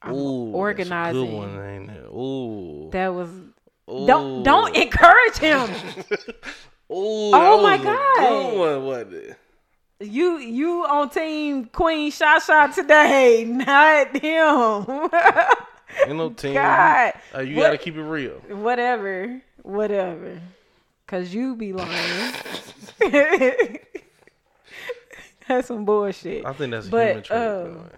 I'm 0.00 0.14
Ooh, 0.14 0.50
organizing. 0.52 1.26
good 1.26 1.32
one, 1.34 1.60
ain't 1.62 1.90
it? 1.90 2.06
Ooh. 2.06 2.88
That 2.90 3.08
was 3.14 3.28
Ooh. 3.90 4.06
don't 4.06 4.42
don't 4.42 4.74
encourage 4.74 5.36
him. 5.36 5.68
Ooh, 6.90 7.30
Oh 7.34 7.62
my 7.62 7.76
that 7.76 7.84
was 7.84 8.16
a 8.16 8.20
God. 8.20 8.28
Good 8.50 8.58
one, 8.58 8.84
wasn't 8.86 9.12
it? 9.14 9.38
You 10.02 10.38
you 10.38 10.84
on 10.86 11.10
team 11.10 11.66
Queen 11.66 12.10
Shasha 12.10 12.74
today, 12.74 13.44
not 13.48 14.16
him. 14.16 15.10
Ain't 16.06 16.16
no 16.16 16.30
team. 16.30 16.54
God, 16.54 17.12
Uh, 17.34 17.40
you 17.40 17.56
What- 17.56 17.62
gotta 17.64 17.78
keep 17.78 17.96
it 17.96 18.02
real. 18.02 18.34
whatever, 18.48 19.40
whatever. 19.62 20.40
Cause 21.06 21.34
you 21.34 21.54
be 21.56 21.72
lying. 21.74 22.34
That's 25.48 25.68
some 25.68 25.84
bullshit. 25.84 26.46
I 26.46 26.52
think 26.52 26.70
that's 26.70 26.86
a 26.86 26.90
But, 26.90 27.06
human 27.08 27.22
trait. 27.24 27.40
um. 27.40 27.90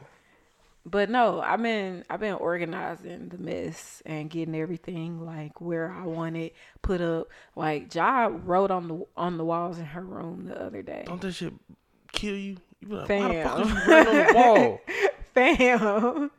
But 0.86 1.08
no, 1.08 1.40
I've 1.40 1.62
been 1.62 2.04
I've 2.10 2.20
been 2.20 2.34
organizing 2.34 3.28
the 3.30 3.38
mess 3.38 4.02
and 4.04 4.28
getting 4.28 4.54
everything 4.54 5.24
like 5.24 5.58
where 5.60 5.90
I 5.90 6.04
want 6.04 6.36
it 6.36 6.54
put 6.82 7.00
up. 7.00 7.28
Like 7.56 7.94
Ja 7.94 8.28
wrote 8.30 8.70
on 8.70 8.88
the 8.88 9.06
on 9.16 9.38
the 9.38 9.44
walls 9.46 9.78
in 9.78 9.86
her 9.86 10.02
room 10.02 10.44
the 10.46 10.60
other 10.62 10.82
day. 10.82 11.04
Don't 11.06 11.20
that 11.22 11.32
shit 11.32 11.54
kill 12.14 12.36
you? 12.36 12.56
You 12.80 12.88
be 12.88 12.94
like, 12.94 13.06
Fam. 13.08 13.28
why 13.28 13.34
the 13.34 13.68
fuck 13.68 13.86
you 13.86 13.92
writing 13.92 14.08
on 14.08 14.26
the 14.26 14.34
wall? 14.34 14.80
Fam. 15.34 16.30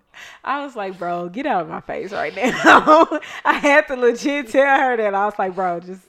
I 0.43 0.63
was 0.63 0.75
like, 0.75 0.97
bro, 0.97 1.27
get 1.29 1.45
out 1.45 1.63
of 1.63 1.69
my 1.69 1.81
face 1.81 2.11
right 2.11 2.33
now. 2.35 3.19
I 3.45 3.53
had 3.53 3.87
to 3.87 3.95
legit 3.95 4.49
tell 4.49 4.79
her 4.79 4.97
that. 4.97 5.13
I 5.13 5.25
was 5.25 5.37
like, 5.37 5.55
bro, 5.55 5.79
just 5.81 6.07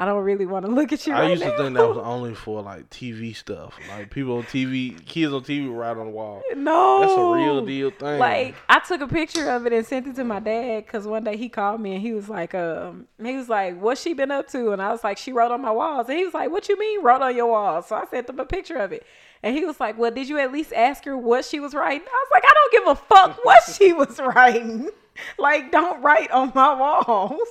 I 0.00 0.04
don't 0.04 0.22
really 0.22 0.46
want 0.46 0.64
to 0.64 0.70
look 0.78 0.92
at 0.92 1.04
you 1.08 1.12
I 1.12 1.20
right 1.22 1.30
used 1.30 1.42
now. 1.42 1.50
to 1.50 1.56
think 1.58 1.76
that 1.76 1.88
was 1.88 1.98
only 2.02 2.32
for 2.34 2.62
like 2.62 2.88
TV 2.88 3.34
stuff. 3.34 3.74
Like 3.88 4.10
people 4.10 4.36
on 4.36 4.44
TV, 4.44 5.04
kids 5.04 5.32
on 5.32 5.42
TV 5.42 5.74
write 5.76 5.96
on 5.96 6.06
the 6.06 6.12
wall. 6.12 6.40
no, 6.54 7.00
That's 7.00 7.12
a 7.12 7.32
real 7.44 7.66
deal 7.66 7.90
thing. 7.90 8.18
Like 8.20 8.54
I 8.68 8.78
took 8.78 9.00
a 9.00 9.08
picture 9.08 9.50
of 9.50 9.66
it 9.66 9.72
and 9.72 9.84
sent 9.84 10.06
it 10.06 10.14
to 10.16 10.24
my 10.24 10.38
dad 10.38 10.86
because 10.86 11.06
one 11.06 11.24
day 11.24 11.36
he 11.36 11.48
called 11.48 11.80
me 11.80 11.94
and 11.94 12.00
he 12.00 12.12
was 12.12 12.28
like, 12.28 12.54
um, 12.54 13.06
he 13.20 13.36
was 13.36 13.48
like, 13.48 13.80
"What's 13.80 14.00
she 14.00 14.14
been 14.14 14.30
up 14.30 14.46
to?" 14.52 14.70
And 14.70 14.80
I 14.80 14.92
was 14.92 15.02
like, 15.02 15.18
"She 15.18 15.32
wrote 15.32 15.50
on 15.50 15.60
my 15.62 15.72
walls." 15.72 16.08
And 16.08 16.16
he 16.16 16.24
was 16.24 16.32
like, 16.34 16.50
"What 16.52 16.68
you 16.68 16.78
mean 16.78 17.02
wrote 17.02 17.20
on 17.22 17.34
your 17.34 17.48
walls?" 17.48 17.86
So 17.88 17.96
I 17.96 18.04
sent 18.06 18.28
him 18.30 18.38
a 18.38 18.44
picture 18.44 18.76
of 18.76 18.92
it, 18.92 19.04
and 19.42 19.56
he 19.56 19.64
was 19.64 19.80
like, 19.80 19.98
"Well, 19.98 20.12
did 20.12 20.28
you 20.28 20.38
at 20.38 20.52
least 20.52 20.72
ask 20.72 21.04
her 21.06 21.18
what 21.18 21.44
she 21.44 21.58
was 21.58 21.74
writing?" 21.74 22.06
I 22.06 22.24
was 22.24 22.30
like, 22.32 22.44
"I 22.46 22.54
don't 22.54 22.72
give 22.72 22.86
a 22.86 22.94
fuck 23.34 23.44
what 23.44 23.62
she 23.76 23.92
was 23.92 24.20
writing. 24.20 24.90
like, 25.38 25.72
don't 25.72 26.00
write 26.02 26.30
on 26.30 26.52
my 26.54 26.72
walls." 26.74 27.48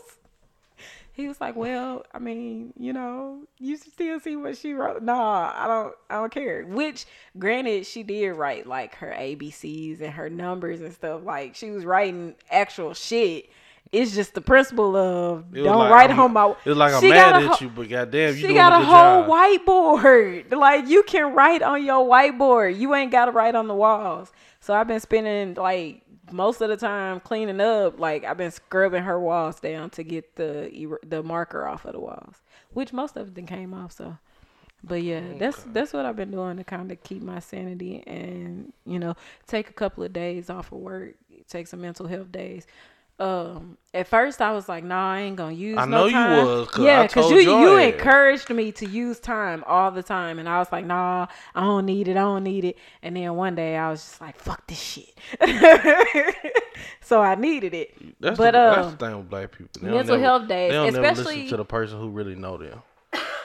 He 1.18 1.28
was 1.28 1.42
like, 1.42 1.56
"Well, 1.56 2.06
I 2.14 2.20
mean, 2.20 2.74
you 2.78 2.94
know, 2.94 3.42
you 3.58 3.76
still 3.76 4.20
see 4.20 4.36
what 4.36 4.56
she 4.56 4.74
wrote. 4.74 5.02
Nah, 5.02 5.52
I 5.54 5.66
don't, 5.68 5.94
I 6.12 6.14
don't 6.16 6.32
care." 6.32 6.64
Which, 6.64 7.06
granted, 7.40 7.86
she 7.88 8.04
did 8.04 8.30
write 8.34 8.68
like 8.68 8.94
her 8.96 9.12
ABCs 9.18 10.00
and 10.00 10.14
her 10.14 10.30
numbers 10.30 10.80
and 10.80 10.94
stuff. 10.94 11.22
Like 11.24 11.56
she 11.56 11.72
was 11.72 11.84
writing 11.86 12.36
actual 12.52 12.94
shit. 12.94 13.50
It's 13.92 14.14
just 14.14 14.34
the 14.36 14.42
principle 14.42 14.96
of 14.98 15.52
don't 15.54 15.66
like 15.66 15.92
write 15.92 16.10
I'm- 16.12 16.20
on 16.20 16.34
my. 16.34 16.54
It's 16.66 16.78
like 16.78 16.94
I'm 16.94 17.02
She 17.02 17.10
mad 17.10 17.32
got 17.32 17.42
at 17.44 17.48
ho- 17.48 17.58
you, 17.62 17.70
but 17.72 17.90
goddamn, 17.90 18.36
you 18.36 18.48
She 18.48 18.54
got 18.54 18.74
a 18.74 18.76
a 18.76 18.86
whole 18.86 19.24
job. 19.26 19.30
whiteboard. 19.66 20.52
Like 20.58 20.88
you 20.88 21.04
can 21.04 21.34
write 21.34 21.62
on 21.64 21.84
your 21.84 22.06
whiteboard. 22.08 22.78
You 22.78 22.94
ain't 22.94 23.12
gotta 23.12 23.32
write 23.32 23.56
on 23.56 23.68
the 23.68 23.74
walls. 23.76 24.32
So 24.60 24.74
I've 24.74 24.88
been 24.88 25.00
spending 25.00 25.54
like 25.56 26.02
most 26.32 26.62
of 26.62 26.70
the 26.70 26.78
time 26.78 27.20
cleaning 27.20 27.62
up. 27.62 28.00
Like 28.00 28.24
I've 28.24 28.38
been 28.38 28.52
scrubbing 28.52 29.04
her 29.04 29.20
walls 29.20 29.60
down 29.60 29.90
to 29.92 30.04
get 30.04 30.36
the 30.36 30.72
er- 30.86 31.00
the 31.06 31.24
marker 31.24 31.68
off 31.68 31.86
of 31.86 31.94
the 31.94 32.00
walls, 32.00 32.36
which 32.74 32.94
most 32.94 33.18
of 33.18 33.34
them 33.34 33.46
came 33.46 33.74
off. 33.74 33.92
So, 33.92 34.18
but 34.84 35.02
yeah, 35.04 35.22
that's 35.38 35.64
that's 35.64 35.94
what 35.94 36.06
I've 36.06 36.16
been 36.16 36.32
doing 36.32 36.58
to 36.58 36.64
kind 36.64 36.92
of 36.92 37.02
keep 37.04 37.22
my 37.22 37.40
sanity 37.40 38.04
and 38.06 38.74
you 38.86 39.00
know 39.00 39.16
take 39.48 39.70
a 39.70 39.74
couple 39.74 40.04
of 40.04 40.14
days 40.14 40.50
off 40.50 40.72
of 40.72 40.80
work, 40.80 41.16
take 41.48 41.68
some 41.68 41.82
mental 41.82 42.08
health 42.08 42.32
days. 42.32 42.68
Um 43.20 43.78
at 43.96 44.08
first 44.08 44.42
I 44.42 44.52
was 44.52 44.70
like, 44.70 44.84
nah, 44.84 45.14
I 45.14 45.22
ain't 45.22 45.36
gonna 45.38 45.54
use 45.56 45.78
I 45.78 45.86
no 45.86 45.98
know 46.02 46.06
you 46.06 46.12
time. 46.14 46.46
was, 46.46 46.68
'cause 46.70 46.86
yeah, 46.86 47.08
cause 47.08 47.32
you 47.32 47.38
you 47.40 47.78
ass. 47.80 47.94
encouraged 47.94 48.50
me 48.52 48.72
to 48.74 48.86
use 48.88 49.20
time 49.20 49.64
all 49.66 49.90
the 49.90 50.04
time, 50.04 50.38
and 50.38 50.48
I 50.48 50.60
was 50.60 50.72
like, 50.72 50.86
nah, 50.86 51.26
I 51.56 51.62
don't 51.62 51.86
need 51.88 52.08
it, 52.08 52.12
I 52.12 52.22
don't 52.22 52.44
need 52.44 52.64
it. 52.64 52.78
And 53.02 53.16
then 53.18 53.34
one 53.36 53.56
day 53.56 53.76
I 53.76 53.90
was 53.90 54.02
just 54.02 54.22
like, 54.22 54.38
fuck 54.38 54.68
this 54.68 54.80
shit. 54.80 55.18
so 57.02 57.22
I 57.22 57.36
needed 57.36 57.74
it. 57.74 57.96
That's, 58.20 58.38
but 58.38 58.52
the, 58.52 58.52
that's 58.52 58.86
um, 58.88 58.92
the 58.92 58.98
thing 59.06 59.18
with 59.18 59.30
black 59.30 59.52
people. 59.52 59.70
They 59.82 59.90
mental 59.90 60.16
never- 60.18 60.20
health 60.24 60.48
days, 60.48 60.72
They 60.72 60.76
don't 60.76 60.94
never 60.94 61.06
especially- 61.08 61.36
listen 61.36 61.50
to 61.50 61.58
the 61.58 61.66
person 61.66 62.00
who 62.00 62.10
really 62.10 62.36
know 62.36 62.58
them. 62.58 62.82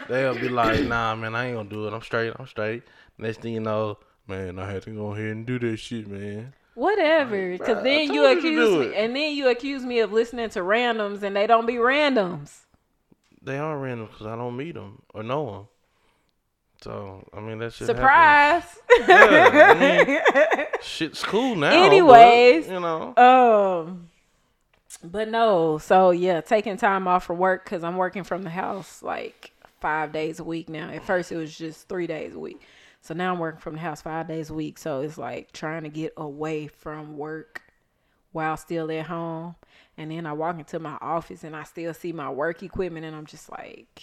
They'll 0.09 0.35
be 0.35 0.49
like, 0.49 0.81
nah, 0.85 1.15
man, 1.15 1.35
I 1.35 1.47
ain't 1.47 1.57
gonna 1.57 1.69
do 1.69 1.87
it. 1.87 1.93
I'm 1.95 2.03
straight. 2.03 2.33
I'm 2.39 2.47
straight. 2.47 2.83
Next 3.19 3.41
thing 3.41 3.55
you 3.55 3.61
know, 3.61 3.99
man, 4.27 4.59
I 4.59 4.71
had 4.71 4.83
to 4.83 4.91
go 4.91 5.13
ahead 5.15 5.31
and 5.31 5.47
do 5.47 5.59
that 5.61 5.77
shit, 5.79 6.09
man. 6.09 6.53
Whatever, 6.75 7.51
because 7.53 7.83
then 7.83 8.13
you 8.13 8.25
accuse 8.27 8.79
me, 8.79 8.87
it. 8.87 8.95
and 8.95 9.15
then 9.15 9.37
you 9.37 9.49
accuse 9.49 9.85
me 9.85 10.01
of 10.01 10.13
listening 10.13 10.49
to 10.51 10.61
randoms, 10.61 11.23
and 11.23 11.37
they 11.37 11.47
don't 11.47 11.67
be 11.67 11.75
randoms. 11.75 12.61
They 13.43 13.59
are 13.59 13.77
random 13.77 14.07
because 14.07 14.27
I 14.27 14.37
don't 14.37 14.57
meet 14.57 14.75
them 14.75 15.03
or 15.13 15.23
know 15.23 15.51
them. 15.51 15.67
So 16.83 17.29
I 17.33 17.41
mean, 17.41 17.59
that 17.59 17.75
shit. 17.75 17.87
Surprise! 17.87 18.65
Yeah, 19.07 19.75
I 19.77 20.05
mean, 20.05 20.67
shit's 20.83 21.23
cool 21.23 21.55
now. 21.57 21.71
but, 21.71 21.87
Anyways, 21.87 22.69
you 22.69 22.81
know. 22.81 23.15
Um, 23.17 24.09
but 25.05 25.29
no. 25.29 25.79
So 25.79 26.11
yeah, 26.11 26.41
taking 26.41 26.77
time 26.77 27.07
off 27.07 27.25
for 27.25 27.35
work 27.35 27.65
because 27.65 27.85
I'm 27.85 27.97
working 27.97 28.25
from 28.25 28.43
the 28.43 28.51
house 28.51 29.03
like 29.03 29.53
five 29.81 30.13
days 30.13 30.41
a 30.41 30.45
week 30.45 30.69
now. 30.69 30.89
At 30.89 31.05
first, 31.05 31.31
it 31.31 31.37
was 31.37 31.57
just 31.57 31.89
three 31.89 32.07
days 32.07 32.35
a 32.35 32.39
week. 32.39 32.61
So 33.03 33.15
now 33.15 33.33
I'm 33.33 33.41
working 33.41 33.61
from 33.61 33.75
the 33.75 33.81
house 33.81 34.01
five 34.01 34.29
days 34.29 34.49
a 34.49 34.55
week. 34.55 34.79
So 34.79 35.01
it's 35.01 35.19
like 35.19 35.53
trying 35.53 35.83
to 35.83 35.89
get 35.89 36.15
away 36.17 36.69
from 36.69 37.19
work 37.19 37.61
while 38.31 38.57
still 38.57 38.91
at 38.93 39.07
home. 39.07 39.57
And 39.99 40.11
then 40.11 40.25
I 40.25 40.33
walk 40.33 40.59
into 40.59 40.79
my 40.79 40.97
office 41.01 41.43
and 41.43 41.55
I 41.55 41.65
still 41.65 41.93
see 41.93 42.13
my 42.13 42.31
work 42.31 42.63
equipment 42.63 43.05
and 43.05 43.15
I'm 43.15 43.27
just 43.27 43.51
like, 43.51 44.03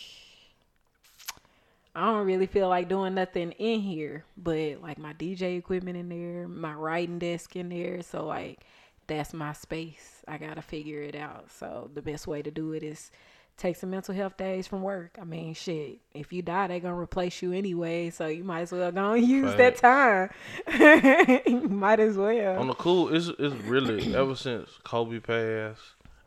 I 1.96 2.06
don't 2.06 2.28
really 2.28 2.46
feel 2.46 2.68
like 2.68 2.90
doing 2.90 3.16
nothing 3.16 3.54
in 3.54 3.80
here, 3.80 4.26
but 4.38 4.82
like 4.82 5.00
my 5.00 5.14
DJ 5.14 5.58
equipment 5.58 5.98
in 5.98 6.10
there, 6.10 6.48
my 6.48 6.74
writing 6.74 7.20
desk 7.20 7.56
in 7.56 7.70
there. 7.70 8.04
So 8.04 8.26
like 8.26 8.66
that's 9.08 9.34
my 9.34 9.54
space. 9.54 10.24
I 10.28 10.38
gotta 10.38 10.62
figure 10.62 11.02
it 11.02 11.16
out. 11.16 11.50
So 11.52 11.90
the 11.94 12.02
best 12.02 12.28
way 12.28 12.42
to 12.42 12.52
do 12.52 12.74
it 12.74 12.84
is 12.84 13.12
take 13.60 13.76
some 13.76 13.90
mental 13.90 14.16
health 14.16 14.38
days 14.38 14.66
from 14.68 14.82
work. 14.82 15.18
I 15.22 15.26
mean, 15.26 15.54
shit. 15.54 16.00
If 16.14 16.34
you 16.34 16.42
die, 16.42 16.68
they're 16.68 16.80
gonna 16.80 16.98
replace 16.98 17.42
you 17.42 17.52
anyway. 17.52 18.10
So 18.10 18.28
you 18.28 18.44
might 18.44 18.62
as 18.62 18.72
well 18.72 18.92
go 18.92 19.14
and 19.14 19.28
use 19.28 19.56
that 19.56 19.78
time. 19.78 20.30
might 21.70 22.00
as 22.00 22.18
well. 22.18 22.60
On 22.60 22.68
the 22.68 22.74
cool, 22.76 23.14
it's 23.14 23.30
it's 23.40 23.56
really 23.64 24.16
ever 24.16 24.36
since 24.36 24.70
Kobe 24.84 25.20
passed 25.20 25.82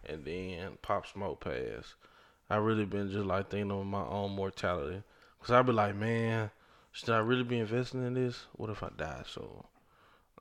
and 0.05 0.25
then 0.25 0.79
Pop 0.83 1.07
Smoke 1.07 1.41
passed, 1.41 1.95
I 2.51 2.57
really 2.57 2.85
been 2.85 3.11
just 3.11 3.27
like 3.27 3.51
thinking 3.51 3.71
of 3.71 3.87
my 3.87 4.05
own 4.05 4.33
mortality. 4.33 5.03
Cause 5.41 5.51
I 5.51 5.63
be 5.63 5.73
like, 5.73 5.97
man, 5.97 6.51
should 6.93 7.11
I 7.11 7.19
really 7.19 7.43
be 7.43 7.59
investing 7.59 8.07
in 8.07 8.15
this? 8.15 8.47
What 8.53 8.71
if 8.71 8.83
I 8.83 8.91
die? 8.97 9.23
So 9.27 9.67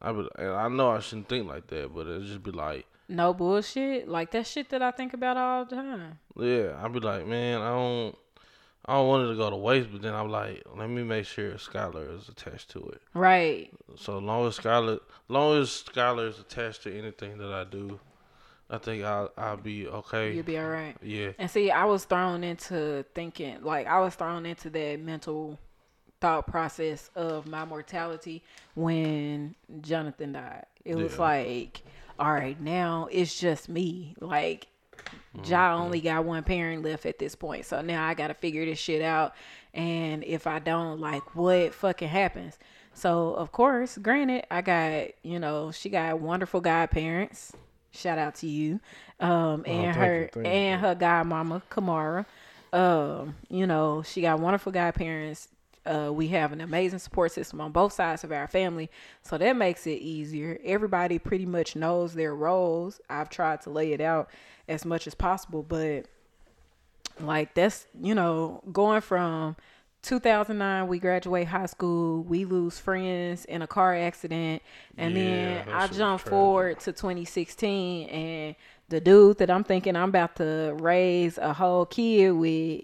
I 0.02 0.12
be, 0.12 0.28
and 0.38 0.50
I 0.50 0.68
know 0.68 0.92
I 0.92 1.00
shouldn't 1.00 1.30
think 1.30 1.48
like 1.48 1.68
that, 1.68 1.94
but 1.94 2.08
it 2.08 2.24
just 2.24 2.44
be 2.44 2.52
like, 2.52 2.86
No 3.12 3.34
bullshit. 3.34 4.08
Like 4.08 4.32
that 4.32 4.48
shit 4.48 4.70
that 4.70 4.82
I 4.82 4.92
think 4.92 5.14
about 5.14 5.38
all 5.38 5.66
the 5.66 5.76
time. 5.76 6.20
yeah, 6.38 6.80
I'd 6.82 6.94
be 6.94 7.00
like, 7.00 7.28
man, 7.28 7.62
I 7.62 7.70
don't. 7.70 8.16
I 8.84 8.94
don't 8.94 9.08
want 9.08 9.28
it 9.28 9.32
to 9.34 9.38
go 9.38 9.50
to 9.52 9.56
waste, 9.56 9.90
but 9.92 10.02
then 10.02 10.16
I'm 10.16 10.30
like, 10.30 10.64
let 10.76 10.90
me 10.90 11.04
make 11.04 11.26
sure 11.26 11.52
Skylar 11.54 12.18
is 12.18 12.28
attached 12.30 12.72
to 12.72 12.80
it. 12.90 13.02
Right. 13.14 13.70
So 13.96 14.18
long 14.18 14.48
as 14.48 14.58
Skylar, 14.58 15.00
long 15.28 15.62
as 15.62 15.70
Skylar 15.70 16.28
is 16.28 16.40
attached 16.40 16.82
to 16.84 16.98
anything 16.98 17.38
that 17.38 17.54
I 17.54 17.64
do, 17.64 18.00
I 18.72 18.80
think 18.80 19.04
I'll 19.04 19.32
I'll 19.38 19.58
be 19.58 19.88
okay. 19.88 20.34
You'll 20.34 20.44
be 20.46 20.58
all 20.58 20.68
right. 20.68 20.96
yeah, 21.04 21.32
And 21.38 21.50
see, 21.52 21.70
I 21.70 21.86
was 21.86 22.06
thrown 22.06 22.44
into 22.44 23.06
thinking, 23.14 23.62
like, 23.62 23.86
I 23.86 24.00
was 24.00 24.16
thrown 24.16 24.48
into 24.48 24.72
that 24.72 25.00
mental 25.00 25.60
thought 26.20 26.48
process 26.48 27.10
of 27.16 27.48
my 27.48 27.66
mortality 27.66 28.44
when 28.74 29.54
Jonathan 29.82 30.32
died. 30.32 30.66
It 30.86 30.96
was 30.96 31.20
like, 31.20 31.84
all 32.22 32.32
right, 32.32 32.60
now 32.62 33.08
it's 33.12 33.40
just 33.40 33.68
me. 33.68 34.16
Like, 34.20 34.68
Ja 35.46 35.76
only 35.76 36.02
got 36.02 36.24
one 36.26 36.44
parent 36.44 36.84
left 36.84 37.06
at 37.06 37.18
this 37.18 37.36
point. 37.36 37.66
So 37.66 37.82
now 37.82 38.06
I 38.06 38.14
got 38.14 38.28
to 38.28 38.34
figure 38.36 38.64
this 38.66 38.78
shit 38.80 39.02
out. 39.02 39.34
And 39.74 40.24
if 40.24 40.46
I 40.46 40.60
don't, 40.60 41.00
like, 41.00 41.36
what 41.36 41.74
fucking 41.74 42.10
happens? 42.10 42.60
So, 42.94 43.34
of 43.34 43.52
course, 43.52 43.98
granted, 43.98 44.46
I 44.52 44.62
got, 44.62 45.08
you 45.24 45.40
know, 45.40 45.72
she 45.72 45.90
got 45.90 46.20
wonderful 46.20 46.62
godparents. 46.62 47.54
Shout 47.92 48.18
out 48.20 48.36
to 48.36 48.48
you. 48.48 48.80
Um, 49.20 49.64
and 49.66 49.88
Oh, 49.98 50.00
her 50.00 50.22
you, 50.22 50.30
thank 50.34 50.46
you. 50.46 50.52
and 50.52 50.82
her 50.82 50.96
godmama, 50.96 51.62
Kamara. 51.72 52.26
Um, 52.74 53.36
you 53.50 53.66
know, 53.68 54.04
she 54.04 54.22
got 54.22 54.40
wonderful 54.40 54.72
godparents. 54.72 55.48
Uh, 55.86 56.12
we 56.14 56.28
have 56.28 56.52
an 56.52 56.62
amazing 56.62 57.00
support 57.00 57.32
system 57.32 57.60
on 57.60 57.72
both 57.72 57.94
sides 57.94 58.24
of 58.24 58.32
our 58.32 58.48
family, 58.48 58.90
so 59.24 59.38
that 59.38 59.56
makes 59.56 59.88
it 59.88 60.00
easier. 60.00 60.60
Everybody 60.64 61.18
pretty 61.18 61.46
much 61.46 61.76
knows 61.76 62.14
their 62.14 62.36
roles. 62.36 63.02
I've 63.10 63.30
tried 63.30 63.62
to 63.62 63.72
lay 63.72 63.92
it 63.94 64.02
out 64.02 64.30
as 64.68 64.86
much 64.86 65.08
as 65.08 65.16
possible, 65.16 65.64
but 65.64 66.06
like 67.20 67.54
that's 67.54 67.86
you 68.02 68.16
know 68.16 68.62
going 68.72 69.02
from 69.02 69.56
2009 70.04 70.88
we 70.88 70.98
graduate 70.98 71.48
high 71.48 71.66
school 71.68 72.24
we 72.24 72.46
lose 72.46 72.80
friends 72.80 73.46
in 73.46 73.62
a 73.62 73.68
car 73.68 73.96
accident 73.96 74.62
and 74.98 75.14
Yeah, 75.14 75.64
then 75.66 75.70
i 75.70 75.88
jump 75.88 76.22
forward 76.22 76.80
to 76.80 76.92
2016 76.92 78.10
and 78.10 78.56
the 78.90 79.00
dude 79.00 79.38
that 79.38 79.52
i'm 79.52 79.64
thinking 79.64 79.96
i'm 79.96 80.10
about 80.10 80.36
to 80.38 80.76
raise 80.80 81.38
a 81.38 81.54
whole 81.54 81.86
kid 81.86 82.32
with 82.32 82.82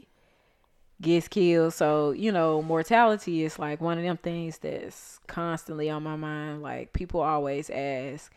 gets 1.02 1.28
killed. 1.28 1.74
So 1.74 2.12
you 2.12 2.32
know 2.32 2.62
mortality 2.62 3.44
is 3.44 3.60
like 3.60 3.82
one 3.82 3.98
of 3.98 4.04
them 4.04 4.18
things 4.18 4.58
that's 4.60 5.20
constantly 5.28 5.90
on 5.90 6.04
my 6.04 6.16
mind. 6.16 6.62
Like 6.62 6.94
people 6.94 7.22
always 7.22 7.70
ask 7.70 8.32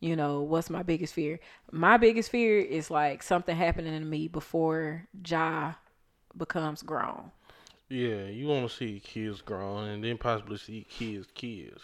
you 0.00 0.16
know 0.16 0.42
what's 0.42 0.68
my 0.68 0.82
biggest 0.82 1.14
fear? 1.14 1.40
My 1.72 1.96
biggest 1.96 2.30
fear 2.30 2.58
is 2.58 2.90
like 2.90 3.22
something 3.22 3.56
happening 3.56 3.98
to 3.98 4.04
me 4.04 4.28
before 4.28 5.06
ja 5.26 5.74
becomes 6.36 6.82
grown. 6.82 7.30
Yeah. 7.88 8.26
You 8.26 8.46
want 8.46 8.68
to 8.68 8.76
see 8.76 9.00
kids 9.00 9.40
grown, 9.40 9.88
and 9.88 10.04
then 10.04 10.18
possibly 10.18 10.58
see 10.58 10.86
kids, 10.88 11.26
kids, 11.34 11.80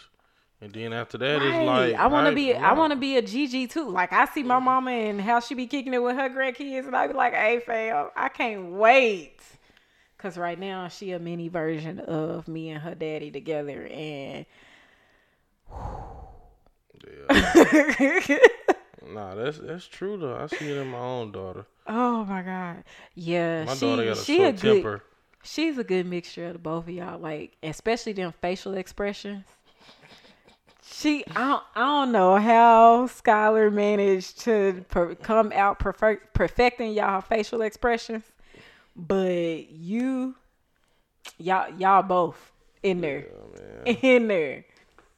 and 0.59 0.71
then 0.71 0.93
after 0.93 1.17
that, 1.17 1.41
it's 1.41 1.65
like 1.65 1.95
I 1.95 2.05
want 2.07 2.27
to 2.27 2.35
be 2.35 2.53
I 2.53 2.73
want 2.73 2.91
to 2.91 2.97
be 2.97 3.17
a 3.17 3.23
GG 3.23 3.71
too. 3.71 3.89
Like 3.89 4.13
I 4.13 4.25
see 4.25 4.43
my 4.43 4.55
mm-hmm. 4.55 4.65
mama 4.65 4.91
and 4.91 5.19
how 5.19 5.39
she 5.39 5.55
be 5.55 5.65
kicking 5.65 5.93
it 5.93 6.03
with 6.03 6.15
her 6.15 6.29
grandkids, 6.29 6.85
and 6.85 6.95
I 6.95 7.07
be 7.07 7.13
like, 7.13 7.33
"Hey, 7.33 7.59
fam, 7.65 8.09
I 8.15 8.29
can't 8.29 8.73
wait." 8.73 9.39
Cause 10.21 10.37
right 10.37 10.59
now 10.59 10.87
she 10.87 11.11
a 11.13 11.19
mini 11.19 11.47
version 11.47 11.99
of 11.99 12.47
me 12.47 12.69
and 12.69 12.81
her 12.83 12.93
daddy 12.93 13.31
together, 13.31 13.87
and 13.87 14.45
Yeah. 17.29 18.37
Nah, 19.07 19.33
that's 19.35 19.57
that's 19.57 19.87
true 19.87 20.15
though. 20.17 20.37
I 20.37 20.45
see 20.47 20.69
it 20.69 20.77
in 20.77 20.87
my 20.89 20.99
own 20.99 21.31
daughter. 21.31 21.65
oh 21.87 22.23
my 22.25 22.43
god, 22.43 22.83
yeah, 23.15 23.65
My 23.65 23.73
she 23.73 23.79
daughter 23.87 24.05
got 24.05 24.17
a 24.17 24.23
she 24.23 24.37
short 24.37 24.49
a 24.49 24.51
good 24.53 24.83
temper. 24.83 25.03
she's 25.43 25.77
a 25.79 25.83
good 25.83 26.05
mixture 26.05 26.45
of 26.47 26.53
the 26.53 26.59
both 26.59 26.83
of 26.87 26.93
y'all. 26.93 27.19
Like 27.19 27.57
especially 27.63 28.13
them 28.13 28.31
facial 28.41 28.75
expressions. 28.75 29.43
She, 30.83 31.25
I 31.35 31.47
don't, 31.47 31.63
I 31.75 31.79
don't 31.79 32.11
know 32.11 32.35
how 32.37 33.07
Skylar 33.07 33.71
managed 33.73 34.41
to 34.41 34.85
per, 34.89 35.15
come 35.15 35.51
out 35.55 35.79
perfect, 35.79 36.33
perfecting 36.33 36.93
y'all 36.93 37.21
facial 37.21 37.61
expressions, 37.61 38.23
but 38.95 39.69
you, 39.69 40.35
y'all, 41.37 41.73
y'all 41.77 42.03
both 42.03 42.51
in 42.83 43.01
there, 43.01 43.27
in 43.85 44.27
there, 44.27 44.65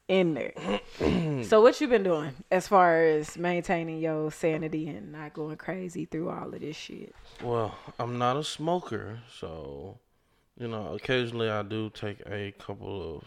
in 0.08 0.34
there. 0.34 0.54
so 1.44 1.62
what 1.62 1.80
you 1.80 1.88
been 1.88 2.04
doing 2.04 2.32
as 2.52 2.68
far 2.68 3.04
as 3.04 3.38
maintaining 3.38 4.00
your 4.00 4.32
sanity 4.32 4.88
and 4.90 5.12
not 5.12 5.34
going 5.34 5.58
crazy 5.58 6.06
through 6.06 6.30
all 6.30 6.54
of 6.54 6.60
this 6.60 6.76
shit? 6.76 7.16
Well, 7.44 7.78
I'm 8.00 8.18
not 8.18 8.38
a 8.38 8.44
smoker, 8.44 9.20
so 9.40 9.98
you 10.60 10.68
know, 10.68 10.94
occasionally 10.94 11.50
I 11.50 11.64
do 11.64 11.90
take 11.90 12.22
a 12.26 12.54
couple 12.60 13.22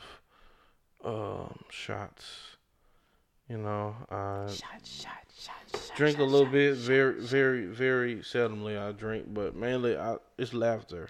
of 1.05 1.47
um, 1.48 1.59
shots. 1.70 2.55
You 3.48 3.59
know, 3.59 3.94
I 4.10 4.47
Shot, 4.51 4.81
shot, 4.85 5.12
shot, 5.39 5.55
shot. 5.73 5.97
drink 5.97 6.18
a 6.18 6.24
little 6.24 6.47
bit. 6.47 6.74
Very, 6.77 7.20
very, 7.20 7.66
very 7.66 8.16
seldomly 8.16 8.77
I 8.81 8.93
drink, 8.93 9.27
but 9.32 9.55
mainly 9.55 9.97
I 9.97 10.16
it's 10.36 10.52
laughter. 10.52 11.09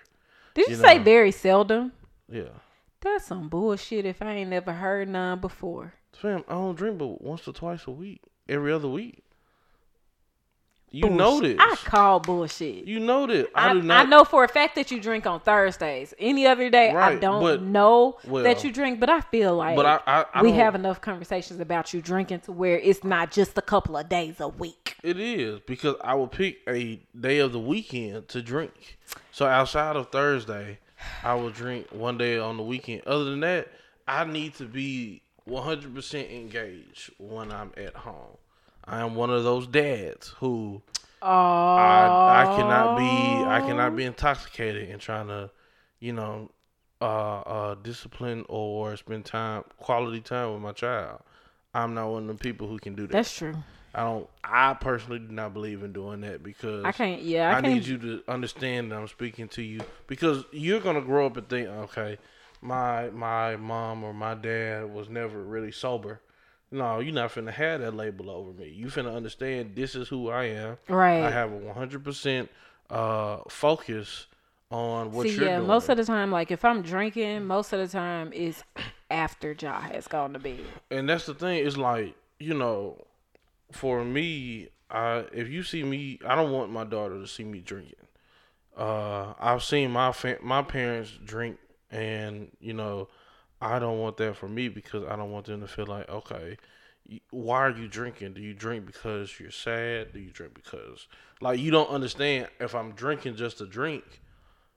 Did 0.54 0.66
you, 0.68 0.74
you 0.74 0.80
say 0.80 0.98
know. 0.98 1.04
very 1.04 1.30
seldom? 1.32 1.92
Yeah, 2.30 2.48
That's 3.00 3.26
some 3.26 3.48
bullshit. 3.48 4.04
If 4.04 4.20
I 4.20 4.32
ain't 4.32 4.50
never 4.50 4.72
heard 4.72 5.08
none 5.08 5.40
before. 5.40 5.94
fam, 6.12 6.44
I 6.48 6.52
don't 6.54 6.74
drink 6.76 6.98
but 6.98 7.22
once 7.22 7.46
or 7.48 7.52
twice 7.52 7.86
a 7.86 7.90
week, 7.90 8.20
every 8.48 8.72
other 8.72 8.88
week. 8.88 9.22
You 10.92 11.10
know 11.10 11.40
this. 11.40 11.56
I 11.60 11.74
call 11.84 12.20
bullshit. 12.20 12.86
You 12.86 13.00
know 13.00 13.26
this. 13.26 13.48
I, 13.54 13.70
I, 13.70 13.72
do 13.74 13.82
not. 13.82 14.06
I 14.06 14.08
know 14.08 14.24
for 14.24 14.44
a 14.44 14.48
fact 14.48 14.76
that 14.76 14.90
you 14.90 15.00
drink 15.00 15.26
on 15.26 15.40
Thursdays. 15.40 16.14
Any 16.18 16.46
other 16.46 16.70
day, 16.70 16.90
I 16.90 17.16
don't 17.16 17.42
but- 17.42 17.62
know 17.62 18.18
well- 18.26 18.44
that 18.44 18.64
you 18.64 18.72
drink, 18.72 19.00
but 19.00 19.10
I 19.10 19.20
feel 19.20 19.56
like 19.56 19.76
But 19.76 19.86
I, 19.86 20.00
I, 20.06 20.24
I 20.34 20.42
we 20.42 20.52
have 20.52 20.74
enough 20.74 21.00
conversations 21.00 21.60
about 21.60 21.92
you 21.92 22.00
drinking 22.00 22.40
to 22.40 22.52
where 22.52 22.78
it's 22.78 23.04
not 23.04 23.30
just 23.30 23.58
a 23.58 23.62
couple 23.62 23.96
of 23.96 24.08
days 24.08 24.40
a 24.40 24.48
week. 24.48 24.96
It 25.02 25.18
is 25.18 25.60
because 25.66 25.96
I 26.02 26.14
will 26.14 26.28
pick 26.28 26.58
a 26.68 27.00
day 27.18 27.38
of 27.40 27.52
the 27.52 27.60
weekend 27.60 28.28
to 28.28 28.40
drink. 28.40 28.98
So 29.32 29.46
outside 29.46 29.96
of 29.96 30.10
Thursday, 30.10 30.78
I 31.22 31.34
will 31.34 31.50
drink 31.50 31.88
one 31.90 32.16
day 32.16 32.38
on 32.38 32.56
the 32.56 32.62
weekend. 32.62 33.02
Other 33.06 33.24
than 33.24 33.40
that, 33.40 33.68
I 34.08 34.24
need 34.24 34.54
to 34.54 34.64
be 34.64 35.22
100% 35.48 36.34
engaged 36.34 37.10
when 37.18 37.52
I'm 37.52 37.72
at 37.76 37.94
home. 37.94 38.38
I 38.86 39.00
am 39.00 39.14
one 39.14 39.30
of 39.30 39.42
those 39.44 39.66
dads 39.66 40.28
who 40.38 40.82
Oh, 41.22 41.26
I 41.28 42.42
I 42.42 42.56
cannot 42.56 42.96
be 42.96 43.44
I 43.44 43.60
cannot 43.60 43.96
be 43.96 44.04
intoxicated 44.04 44.90
and 44.90 45.00
trying 45.00 45.28
to, 45.28 45.50
you 45.98 46.12
know, 46.12 46.50
uh, 47.00 47.40
uh, 47.40 47.74
discipline 47.74 48.44
or 48.48 48.96
spend 48.96 49.24
time 49.24 49.64
quality 49.78 50.20
time 50.20 50.52
with 50.52 50.62
my 50.62 50.72
child. 50.72 51.22
I'm 51.74 51.94
not 51.94 52.10
one 52.10 52.28
of 52.30 52.38
the 52.38 52.42
people 52.42 52.68
who 52.68 52.78
can 52.78 52.94
do 52.94 53.06
that. 53.08 53.12
That's 53.12 53.34
true. 53.34 53.56
I 53.94 54.04
don't. 54.04 54.28
I 54.44 54.74
personally 54.74 55.18
do 55.18 55.32
not 55.32 55.54
believe 55.54 55.82
in 55.82 55.92
doing 55.92 56.20
that 56.20 56.42
because 56.42 56.84
I 56.84 56.92
can't. 56.92 57.22
Yeah, 57.22 57.48
I, 57.48 57.58
I, 57.58 57.60
can't. 57.60 57.74
need 57.74 57.86
you 57.86 57.98
to 57.98 58.22
understand 58.28 58.92
that 58.92 58.96
I'm 58.96 59.08
speaking 59.08 59.48
to 59.48 59.62
you 59.62 59.80
because 60.06 60.44
you're 60.52 60.80
gonna 60.80 61.00
grow 61.00 61.26
up 61.26 61.36
and 61.36 61.48
think, 61.48 61.68
okay, 61.68 62.18
my 62.60 63.08
my 63.10 63.56
mom 63.56 64.04
or 64.04 64.12
my 64.12 64.34
dad 64.34 64.92
was 64.92 65.08
never 65.08 65.42
really 65.42 65.72
sober. 65.72 66.20
No, 66.70 66.98
you're 66.98 67.14
not 67.14 67.30
finna 67.30 67.52
have 67.52 67.80
that 67.80 67.94
label 67.94 68.28
over 68.30 68.52
me. 68.52 68.68
You 68.68 68.86
finna 68.86 69.14
understand 69.14 69.72
this 69.76 69.94
is 69.94 70.08
who 70.08 70.30
I 70.30 70.44
am. 70.46 70.78
Right. 70.88 71.22
I 71.22 71.30
have 71.30 71.52
a 71.52 71.56
100 71.56 72.02
percent 72.04 72.50
uh 72.90 73.38
focus 73.48 74.26
on 74.70 75.12
what 75.12 75.24
See, 75.28 75.34
you're 75.36 75.44
yeah, 75.46 75.56
doing. 75.56 75.68
most 75.68 75.88
of 75.88 75.96
the 75.96 76.04
time, 76.04 76.30
like 76.32 76.50
if 76.50 76.64
I'm 76.64 76.82
drinking, 76.82 77.44
most 77.44 77.72
of 77.72 77.78
the 77.78 77.88
time 77.88 78.30
it's 78.34 78.64
after 79.10 79.52
Ja 79.52 79.80
has 79.80 80.08
gone 80.08 80.32
to 80.32 80.38
bed. 80.40 80.60
and 80.90 81.08
that's 81.08 81.26
the 81.26 81.34
thing. 81.34 81.64
It's 81.64 81.76
like 81.76 82.14
you 82.40 82.52
know, 82.54 83.04
for 83.72 84.04
me, 84.04 84.68
I 84.90 85.24
if 85.32 85.48
you 85.48 85.62
see 85.62 85.82
me, 85.84 86.18
I 86.26 86.34
don't 86.34 86.50
want 86.52 86.70
my 86.72 86.84
daughter 86.84 87.18
to 87.20 87.26
see 87.28 87.44
me 87.44 87.60
drinking. 87.60 87.94
Uh, 88.76 89.32
I've 89.40 89.62
seen 89.62 89.90
my 89.92 90.12
fa- 90.12 90.38
my 90.42 90.62
parents 90.62 91.12
drink, 91.24 91.58
and 91.90 92.50
you 92.60 92.74
know, 92.74 93.08
I 93.66 93.78
don't 93.80 93.98
want 93.98 94.16
that 94.18 94.36
for 94.36 94.48
me 94.48 94.68
because 94.68 95.04
I 95.04 95.16
don't 95.16 95.32
want 95.32 95.46
them 95.46 95.60
to 95.60 95.66
feel 95.66 95.86
like, 95.86 96.08
okay, 96.08 96.56
why 97.30 97.58
are 97.58 97.70
you 97.70 97.88
drinking? 97.88 98.34
Do 98.34 98.40
you 98.40 98.54
drink 98.54 98.86
because 98.86 99.38
you're 99.40 99.50
sad? 99.50 100.12
Do 100.12 100.20
you 100.20 100.30
drink 100.30 100.54
because 100.54 101.08
like 101.40 101.58
you 101.58 101.70
don't 101.70 101.90
understand? 101.90 102.48
If 102.60 102.74
I'm 102.74 102.92
drinking 102.92 103.36
just 103.36 103.58
to 103.58 103.66
drink, 103.66 104.04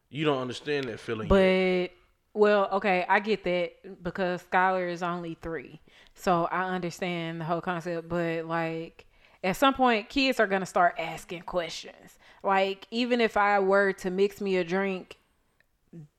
you 0.10 0.26
don't 0.26 0.40
understand 0.40 0.88
that 0.88 1.00
feeling. 1.00 1.28
yet. 1.28 1.92
But 2.34 2.40
well, 2.40 2.70
okay, 2.74 3.06
I 3.08 3.20
get 3.20 3.44
that 3.44 4.04
because 4.04 4.44
Skylar 4.52 4.92
is 4.92 5.04
only 5.04 5.38
three, 5.40 5.82
so 6.16 6.46
I 6.46 6.64
understand 6.64 7.42
the 7.42 7.46
whole 7.46 7.62
concept. 7.62 8.10
But 8.10 8.46
like, 8.46 9.06
at 9.44 9.56
some 9.56 9.76
point, 9.76 10.10
kids 10.10 10.40
are 10.40 10.48
gonna 10.48 10.66
start 10.66 10.96
asking 10.98 11.42
questions. 11.42 12.18
Like, 12.44 12.88
even 12.90 13.22
if 13.22 13.38
I 13.38 13.60
were 13.60 13.94
to 13.94 14.10
mix 14.10 14.42
me 14.42 14.58
a 14.58 14.64
drink 14.64 15.18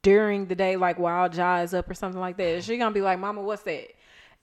during 0.03 0.47
the 0.47 0.55
day, 0.55 0.77
like 0.77 0.99
while 0.99 1.33
Ja 1.33 1.59
is 1.61 1.75
up 1.75 1.89
or 1.91 1.95
something 1.95 2.21
like 2.21 2.37
that, 2.39 2.65
she 2.65 2.77
gonna 2.77 2.95
be 2.95 3.03
like, 3.03 3.19
"Mama, 3.19 3.43
what's 3.43 3.63
that?" 3.63 3.89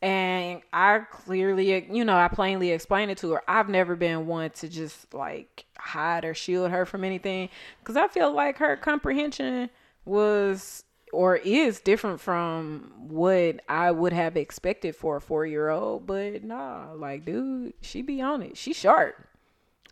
And 0.01 0.61
I 0.71 0.99
clearly, 0.99 1.87
you 1.91 2.05
know, 2.05 2.15
I 2.15 2.27
plainly 2.27 2.71
explained 2.71 3.09
it 3.09 3.17
to 3.19 3.31
her. 3.31 3.41
I've 3.47 3.67
never 3.67 3.95
been 3.95 4.27
one 4.27 4.51
to 4.51 4.69
just 4.69 5.13
like 5.13 5.65
hide 5.77 6.23
or 6.23 6.33
shield 6.33 6.69
her 6.71 6.85
from 6.85 7.03
anything 7.03 7.49
because 7.79 7.97
I 7.97 8.07
feel 8.07 8.31
like 8.31 8.57
her 8.57 8.77
comprehension 8.77 9.69
was 10.05 10.83
or 11.11 11.37
is 11.37 11.79
different 11.79 12.19
from 12.19 12.91
what 12.97 13.61
I 13.67 13.91
would 13.91 14.13
have 14.13 14.37
expected 14.37 14.95
for 14.95 15.17
a 15.17 15.21
four 15.21 15.45
year 15.45 15.69
old. 15.69 16.05
But 16.05 16.43
nah, 16.43 16.91
like, 16.93 17.25
dude, 17.25 17.73
she 17.81 18.01
be 18.03 18.21
on 18.21 18.43
it. 18.43 18.55
She 18.57 18.73
sharp. 18.73 19.15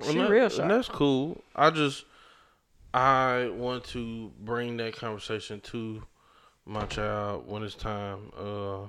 She 0.05 0.17
that- 0.17 0.29
real 0.29 0.49
sharp. 0.49 0.69
that's 0.69 0.87
cool. 0.87 1.41
I 1.55 1.71
just 1.71 2.05
I 2.95 3.49
want 3.49 3.84
to 3.88 4.31
bring 4.39 4.77
that 4.77 4.95
conversation 4.95 5.59
to 5.61 6.01
my 6.65 6.85
child 6.85 7.45
when 7.45 7.61
it's 7.61 7.76
time. 7.76 8.31
Uh, 8.38 8.88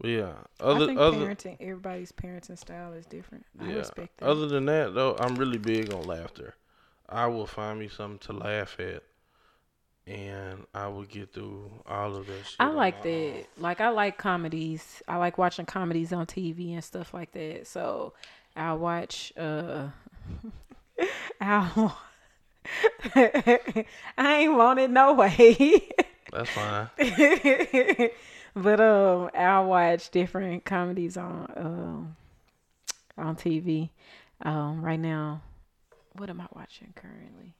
but 0.00 0.10
yeah, 0.10 0.34
other 0.60 0.84
I 0.84 0.86
think 0.86 1.00
other 1.00 1.18
parenting, 1.18 1.56
everybody's 1.58 2.12
parenting 2.12 2.56
style 2.56 2.92
is 2.92 3.04
different. 3.04 3.44
I 3.60 3.66
yeah. 3.66 3.74
respect 3.78 4.18
that. 4.18 4.28
Other 4.28 4.46
than 4.46 4.66
that, 4.66 4.94
though, 4.94 5.16
I'm 5.18 5.34
really 5.34 5.58
big 5.58 5.92
on 5.92 6.04
laughter. 6.04 6.54
I 7.08 7.26
will 7.26 7.48
find 7.48 7.80
me 7.80 7.88
something 7.88 8.20
to 8.28 8.32
laugh 8.32 8.78
at, 8.78 9.02
and 10.06 10.64
I 10.72 10.86
will 10.86 11.02
get 11.02 11.32
through 11.32 11.68
all 11.84 12.14
of 12.14 12.28
that 12.28 12.46
shit. 12.46 12.56
I 12.60 12.68
like 12.68 13.04
my 13.04 13.10
own. 13.10 13.32
that. 13.32 13.46
Like 13.58 13.80
I 13.80 13.88
like 13.88 14.18
comedies. 14.18 15.02
I 15.08 15.16
like 15.16 15.36
watching 15.36 15.66
comedies 15.66 16.12
on 16.12 16.26
TV 16.26 16.74
and 16.74 16.84
stuff 16.84 17.12
like 17.12 17.32
that. 17.32 17.66
So 17.66 18.12
I 18.54 18.74
watch 18.74 19.32
uh 19.36 19.88
I'll 21.40 21.98
I 23.14 23.84
ain't 24.18 24.54
want 24.54 24.78
it 24.80 24.90
no 24.90 25.12
way. 25.14 25.88
That's 26.32 26.50
fine. 26.50 26.88
but 28.54 28.80
um 28.80 29.30
I'll 29.34 29.66
watch 29.66 30.10
different 30.10 30.64
comedies 30.64 31.16
on 31.16 31.52
um 31.56 32.16
on 33.18 33.36
TV. 33.36 33.90
Um 34.42 34.82
right 34.84 35.00
now 35.00 35.42
what 36.14 36.30
am 36.30 36.40
I 36.40 36.46
watching 36.54 36.92
currently? 36.96 37.54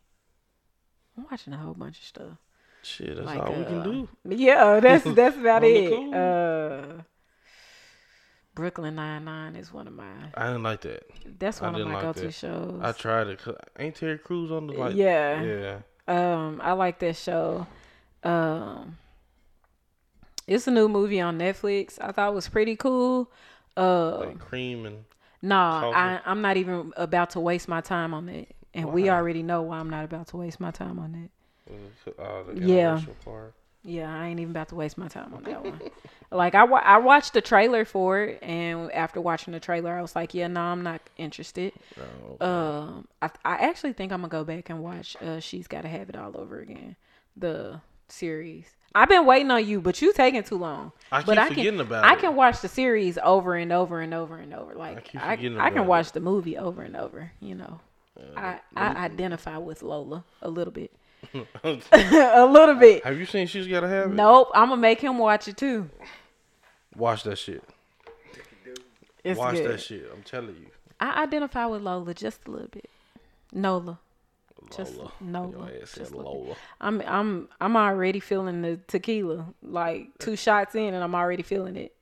I'm 1.16 1.26
watching 1.30 1.52
a 1.52 1.58
whole 1.58 1.74
bunch 1.74 1.98
of 1.98 2.04
stuff. 2.04 2.38
Shit, 2.82 3.16
that's 3.16 3.26
Like, 3.26 3.40
all 3.40 3.54
we 3.54 3.64
can 3.64 3.80
uh, 3.80 3.82
do. 3.82 4.08
Yeah, 4.28 4.80
that's 4.80 5.04
that's 5.14 5.36
about 5.36 5.62
it. 5.64 5.88
cool. 5.88 6.12
Uh, 6.12 7.02
Brooklyn 8.56 8.94
Nine 8.96 9.26
Nine 9.26 9.54
is 9.54 9.72
one 9.72 9.86
of 9.86 9.92
my. 9.92 10.10
I 10.34 10.46
didn't 10.46 10.62
like 10.64 10.80
that. 10.80 11.04
That's 11.38 11.60
one 11.60 11.74
of 11.74 11.86
my 11.86 11.92
like 11.92 12.02
go-to 12.02 12.20
that. 12.22 12.34
shows. 12.34 12.80
I 12.82 12.90
tried 12.92 13.28
it. 13.28 13.40
ain't 13.78 13.94
Terry 13.94 14.18
Crews 14.18 14.50
on 14.50 14.66
the 14.66 14.72
like? 14.72 14.96
yeah. 14.96 15.42
Yeah. 15.42 15.78
Um, 16.08 16.60
I 16.64 16.72
like 16.72 16.98
that 17.00 17.16
show. 17.16 17.66
Um, 18.24 18.96
it's 20.46 20.66
a 20.66 20.70
new 20.70 20.88
movie 20.88 21.20
on 21.20 21.38
Netflix. 21.38 21.98
I 22.00 22.12
thought 22.12 22.30
it 22.30 22.34
was 22.34 22.48
pretty 22.48 22.76
cool. 22.76 23.30
Uh, 23.76 24.20
Like 24.20 24.38
cream 24.38 24.86
and 24.86 25.04
nah, 25.42 25.80
coffee. 25.82 25.96
I, 25.96 26.20
I'm 26.24 26.40
not 26.40 26.56
even 26.56 26.94
about 26.96 27.30
to 27.30 27.40
waste 27.40 27.68
my 27.68 27.82
time 27.82 28.14
on 28.14 28.30
it, 28.30 28.54
and 28.72 28.90
we 28.90 29.10
already 29.10 29.42
know 29.42 29.62
why 29.62 29.78
I'm 29.78 29.90
not 29.90 30.04
about 30.06 30.28
to 30.28 30.38
waste 30.38 30.60
my 30.60 30.70
time 30.70 30.98
on 30.98 31.14
it. 31.14 31.30
uh, 32.18 32.44
Yeah. 32.54 33.00
part. 33.22 33.52
Yeah, 33.86 34.12
I 34.14 34.26
ain't 34.26 34.40
even 34.40 34.50
about 34.50 34.68
to 34.70 34.74
waste 34.74 34.98
my 34.98 35.08
time 35.08 35.32
on 35.34 35.42
that 35.44 35.64
one. 35.64 35.80
Like 36.32 36.56
I, 36.56 36.64
wa- 36.64 36.82
I 36.84 36.98
watched 36.98 37.34
the 37.34 37.40
trailer 37.40 37.84
for 37.84 38.20
it, 38.20 38.42
and 38.42 38.90
after 38.90 39.20
watching 39.20 39.52
the 39.52 39.60
trailer, 39.60 39.96
I 39.96 40.02
was 40.02 40.16
like, 40.16 40.34
yeah, 40.34 40.48
no, 40.48 40.60
I'm 40.60 40.82
not 40.82 41.00
interested. 41.16 41.72
No. 41.96 42.44
Um, 42.44 43.08
I, 43.22 43.30
I 43.44 43.54
actually 43.68 43.92
think 43.92 44.10
I'm 44.10 44.22
gonna 44.22 44.28
go 44.30 44.42
back 44.42 44.68
and 44.68 44.82
watch. 44.82 45.16
Uh, 45.22 45.38
She's 45.38 45.68
got 45.68 45.82
to 45.82 45.88
have 45.88 46.08
it 46.08 46.16
all 46.16 46.36
over 46.36 46.58
again. 46.58 46.96
The 47.36 47.80
series. 48.08 48.66
I've 48.94 49.08
been 49.08 49.24
waiting 49.24 49.52
on 49.52 49.64
you, 49.66 49.80
but 49.80 50.02
you 50.02 50.12
taking 50.12 50.42
too 50.42 50.56
long. 50.58 50.90
I 51.12 51.18
keep 51.20 51.26
but 51.26 51.38
I 51.38 51.48
forgetting 51.48 51.72
can, 51.74 51.80
about 51.80 52.04
I 52.04 52.14
it. 52.14 52.18
can 52.20 52.34
watch 52.34 52.60
the 52.60 52.68
series 52.68 53.18
over 53.22 53.54
and 53.54 53.70
over 53.72 54.00
and 54.00 54.12
over 54.12 54.36
and 54.36 54.52
over. 54.52 54.74
Like 54.74 55.04
keep 55.04 55.22
I, 55.22 55.36
forgetting 55.36 55.60
I, 55.60 55.68
can 55.68 55.78
about 55.78 55.88
watch 55.88 56.12
the 56.12 56.20
movie 56.20 56.56
over 56.58 56.82
and 56.82 56.96
over. 56.96 57.30
You 57.40 57.54
know, 57.54 57.80
I, 58.36 58.58
I 58.74 58.86
identify 59.04 59.58
with 59.58 59.82
Lola 59.82 60.24
a 60.42 60.48
little 60.48 60.72
bit, 60.72 60.90
a 61.64 62.46
little 62.46 62.74
bit. 62.76 63.04
Have 63.04 63.18
you 63.18 63.26
seen 63.26 63.46
She's 63.46 63.66
Gotta 63.66 63.88
Have 63.88 64.10
It? 64.10 64.14
Nope, 64.14 64.50
I'm 64.54 64.68
gonna 64.68 64.80
make 64.80 65.00
him 65.00 65.18
watch 65.18 65.48
it 65.48 65.56
too. 65.56 65.88
Watch 66.96 67.24
that 67.24 67.36
shit. 67.36 67.62
It's 69.24 69.38
Watch 69.38 69.56
good. 69.56 69.70
that 69.70 69.80
shit. 69.80 70.08
I'm 70.14 70.22
telling 70.22 70.54
you. 70.54 70.68
I 71.00 71.24
identify 71.24 71.66
with 71.66 71.82
Lola 71.82 72.14
just 72.14 72.46
a 72.46 72.50
little 72.50 72.68
bit. 72.68 72.88
Nola. 73.52 73.98
Just 74.74 74.96
Lola. 74.96 75.12
Nola. 75.20 75.50
Your 75.50 75.82
ass 75.82 75.94
Just 75.94 76.12
a 76.12 76.16
little 76.16 76.32
bit. 76.34 76.42
Lola. 76.42 76.56
I'm 76.80 77.02
I'm 77.02 77.48
I'm 77.60 77.76
already 77.76 78.20
feeling 78.20 78.62
the 78.62 78.78
tequila. 78.86 79.46
Like 79.62 80.16
two 80.18 80.36
shots 80.36 80.74
in 80.74 80.94
and 80.94 81.02
I'm 81.02 81.14
already 81.14 81.42
feeling 81.42 81.76
it. 81.76 81.94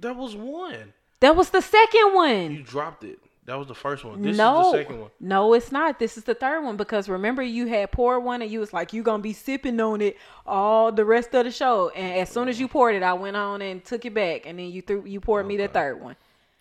That 0.00 0.16
was 0.16 0.36
one. 0.36 0.92
That 1.20 1.34
was 1.34 1.50
the 1.50 1.60
second 1.60 2.14
one. 2.14 2.52
You 2.52 2.62
dropped 2.62 3.02
it. 3.04 3.18
That 3.48 3.58
was 3.58 3.66
the 3.66 3.74
first 3.74 4.04
one. 4.04 4.20
This 4.20 4.36
no. 4.36 4.60
is 4.60 4.72
the 4.72 4.78
second 4.82 5.00
one. 5.00 5.10
No, 5.20 5.54
it's 5.54 5.72
not. 5.72 5.98
This 5.98 6.18
is 6.18 6.24
the 6.24 6.34
third 6.34 6.62
one 6.62 6.76
because 6.76 7.08
remember 7.08 7.42
you 7.42 7.64
had 7.64 7.90
poured 7.90 8.22
one 8.22 8.42
and 8.42 8.50
you 8.50 8.60
was 8.60 8.74
like 8.74 8.92
you 8.92 9.02
gonna 9.02 9.22
be 9.22 9.32
sipping 9.32 9.80
on 9.80 10.02
it 10.02 10.18
all 10.46 10.92
the 10.92 11.02
rest 11.06 11.34
of 11.34 11.46
the 11.46 11.50
show. 11.50 11.88
And 11.96 12.20
as 12.20 12.28
soon 12.28 12.50
as 12.50 12.60
you 12.60 12.68
poured 12.68 12.94
it, 12.94 13.02
I 13.02 13.14
went 13.14 13.38
on 13.38 13.62
and 13.62 13.82
took 13.82 14.04
it 14.04 14.12
back 14.12 14.44
and 14.44 14.58
then 14.58 14.66
you 14.66 14.82
threw 14.82 15.02
you 15.06 15.18
poured 15.18 15.46
me 15.46 15.56
the 15.56 15.66
third 15.66 15.98
one. 15.98 16.14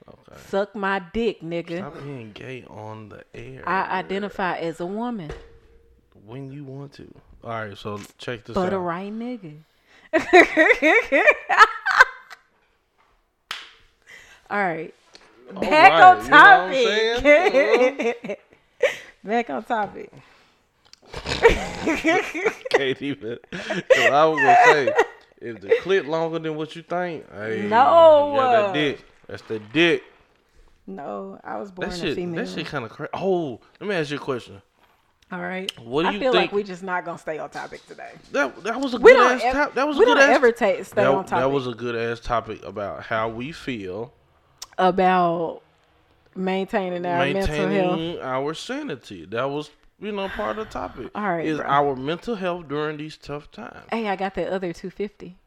Okay. 0.07 0.39
Suck 0.47 0.73
my 0.77 0.99
dick, 1.11 1.41
nigga. 1.41 1.79
Stop 1.79 2.01
being 2.01 2.31
gay 2.31 2.63
on 2.69 3.09
the 3.09 3.25
air. 3.35 3.67
I 3.67 3.99
identify 3.99 4.55
as 4.59 4.79
a 4.79 4.85
woman. 4.85 5.29
when 6.25 6.53
you 6.53 6.63
want 6.63 6.93
to. 6.93 7.13
All 7.43 7.49
right, 7.49 7.77
so 7.77 7.99
check 8.17 8.45
this 8.45 8.53
But 8.53 8.71
a 8.71 8.77
out. 8.77 8.79
right 8.79 9.11
nigga. 9.11 9.57
All 14.49 14.57
right. 14.57 14.93
All 15.55 15.61
Back 15.61 15.91
right, 15.91 16.03
on 16.03 16.23
you 16.25 16.29
know 16.29 18.03
topic. 18.03 18.39
Back 19.23 19.49
on 19.49 19.63
topic. 19.63 20.11
Can't 22.71 23.01
even. 23.01 23.39
I 23.53 24.25
was 24.25 24.39
gonna 24.39 24.57
say, 24.65 24.93
if 25.41 25.61
the 25.61 25.73
clip 25.81 26.05
longer 26.05 26.39
than 26.39 26.55
what 26.55 26.75
you 26.75 26.81
think, 26.81 27.25
hey, 27.33 27.63
No. 27.69 28.33
got 28.35 28.51
that 28.51 28.73
dick. 28.73 29.05
That's 29.27 29.41
the 29.43 29.59
dick. 29.59 30.03
No, 30.85 31.39
I 31.43 31.57
was 31.57 31.71
born 31.71 31.89
That 31.89 32.03
a 32.03 32.15
female. 32.15 32.45
That 32.45 32.51
shit 32.51 32.65
kind 32.67 32.85
of 32.85 32.91
crazy. 32.91 33.09
Oh, 33.13 33.59
let 33.79 33.89
me 33.89 33.95
ask 33.95 34.09
you 34.09 34.17
a 34.17 34.19
question. 34.19 34.61
All 35.31 35.41
right. 35.41 35.69
What 35.79 36.03
do 36.03 36.07
I 36.07 36.11
you 36.11 36.19
feel 36.19 36.31
think? 36.31 36.43
like 36.43 36.51
we 36.53 36.63
just 36.63 36.83
not 36.83 37.03
gonna 37.03 37.17
stay 37.17 37.37
on 37.39 37.49
topic 37.49 37.85
today. 37.85 38.11
that 38.31 38.63
that 38.63 38.79
was 38.79 38.93
a 38.93 38.97
We 38.97 39.11
good 39.11 39.31
ass 39.33 39.41
ev- 39.43 39.53
top. 39.53 39.73
That 39.75 39.85
was 39.87 39.97
a 39.97 39.99
good 39.99 40.05
don't 40.15 40.17
ass. 40.29 40.35
ever 40.35 40.51
ta- 40.53 40.83
stay 40.83 41.01
that, 41.01 41.07
on 41.07 41.25
topic 41.25 41.43
that 41.43 41.51
was 41.51 41.67
a 41.67 41.73
good 41.73 41.95
ass 41.95 42.21
topic 42.21 42.63
about 42.63 43.03
how 43.03 43.27
we 43.27 43.51
feel 43.51 44.13
about 44.77 45.61
maintaining 46.35 47.05
our 47.05 47.25
mental 47.25 47.67
health. 47.69 48.19
our 48.21 48.53
sanity. 48.53 49.25
That 49.25 49.49
was 49.49 49.69
you 49.99 50.11
know 50.11 50.27
part 50.29 50.59
of 50.59 50.67
the 50.67 50.71
topic. 50.71 51.09
All 51.15 51.23
right, 51.23 51.45
is 51.45 51.57
bro. 51.57 51.65
our 51.67 51.95
mental 51.95 52.35
health 52.35 52.67
during 52.67 52.97
these 52.97 53.17
tough 53.17 53.51
times. 53.51 53.85
Hey, 53.91 54.07
I 54.07 54.15
got 54.15 54.35
the 54.35 54.51
other 54.51 54.73
two 54.73 54.89
fifty. 54.89 55.37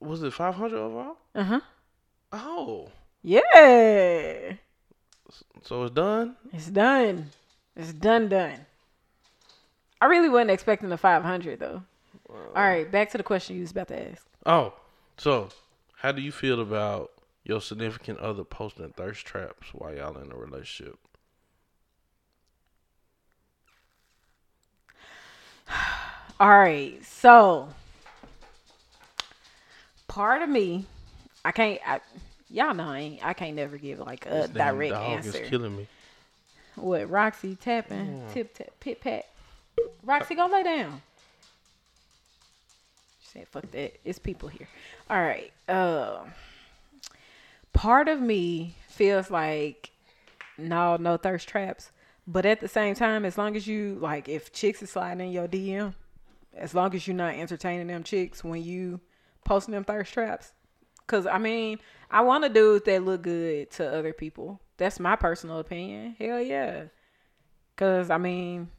Was 0.00 0.22
it 0.22 0.32
five 0.32 0.54
hundred 0.56 0.78
overall? 0.78 1.16
Uh 1.34 1.44
huh. 1.44 1.60
Oh, 2.34 2.88
Yeah, 3.22 4.54
so 5.62 5.84
it's 5.84 5.94
done. 5.94 6.36
it's 6.52 6.66
done. 6.68 7.26
It's 7.76 7.92
done. 7.92 8.28
Done. 8.28 8.66
I 10.00 10.06
really 10.06 10.28
wasn't 10.30 10.50
expecting 10.50 10.88
the 10.88 10.96
five 10.96 11.22
hundred 11.22 11.60
though. 11.60 11.82
All 12.30 12.62
right, 12.62 12.90
back 12.90 13.10
to 13.10 13.18
the 13.18 13.22
question 13.22 13.56
you 13.56 13.62
was 13.62 13.70
about 13.70 13.88
to 13.88 14.10
ask. 14.10 14.26
Oh, 14.46 14.72
so 15.18 15.50
how 15.96 16.10
do 16.12 16.22
you 16.22 16.32
feel 16.32 16.60
about 16.60 17.12
your 17.44 17.60
significant 17.60 18.18
other 18.20 18.44
posting 18.44 18.90
thirst 18.90 19.26
traps 19.26 19.68
while 19.72 19.94
y'all 19.94 20.16
in 20.18 20.30
a 20.32 20.36
relationship? 20.36 20.98
All 26.40 26.48
right, 26.48 26.98
so 27.04 27.68
part 30.08 30.42
of 30.42 30.48
me, 30.48 30.86
I 31.44 31.52
can't. 31.52 31.80
I, 31.86 32.00
y'all 32.48 32.74
know 32.74 32.88
I 32.88 32.98
ain't. 32.98 33.24
I 33.26 33.32
can't 33.32 33.54
never 33.56 33.78
give 33.78 33.98
like 34.00 34.26
a 34.26 34.30
This 34.30 34.50
direct 34.50 34.92
dog 34.92 35.10
answer. 35.12 35.38
is 35.42 35.48
killing 35.48 35.76
me. 35.76 35.86
What 36.76 37.10
Roxy 37.10 37.54
tapping, 37.56 38.22
tip 38.32 38.54
tap, 38.54 38.68
pit 38.80 39.00
pat. 39.00 39.26
Roxy, 40.04 40.34
go 40.34 40.46
lay 40.46 40.62
down. 40.62 41.02
She 43.20 43.28
said, 43.38 43.48
"Fuck 43.48 43.70
that. 43.72 43.98
It's 44.04 44.18
people 44.18 44.48
here." 44.48 44.68
All 45.08 45.20
right. 45.22 45.52
Uh, 45.68 46.20
part 47.72 48.08
of 48.08 48.20
me 48.20 48.76
feels 48.88 49.30
like 49.30 49.90
no, 50.58 50.96
no 50.96 51.16
thirst 51.16 51.48
traps, 51.48 51.90
but 52.26 52.46
at 52.46 52.60
the 52.60 52.68
same 52.68 52.94
time, 52.94 53.24
as 53.24 53.36
long 53.36 53.56
as 53.56 53.66
you 53.66 53.98
like, 54.00 54.28
if 54.28 54.52
chicks 54.52 54.82
is 54.82 54.90
sliding 54.90 55.26
in 55.26 55.32
your 55.32 55.48
DM, 55.48 55.94
as 56.54 56.74
long 56.74 56.94
as 56.94 57.06
you're 57.06 57.16
not 57.16 57.34
entertaining 57.34 57.86
them 57.86 58.02
chicks 58.02 58.44
when 58.44 58.62
you 58.62 59.00
posting 59.44 59.72
them 59.72 59.84
thirst 59.84 60.12
traps, 60.12 60.52
Cause 61.06 61.26
I 61.26 61.38
mean, 61.38 61.78
I 62.10 62.22
want 62.22 62.44
to 62.44 62.48
dudes 62.48 62.84
that 62.86 63.04
look 63.04 63.22
good 63.22 63.70
to 63.72 63.86
other 63.86 64.12
people. 64.12 64.60
That's 64.78 64.98
my 64.98 65.16
personal 65.16 65.58
opinion. 65.58 66.16
Hell 66.18 66.40
yeah. 66.40 66.84
Cause 67.76 68.08
I 68.10 68.18
mean, 68.18 68.70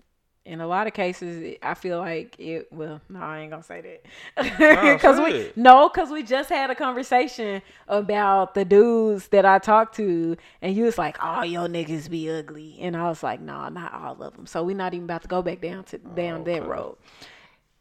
in 0.45 0.59
a 0.59 0.67
lot 0.67 0.87
of 0.87 0.93
cases, 0.93 1.57
I 1.61 1.73
feel 1.73 1.99
like 1.99 2.35
it. 2.39 2.67
Well, 2.71 3.01
no, 3.09 3.19
I 3.19 3.39
ain't 3.39 3.51
gonna 3.51 3.63
say 3.63 3.99
that. 4.35 4.99
Cause 5.01 5.17
say 5.17 5.23
we 5.23 5.51
no, 5.55 5.87
cause 5.89 6.09
we 6.09 6.23
just 6.23 6.49
had 6.49 6.69
a 6.69 6.75
conversation 6.75 7.61
about 7.87 8.53
the 8.53 8.65
dudes 8.65 9.29
that 9.29 9.45
I 9.45 9.59
talked 9.59 9.95
to, 9.95 10.35
and 10.61 10.75
you 10.75 10.83
was 10.83 10.97
like, 10.97 11.17
"Oh, 11.21 11.43
your 11.43 11.67
niggas 11.67 12.09
be 12.09 12.29
ugly," 12.29 12.77
and 12.81 12.97
I 12.97 13.07
was 13.07 13.23
like, 13.23 13.39
"No, 13.39 13.69
not 13.69 13.93
all 13.93 14.21
of 14.21 14.35
them." 14.35 14.45
So 14.45 14.63
we're 14.63 14.75
not 14.75 14.93
even 14.93 15.05
about 15.05 15.21
to 15.21 15.27
go 15.27 15.41
back 15.41 15.61
down 15.61 15.85
to 15.85 15.97
down 15.97 16.43
that 16.43 16.61
okay. 16.61 16.67
road 16.67 16.97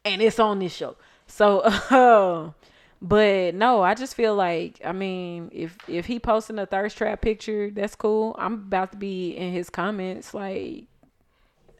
and 0.04 0.22
it's 0.22 0.38
on 0.38 0.58
this 0.58 0.74
show. 0.74 0.96
So, 1.26 1.60
uh, 1.60 2.50
but 3.02 3.54
no, 3.54 3.82
I 3.82 3.94
just 3.94 4.14
feel 4.14 4.34
like 4.34 4.80
I 4.84 4.92
mean, 4.92 5.50
if 5.52 5.76
if 5.88 6.06
he 6.06 6.18
posting 6.18 6.58
a 6.58 6.66
thirst 6.66 6.96
trap 6.96 7.20
picture, 7.20 7.70
that's 7.70 7.94
cool. 7.94 8.34
I'm 8.38 8.54
about 8.54 8.92
to 8.92 8.98
be 8.98 9.30
in 9.30 9.52
his 9.52 9.70
comments 9.70 10.34
like 10.34 10.84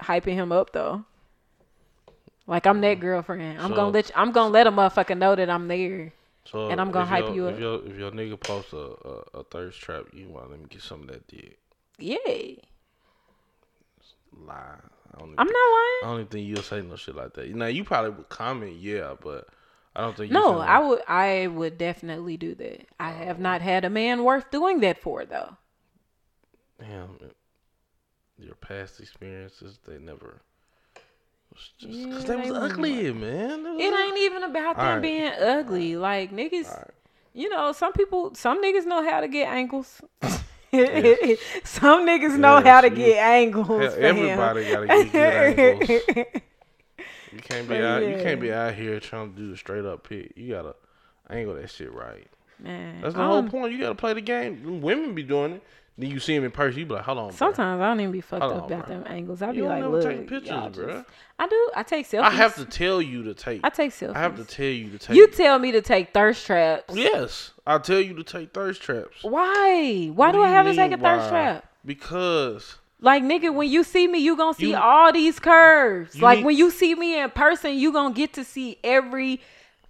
hyping 0.03 0.35
him 0.35 0.53
up 0.53 0.73
though. 0.73 1.05
Like 2.47 2.66
I'm 2.66 2.81
that 2.81 2.99
mm. 2.99 3.01
girlfriend. 3.01 3.61
I'm 3.61 3.70
So- 3.70 3.77
gonna 3.77 3.91
let 3.91 4.09
you, 4.09 4.15
I'm 4.16 4.33
gonna 4.33 4.51
let 4.51 4.66
a 4.66 4.73
motherfucker 4.73 5.16
know 5.16 5.35
that 5.35 5.49
I'm 5.49 5.69
there. 5.69 6.12
So 6.45 6.69
And 6.69 6.81
I'm 6.81 6.91
gonna 6.91 7.07
hype 7.07 7.35
you 7.35 7.47
if 7.47 7.55
up. 7.55 7.61
Your, 7.61 7.87
if 7.87 7.97
your 7.97 8.11
nigga 8.11 8.39
posts 8.39 8.73
a, 8.73 8.77
a, 8.77 9.41
a 9.41 9.45
thirst 9.45 9.81
trap, 9.81 10.07
you 10.12 10.29
want 10.29 10.51
them 10.51 10.62
to 10.62 10.69
get 10.69 10.83
some 10.83 11.03
of 11.03 11.07
that 11.07 11.27
dick. 11.29 11.59
Yeah, 11.99 12.16
Lie. 14.35 14.77
I 15.15 15.19
don't, 15.19 15.35
I'm 15.39 15.47
think, 15.47 15.53
not 15.53 15.59
I 15.59 15.99
lying. 16.03 16.12
don't 16.12 16.20
even 16.20 16.31
think 16.31 16.49
you'll 16.49 16.62
say 16.62 16.81
no 16.81 16.97
shit 16.97 17.15
like 17.15 17.35
that. 17.35 17.55
Now 17.55 17.66
you 17.66 17.85
probably 17.85 18.11
would 18.11 18.29
comment, 18.29 18.77
yeah, 18.77 19.15
but 19.23 19.47
I 19.95 20.01
don't 20.01 20.16
think. 20.16 20.31
You 20.31 20.35
No, 20.35 20.59
I 20.59 20.79
would 20.79 21.03
I 21.07 21.47
would 21.47 21.79
definitely 21.79 22.37
do 22.37 22.55
that. 22.57 22.87
I 22.99 23.11
have 23.11 23.39
oh. 23.39 23.43
not 23.43 23.61
had 23.61 23.85
a 23.85 23.91
man 23.91 24.24
worth 24.24 24.51
doing 24.51 24.81
that 24.81 25.01
for 25.01 25.24
though. 25.24 25.57
Damn, 26.81 27.19
your 28.44 28.55
past 28.56 29.01
experiences, 29.01 29.78
they 29.86 29.98
never. 29.98 30.40
Was 31.52 31.70
just 31.78 31.93
Yeah, 31.93 32.06
because 32.06 32.24
they 32.24 32.36
was 32.36 32.47
they 32.47 32.52
wasn't 32.52 32.73
ugly, 32.73 33.12
man. 33.12 33.62
They 33.62 33.70
was 33.70 33.81
It 33.82 33.93
ugly. 33.93 34.02
ain't 34.05 34.19
even 34.19 34.43
about 34.44 34.77
them 34.77 34.86
Alright. 34.86 35.02
being 35.02 35.32
ugly. 35.40 35.97
Like 35.97 36.32
niggas, 36.32 36.69
Alright. 36.70 36.90
you 37.35 37.48
know, 37.48 37.73
some 37.73 37.93
people, 37.93 38.35
some 38.35 38.62
niggas 38.62 38.86
know 38.86 39.02
how 39.02 39.20
to 39.20 39.28
get 39.28 39.48
angles. 39.48 40.01
some 41.64 42.06
niggas 42.06 42.39
know 42.39 42.62
how 42.62 42.81
to 42.81 42.89
get 42.89 43.19
angles. 43.19 43.82
Hell, 43.82 43.94
everybody 43.98 44.70
gotta 44.70 44.86
get 44.86 45.12
good 45.12 45.59
angles. 45.59 46.27
You 47.32 47.39
can't 47.39 47.66
be 47.69 47.77
out. 47.77 48.02
You 48.02 48.16
can't 48.23 48.40
be 48.40 48.52
out 48.52 48.74
here 48.74 49.01
trying 49.01 49.32
to 49.32 49.39
do 49.39 49.51
the 49.51 49.56
straight 49.56 49.86
up 49.86 50.06
pick. 50.06 50.32
You 50.36 50.51
gotta 50.51 50.74
angle 51.31 51.55
that 51.55 51.70
shit 51.70 51.93
right. 51.93 52.27
Man, 52.59 53.01
That's 53.01 53.14
the 53.14 53.24
whole 53.24 53.39
um, 53.39 53.51
point. 53.51 53.73
You 53.73 53.78
gotta 53.81 53.94
play 53.94 54.12
the 54.12 54.20
game. 54.20 54.82
Women 54.82 55.14
be 55.14 55.23
doing 55.23 55.55
it. 55.55 55.62
Then 55.98 56.10
you 56.10 56.20
see 56.20 56.35
him 56.35 56.43
in 56.44 56.51
person. 56.51 56.81
You 56.81 56.86
be 56.86 56.94
like, 56.94 57.05
hold 57.05 57.19
on, 57.19 57.28
bro. 57.28 57.36
Sometimes 57.36 57.81
I 57.81 57.86
don't 57.89 58.01
even 58.01 58.12
be 58.12 58.23
fucked 58.23 58.43
Hold 58.43 58.55
up 58.56 58.62
on, 58.64 58.73
about 58.73 58.86
bro. 58.86 58.97
them 58.98 59.05
angles. 59.09 59.43
I 59.43 59.51
be 59.51 59.59
You 59.59 59.64
don't 59.64 59.81
like, 59.81 59.90
look, 59.90 60.02
take 60.05 60.28
pictures, 60.28 60.48
just- 60.74 61.06
I 61.39 61.47
do. 61.48 61.70
I 61.74 61.82
take 61.82 62.09
selfies. 62.09 62.23
I 62.23 62.31
have 62.31 62.55
to 62.56 62.64
tell 62.64 63.02
you 63.02 63.24
to 63.24 63.35
take. 63.35 63.60
I 63.64 63.69
take 63.69 63.90
selfies. 63.90 64.14
I 64.16 64.20
have 64.20 64.36
to 64.36 64.44
tell 64.44 64.64
you 64.66 64.90
to 64.90 64.98
take. 64.98 65.16
You 65.16 65.27
tell 65.28 65.59
me 65.59 65.73
to 65.73 65.82
take 65.82 66.12
thirst 66.14 66.47
traps. 66.47 66.94
yes, 66.97 67.51
I 67.66 67.78
tell 67.78 68.01
you 68.01 68.14
to 68.14 68.23
take 68.24 68.55
thirst 68.55 68.81
traps. 68.81 69.23
Why? 69.23 70.06
Why 70.14 70.27
What 70.28 70.32
do 70.32 70.43
I 70.43 70.48
have 70.48 70.66
to 70.66 70.74
take 70.74 70.93
a 70.93 70.97
thirst 70.98 71.28
trap? 71.28 71.64
Because 71.85 72.77
Like 73.01 73.23
nigga, 73.24 73.52
when 73.52 73.69
you 73.69 73.82
see 73.85 74.06
me, 74.06 74.20
you 74.20 74.36
gonna 74.36 74.55
see 74.55 74.70
You- 74.70 74.77
all 74.77 75.12
these 75.12 75.39
curves. 75.40 76.20
Like 76.23 76.39
need- 76.39 76.44
when 76.47 76.56
you 76.56 76.70
see 76.70 76.94
me 76.94 77.19
in 77.20 77.31
person, 77.31 77.74
you 77.74 77.93
gonna 77.93 78.14
get 78.14 78.32
to 78.35 78.44
see 78.44 78.78
every 78.85 79.40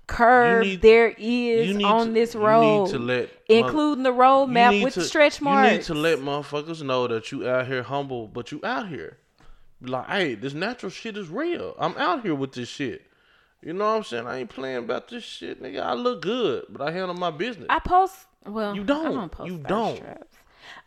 curve 0.07 0.63
need- 0.65 0.83
there 0.83 1.15
is 1.17 1.83
on 1.85 2.07
to- 2.09 2.13
this 2.13 2.35
road, 2.35 2.91
let 2.93 3.31
including 3.49 4.03
the 4.05 4.13
road 4.13 4.47
map 4.47 4.75
with 4.83 4.95
to- 4.95 5.03
stretch 5.03 5.41
marks. 5.41 5.71
You 5.71 5.77
need 5.79 5.85
to 5.85 5.95
let 5.95 6.19
motherfuckers 6.19 6.83
know 6.83 7.07
that 7.09 7.31
you 7.33 7.49
out 7.49 7.67
here 7.67 7.83
humble, 7.83 8.27
but 8.29 8.53
you 8.53 8.61
out 8.65 8.89
here. 8.89 9.19
Like, 9.81 10.07
hey, 10.09 10.35
this 10.35 10.55
natural 10.55 10.91
shit 10.91 11.17
is 11.17 11.29
real. 11.29 11.75
I'm 11.79 11.97
out 11.97 12.23
here 12.23 12.35
with 12.35 12.53
this 12.53 12.69
shit. 12.69 13.03
You 13.63 13.73
know 13.73 13.85
what 13.87 13.97
I'm 13.99 14.03
saying? 14.05 14.27
I 14.27 14.39
ain't 14.39 14.51
playing 14.51 14.79
about 14.79 15.09
this 15.09 15.23
shit, 15.25 15.63
nigga. 15.63 15.83
I 15.83 15.95
look 15.95 16.23
good, 16.23 16.67
but 16.69 16.83
I 16.83 16.91
handle 16.91 17.15
my 17.15 17.31
business. 17.31 17.67
I 17.71 17.79
post. 17.79 18.27
Well, 18.45 18.75
You 18.75 18.83
don't. 18.85 19.15
don't 19.15 19.31
post 19.31 19.51
You 19.51 19.59
don't. 19.59 19.99
traps. 19.99 20.37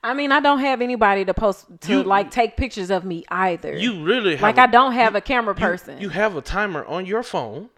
I 0.04 0.14
mean, 0.14 0.32
I 0.32 0.40
don't 0.40 0.60
have 0.60 0.82
anybody 0.82 1.26
to 1.26 1.34
post 1.34 1.66
to 1.82 1.92
You- 1.92 2.04
like 2.04 2.32
take 2.32 2.58
pictures 2.58 2.90
of 2.92 3.04
me 3.06 3.24
either. 3.30 3.76
you 3.78 4.04
really 4.04 4.32
have 4.36 4.42
like 4.44 4.58
a- 4.58 4.62
I 4.64 4.68
don't 4.68 4.92
have 4.94 5.16
a 5.16 5.22
camera 5.22 5.54
you- 5.56 5.60
person. 5.60 6.00
You 6.00 6.10
have 6.10 6.36
a 6.36 6.42
timer 6.42 6.86
on 6.86 7.06
your 7.06 7.24
phone. 7.24 7.70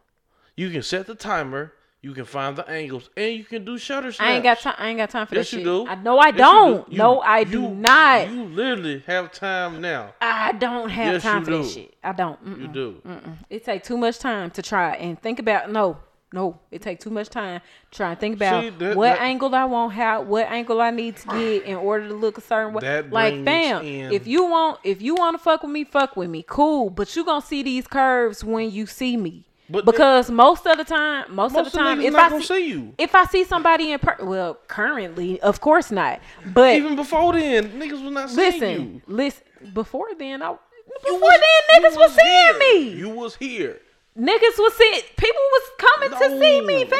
You 0.57 0.69
can 0.69 0.83
set 0.83 1.07
the 1.07 1.15
timer. 1.15 1.71
You 2.01 2.13
can 2.13 2.25
find 2.25 2.55
the 2.55 2.67
angles, 2.69 3.09
and 3.17 3.33
you 3.33 3.43
can 3.43 3.65
do 3.65 3.77
shutter 3.77 4.11
snaps. 4.11 4.29
I 4.29 4.33
ain't 4.35 4.43
got 4.43 4.59
time. 4.59 4.75
I 4.77 4.89
ain't 4.89 4.97
got 4.99 5.09
time 5.09 5.25
for 5.27 5.35
Yes, 5.35 5.49
that 5.49 5.57
you 5.57 5.59
shit. 5.63 5.65
do. 5.65 5.87
I 5.87 5.95
know 5.95 6.19
I 6.19 6.27
Yes, 6.27 6.37
don't. 6.37 6.85
do. 6.85 6.91
You- 6.91 6.97
no, 6.99 7.21
I 7.21 7.43
do 7.43 7.69
not. 7.69 8.29
You 8.29 8.43
literally 8.45 9.03
have 9.07 9.31
time 9.31 9.81
now. 9.81 10.13
I 10.21 10.51
don't 10.53 10.89
have 10.89 11.13
Yes, 11.13 11.23
time 11.23 11.43
for 11.43 11.51
that 11.57 11.65
shit. 11.65 11.95
I 12.03 12.11
don't. 12.13 12.43
Mm-mm. 12.45 12.61
You 12.61 12.67
do. 12.67 13.01
It 13.49 13.65
take 13.65 13.83
too 13.83 13.97
much 13.97 14.19
time 14.19 14.51
to 14.51 14.61
try 14.61 14.93
and 14.95 15.19
think 15.21 15.39
about. 15.39 15.71
No, 15.71 15.97
no, 16.31 16.59
it 16.71 16.81
take 16.83 16.99
too 16.99 17.09
much 17.09 17.29
time 17.29 17.61
to 17.91 17.97
try 17.97 18.11
and 18.11 18.19
think 18.19 18.35
about 18.35 18.63
See, 18.63 18.69
that- 18.69 18.95
what 18.95 19.15
that- 19.15 19.21
angle 19.21 19.53
I 19.55 19.65
want, 19.65 19.93
how 19.93 20.21
what 20.21 20.47
angle 20.51 20.79
I 20.79 20.91
need 20.91 21.17
to 21.17 21.27
get 21.29 21.63
in 21.63 21.75
order 21.75 22.07
to 22.09 22.13
look 22.13 22.37
a 22.37 22.41
certain 22.41 22.73
way. 22.73 22.81
That 22.81 23.11
like, 23.11 23.43
fam, 23.43 23.81
in- 23.83 24.11
if 24.13 24.27
you 24.27 24.45
want, 24.45 24.79
if 24.83 25.01
you 25.01 25.15
want 25.15 25.33
to 25.33 25.39
fuck 25.43 25.63
with 25.63 25.71
me, 25.71 25.83
fuck 25.83 26.15
with 26.15 26.29
me, 26.29 26.45
cool. 26.47 26.89
But 26.91 27.13
you 27.15 27.25
gonna 27.25 27.41
see 27.41 27.63
these 27.63 27.87
curves 27.87 28.43
when 28.43 28.69
you 28.71 28.85
see 28.85 29.17
me. 29.17 29.45
But 29.69 29.85
because 29.85 30.29
most 30.31 30.65
of 30.65 30.77
the 30.77 30.85
time, 30.85 31.25
most, 31.35 31.53
Most 31.53 31.67
of 31.67 31.71
the 31.73 31.77
time, 31.77 31.99
if 32.01 32.15
I 32.15 32.39
see, 32.39 32.93
if 32.97 33.13
I 33.13 33.25
see 33.25 33.43
somebody 33.43 33.91
in 33.91 33.99
per, 33.99 34.15
well, 34.21 34.57
currently, 34.67 35.41
of 35.41 35.59
course 35.59 35.91
not. 35.91 36.21
But 36.53 36.75
Even 36.75 36.95
before 36.95 37.33
then, 37.33 37.71
niggas 37.71 38.01
was 38.03 38.11
not 38.11 38.29
seeing 38.29 38.51
listen, 38.51 38.93
you. 38.95 39.01
listen. 39.07 39.43
Before 39.73 40.07
then, 40.17 40.41
I 40.41 40.51
before 40.53 41.11
You 41.11 41.15
was- 41.19 41.39
then, 41.41 41.81
niggas 41.83 41.93
you 41.93 41.99
was, 41.99 42.15
seeing 42.15 42.27
here. 42.27 42.59
me. 42.59 42.89
You 42.97 43.09
was 43.09 43.35
here. 43.35 43.81
Niggas 44.17 44.57
was 44.57 44.73
seeing 44.75 45.01
people 45.17 45.41
was 45.51 45.63
coming 45.77 46.19
to 46.19 46.39
see 46.39 46.61
me, 46.61 46.85
fam. 46.85 46.99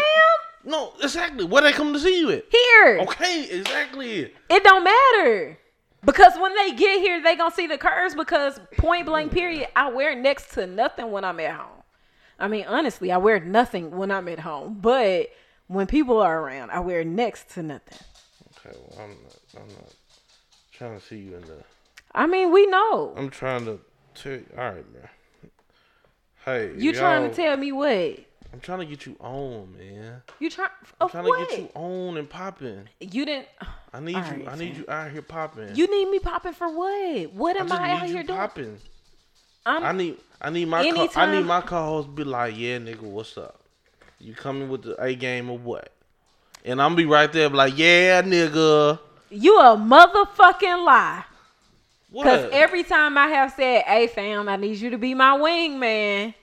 No, 0.66 0.92
exactly. 1.02 1.46
Where 1.46 1.62
they 1.62 1.72
come 1.72 1.94
to 1.94 2.00
see 2.00 2.20
you 2.20 2.32
at? 2.32 2.44
Here. 2.52 3.00
Okay, 3.04 3.48
exactly. 3.50 4.34
It 4.50 4.64
don't 4.64 4.84
matter. 4.84 5.58
Because 6.06 6.34
when 6.38 6.54
they 6.56 6.72
get 6.74 7.00
here, 7.00 7.24
they 7.24 7.36
gonna 7.38 7.56
see 7.56 7.66
the 7.68 7.78
curves. 7.78 8.14
Because 8.14 8.60
point 8.78 9.06
blank, 9.06 9.32
period, 9.32 9.70
I 9.76 9.90
wear 9.90 10.16
next 10.16 10.52
to 10.56 10.68
nothing 10.68 11.10
when 11.12 11.24
I'm 11.24 11.40
at 11.40 11.56
home. 11.56 11.77
I 12.40 12.48
mean, 12.48 12.66
honestly, 12.68 13.12
I 13.12 13.18
wear 13.18 13.40
nothing 13.40 13.92
when 13.92 14.12
I'm 14.12 14.28
at 14.28 14.40
home. 14.40 14.78
But 14.80 15.30
when 15.68 15.88
people 15.88 16.20
are 16.22 16.40
around, 16.42 16.72
I 16.72 16.80
wear 16.80 17.04
next 17.04 17.50
to 17.52 17.64
nothing. 17.64 17.98
Okay, 18.66 18.78
well, 18.90 19.00
I'm 19.04 19.10
not. 19.10 19.38
I'm 19.62 19.68
not 19.70 19.94
trying 20.72 21.00
to 21.00 21.06
see 21.06 21.18
you 21.18 21.36
in 21.36 21.42
the. 21.42 21.64
I 22.14 22.28
mean, 22.28 22.52
we 22.52 22.66
know. 22.68 23.14
I'm 23.18 23.30
trying 23.30 23.66
to 23.66 23.80
tell. 24.16 24.34
You, 24.34 24.46
all 24.58 24.64
right, 24.66 24.94
man. 24.94 25.10
Hey, 26.46 26.72
You 26.78 26.94
trying 26.94 27.30
to 27.30 27.36
tell 27.36 27.58
me 27.58 27.72
what? 27.72 28.20
I'm 28.54 28.62
trying 28.62 28.80
to 28.80 28.86
get 28.86 29.06
you 29.06 29.18
on, 29.20 29.76
man. 29.78 30.22
You 30.40 30.50
try 30.50 30.68
I'm 31.02 31.10
trying 31.10 31.26
what? 31.26 31.50
to 31.50 31.56
get 31.56 31.64
you 31.64 31.70
on 31.76 32.16
and 32.18 32.30
popping. 32.30 32.88
You 33.02 33.26
didn't. 33.26 33.48
I 33.94 34.00
need 34.00 34.12
you. 34.16 34.18
right, 34.22 34.48
I 34.48 34.56
need 34.56 34.72
fam. 34.74 34.80
you 34.80 34.86
out 34.88 35.12
here 35.12 35.22
popping. 35.22 35.76
You 35.76 35.88
need 35.92 36.10
me 36.10 36.20
popping 36.20 36.54
for 36.54 36.70
what? 36.70 37.34
What 37.34 37.58
am 37.58 37.68
just 37.68 37.82
I, 37.82 37.92
out 37.92 38.06
here 38.06 38.24
doing? 38.24 38.40
popping. 38.40 38.78
I'm, 39.68 39.84
I 39.84 39.92
need. 39.92 40.18
I 40.42 40.50
need 40.50 40.68
my. 40.68 40.84
Co- 40.92 41.10
I 41.16 41.32
need 41.32 41.46
my 41.46 41.62
co-host 41.62 42.14
be 42.16 42.24
like, 42.24 42.58
yeah, 42.58 42.78
nigga, 42.78 43.02
what's 43.02 43.38
up? 43.38 43.60
You 44.20 44.34
coming 44.34 44.70
with 44.70 44.84
the 44.84 45.02
A 45.04 45.14
game 45.16 45.50
or 45.50 45.58
what? 45.58 45.92
And 46.66 46.82
I'm 46.82 46.96
be 46.96 47.06
right 47.06 47.32
there, 47.32 47.50
be 47.50 47.56
like, 47.56 47.78
yeah, 47.78 48.22
nigga. 48.22 49.00
you 49.30 49.58
a 49.60 49.76
motherfucking 49.78 50.86
lie. 50.86 51.24
Cause 52.14 52.50
every 52.52 52.84
time 52.84 53.18
I 53.18 53.28
have 53.28 53.52
said, 53.54 53.84
"Hey 53.84 54.08
fam, 54.08 54.48
I 54.50 54.56
need 54.56 54.78
you 54.78 54.90
to 54.92 54.98
be 54.98 55.14
my 55.14 55.38
wingman," 55.38 56.34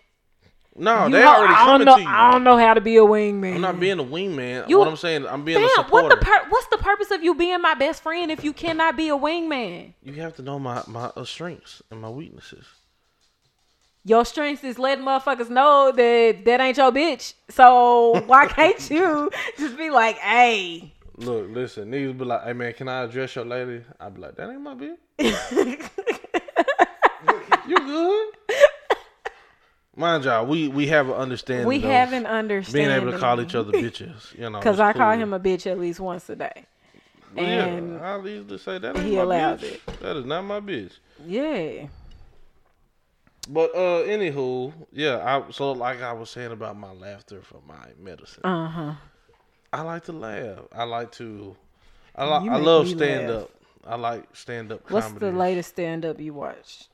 no, 0.77 1.07
you 1.07 1.13
they 1.13 1.21
know, 1.21 1.27
already 1.35 1.55
I 1.55 1.67
don't 1.67 1.67
coming 1.67 1.85
know. 1.87 1.97
to 1.97 2.03
you. 2.03 2.09
I 2.09 2.31
don't 2.31 2.45
know 2.45 2.59
how 2.59 2.75
to 2.75 2.81
be 2.81 2.97
a 2.97 3.01
wingman. 3.03 3.55
I'm 3.57 3.61
not 3.63 3.81
being 3.81 3.99
a 3.99 4.05
wingman. 4.05 4.69
You- 4.69 4.79
what 4.79 4.87
I'm 4.89 4.97
saying, 4.97 5.27
I'm 5.27 5.43
being 5.45 5.63
a 5.63 5.67
Fam, 5.69 5.87
what 5.91 6.11
the 6.11 6.17
pur- 6.17 6.47
what's 6.51 6.67
the 6.69 6.77
purpose 6.79 7.11
of 7.11 7.25
you 7.25 7.35
being 7.35 7.61
my 7.63 7.75
best 7.75 8.03
friend 8.03 8.31
if 8.31 8.45
you 8.45 8.53
cannot 8.53 8.97
be 8.97 9.09
a 9.09 9.17
wingman? 9.17 9.95
you 10.03 10.13
have 10.15 10.37
to 10.37 10.43
know 10.43 10.59
my 10.59 10.83
my 10.87 11.11
uh, 11.17 11.25
strengths 11.25 11.83
and 11.91 12.01
my 12.01 12.11
weaknesses. 12.11 12.67
Your 14.07 14.25
strengths 14.27 14.63
is 14.65 14.79
letting 14.79 15.03
motherfuckers 15.05 15.49
know 15.49 15.91
that 15.91 16.45
that 16.45 16.61
ain't 16.61 16.77
your 16.77 16.93
bitch. 16.93 17.33
So 17.49 18.21
why 18.27 18.47
can't 18.47 18.91
you 18.91 19.31
just 19.59 19.77
be 19.79 19.89
like, 19.91 20.17
"Hey, 20.19 20.93
Look, 21.17 21.49
listen, 21.51 21.91
niggas 21.91 22.19
be 22.19 22.25
like, 22.25 22.43
hey 22.45 22.53
man, 22.55 22.73
can 22.75 22.89
I 22.89 23.03
address 23.05 23.35
your 23.37 23.45
lady? 23.45 23.83
I'd 24.01 24.15
be 24.15 24.21
like, 24.21 24.35
that 24.37 24.51
ain't 24.51 24.61
my 24.61 24.75
bitch. 24.75 24.97
you 27.69 27.77
good? 27.79 28.29
Mind 29.97 30.25
y'all, 30.25 30.45
we 30.45 30.67
we 30.69 30.89
have 30.89 31.07
an 31.09 31.15
understanding. 31.15 31.67
we 31.69 31.79
have 31.81 32.13
an 32.13 32.27
understanding. 32.27 32.89
being 32.89 33.01
able 33.01 33.13
to 33.13 33.19
call 33.19 33.41
each 33.41 33.55
other 33.55 33.73
bitches. 33.73 34.37
You 34.37 34.51
know, 34.51 34.59
Because 34.59 34.81
I 34.81 34.93
call 34.93 35.13
him 35.13 35.33
a 35.33 35.39
bitch 35.41 35.71
at 35.71 35.79
least 35.79 36.01
once 36.01 36.29
a 36.29 36.37
day. 36.37 36.67
Well, 37.35 37.47
and- 37.47 37.93
yeah, 37.95 38.13
I'll 38.13 38.29
easily 38.29 38.59
say 38.59 38.79
that 38.79 38.97
ain't 38.97 39.07
he 39.07 39.17
my 39.17 39.23
allows 39.23 39.61
bitch. 39.61 39.75
it. 39.75 39.87
That 40.01 40.17
is 40.17 40.25
not 40.25 40.43
my 40.43 40.59
bitch. 40.61 40.93
Yeah. 41.25 41.87
But 43.49 43.75
uh, 43.75 44.05
anywho, 44.07 44.73
yeah. 44.93 45.19
I 45.47 45.51
so 45.51 45.73
like 45.73 46.01
I 46.03 46.13
was 46.13 46.31
saying 46.31 46.53
about 46.53 46.77
my 46.79 46.93
laughter 46.93 47.43
for 47.43 47.61
my 47.67 47.89
medicine. 47.99 48.45
Uh 48.45 48.69
huh. 48.69 48.95
I 49.73 49.83
like 49.83 50.05
to 50.05 50.13
laugh. 50.13 50.61
I 50.73 50.85
like 50.85 51.13
to. 51.13 51.57
I 52.17 52.25
like. 52.25 52.51
I 52.51 52.57
love 52.57 52.89
stand 52.89 53.29
laugh. 53.31 53.43
up. 53.43 53.51
I 53.87 53.97
like 53.97 54.25
stand 54.35 54.73
up. 54.73 54.87
Comedy. 54.87 55.11
What's 55.13 55.21
the 55.21 55.33
latest 55.33 55.71
stand 55.71 56.05
up 56.07 56.21
you 56.21 56.33
watched? 56.33 56.89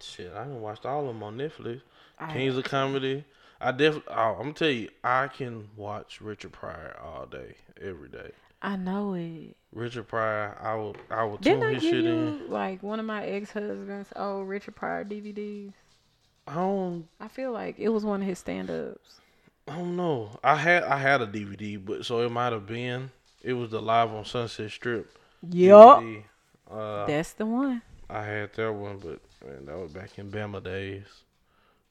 Shit, 0.00 0.32
I 0.34 0.40
done 0.44 0.60
watched 0.60 0.84
all 0.84 1.00
of 1.02 1.06
them 1.06 1.22
on 1.22 1.38
Netflix. 1.38 1.80
I- 2.18 2.32
Kings 2.32 2.56
of 2.56 2.64
Comedy. 2.64 3.24
I 3.60 3.70
definitely. 3.72 4.12
Oh, 4.14 4.32
I'm 4.34 4.38
gonna 4.42 4.52
tell 4.52 4.68
you, 4.68 4.90
I 5.02 5.28
can 5.28 5.68
watch 5.76 6.20
Richard 6.20 6.52
Pryor 6.52 6.96
all 7.02 7.24
day, 7.26 7.54
every 7.80 8.08
day. 8.08 8.32
I 8.60 8.76
know 8.76 9.14
it. 9.14 9.56
Richard 9.72 10.08
Pryor, 10.08 10.56
I 10.60 10.74
will. 10.74 10.96
I 11.10 11.24
will 11.24 11.36
Didn't 11.38 11.60
tune 11.60 11.70
I 11.70 11.74
his 11.74 11.82
give 11.82 11.90
shit 11.92 12.04
you 12.04 12.10
in. 12.12 12.50
like 12.50 12.82
one 12.82 13.00
of 13.00 13.06
my 13.06 13.24
ex 13.24 13.52
husbands 13.52 14.10
old 14.16 14.48
Richard 14.48 14.76
Pryor 14.76 15.04
DVDs? 15.04 15.72
I 16.46 16.54
don't. 16.54 17.08
I 17.20 17.28
feel 17.28 17.52
like 17.52 17.78
it 17.78 17.88
was 17.88 18.04
one 18.04 18.20
of 18.22 18.28
his 18.28 18.38
stand 18.38 18.70
ups. 18.70 19.20
I 19.66 19.76
don't 19.76 19.96
know. 19.96 20.38
I 20.44 20.56
had. 20.56 20.82
I 20.84 20.98
had 20.98 21.22
a 21.22 21.26
DVD, 21.26 21.82
but 21.82 22.04
so 22.04 22.20
it 22.20 22.30
might 22.30 22.52
have 22.52 22.66
been. 22.66 23.10
It 23.42 23.54
was 23.54 23.70
the 23.70 23.80
live 23.80 24.12
on 24.12 24.24
Sunset 24.24 24.70
Strip. 24.70 25.18
Yup. 25.50 26.02
Uh, 26.70 27.06
That's 27.06 27.32
the 27.32 27.46
one. 27.46 27.82
I 28.10 28.22
had 28.24 28.52
that 28.54 28.72
one, 28.72 28.98
but 28.98 29.20
man, 29.46 29.66
that 29.66 29.78
was 29.78 29.92
back 29.92 30.18
in 30.18 30.30
Bama 30.30 30.62
days. 30.62 31.04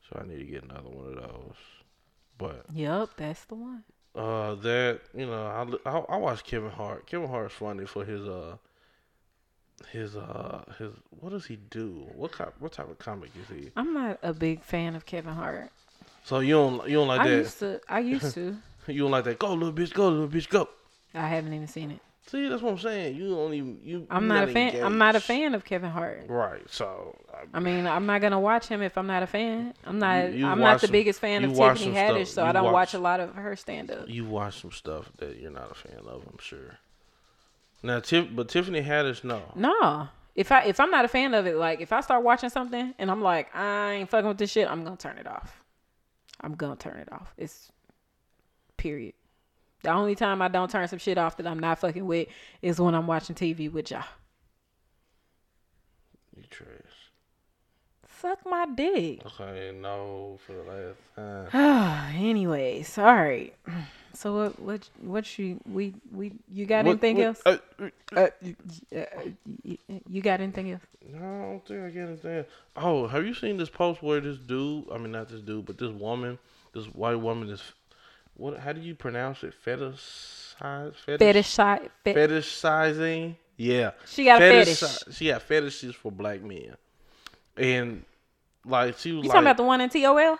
So 0.10 0.20
I 0.22 0.28
need 0.28 0.40
to 0.40 0.46
get 0.46 0.64
another 0.64 0.90
one 0.90 1.10
of 1.10 1.16
those. 1.16 1.56
But 2.38 2.66
Yup, 2.74 3.12
that's 3.18 3.46
the 3.46 3.56
one. 3.56 3.84
uh, 4.16 4.56
that 4.56 5.02
you 5.16 5.26
know, 5.26 5.80
I, 5.86 5.90
I 5.90 5.98
I 6.10 6.18
watch 6.18 6.44
Kevin 6.44 6.72
Hart. 6.72 7.06
Kevin 7.08 7.30
Hart's 7.30 7.56
funny 7.56 7.86
for 7.86 8.04
his 8.06 8.22
uh 8.28 8.58
his 9.92 10.16
uh 10.16 10.64
his 10.78 10.92
what 11.20 11.32
does 11.32 11.46
he 11.46 11.58
do? 11.70 12.08
What 12.16 12.32
kind, 12.32 12.52
what 12.60 12.72
type 12.74 12.90
of 12.90 12.98
comic 13.00 13.30
is 13.42 13.56
he? 13.56 13.70
I'm 13.76 13.94
not 13.94 14.20
a 14.24 14.34
big 14.34 14.62
fan 14.64 14.96
of 14.96 15.06
Kevin 15.06 15.34
Hart. 15.34 15.70
So 16.26 16.40
you 16.40 16.54
don't 16.54 16.88
you 16.88 16.96
don't 16.96 17.08
like 17.08 17.22
I 17.22 17.30
that? 17.30 17.36
used 17.38 17.60
to. 17.60 17.82
I 17.88 18.00
used 18.00 18.34
to. 18.36 18.58
You 18.88 19.04
don't 19.04 19.12
like 19.12 19.24
that? 19.24 19.40
Go 19.40 19.54
little 19.54 19.72
bitch, 19.72 19.94
go 19.94 20.10
little 20.10 20.28
bitch, 20.28 20.50
go. 20.50 20.68
I 21.14 21.26
haven't 21.30 21.54
even 21.54 21.68
seen 21.70 21.90
it. 21.92 22.00
See, 22.28 22.50
that's 22.50 22.62
what 22.62 22.72
I'm 22.72 22.80
saying. 22.80 23.16
You 23.16 23.30
don't 23.30 23.54
even 23.54 23.80
you. 23.82 24.08
I'm 24.10 24.24
you 24.24 24.28
not, 24.28 24.50
a 24.50 24.52
fan. 24.52 24.84
I'm 24.84 24.98
not 24.98 25.16
a 25.16 25.22
fan 25.22 25.56
of 25.56 25.64
Kevin 25.64 25.90
Hart. 25.90 26.26
Right. 26.28 26.62
So 26.70 27.16
I, 27.34 27.58
I 27.58 27.60
mean, 27.62 27.88
I'm 27.88 28.06
not 28.06 28.20
gonna 28.20 28.40
watch 28.42 28.68
him 28.68 28.82
if 28.82 28.98
I'm 28.98 29.08
not 29.08 29.24
a 29.24 29.28
fan. 29.28 29.74
I'm 29.86 30.00
not. 30.00 30.32
You- 30.34 30.40
you 30.40 30.48
I'm 30.48 30.60
not 30.60 30.82
the 30.82 30.88
some- 30.88 30.92
biggest 30.92 31.22
fan 31.22 31.46
of 31.46 31.52
Tiffany 31.56 31.94
Haddish, 31.94 32.28
stuff. 32.28 32.44
so 32.44 32.46
I 32.46 32.52
don't 32.52 32.66
watch, 32.66 32.74
watch- 32.74 32.94
a 32.94 33.00
lot 33.00 33.20
of 33.22 33.36
her 33.36 33.56
stand 33.56 33.90
up. 33.92 34.10
you 34.10 34.26
watch 34.26 34.62
some 34.62 34.72
stuff 34.72 35.10
that 35.20 35.38
you're 35.40 35.52
not 35.52 35.72
a 35.72 35.76
fan 35.76 36.00
of. 36.06 36.24
I'm 36.30 36.38
sure. 36.42 36.78
Now, 37.84 38.00
Tiff, 38.00 38.28
but 38.34 38.48
Tiffany 38.48 38.82
Haddish, 38.82 39.26
no. 39.26 39.42
No. 39.56 40.08
If 40.36 40.52
I 40.52 40.64
if 40.64 40.80
I'm 40.80 40.90
not 40.90 41.06
a 41.06 41.08
fan 41.08 41.34
of 41.34 41.46
it, 41.46 41.58
like 41.58 41.82
if 41.82 41.94
I 41.94 42.02
start 42.02 42.24
watching 42.24 42.50
something 42.50 42.96
and 42.98 43.12
I'm 43.12 43.22
like, 43.22 43.56
I 43.56 43.92
ain't 43.92 44.10
fucking 44.10 44.28
with 44.28 44.38
this 44.38 44.50
shit, 44.52 44.68
I'm 44.68 44.84
gonna 44.84 44.98
turn 44.98 45.18
it 45.18 45.28
off. 45.28 45.62
I'm 46.42 46.56
gonna 46.56 46.76
turn 46.76 46.98
it 46.98 47.12
off. 47.12 47.34
It's 47.38 47.72
period. 48.78 49.14
The 49.84 49.92
only 49.92 50.16
time 50.16 50.42
I 50.42 50.48
don't 50.48 50.72
turn 50.72 50.88
some 50.88 50.98
shit 50.98 51.18
off 51.18 51.38
that 51.38 51.46
I'm 51.46 51.60
not 51.60 51.80
fucking 51.80 52.06
with 52.06 52.30
is 52.62 52.80
when 52.80 52.96
I'm 52.96 53.06
watching 53.06 53.36
TV 53.36 53.72
with 53.72 53.92
y'all. 53.92 54.04
You 56.36 56.44
trash. 56.50 56.70
Suck 58.24 58.40
my 58.46 58.66
dick. 58.74 59.20
Okay, 59.26 59.74
no, 59.80 60.40
for 60.48 60.54
the 60.54 60.64
last 60.64 61.00
time. 61.14 61.48
Ah, 61.54 62.10
anyways, 62.16 62.98
all 62.98 63.04
right. 63.16 63.54
So 64.14 64.34
what 64.34 64.60
what 64.60 64.90
what 65.02 65.38
you 65.40 65.60
we 65.70 65.94
we 66.12 66.32
you 66.50 66.66
got 66.66 66.86
What- 66.86 67.04
anything 67.04 67.18
what- 67.18 67.26
else? 67.26 67.42
uh, 67.46 67.58
Uh, 68.16 68.28
y- 68.42 68.56
y- 68.96 69.08
y- 69.66 69.78
y- 69.90 70.02
you 70.08 70.22
got 70.22 70.40
anything 70.40 70.72
else? 70.72 70.82
no, 71.06 71.18
I 71.18 71.22
don't 71.52 71.66
think 71.68 71.84
I 71.84 71.90
get 71.90 72.08
anything. 72.08 72.46
Oh, 72.78 73.08
have 73.08 73.26
you 73.26 73.34
seen 73.34 73.58
this 73.58 73.70
post 73.70 74.02
where 74.02 74.22
this 74.22 74.38
dude? 74.38 74.90
I 74.92 74.98
mean, 75.00 75.12
not 75.12 75.28
this 75.30 75.42
dude, 75.42 75.66
but 75.66 75.78
this 75.78 75.92
woman, 75.92 76.40
this 76.74 76.86
white 76.86 77.16
woman 77.20 77.50
is. 77.50 77.62
What? 78.36 78.58
How 78.60 78.72
do 78.72 78.80
you 78.82 78.96
pronounce 78.96 79.44
it? 79.44 79.54
Fetish 79.54 80.00
size? 80.00 80.94
Fetish. 81.06 81.56
Fetish. 81.56 81.86
Fe- 82.04 82.14
Fetishizing. 82.14 83.36
Yeah. 83.58 83.92
She 84.08 84.24
got 84.26 84.40
Fetish- 84.40 84.80
fetish. 84.80 85.16
She 85.18 85.28
got 85.28 85.42
fetishes 85.42 85.94
for 85.96 86.12
black 86.12 86.42
men, 86.42 86.76
and 87.58 88.06
like 88.66 88.98
she 88.98 89.12
was 89.12 89.24
you 89.24 89.30
like, 89.30 89.36
talking 89.36 89.44
about 89.48 89.58
the 89.58 89.64
one 89.64 89.82
in 89.82 89.90
TOL? 89.90 90.38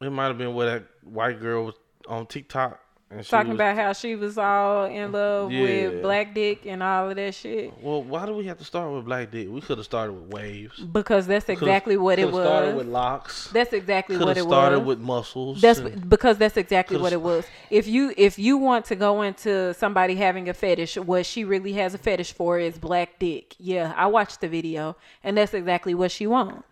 it 0.00 0.10
might 0.10 0.26
have 0.26 0.38
been 0.38 0.54
where 0.54 0.66
that 0.66 0.84
white 1.04 1.40
girl 1.40 1.66
was 1.66 1.74
on 2.08 2.26
TikTok 2.26 2.80
and 3.12 3.24
she 3.24 3.30
Talking 3.30 3.50
was, 3.50 3.56
about 3.56 3.76
how 3.76 3.92
she 3.92 4.16
was 4.16 4.38
all 4.38 4.86
in 4.86 5.12
love 5.12 5.52
Yeah. 5.52 5.62
with 5.62 6.02
black 6.02 6.34
dick 6.34 6.64
and 6.64 6.82
all 6.82 7.10
of 7.10 7.16
that 7.16 7.34
shit. 7.34 7.72
Well, 7.82 8.02
why 8.02 8.24
do 8.24 8.34
we 8.34 8.46
have 8.46 8.58
to 8.58 8.64
start 8.64 8.90
with 8.90 9.04
black 9.04 9.30
dick? 9.30 9.48
We 9.50 9.60
could 9.60 9.76
have 9.76 9.84
started 9.84 10.14
with 10.14 10.32
waves. 10.32 10.80
Because 10.80 11.26
that's 11.26 11.48
exactly 11.50 11.98
what 11.98 12.18
it 12.18 12.22
coulda 12.22 12.44
Started 12.44 12.74
was. 12.74 12.84
with 12.84 12.86
locks. 12.92 13.48
That's 13.52 13.72
exactly 13.74 14.16
Could 14.16 14.24
what 14.26 14.36
it 14.38 14.40
started 14.42 14.48
was. 14.48 14.56
Started 14.56 14.86
with 14.86 14.98
muscles. 15.00 15.60
That's 15.60 15.80
because 15.80 16.38
that's 16.38 16.56
exactly 16.56 16.96
what 16.96 17.12
it 17.12 17.20
was. 17.20 17.44
If 17.70 17.86
you 17.86 18.14
if 18.16 18.38
you 18.38 18.56
want 18.56 18.86
to 18.86 18.96
go 18.96 19.20
into 19.22 19.74
somebody 19.74 20.14
having 20.14 20.48
a 20.48 20.54
fetish, 20.54 20.96
what 20.96 21.26
she 21.26 21.44
really 21.44 21.74
has 21.74 21.92
a 21.92 21.98
fetish 21.98 22.32
for 22.32 22.58
is 22.58 22.78
black 22.78 23.18
dick. 23.18 23.54
Yeah, 23.58 23.92
I 23.94 24.06
watched 24.06 24.40
the 24.40 24.48
video, 24.48 24.96
and 25.22 25.36
that's 25.36 25.52
exactly 25.52 25.94
what 25.94 26.10
she 26.10 26.26
wants. 26.26 26.66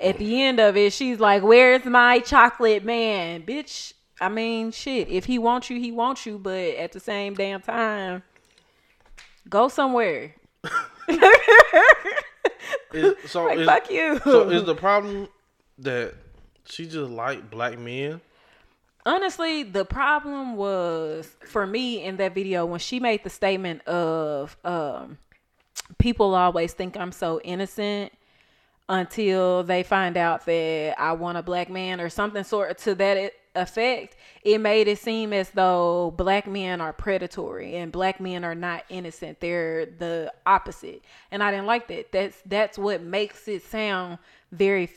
At 0.00 0.18
the 0.18 0.42
end 0.42 0.60
of 0.60 0.76
it, 0.76 0.92
she's 0.92 1.18
like, 1.18 1.42
"Where's 1.42 1.84
my 1.84 2.20
chocolate 2.20 2.84
man, 2.84 3.42
bitch?" 3.42 3.94
I 4.20 4.28
mean, 4.28 4.70
shit. 4.72 5.08
If 5.08 5.24
he 5.24 5.38
wants 5.38 5.70
you, 5.70 5.78
he 5.80 5.90
wants 5.92 6.24
you. 6.26 6.38
But 6.38 6.76
at 6.76 6.92
the 6.92 7.00
same 7.00 7.34
damn 7.34 7.60
time, 7.60 8.22
go 9.48 9.68
somewhere. 9.68 10.34
Is- 12.92 13.14
so 13.26 13.44
Like 13.46 13.58
is, 13.58 13.66
fuck 13.66 13.90
you. 13.90 14.20
so 14.24 14.50
is 14.50 14.64
the 14.64 14.74
problem 14.74 15.28
that 15.78 16.14
she 16.64 16.86
just 16.86 17.10
like 17.10 17.50
black 17.50 17.78
men? 17.78 18.20
Honestly, 19.06 19.62
the 19.62 19.84
problem 19.84 20.56
was 20.56 21.28
for 21.46 21.66
me 21.66 22.04
in 22.04 22.16
that 22.18 22.34
video 22.34 22.66
when 22.66 22.78
she 22.78 23.00
made 23.00 23.24
the 23.24 23.30
statement 23.30 23.86
of 23.88 24.56
um, 24.64 25.16
people 25.98 26.34
always 26.34 26.72
think 26.74 26.96
I'm 26.96 27.12
so 27.12 27.40
innocent 27.42 28.12
until 28.88 29.62
they 29.62 29.82
find 29.82 30.16
out 30.16 30.46
that 30.46 30.94
I 30.98 31.12
want 31.12 31.38
a 31.38 31.42
black 31.42 31.68
man 31.68 32.00
or 32.00 32.08
something 32.08 32.42
sort 32.42 32.70
of 32.70 32.76
to 32.78 32.94
that 32.94 33.32
effect, 33.54 34.16
it 34.42 34.58
made 34.58 34.88
it 34.88 34.98
seem 34.98 35.32
as 35.32 35.50
though 35.50 36.14
black 36.16 36.46
men 36.46 36.80
are 36.80 36.92
predatory 36.92 37.76
and 37.76 37.92
black 37.92 38.20
men 38.20 38.44
are 38.44 38.54
not 38.54 38.84
innocent. 38.88 39.40
They're 39.40 39.86
the 39.86 40.32
opposite, 40.46 41.02
and 41.30 41.42
I 41.42 41.50
didn't 41.50 41.66
like 41.66 41.88
that. 41.88 42.12
That's 42.12 42.40
that's 42.46 42.78
what 42.78 43.02
makes 43.02 43.46
it 43.48 43.62
sound 43.62 44.18
very 44.52 44.90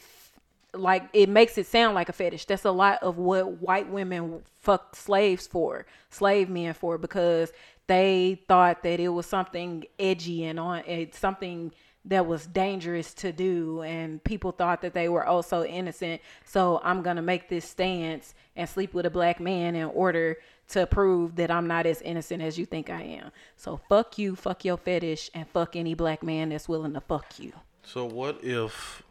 like 0.73 1.09
it 1.11 1.27
makes 1.27 1.57
it 1.57 1.67
sound 1.67 1.95
like 1.95 2.07
a 2.07 2.13
fetish. 2.13 2.45
That's 2.45 2.65
a 2.65 2.71
lot 2.71 3.03
of 3.03 3.17
what 3.17 3.61
white 3.61 3.89
women 3.89 4.41
fuck 4.59 4.95
slaves 4.95 5.47
for, 5.47 5.85
slave 6.09 6.49
men 6.49 6.73
for, 6.73 6.97
because 6.97 7.51
they 7.87 8.41
thought 8.47 8.83
that 8.83 9.01
it 9.01 9.09
was 9.09 9.25
something 9.25 9.83
edgy 9.99 10.45
and 10.45 10.57
on 10.57 10.79
it's 10.85 11.19
something 11.19 11.73
that 12.05 12.25
was 12.25 12.47
dangerous 12.47 13.13
to 13.13 13.31
do 13.31 13.81
and 13.83 14.23
people 14.23 14.51
thought 14.51 14.81
that 14.81 14.93
they 14.93 15.07
were 15.07 15.25
also 15.25 15.63
innocent. 15.63 16.21
So 16.45 16.81
i'm 16.83 17.01
gonna 17.01 17.21
make 17.21 17.49
this 17.49 17.67
stance 17.67 18.33
and 18.55 18.67
sleep 18.67 18.93
with 18.93 19.05
a 19.05 19.09
black 19.09 19.39
man 19.39 19.75
in 19.75 19.85
order 19.85 20.37
to 20.69 20.87
prove 20.87 21.35
that 21.35 21.51
i'm 21.51 21.67
not 21.67 21.85
as 21.85 22.01
innocent 22.01 22.41
as 22.41 22.57
you 22.57 22.65
think 22.65 22.89
i 22.89 23.01
am. 23.01 23.31
So 23.55 23.79
fuck 23.89 24.17
you 24.17 24.35
fuck 24.35 24.65
your 24.65 24.77
fetish 24.77 25.29
and 25.33 25.47
fuck 25.47 25.75
any 25.75 25.93
black 25.93 26.23
man 26.23 26.49
that's 26.49 26.67
willing 26.67 26.93
to 26.93 27.01
fuck 27.01 27.39
you. 27.39 27.53
So 27.83 28.05
what 28.05 28.43
if 28.43 29.03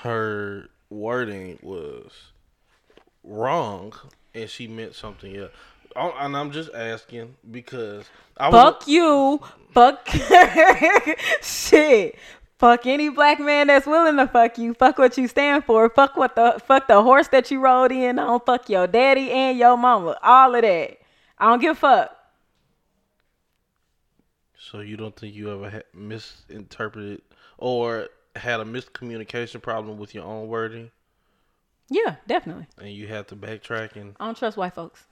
her 0.00 0.68
wording 0.90 1.58
was 1.62 2.32
wrong 3.22 3.92
and 4.34 4.50
she 4.50 4.66
meant 4.66 4.94
something 4.94 5.36
else? 5.36 5.52
Oh, 5.96 6.14
And 6.18 6.36
I'm 6.36 6.50
just 6.50 6.70
asking 6.74 7.34
because 7.50 8.04
I 8.36 8.48
was 8.48 8.60
fuck 8.62 8.88
you. 8.88 9.40
Fuck 9.72 10.08
shit. 11.42 12.16
Fuck 12.58 12.86
any 12.86 13.08
black 13.08 13.40
man 13.40 13.66
that's 13.66 13.86
willing 13.86 14.16
to 14.16 14.26
fuck 14.26 14.58
you. 14.58 14.74
Fuck 14.74 14.98
what 14.98 15.18
you 15.18 15.28
stand 15.28 15.64
for. 15.64 15.88
Fuck 15.90 16.16
what 16.16 16.36
the 16.36 16.60
fuck 16.66 16.86
the 16.86 17.02
horse 17.02 17.28
that 17.28 17.50
you 17.50 17.60
rode 17.60 17.92
in 17.92 18.18
on. 18.18 18.40
Fuck 18.40 18.68
your 18.68 18.86
daddy 18.86 19.30
and 19.30 19.58
your 19.58 19.76
mama. 19.76 20.16
All 20.22 20.54
of 20.54 20.62
that. 20.62 20.98
I 21.38 21.50
don't 21.50 21.60
give 21.60 21.72
a 21.72 21.80
fuck. 21.80 22.16
So 24.56 24.80
you 24.80 24.96
don't 24.96 25.14
think 25.14 25.34
you 25.34 25.52
ever 25.52 25.68
had 25.68 25.84
misinterpreted 25.92 27.22
or 27.58 28.08
had 28.36 28.60
a 28.60 28.64
miscommunication 28.64 29.62
problem 29.62 29.98
with 29.98 30.14
your 30.14 30.24
own 30.24 30.48
wording, 30.48 30.90
yeah 31.88 32.16
definitely. 32.26 32.66
And 32.78 32.90
you 32.90 33.06
had 33.06 33.28
to 33.28 33.36
backtrack 33.36 33.96
and 33.96 34.16
i 34.18 34.26
don't 34.26 34.36
trust 34.36 34.56
white 34.56 34.74
folks 34.74 35.04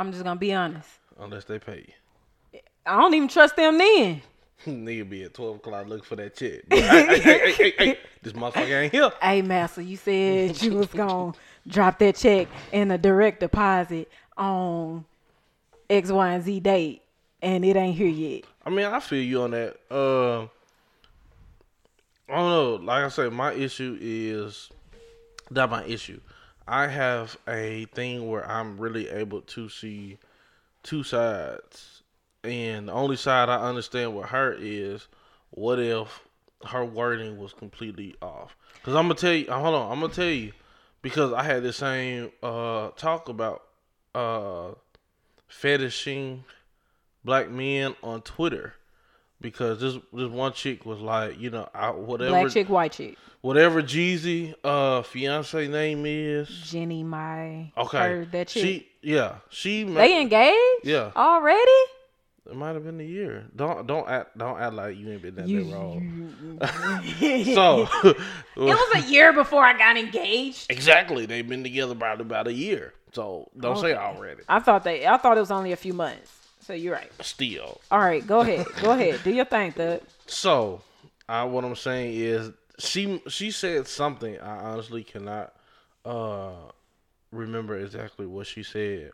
i'm 0.00 0.12
just 0.12 0.24
gonna 0.24 0.38
be 0.38 0.52
honest 0.52 0.88
unless 1.20 1.44
they 1.44 1.58
pay 1.58 1.84
you. 2.52 2.60
i 2.86 2.96
don't 3.00 3.14
even 3.14 3.28
trust 3.28 3.56
them 3.56 3.78
then 3.78 4.22
Nigga 4.66 5.08
be 5.08 5.22
at 5.22 5.32
twelve 5.32 5.56
o'clock 5.56 5.88
looking 5.88 6.04
for 6.04 6.16
that 6.16 6.36
check. 6.36 6.60
But, 6.68 6.80
hey, 6.80 7.06
hey, 7.06 7.18
hey, 7.18 7.38
hey, 7.38 7.52
hey, 7.52 7.74
hey, 7.78 7.98
this 8.20 8.34
motherfucker 8.34 8.82
ain't 8.82 8.92
here. 8.92 9.10
hey 9.22 9.40
master 9.40 9.80
you 9.80 9.96
said 9.96 10.60
you 10.60 10.74
was 10.74 10.88
gonna 10.88 11.32
drop 11.66 11.98
that 12.00 12.16
check 12.16 12.46
in 12.70 12.90
a 12.90 12.98
direct 12.98 13.40
deposit 13.40 14.10
on 14.36 15.06
x 15.88 16.10
y 16.10 16.32
and 16.34 16.44
z 16.44 16.60
date 16.60 17.00
and 17.40 17.64
it 17.64 17.74
ain't 17.74 17.96
here 17.96 18.06
yet 18.06 18.44
I 18.64 18.70
mean, 18.70 18.86
I 18.86 19.00
feel 19.00 19.22
you 19.22 19.42
on 19.42 19.52
that. 19.52 19.76
Uh, 19.90 20.42
I 22.28 22.36
don't 22.36 22.50
know. 22.50 22.74
Like 22.74 23.04
I 23.04 23.08
said, 23.08 23.32
my 23.32 23.52
issue 23.52 23.96
is 24.00 24.70
not 25.50 25.70
my 25.70 25.84
issue. 25.84 26.20
I 26.70 26.86
have 26.86 27.36
a 27.48 27.86
thing 27.86 28.28
where 28.28 28.48
I'm 28.48 28.78
really 28.78 29.08
able 29.08 29.40
to 29.40 29.68
see 29.68 30.18
two 30.84 31.02
sides, 31.02 32.02
and 32.44 32.86
the 32.86 32.92
only 32.92 33.16
side 33.16 33.48
I 33.48 33.56
understand 33.68 34.16
with 34.16 34.26
her 34.26 34.56
is 34.56 35.08
what 35.50 35.80
if 35.80 36.22
her 36.66 36.84
wording 36.84 37.38
was 37.38 37.52
completely 37.52 38.14
off? 38.22 38.56
Because 38.74 38.94
I'm 38.94 39.06
gonna 39.08 39.14
tell 39.16 39.32
you. 39.32 39.50
Hold 39.50 39.74
on, 39.74 39.90
I'm 39.90 40.00
gonna 40.00 40.12
tell 40.12 40.26
you 40.26 40.52
because 41.02 41.32
I 41.32 41.42
had 41.42 41.64
the 41.64 41.72
same 41.72 42.30
uh 42.40 42.90
talk 42.90 43.28
about 43.28 43.64
uh 44.14 44.68
fetishing 45.48 46.44
black 47.24 47.50
men 47.50 47.96
on 48.00 48.22
Twitter 48.22 48.74
because 49.40 49.80
this 49.80 49.94
this 50.12 50.28
one 50.28 50.52
chick 50.52 50.84
was 50.86 51.00
like, 51.00 51.38
you 51.40 51.50
know, 51.50 51.68
I, 51.74 51.90
whatever 51.90 52.30
black 52.30 52.48
chick 52.50 52.68
white 52.68 52.92
chick 52.92 53.16
whatever 53.42 53.82
Jeezy 53.82 54.54
uh 54.64 55.02
fiance 55.02 55.66
name 55.68 56.04
is. 56.06 56.48
Jeannie 56.48 57.02
Mai 57.02 57.72
Okay, 57.76 57.98
her, 57.98 58.24
that 58.32 58.48
chick 58.48 58.62
she 58.62 58.88
yeah 59.02 59.36
she 59.48 59.84
ma- 59.84 60.00
they 60.00 60.20
engaged 60.20 60.84
yeah 60.84 61.10
already 61.16 61.70
it 62.50 62.56
might 62.56 62.74
have 62.74 62.84
been 62.84 62.98
a 63.00 63.04
year. 63.04 63.44
Don't 63.54 63.86
don't 63.86 64.08
act 64.08 64.36
don't 64.36 64.58
act 64.60 64.74
like 64.74 64.96
you 64.96 65.10
ain't 65.12 65.22
been 65.22 65.36
that 65.36 65.46
You- 65.48 65.72
wrong. 65.72 66.58
So 67.54 67.88
it 68.04 68.16
was 68.56 69.04
a 69.04 69.08
year 69.08 69.32
before 69.32 69.62
i 69.64 69.76
got 69.76 69.96
engaged 69.96 70.70
exactly 70.70 71.26
they've 71.26 71.48
been 71.48 71.62
together 71.62 71.92
about 71.92 72.20
about 72.20 72.46
a 72.46 72.52
year. 72.52 72.92
So 73.12 73.50
don't 73.58 73.76
say 73.78 73.92
Okay. 73.94 74.00
already. 74.02 74.42
i 74.48 74.60
thought 74.60 74.84
they 74.84 75.06
i 75.06 75.16
thought 75.16 75.36
it 75.36 75.40
was 75.40 75.50
only 75.50 75.72
a 75.72 75.76
few 75.76 75.92
months 75.94 76.30
so 76.70 76.74
you're 76.74 76.94
right 76.94 77.10
Still. 77.20 77.80
all 77.90 77.98
right 77.98 78.24
go 78.24 78.40
ahead 78.40 78.64
go 78.80 78.90
ahead 78.96 79.20
do 79.24 79.32
your 79.32 79.44
thing 79.44 79.72
thug 79.72 80.00
So, 80.26 80.82
I 81.28 81.42
what 81.44 81.64
I'm 81.64 81.74
saying 81.74 82.14
is 82.14 82.52
she 82.78 83.20
she 83.28 83.50
said 83.50 83.88
something 83.88 84.38
I 84.38 84.56
honestly 84.70 85.02
cannot 85.02 85.52
uh 86.04 86.52
remember 87.32 87.76
exactly 87.76 88.26
what 88.26 88.46
she 88.46 88.62
said, 88.62 89.10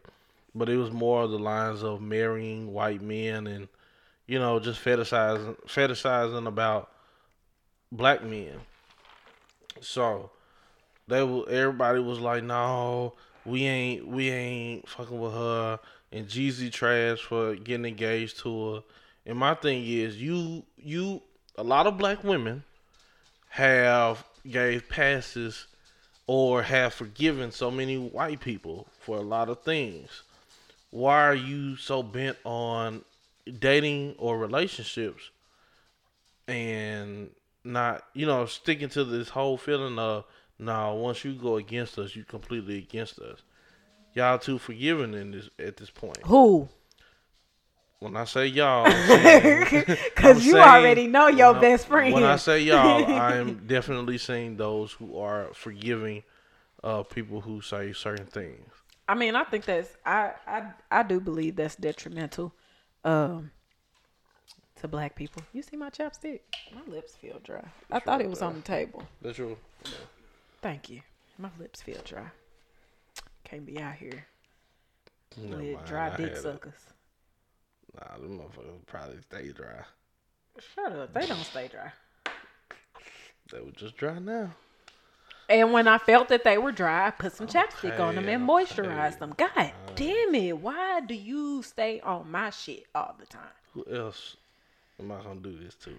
but 0.54 0.68
it 0.68 0.76
was 0.76 0.90
more 0.90 1.22
of 1.22 1.30
the 1.30 1.38
lines 1.38 1.82
of 1.82 2.00
marrying 2.02 2.72
white 2.74 3.00
men 3.02 3.46
and 3.46 3.68
you 4.26 4.38
know 4.38 4.60
just 4.60 4.84
fetishizing 4.84 5.56
fetishizing 5.66 6.46
about 6.46 6.90
black 7.90 8.22
men. 8.22 8.52
So, 9.80 10.30
they 11.08 11.22
were 11.22 11.48
everybody 11.48 12.00
was 12.00 12.18
like, 12.18 12.42
"No, 12.44 13.14
we 13.44 13.64
ain't 13.64 14.06
we 14.06 14.30
ain't 14.30 14.88
fucking 14.88 15.18
with 15.18 15.32
her." 15.32 15.78
And 16.12 16.26
Jeezy 16.28 16.72
trash 16.72 17.20
for 17.20 17.54
getting 17.56 17.86
engaged 17.86 18.38
to 18.40 18.74
her. 18.74 18.82
And 19.26 19.38
my 19.38 19.54
thing 19.54 19.84
is, 19.84 20.20
you 20.20 20.64
you 20.76 21.22
a 21.56 21.62
lot 21.62 21.86
of 21.86 21.98
black 21.98 22.22
women 22.22 22.62
have 23.48 24.24
gave 24.48 24.88
passes 24.88 25.66
or 26.26 26.62
have 26.62 26.94
forgiven 26.94 27.50
so 27.50 27.70
many 27.70 27.96
white 27.96 28.40
people 28.40 28.86
for 29.00 29.16
a 29.16 29.22
lot 29.22 29.48
of 29.48 29.62
things. 29.62 30.22
Why 30.90 31.22
are 31.22 31.34
you 31.34 31.76
so 31.76 32.02
bent 32.02 32.36
on 32.44 33.04
dating 33.58 34.14
or 34.18 34.38
relationships 34.38 35.30
and 36.48 37.30
not, 37.64 38.04
you 38.14 38.26
know, 38.26 38.46
sticking 38.46 38.88
to 38.90 39.04
this 39.04 39.28
whole 39.28 39.56
feeling 39.56 39.98
of, 39.98 40.24
nah, 40.58 40.92
once 40.94 41.24
you 41.24 41.34
go 41.34 41.56
against 41.56 41.98
us, 41.98 42.14
you 42.14 42.24
completely 42.24 42.78
against 42.78 43.18
us. 43.18 43.40
Y'all 44.16 44.38
too 44.38 44.58
forgiving 44.58 45.12
in 45.14 45.30
this 45.30 45.48
at 45.58 45.76
this 45.76 45.90
point. 45.90 46.16
who 46.24 46.66
When 47.98 48.16
I 48.16 48.24
say 48.24 48.46
y'all, 48.46 48.84
because 49.64 50.44
you 50.44 50.52
saying- 50.52 50.56
already 50.56 51.06
know 51.06 51.28
your 51.28 51.54
I- 51.54 51.60
best 51.60 51.86
friend 51.86 52.14
When 52.14 52.24
I 52.24 52.36
say 52.36 52.60
y'all, 52.62 53.04
I 53.04 53.36
am 53.36 53.66
definitely 53.66 54.16
saying 54.18 54.56
those 54.56 54.92
who 54.92 55.18
are 55.18 55.52
forgiving 55.52 56.22
uh, 56.82 57.02
people 57.02 57.42
who 57.42 57.60
say 57.60 57.92
certain 57.92 58.24
things. 58.26 58.72
I 59.08 59.14
mean, 59.14 59.36
I 59.36 59.44
think 59.44 59.66
that's 59.66 59.90
I 60.06 60.32
I 60.46 60.72
I 60.90 61.02
do 61.02 61.20
believe 61.20 61.56
that's 61.56 61.76
detrimental 61.76 62.54
um 63.04 63.50
to 64.80 64.88
black 64.88 65.14
people. 65.14 65.42
You 65.52 65.62
see 65.62 65.76
my 65.76 65.90
chapstick? 65.90 66.40
My 66.74 66.80
lips 66.90 67.16
feel 67.16 67.38
dry. 67.44 67.64
I 67.90 68.00
thought 68.00 68.20
it 68.22 68.30
was 68.30 68.40
on 68.42 68.54
the 68.56 68.62
table. 68.62 69.02
That's 69.20 69.36
true. 69.36 69.58
Thank 70.62 70.88
you. 70.90 71.02
My 71.38 71.50
lips 71.58 71.82
feel 71.82 72.00
dry. 72.04 72.28
Can't 73.48 73.64
be 73.66 73.78
out 73.80 73.94
here 73.94 74.26
Never 75.36 75.62
with 75.62 75.74
mind, 75.74 75.86
dry 75.86 76.06
I 76.06 76.16
dick 76.16 76.28
had 76.28 76.36
it. 76.38 76.42
suckers. 76.42 76.74
Nah, 77.94 78.16
them 78.18 78.38
motherfuckers 78.38 78.86
probably 78.86 79.20
stay 79.22 79.52
dry. 79.52 79.82
Shut 80.74 80.92
up. 80.92 81.14
They 81.14 81.26
don't 81.26 81.44
stay 81.44 81.68
dry. 81.68 81.92
They 83.52 83.60
were 83.60 83.70
just 83.72 83.96
dry 83.96 84.18
now. 84.18 84.50
And 85.48 85.72
when 85.72 85.86
I 85.86 85.98
felt 85.98 86.28
that 86.28 86.42
they 86.42 86.58
were 86.58 86.72
dry, 86.72 87.06
I 87.06 87.10
put 87.12 87.32
some 87.32 87.46
chapstick 87.46 88.00
on 88.00 88.16
them 88.16 88.28
and 88.28 88.42
Okay, 88.50 88.64
moisturized 88.64 89.20
them. 89.20 89.32
God 89.36 89.72
damn 89.94 90.34
it. 90.34 90.58
Why 90.58 91.00
do 91.00 91.14
you 91.14 91.62
stay 91.62 92.00
on 92.00 92.28
my 92.30 92.50
shit 92.50 92.84
all 92.94 93.14
the 93.18 93.26
time? 93.26 93.42
Who 93.74 93.84
else 93.94 94.36
am 94.98 95.12
I 95.12 95.22
gonna 95.22 95.38
do 95.40 95.56
this 95.56 95.76
to? 95.84 95.94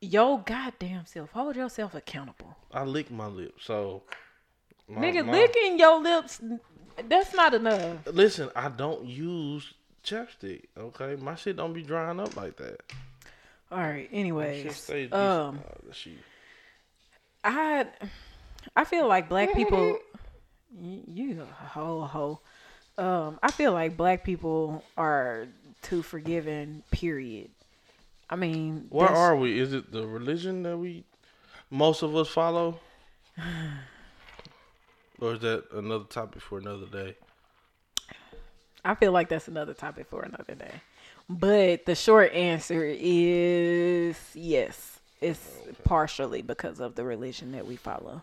Yo 0.00 0.36
goddamn 0.36 1.06
self. 1.06 1.32
Hold 1.32 1.56
yourself 1.56 1.94
accountable. 1.96 2.56
I 2.72 2.84
lick 2.84 3.10
my 3.10 3.26
lips, 3.26 3.64
so 3.64 4.02
my- 4.88 5.00
Nigga, 5.00 5.26
my- 5.26 5.32
licking 5.32 5.78
your 5.80 6.00
lips, 6.00 6.40
that's 7.08 7.34
not 7.34 7.54
enough. 7.54 7.98
Listen, 8.06 8.50
I 8.56 8.68
don't 8.68 9.04
use 9.06 9.74
chapstick. 10.04 10.64
Okay, 10.76 11.16
my 11.16 11.34
shit 11.34 11.56
don't 11.56 11.72
be 11.72 11.82
drying 11.82 12.20
up 12.20 12.36
like 12.36 12.56
that. 12.56 12.80
All 13.70 13.78
right. 13.78 14.10
My 14.12 14.18
shit 14.18 14.20
Anyways, 14.20 15.12
um, 15.12 15.60
Uh, 15.88 15.92
she- 15.92 16.18
I 17.44 17.86
I 18.76 18.84
feel 18.84 19.08
like 19.08 19.28
black 19.28 19.54
people. 19.54 19.98
You 20.80 21.42
a 21.42 21.44
ho 21.44 22.02
ho. 22.02 22.40
Um, 22.98 23.38
I 23.42 23.50
feel 23.50 23.72
like 23.72 23.96
black 23.96 24.24
people 24.24 24.84
are 24.96 25.48
too 25.82 26.02
forgiving. 26.02 26.82
Period. 26.90 27.50
I 28.30 28.36
mean, 28.36 28.86
Where 28.90 29.08
are 29.08 29.36
we? 29.36 29.58
Is 29.58 29.72
it 29.72 29.92
the 29.92 30.06
religion 30.06 30.62
that 30.62 30.76
we 30.78 31.04
most 31.70 32.02
of 32.02 32.14
us 32.16 32.28
follow? 32.28 32.78
Or 35.22 35.34
is 35.34 35.38
that 35.38 35.70
another 35.72 36.02
topic 36.02 36.42
for 36.42 36.58
another 36.58 36.86
day? 36.86 37.14
I 38.84 38.96
feel 38.96 39.12
like 39.12 39.28
that's 39.28 39.46
another 39.46 39.72
topic 39.72 40.08
for 40.08 40.22
another 40.22 40.56
day. 40.56 40.72
But 41.28 41.86
the 41.86 41.94
short 41.94 42.32
answer 42.32 42.84
is 42.84 44.18
yes. 44.34 44.98
It's 45.20 45.58
partially 45.84 46.42
because 46.42 46.80
of 46.80 46.96
the 46.96 47.04
religion 47.04 47.52
that 47.52 47.64
we 47.64 47.76
follow. 47.76 48.22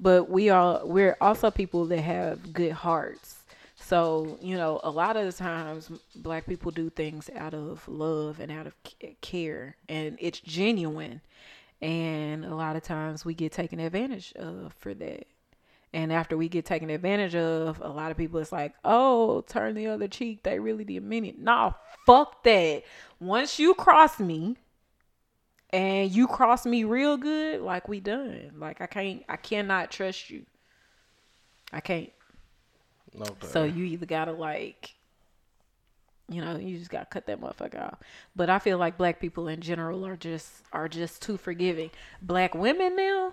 But 0.00 0.30
we 0.30 0.48
are 0.48 0.80
we're 0.86 1.18
also 1.20 1.50
people 1.50 1.84
that 1.86 2.00
have 2.00 2.54
good 2.54 2.72
hearts. 2.72 3.42
So, 3.76 4.38
you 4.40 4.56
know, 4.56 4.80
a 4.82 4.90
lot 4.90 5.18
of 5.18 5.26
the 5.26 5.32
times 5.32 5.90
black 6.16 6.46
people 6.46 6.70
do 6.70 6.88
things 6.88 7.28
out 7.36 7.52
of 7.52 7.86
love 7.86 8.40
and 8.40 8.50
out 8.50 8.66
of 8.66 8.74
care 9.20 9.76
and 9.90 10.16
it's 10.18 10.40
genuine. 10.40 11.20
And 11.82 12.46
a 12.46 12.54
lot 12.54 12.76
of 12.76 12.82
times 12.82 13.26
we 13.26 13.34
get 13.34 13.52
taken 13.52 13.78
advantage 13.78 14.32
of 14.36 14.72
for 14.78 14.94
that. 14.94 15.26
And 15.94 16.12
after 16.12 16.36
we 16.36 16.48
get 16.48 16.64
taken 16.64 16.90
advantage 16.90 17.36
of, 17.36 17.80
a 17.80 17.88
lot 17.88 18.10
of 18.10 18.16
people 18.16 18.40
it's 18.40 18.50
like, 18.50 18.74
oh, 18.84 19.42
turn 19.42 19.76
the 19.76 19.86
other 19.86 20.08
cheek. 20.08 20.42
They 20.42 20.58
really 20.58 20.82
didn't 20.84 21.08
mean 21.08 21.24
it. 21.24 21.38
Nah, 21.38 21.74
fuck 22.04 22.42
that. 22.42 22.82
Once 23.20 23.60
you 23.60 23.74
cross 23.74 24.18
me 24.18 24.56
and 25.70 26.10
you 26.10 26.26
cross 26.26 26.66
me 26.66 26.82
real 26.82 27.16
good, 27.16 27.60
like 27.60 27.86
we 27.86 28.00
done. 28.00 28.54
Like 28.58 28.80
I 28.80 28.86
can't 28.86 29.22
I 29.28 29.36
cannot 29.36 29.92
trust 29.92 30.30
you. 30.30 30.44
I 31.72 31.78
can't. 31.78 32.10
Okay. 33.16 33.46
So 33.46 33.62
you 33.62 33.84
either 33.84 34.06
gotta 34.06 34.32
like 34.32 34.96
you 36.28 36.40
know, 36.40 36.56
you 36.56 36.76
just 36.76 36.90
gotta 36.90 37.06
cut 37.06 37.26
that 37.26 37.40
motherfucker 37.40 37.80
off. 37.80 38.00
But 38.34 38.50
I 38.50 38.58
feel 38.58 38.78
like 38.78 38.98
black 38.98 39.20
people 39.20 39.46
in 39.46 39.60
general 39.60 40.04
are 40.04 40.16
just 40.16 40.50
are 40.72 40.88
just 40.88 41.22
too 41.22 41.36
forgiving. 41.36 41.92
Black 42.20 42.52
women 42.52 42.96
now, 42.96 43.32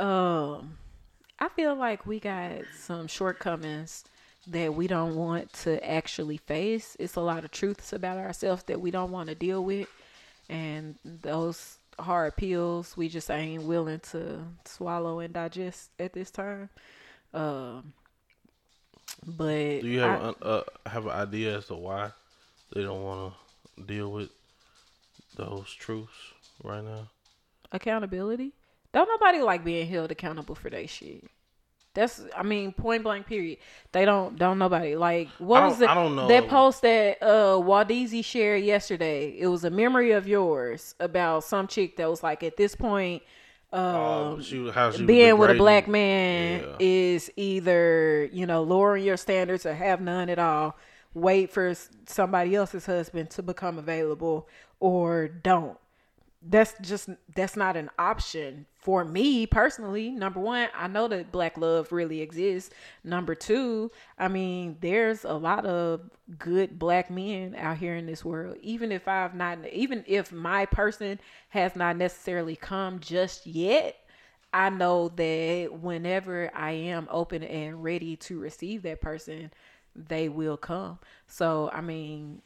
um, 0.00 0.78
I 1.38 1.48
feel 1.48 1.74
like 1.74 2.06
we 2.06 2.18
got 2.20 2.52
some 2.76 3.06
shortcomings 3.06 4.04
that 4.46 4.74
we 4.74 4.86
don't 4.86 5.14
want 5.16 5.52
to 5.52 5.86
actually 5.88 6.38
face. 6.38 6.96
It's 6.98 7.16
a 7.16 7.20
lot 7.20 7.44
of 7.44 7.50
truths 7.50 7.92
about 7.92 8.18
ourselves 8.18 8.62
that 8.64 8.80
we 8.80 8.90
don't 8.90 9.10
want 9.10 9.28
to 9.28 9.34
deal 9.34 9.62
with, 9.64 9.88
and 10.48 10.96
those 11.04 11.76
hard 11.98 12.34
pills 12.36 12.96
we 12.96 13.08
just 13.10 13.30
ain't 13.30 13.62
willing 13.64 14.00
to 14.00 14.40
swallow 14.64 15.20
and 15.20 15.34
digest 15.34 15.90
at 15.98 16.14
this 16.14 16.30
time. 16.30 16.70
Um, 17.34 17.92
but 19.26 19.80
Do 19.82 19.86
you 19.88 20.00
have 20.00 20.22
I- 20.22 20.28
an, 20.28 20.34
uh, 20.42 20.62
have 20.86 21.04
an 21.06 21.12
idea 21.12 21.58
as 21.58 21.66
to 21.66 21.74
why 21.74 22.10
they 22.72 22.82
don't 22.82 23.02
want 23.02 23.34
to 23.76 23.82
deal 23.82 24.10
with 24.10 24.30
those 25.36 25.70
truths 25.72 26.32
right 26.64 26.82
now? 26.84 27.08
accountability. 27.72 28.52
Don't 28.92 29.08
nobody 29.08 29.40
like 29.42 29.64
being 29.64 29.86
held 29.88 30.10
accountable 30.10 30.54
for 30.54 30.70
that 30.70 30.88
shit. 30.88 31.24
That's 31.92 32.22
I 32.36 32.44
mean 32.44 32.72
point 32.72 33.02
blank 33.02 33.26
period. 33.26 33.58
They 33.92 34.04
don't 34.04 34.38
don't 34.38 34.58
nobody 34.58 34.94
like 34.94 35.28
what 35.38 35.62
was 35.64 35.80
it 35.80 35.88
I 35.88 35.94
don't 35.94 36.14
know. 36.14 36.28
that 36.28 36.48
post 36.48 36.82
that 36.82 37.18
uh 37.20 37.54
Waldeezy 37.60 38.24
shared 38.24 38.62
yesterday. 38.62 39.34
It 39.36 39.48
was 39.48 39.64
a 39.64 39.70
memory 39.70 40.12
of 40.12 40.28
yours 40.28 40.94
about 41.00 41.42
some 41.44 41.66
chick 41.66 41.96
that 41.96 42.08
was 42.08 42.22
like 42.22 42.42
at 42.44 42.56
this 42.56 42.76
point 42.76 43.22
um 43.72 43.80
Um, 43.82 44.42
she, 44.42 44.68
how 44.70 44.90
she 44.92 45.04
being 45.04 45.36
with 45.38 45.50
a 45.50 45.54
black 45.54 45.88
man 45.88 46.60
Yeah. 46.60 46.76
is 46.78 47.30
either 47.36 48.28
you 48.32 48.46
know 48.46 48.62
lowering 48.62 49.04
your 49.04 49.16
standards 49.16 49.66
or 49.66 49.74
have 49.74 50.00
none 50.00 50.28
at 50.28 50.38
all 50.38 50.76
wait 51.12 51.50
for 51.50 51.74
somebody 52.06 52.54
else's 52.54 52.86
husband 52.86 53.30
to 53.30 53.42
become 53.42 53.78
available 53.78 54.48
or 54.78 55.26
don't 55.26 55.76
that's 56.42 56.74
just 56.80 57.10
that's 57.34 57.54
not 57.54 57.76
an 57.76 57.90
option 57.98 58.64
for 58.78 59.04
me 59.04 59.46
personally. 59.46 60.10
Number 60.10 60.40
one 60.40 60.68
i 60.74 60.86
know 60.86 61.06
that 61.08 61.30
black 61.30 61.58
love 61.58 61.92
really 61.92 62.22
exists. 62.22 62.70
Number 63.04 63.34
two 63.34 63.90
i 64.18 64.26
mean 64.26 64.78
there's 64.80 65.24
a 65.24 65.34
lot 65.34 65.66
of 65.66 66.00
good 66.38 66.78
black 66.78 67.10
men 67.10 67.54
out 67.56 67.76
here 67.76 67.94
in 67.94 68.06
this 68.06 68.24
world. 68.24 68.56
Even 68.62 68.90
if 68.90 69.06
i've 69.06 69.34
not 69.34 69.58
even 69.70 70.02
if 70.06 70.32
my 70.32 70.64
person 70.64 71.20
has 71.50 71.76
not 71.76 71.96
necessarily 71.98 72.56
come 72.56 73.00
just 73.00 73.46
yet 73.46 73.96
i 74.54 74.70
know 74.70 75.10
that 75.10 75.68
whenever 75.72 76.50
i 76.54 76.70
am 76.72 77.06
open 77.10 77.42
and 77.42 77.84
ready 77.84 78.16
to 78.16 78.40
receive 78.40 78.82
that 78.82 79.00
person 79.02 79.52
they 79.94 80.30
will 80.30 80.56
come. 80.56 80.98
So 81.26 81.68
i 81.70 81.82
mean 81.82 82.40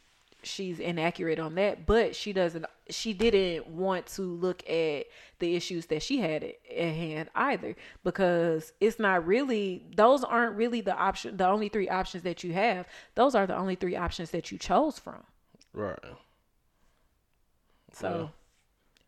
she's 0.47 0.79
inaccurate 0.81 1.39
on 1.39 1.55
that 1.55 1.87
but 1.87 2.15
she 2.15 2.33
doesn't 2.33 2.65
she 2.91 3.13
didn't 3.13 3.67
want 3.67 4.07
to 4.07 4.23
look 4.23 4.63
at 4.69 5.07
the 5.39 5.57
issues 5.57 5.87
that 5.87 6.03
she 6.03 6.19
had 6.19 6.43
at 6.45 6.55
at 6.71 6.95
hand 6.95 7.29
either 7.35 7.75
because 8.03 8.73
it's 8.81 8.99
not 8.99 9.27
really 9.27 9.85
those 9.97 10.23
aren't 10.25 10.57
really 10.57 10.81
the 10.81 10.95
option 10.97 11.37
the 11.37 11.47
only 11.47 11.69
three 11.69 11.89
options 11.89 12.23
that 12.23 12.45
you 12.45 12.53
have 12.53 12.87
those 13.15 13.35
are 13.35 13.47
the 13.47 13.57
only 13.57 13.75
three 13.75 13.97
options 13.97 14.31
that 14.31 14.51
you 14.53 14.59
chose 14.59 14.99
from 14.99 15.23
Right. 15.73 15.99
so 17.93 18.31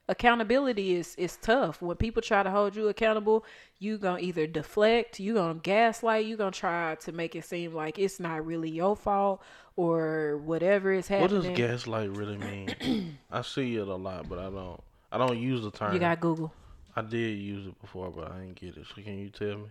accountability 0.09 0.95
is 0.95 1.15
is 1.17 1.37
tough 1.39 1.83
when 1.83 1.97
people 1.97 2.23
try 2.23 2.43
to 2.43 2.51
hold 2.51 2.77
you 2.77 2.87
accountable 2.87 3.45
you 3.81 3.99
gonna 3.99 4.21
either 4.21 4.47
deflect 4.47 5.19
you 5.19 5.35
gonna 5.35 5.55
gaslight 5.55 6.25
you 6.25 6.37
gonna 6.37 6.53
try 6.53 6.95
to 6.95 7.11
make 7.11 7.35
it 7.35 7.45
seem 7.45 7.75
like 7.75 7.99
it's 7.99 8.21
not 8.21 8.47
really 8.47 8.71
your 8.71 8.95
fault 8.95 9.43
or 9.75 10.39
whatever 10.45 10.91
is 10.91 11.07
happening. 11.07 11.43
What 11.43 11.49
does 11.49 11.57
gaslight 11.57 12.11
really 12.11 12.39
mean? 12.39 13.19
I 13.31 13.43
see 13.43 13.77
it 13.77 13.87
a 13.87 13.95
lot, 13.95 14.27
but 14.27 14.39
I 14.39 14.49
don't. 14.49 14.81
I 15.13 15.19
don't 15.19 15.39
use 15.39 15.63
the 15.63 15.71
term. 15.71 15.93
you 15.93 16.01
got 16.01 16.19
google 16.19 16.53
I 16.97 17.03
did 17.03 17.39
use 17.39 17.67
it 17.67 17.79
before, 17.79 18.11
but 18.11 18.33
I 18.33 18.39
didn't 18.39 18.55
get 18.55 18.77
it. 18.77 18.87
So 18.89 19.03
can 19.03 19.19
you 19.19 19.29
tell 19.29 19.59
me? 19.59 19.67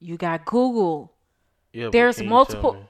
You 0.00 0.16
got 0.16 0.46
Google. 0.46 1.12
Yeah. 1.74 1.86
but 1.86 1.92
There's 1.92 2.22
multiple-? 2.22 2.82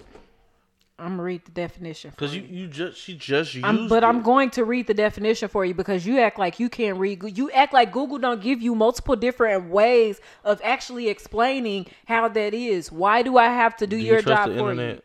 I'm 1.00 1.12
gonna 1.12 1.22
read 1.22 1.44
the 1.44 1.50
definition. 1.50 2.12
For 2.16 2.26
you. 2.26 2.42
You, 2.42 2.48
you 2.62 2.66
just 2.68 2.98
she 2.98 3.16
just 3.16 3.54
used 3.54 3.64
I'm, 3.64 3.88
but 3.88 4.02
it. 4.02 4.06
I'm 4.06 4.22
going 4.22 4.50
to 4.50 4.64
read 4.64 4.86
the 4.86 4.94
definition 4.94 5.48
for 5.48 5.64
you 5.64 5.74
because 5.74 6.04
you 6.06 6.18
act 6.20 6.38
like 6.38 6.60
you 6.60 6.68
can't 6.68 6.98
read. 6.98 7.22
You 7.36 7.50
act 7.52 7.72
like 7.72 7.90
Google 7.92 8.18
don't 8.18 8.42
give 8.42 8.60
you 8.60 8.74
multiple 8.74 9.16
different 9.16 9.70
ways 9.70 10.20
of 10.44 10.60
actually 10.62 11.08
explaining 11.08 11.86
how 12.06 12.28
that 12.28 12.54
is. 12.54 12.92
Why 12.92 13.22
do 13.22 13.38
I 13.38 13.46
have 13.46 13.76
to 13.78 13.86
do, 13.86 13.98
Do 13.98 14.04
your 14.04 14.16
you 14.16 14.22
trust 14.22 14.38
job 14.42 14.48
the 14.50 14.58
for 14.58 14.70
internet? 14.70 14.96
you? 14.96 15.02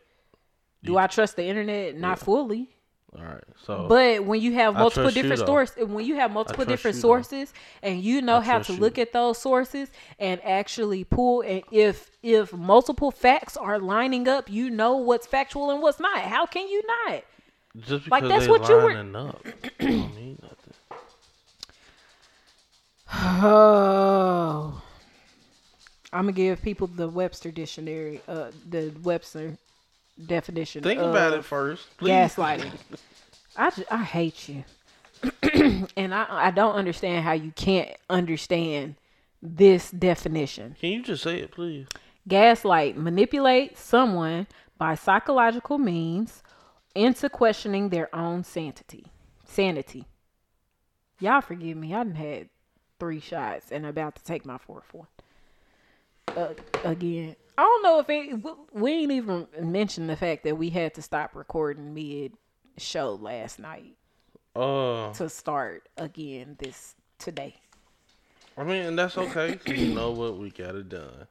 Do 0.84 0.98
I 0.98 1.06
trust 1.06 1.36
the 1.36 1.44
internet? 1.44 1.96
Not 1.96 2.18
fully. 2.18 2.75
All 3.18 3.24
right. 3.24 3.44
So 3.64 3.86
But 3.88 4.24
when 4.24 4.40
you 4.40 4.52
have 4.54 4.74
multiple 4.74 5.10
different 5.10 5.38
sources, 5.46 5.76
when 5.88 6.04
you 6.04 6.16
have 6.16 6.30
multiple 6.30 6.64
different 6.64 6.96
you, 6.96 7.02
though. 7.02 7.08
sources, 7.08 7.52
and 7.82 8.02
you 8.02 8.20
know 8.20 8.38
I 8.38 8.42
how 8.42 8.58
to 8.58 8.64
trust 8.64 8.80
look 8.80 8.98
at 8.98 9.12
those 9.12 9.38
sources 9.38 9.88
and 10.18 10.40
actually 10.44 11.04
pull, 11.04 11.40
and 11.42 11.62
if 11.70 12.10
if 12.22 12.52
multiple 12.52 13.10
facts 13.10 13.56
are 13.56 13.78
lining 13.78 14.28
up, 14.28 14.50
you 14.50 14.68
know 14.70 14.96
what's 14.96 15.26
factual 15.26 15.70
and 15.70 15.80
what's 15.80 15.98
not. 16.00 16.18
How 16.20 16.46
can 16.46 16.68
you 16.68 16.82
not? 16.86 17.24
just 17.80 18.04
because 18.04 18.22
like, 18.22 18.28
that's 18.28 18.48
what 18.48 18.68
you 18.68 18.74
were- 18.76 18.94
lining 18.94 19.16
up, 19.16 19.42
don't 19.80 20.14
mean 20.16 20.38
nothing. 20.42 20.74
Oh, 23.48 24.82
I'm 26.12 26.22
gonna 26.22 26.32
give 26.32 26.62
people 26.62 26.86
the 26.86 27.08
Webster 27.08 27.50
dictionary, 27.50 28.20
uh, 28.28 28.50
the 28.68 28.92
Webster 29.02 29.56
definition. 30.24 30.82
Think 30.82 31.00
about 31.00 31.32
it 31.34 31.44
first, 31.44 31.96
please. 31.98 32.10
Gaslighting. 32.12 32.72
I, 33.56 33.70
ju- 33.70 33.84
I 33.90 34.02
hate 34.04 34.48
you, 34.48 34.64
and 35.96 36.14
I 36.14 36.26
I 36.28 36.50
don't 36.50 36.74
understand 36.74 37.24
how 37.24 37.32
you 37.32 37.52
can't 37.52 37.90
understand 38.10 38.96
this 39.42 39.90
definition. 39.90 40.76
Can 40.80 40.90
you 40.90 41.02
just 41.02 41.22
say 41.22 41.38
it, 41.40 41.52
please? 41.52 41.86
Gaslight 42.28 42.96
manipulate 42.96 43.78
someone 43.78 44.46
by 44.78 44.94
psychological 44.94 45.78
means 45.78 46.42
into 46.94 47.28
questioning 47.30 47.88
their 47.88 48.14
own 48.14 48.42
sanity. 48.44 49.06
Sanity. 49.44 50.06
Y'all 51.20 51.40
forgive 51.40 51.76
me. 51.76 51.94
I 51.94 52.04
done 52.04 52.14
had 52.14 52.48
three 52.98 53.20
shots 53.20 53.70
and 53.70 53.86
about 53.86 54.16
to 54.16 54.24
take 54.24 54.44
my 54.44 54.58
fourth 54.58 54.92
one. 54.92 55.06
Uh, 56.34 56.48
again, 56.84 57.36
I 57.56 57.62
don't 57.62 57.82
know 57.82 57.98
if 58.00 58.10
it, 58.10 58.42
we- 58.72 58.92
ain't 58.92 59.12
even 59.12 59.46
mentioned 59.60 60.10
the 60.10 60.16
fact 60.16 60.44
that 60.44 60.56
we 60.58 60.70
had 60.70 60.94
to 60.94 61.02
stop 61.02 61.34
recording 61.34 61.94
mid 61.94 62.32
show 62.76 63.14
last 63.14 63.58
night 63.58 63.96
Uh, 64.54 65.12
to 65.14 65.28
start 65.30 65.88
again 65.96 66.56
this 66.58 66.94
today. 67.18 67.54
I 68.58 68.64
mean, 68.64 68.82
and 68.86 68.98
that's 68.98 69.16
okay. 69.16 69.58
you 69.66 69.94
know 69.94 70.10
what? 70.10 70.36
We 70.38 70.50
got 70.50 70.74
it 70.74 70.88
done. 70.88 71.26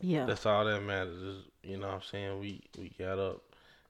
Yeah, 0.00 0.26
That's 0.26 0.44
all 0.44 0.64
that 0.64 0.80
matters. 0.82 1.22
Is 1.22 1.44
you 1.62 1.78
know 1.78 1.86
what 1.86 1.94
I'm 1.96 2.02
saying? 2.02 2.40
We 2.40 2.62
we 2.78 2.90
got 2.98 3.18
up 3.18 3.42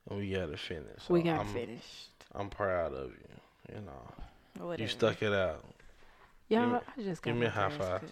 and 0.09 0.19
we 0.19 0.31
got 0.31 0.51
it 0.51 0.59
finished. 0.59 1.07
So 1.09 1.15
we 1.15 1.23
got 1.23 1.41
I'm, 1.41 1.47
finished. 1.49 2.11
I'm 2.35 2.51
proud 2.51 2.93
of 2.93 3.11
you. 3.11 3.75
You 3.75 3.81
know, 3.81 4.65
Whatever. 4.67 4.83
you 4.83 4.89
stuck 4.89 5.23
it 5.23 5.33
out. 5.33 5.65
Y'all, 6.49 6.67
me- 6.67 6.79
I 6.99 7.03
just 7.03 7.23
got 7.23 7.31
give 7.31 7.41
me 7.41 7.47
a 7.47 7.51
high 7.51 7.71
five. 7.71 8.01
cut. 8.03 8.11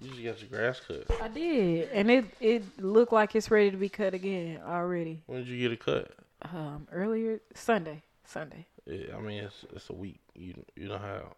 You 0.00 0.10
just 0.10 0.22
got 0.24 0.40
your 0.40 0.48
grass 0.60 0.80
cut. 0.80 1.04
I 1.22 1.28
did, 1.28 1.88
and 1.92 2.10
it 2.10 2.24
it 2.40 2.62
looked 2.82 3.12
like 3.12 3.34
it's 3.34 3.50
ready 3.50 3.70
to 3.70 3.76
be 3.76 3.88
cut 3.88 4.14
again 4.14 4.60
already. 4.66 5.22
When 5.26 5.38
did 5.40 5.48
you 5.48 5.58
get 5.58 5.72
it 5.72 5.80
cut? 5.84 6.10
Um, 6.42 6.86
earlier 6.92 7.40
Sunday, 7.54 8.02
Sunday. 8.24 8.66
Yeah, 8.86 9.16
I 9.16 9.20
mean, 9.20 9.44
it's 9.44 9.64
it's 9.74 9.88
a 9.90 9.94
week. 9.94 10.20
You 10.34 10.54
you 10.76 10.88
know 10.88 10.98
how 10.98 11.32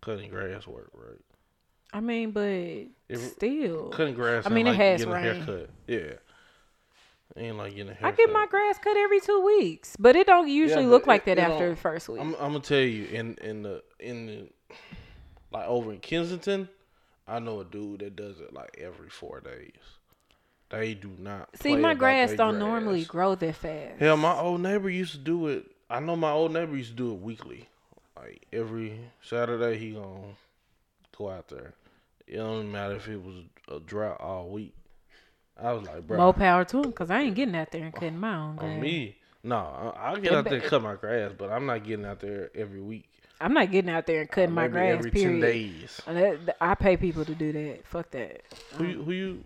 cutting 0.00 0.30
grass 0.30 0.66
work, 0.66 0.90
right? 0.94 1.20
I 1.92 2.00
mean, 2.00 2.30
but 2.30 3.18
still, 3.18 3.88
Cutting 3.90 4.14
grass. 4.14 4.46
I 4.46 4.48
mean, 4.50 4.66
it 4.66 4.70
like 4.70 4.78
has 4.78 5.02
a 5.02 5.08
rain. 5.10 5.22
haircut. 5.24 5.70
Yeah. 5.86 6.12
Ain't 7.36 7.58
like 7.58 7.74
getting 7.74 7.88
a 7.90 7.92
I 7.92 7.94
haircut. 7.96 8.16
get 8.16 8.32
my 8.32 8.46
grass 8.46 8.78
cut 8.82 8.96
every 8.96 9.20
two 9.20 9.40
weeks, 9.44 9.96
but 9.98 10.16
it 10.16 10.26
don't 10.26 10.48
usually 10.48 10.84
but 10.84 10.90
look 10.90 11.06
like 11.06 11.24
that 11.26 11.38
after 11.38 11.70
the 11.70 11.76
first 11.76 12.08
week. 12.08 12.20
I'm, 12.20 12.34
I'm 12.34 12.52
gonna 12.52 12.60
tell 12.60 12.78
you 12.78 13.04
in 13.06 13.34
in 13.42 13.62
the 13.62 13.82
in 14.00 14.26
the 14.26 14.48
like 15.52 15.66
over 15.66 15.92
in 15.92 15.98
Kensington, 16.00 16.68
I 17.30 17.38
know 17.38 17.60
a 17.60 17.64
dude 17.64 18.00
that 18.00 18.16
does 18.16 18.40
it 18.40 18.52
like 18.52 18.76
every 18.78 19.08
four 19.08 19.40
days. 19.40 19.72
They 20.70 20.94
do 20.94 21.10
not 21.18 21.48
See, 21.60 21.76
my 21.76 21.94
grass 21.94 22.30
don't 22.34 22.54
grass. 22.54 22.60
normally 22.60 23.04
grow 23.04 23.34
that 23.34 23.54
fast. 23.56 23.98
Hell, 24.00 24.16
my 24.16 24.36
old 24.38 24.60
neighbor 24.60 24.90
used 24.90 25.12
to 25.12 25.18
do 25.18 25.46
it. 25.48 25.66
I 25.88 26.00
know 26.00 26.16
my 26.16 26.30
old 26.30 26.52
neighbor 26.52 26.76
used 26.76 26.90
to 26.90 26.96
do 26.96 27.12
it 27.12 27.20
weekly. 27.20 27.68
Like 28.16 28.42
every 28.52 28.98
Saturday, 29.22 29.78
he 29.78 29.92
gonna 29.92 30.34
go 31.16 31.30
out 31.30 31.48
there. 31.48 31.74
It 32.26 32.36
don't 32.36 32.70
matter 32.70 32.96
if 32.96 33.08
it 33.08 33.22
was 33.22 33.36
a 33.68 33.80
drought 33.80 34.20
all 34.20 34.48
week. 34.48 34.74
I 35.60 35.72
was 35.72 35.86
like, 35.86 36.06
bro, 36.06 36.16
More 36.18 36.32
power 36.32 36.64
to 36.64 36.82
him, 36.82 36.92
cause 36.92 37.10
I 37.10 37.20
ain't 37.22 37.34
getting 37.34 37.54
out 37.56 37.70
there 37.72 37.82
and 37.84 37.92
cutting 37.92 38.18
my 38.18 38.36
own 38.36 38.56
grass. 38.56 38.70
on 38.70 38.80
me. 38.80 39.16
No, 39.42 39.56
I- 39.56 40.10
I'll 40.10 40.16
get 40.16 40.32
out 40.32 40.44
there 40.44 40.54
and 40.60 40.62
cut 40.64 40.82
my 40.82 40.94
grass, 40.94 41.32
but 41.36 41.50
I'm 41.50 41.66
not 41.66 41.82
getting 41.84 42.04
out 42.06 42.20
there 42.20 42.50
every 42.54 42.80
week. 42.80 43.10
I'm 43.40 43.54
not 43.54 43.70
getting 43.70 43.90
out 43.90 44.06
there 44.06 44.20
and 44.20 44.30
cutting 44.30 44.52
my 44.54 44.68
grass. 44.68 44.98
every 44.98 45.10
period. 45.10 45.40
ten 45.40 45.50
days. 45.50 46.00
And 46.06 46.16
that- 46.16 46.56
I 46.60 46.74
pay 46.74 46.96
people 46.96 47.24
to 47.24 47.34
do 47.34 47.52
that. 47.52 47.86
Fuck 47.86 48.10
that. 48.10 48.42
Who 48.74 48.84
you, 48.84 49.02
who 49.02 49.12
you 49.12 49.44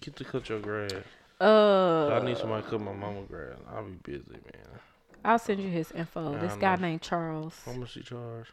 get 0.00 0.16
to 0.16 0.24
cut 0.24 0.48
your 0.48 0.60
grass? 0.60 0.92
Uh, 1.40 2.08
I 2.08 2.24
need 2.24 2.36
somebody 2.36 2.62
to 2.64 2.70
cut 2.70 2.80
my 2.80 2.92
mama 2.92 3.22
grass. 3.22 3.56
I'll 3.72 3.84
be 3.84 3.92
busy, 4.02 4.30
man. 4.30 4.80
I'll 5.24 5.38
send 5.38 5.60
you 5.60 5.68
his 5.68 5.90
info. 5.92 6.32
Yeah, 6.32 6.38
this 6.38 6.54
guy 6.54 6.76
named 6.76 7.02
Charles. 7.02 7.54
How 7.64 7.72
much 7.72 7.92
she 7.92 8.02
charge? 8.02 8.46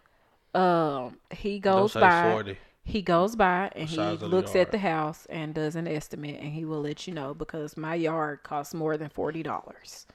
Um, 0.54 1.18
he 1.32 1.60
goes 1.60 1.94
by. 1.94 2.32
forty. 2.32 2.58
He 2.84 3.02
goes 3.02 3.36
by 3.36 3.72
and 3.76 3.90
he 3.90 3.98
looks 3.98 4.56
at 4.56 4.72
the 4.72 4.78
house 4.78 5.26
and 5.30 5.54
does 5.56 5.76
an 5.76 5.88
estimate, 5.88 6.40
and 6.40 6.54
he 6.54 6.66
will 6.66 6.82
let 6.82 7.08
you 7.08 7.14
know 7.14 7.34
because 7.34 7.76
my 7.76 7.96
yard 7.96 8.44
costs 8.44 8.74
more 8.76 8.96
than 8.98 9.10
forty 9.10 9.42
dollars, 9.42 10.06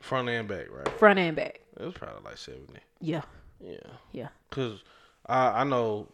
Front 0.00 0.28
and 0.28 0.48
back, 0.48 0.66
right? 0.70 0.88
front 0.98 1.18
and 1.20 1.36
back. 1.36 1.60
It 1.78 1.84
was 1.84 1.94
probably 1.94 2.22
like 2.24 2.36
seventy. 2.38 2.80
Yeah, 3.00 3.22
Yeah. 3.60 3.76
yeah. 4.12 4.28
Cause 4.50 4.82
I 5.26 5.60
I 5.60 5.64
know 5.64 6.08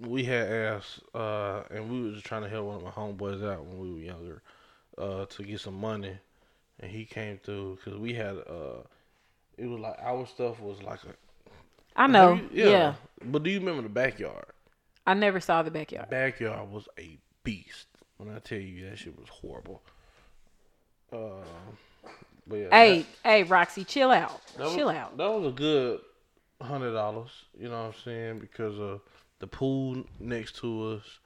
we 0.00 0.24
had 0.24 0.48
asked 0.50 1.00
uh 1.14 1.62
and 1.70 1.90
we 1.90 2.00
was 2.02 2.14
just 2.14 2.26
trying 2.26 2.42
to 2.42 2.48
help 2.48 2.66
one 2.66 2.76
of 2.76 2.82
my 2.82 2.90
homeboys 2.90 3.44
out 3.44 3.64
when 3.64 3.78
we 3.78 3.92
were 3.92 3.98
younger 4.00 4.42
uh 4.98 5.24
to 5.26 5.42
get 5.42 5.60
some 5.60 5.74
money 5.78 6.16
and 6.80 6.90
he 6.90 7.04
came 7.04 7.38
through 7.42 7.76
because 7.76 7.98
we 7.98 8.14
had 8.14 8.36
uh 8.48 8.82
it 9.58 9.66
was 9.66 9.78
like 9.80 9.96
our 10.02 10.26
stuff 10.26 10.60
was 10.60 10.82
like 10.82 11.00
a 11.04 11.14
I 11.96 12.06
know. 12.06 12.36
Have 12.36 12.52
yeah. 12.52 12.94
you- 13.20 13.30
But 13.30 13.42
do 13.42 13.50
you 13.50 13.58
remember 13.58 13.82
the 13.82 13.88
backyard? 13.88 14.46
I 15.06 15.14
never 15.14 15.40
saw 15.40 15.62
the 15.62 15.70
backyard. 15.70 16.08
Backyard 16.08 16.70
was 16.70 16.88
a 16.98 17.18
beast. 17.42 17.88
When 18.16 18.34
I 18.34 18.38
tell 18.38 18.58
you 18.58 18.88
that 18.88 18.98
shit 18.98 19.18
was 19.18 19.28
horrible. 19.28 19.82
Uh, 21.12 21.18
but 22.46 22.56
yeah, 22.56 22.68
Hey, 22.70 23.06
hey, 23.24 23.42
Roxy, 23.42 23.84
chill 23.84 24.10
out. 24.10 24.40
that, 24.52 24.58
that 24.58 24.64
was, 24.66 24.74
chill 24.74 24.88
out. 24.88 25.16
That 25.16 25.30
was 25.32 25.52
a 25.52 25.54
good 25.56 26.00
hundred 26.60 26.92
dollars. 26.92 27.30
You 27.58 27.68
know 27.68 27.84
what 27.84 27.94
I'm 27.94 28.00
saying? 28.04 28.38
Because 28.38 28.78
of 28.78 29.00
the 29.38 29.46
pool 29.46 30.04
next 30.18 30.56
to 30.56 30.98
us, 30.98 31.18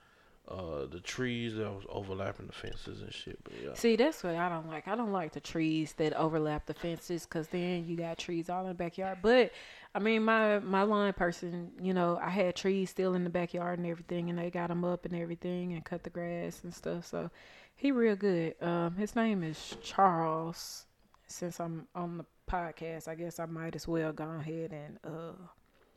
uh, 0.49 0.87
the 0.91 1.01
trees 1.01 1.57
that 1.57 1.71
was 1.71 1.85
overlapping 1.89 2.47
the 2.47 2.53
fences 2.53 3.01
and 3.01 3.13
shit. 3.13 3.39
But 3.45 3.55
yeah, 3.63 3.75
See, 3.75 3.97
that's 3.97 4.23
what 4.23 4.37
I 4.37 4.49
don't 4.49 4.69
like. 4.69 4.87
I 4.87 4.95
don't 4.95 5.13
like 5.13 5.33
the 5.33 5.41
trees 5.41 5.95
that 5.95 6.13
overlap 6.15 6.67
the 6.67 6.75
fences 6.75 7.25
because 7.25 7.49
then 7.49 7.87
you 7.87 7.97
got 7.97 8.19
trees 8.19 8.51
all 8.51 8.63
in 8.63 8.69
the 8.69 8.75
backyard. 8.75 9.19
But 9.23 9.53
I 9.95 10.01
mean, 10.01 10.23
my 10.25 10.59
my 10.59 10.83
lawn 10.83 11.13
person, 11.15 11.73
you 11.81 11.95
know, 11.95 12.19
I 12.23 12.29
had 12.29 12.57
trees 12.57 12.91
still 12.91 13.15
in 13.15 13.25
the 13.25 13.31
backyard 13.31 13.79
and 13.79 13.89
everything, 13.89 14.29
and 14.29 14.39
they 14.39 14.51
got 14.51 14.69
them 14.69 14.85
up 14.85 15.07
and 15.07 15.15
everything 15.15 15.73
and 15.73 15.85
cut 15.85 16.03
the 16.03 16.11
grass 16.11 16.61
and 16.63 16.75
stuff. 16.75 17.07
So 17.07 17.31
he 17.75 17.91
real 17.91 18.17
good. 18.17 18.55
Um, 18.61 18.97
his 18.97 19.17
name 19.17 19.43
is 19.43 19.77
Charles. 19.83 20.87
Since 21.27 21.59
I'm 21.59 21.89
on 21.95 22.19
the 22.19 22.25
podcast, 22.51 23.09
I 23.09 23.15
guess 23.15 23.39
I 23.39 23.47
might 23.47 23.75
as 23.75 23.89
well 23.89 24.13
go 24.13 24.25
ahead 24.41 24.73
and 24.73 24.99
uh. 25.05 25.33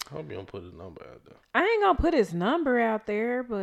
I 0.09 0.13
hope 0.13 0.29
you 0.29 0.37
don't 0.37 0.47
put 0.47 0.63
his 0.63 0.73
number 0.73 1.01
out 1.01 1.25
there. 1.25 1.37
I 1.53 1.63
ain't 1.63 1.81
gonna 1.83 1.97
put 1.97 2.13
his 2.13 2.33
number 2.33 2.79
out 2.79 3.05
there, 3.05 3.43
but 3.43 3.57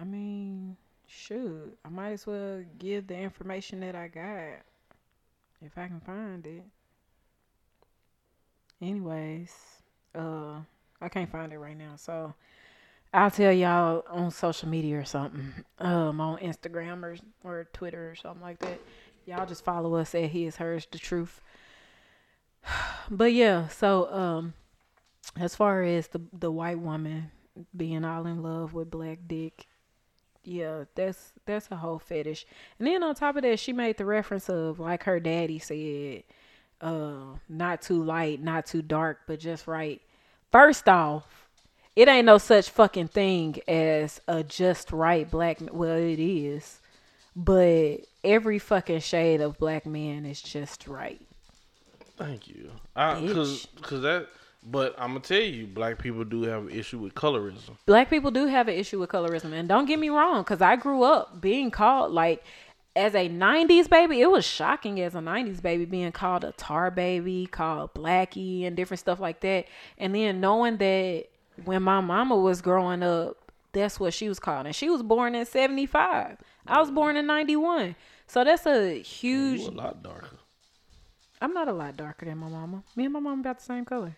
I 0.00 0.04
mean, 0.04 0.76
shoot, 1.06 1.76
I 1.84 1.88
might 1.90 2.12
as 2.12 2.26
well 2.26 2.62
give 2.78 3.06
the 3.06 3.16
information 3.16 3.80
that 3.80 3.94
I 3.94 4.08
got 4.08 4.62
if 5.60 5.76
I 5.76 5.86
can 5.88 6.00
find 6.00 6.46
it. 6.46 6.64
Anyways, 8.80 9.54
uh, 10.14 10.60
I 11.00 11.08
can't 11.10 11.30
find 11.30 11.52
it 11.52 11.58
right 11.58 11.76
now, 11.76 11.96
so 11.96 12.34
I'll 13.12 13.30
tell 13.30 13.52
y'all 13.52 14.04
on 14.08 14.30
social 14.30 14.68
media 14.68 14.98
or 14.98 15.04
something, 15.04 15.52
um, 15.78 16.20
on 16.20 16.38
Instagram 16.38 17.02
or 17.02 17.16
or 17.44 17.68
Twitter 17.72 18.10
or 18.10 18.14
something 18.14 18.42
like 18.42 18.58
that. 18.60 18.80
Y'all 19.26 19.46
just 19.46 19.64
follow 19.64 19.94
us 19.96 20.14
at 20.14 20.30
His 20.30 20.56
Hers 20.56 20.86
the 20.90 20.98
Truth. 20.98 21.40
But 23.10 23.32
yeah, 23.32 23.68
so 23.68 24.12
um 24.12 24.54
as 25.38 25.54
far 25.54 25.82
as 25.82 26.08
the 26.08 26.20
the 26.32 26.50
white 26.50 26.78
woman 26.78 27.30
being 27.76 28.04
all 28.04 28.26
in 28.26 28.42
love 28.42 28.74
with 28.74 28.90
black 28.90 29.18
dick 29.26 29.66
yeah 30.44 30.84
that's 30.94 31.32
that's 31.44 31.68
a 31.70 31.76
whole 31.76 31.98
fetish. 31.98 32.46
And 32.78 32.86
then 32.86 33.02
on 33.02 33.14
top 33.14 33.36
of 33.36 33.42
that 33.42 33.58
she 33.58 33.72
made 33.72 33.96
the 33.96 34.04
reference 34.04 34.48
of 34.48 34.78
like 34.78 35.04
her 35.04 35.20
daddy 35.20 35.58
said 35.58 36.22
uh 36.80 37.36
not 37.48 37.82
too 37.82 38.02
light 38.02 38.42
not 38.42 38.66
too 38.66 38.82
dark 38.82 39.20
but 39.26 39.40
just 39.40 39.66
right. 39.66 40.00
First 40.52 40.88
off 40.88 41.48
it 41.96 42.08
ain't 42.08 42.26
no 42.26 42.38
such 42.38 42.70
fucking 42.70 43.08
thing 43.08 43.56
as 43.66 44.20
a 44.28 44.42
just 44.44 44.92
right 44.92 45.28
black 45.30 45.58
well 45.72 45.96
it 45.96 46.20
is 46.20 46.80
but 47.34 47.98
every 48.22 48.58
fucking 48.58 49.00
shade 49.00 49.40
of 49.40 49.58
black 49.58 49.84
man 49.84 50.24
is 50.24 50.40
just 50.40 50.86
right 50.86 51.25
Thank 52.16 52.48
you. 52.48 52.70
I, 52.94 53.14
cause, 53.32 53.66
Bitch. 53.66 53.82
cause 53.82 54.02
that. 54.02 54.28
But 54.68 54.94
I'm 54.98 55.10
gonna 55.10 55.20
tell 55.20 55.40
you, 55.40 55.66
black 55.66 55.98
people 55.98 56.24
do 56.24 56.42
have 56.42 56.64
an 56.64 56.70
issue 56.70 56.98
with 56.98 57.14
colorism. 57.14 57.76
black 57.86 58.10
people 58.10 58.30
do 58.32 58.46
have 58.46 58.66
an 58.66 58.74
issue 58.74 58.98
with 58.98 59.10
colorism 59.10 59.52
and 59.52 59.68
don't 59.68 59.86
get 59.86 59.98
me 59.98 60.08
wrong 60.08 60.42
because 60.42 60.60
i 60.60 60.74
grew 60.74 61.04
up 61.04 61.40
being 61.40 61.70
called 61.70 62.10
like 62.10 62.42
as 62.96 63.14
a 63.14 63.28
90s 63.28 63.88
baby 63.88 64.20
it 64.20 64.30
was 64.30 64.44
shocking 64.44 65.00
as 65.00 65.14
a 65.14 65.18
90s 65.18 65.62
baby 65.62 65.84
being 65.84 66.10
called 66.10 66.42
a 66.42 66.50
tar 66.52 66.90
baby 66.90 67.46
called 67.46 67.94
blackie 67.94 68.66
and 68.66 68.74
different 68.74 68.98
stuff 68.98 69.20
like 69.20 69.38
that 69.40 69.66
and 69.98 70.14
then 70.14 70.40
knowing 70.40 70.78
that 70.78 71.26
when 71.64 71.82
my 71.82 72.00
mama 72.00 72.34
was 72.36 72.60
growing 72.60 73.04
up 73.04 73.36
that's 73.72 74.00
what 74.00 74.12
she 74.14 74.28
was 74.28 74.40
called 74.40 74.66
and 74.66 74.74
she 74.74 74.88
was 74.90 75.02
born 75.02 75.34
in 75.36 75.44
75 75.46 76.38
i 76.66 76.80
was 76.80 76.90
born 76.90 77.16
in 77.16 77.26
91 77.26 77.94
so 78.26 78.42
that's 78.42 78.66
a 78.66 79.00
huge 79.00 79.60
a 79.60 79.70
lot 79.70 80.02
darker. 80.02 80.38
I'm 81.40 81.52
not 81.52 81.68
a 81.68 81.72
lot 81.72 81.96
darker 81.96 82.26
than 82.26 82.38
my 82.38 82.48
mama 82.48 82.82
me 82.94 83.04
and 83.04 83.12
my 83.12 83.20
mama 83.20 83.40
about 83.40 83.58
the 83.58 83.64
same 83.64 83.84
color 83.84 84.16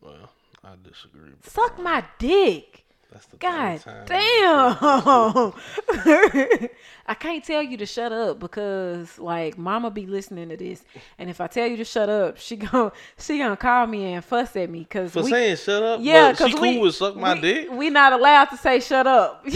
Well, 0.00 0.30
I 0.64 0.70
disagree. 0.82 1.32
suck 1.42 1.78
my 1.78 2.04
dick 2.18 2.84
That's 3.12 3.26
the 3.26 3.36
God 3.36 3.80
damn. 4.06 4.76
I 7.06 7.14
can't 7.14 7.44
tell 7.44 7.62
you 7.62 7.76
to 7.76 7.84
shut 7.86 8.10
up 8.12 8.38
because 8.40 9.18
like 9.18 9.58
mama 9.58 9.90
be 9.90 10.06
listening 10.06 10.48
to 10.48 10.56
this. 10.56 10.82
And 11.18 11.28
if 11.28 11.38
I 11.40 11.46
tell 11.46 11.66
you 11.66 11.76
to 11.76 11.84
shut 11.84 12.08
up, 12.08 12.38
she 12.38 12.56
gon' 12.56 12.90
she 13.18 13.36
gonna 13.38 13.56
call 13.56 13.86
me 13.86 14.14
and 14.14 14.24
fuss 14.24 14.56
at 14.56 14.70
me 14.70 14.84
cuz 14.86 15.12
For 15.12 15.22
we 15.24 15.30
saying 15.30 15.56
shut 15.56 15.82
up. 15.82 16.00
yeah, 16.02 16.32
but 16.38 16.48
she 16.48 16.54
cool 16.54 16.62
we 16.62 16.78
with 16.78 16.94
suck 16.94 17.14
my 17.16 17.34
we, 17.34 17.40
dick. 17.42 17.70
We 17.70 17.90
not 17.90 18.12
allowed 18.14 18.46
to 18.46 18.56
say 18.56 18.80
shut 18.80 19.06
up. 19.06 19.44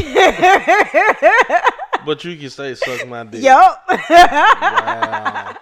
But 2.04 2.22
you 2.24 2.36
can 2.36 2.50
say 2.50 2.74
suck 2.74 3.08
my 3.08 3.24
dick. 3.24 3.42
yup. 3.42 3.82
Wow. 3.88 5.56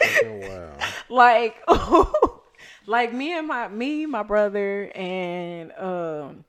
Wow. 0.00 0.76
like 1.08 1.56
like 2.86 3.12
me 3.12 3.36
and 3.36 3.46
my 3.46 3.68
me 3.68 4.06
my 4.06 4.22
brother 4.22 4.90
and 4.94 5.72
um 5.72 6.44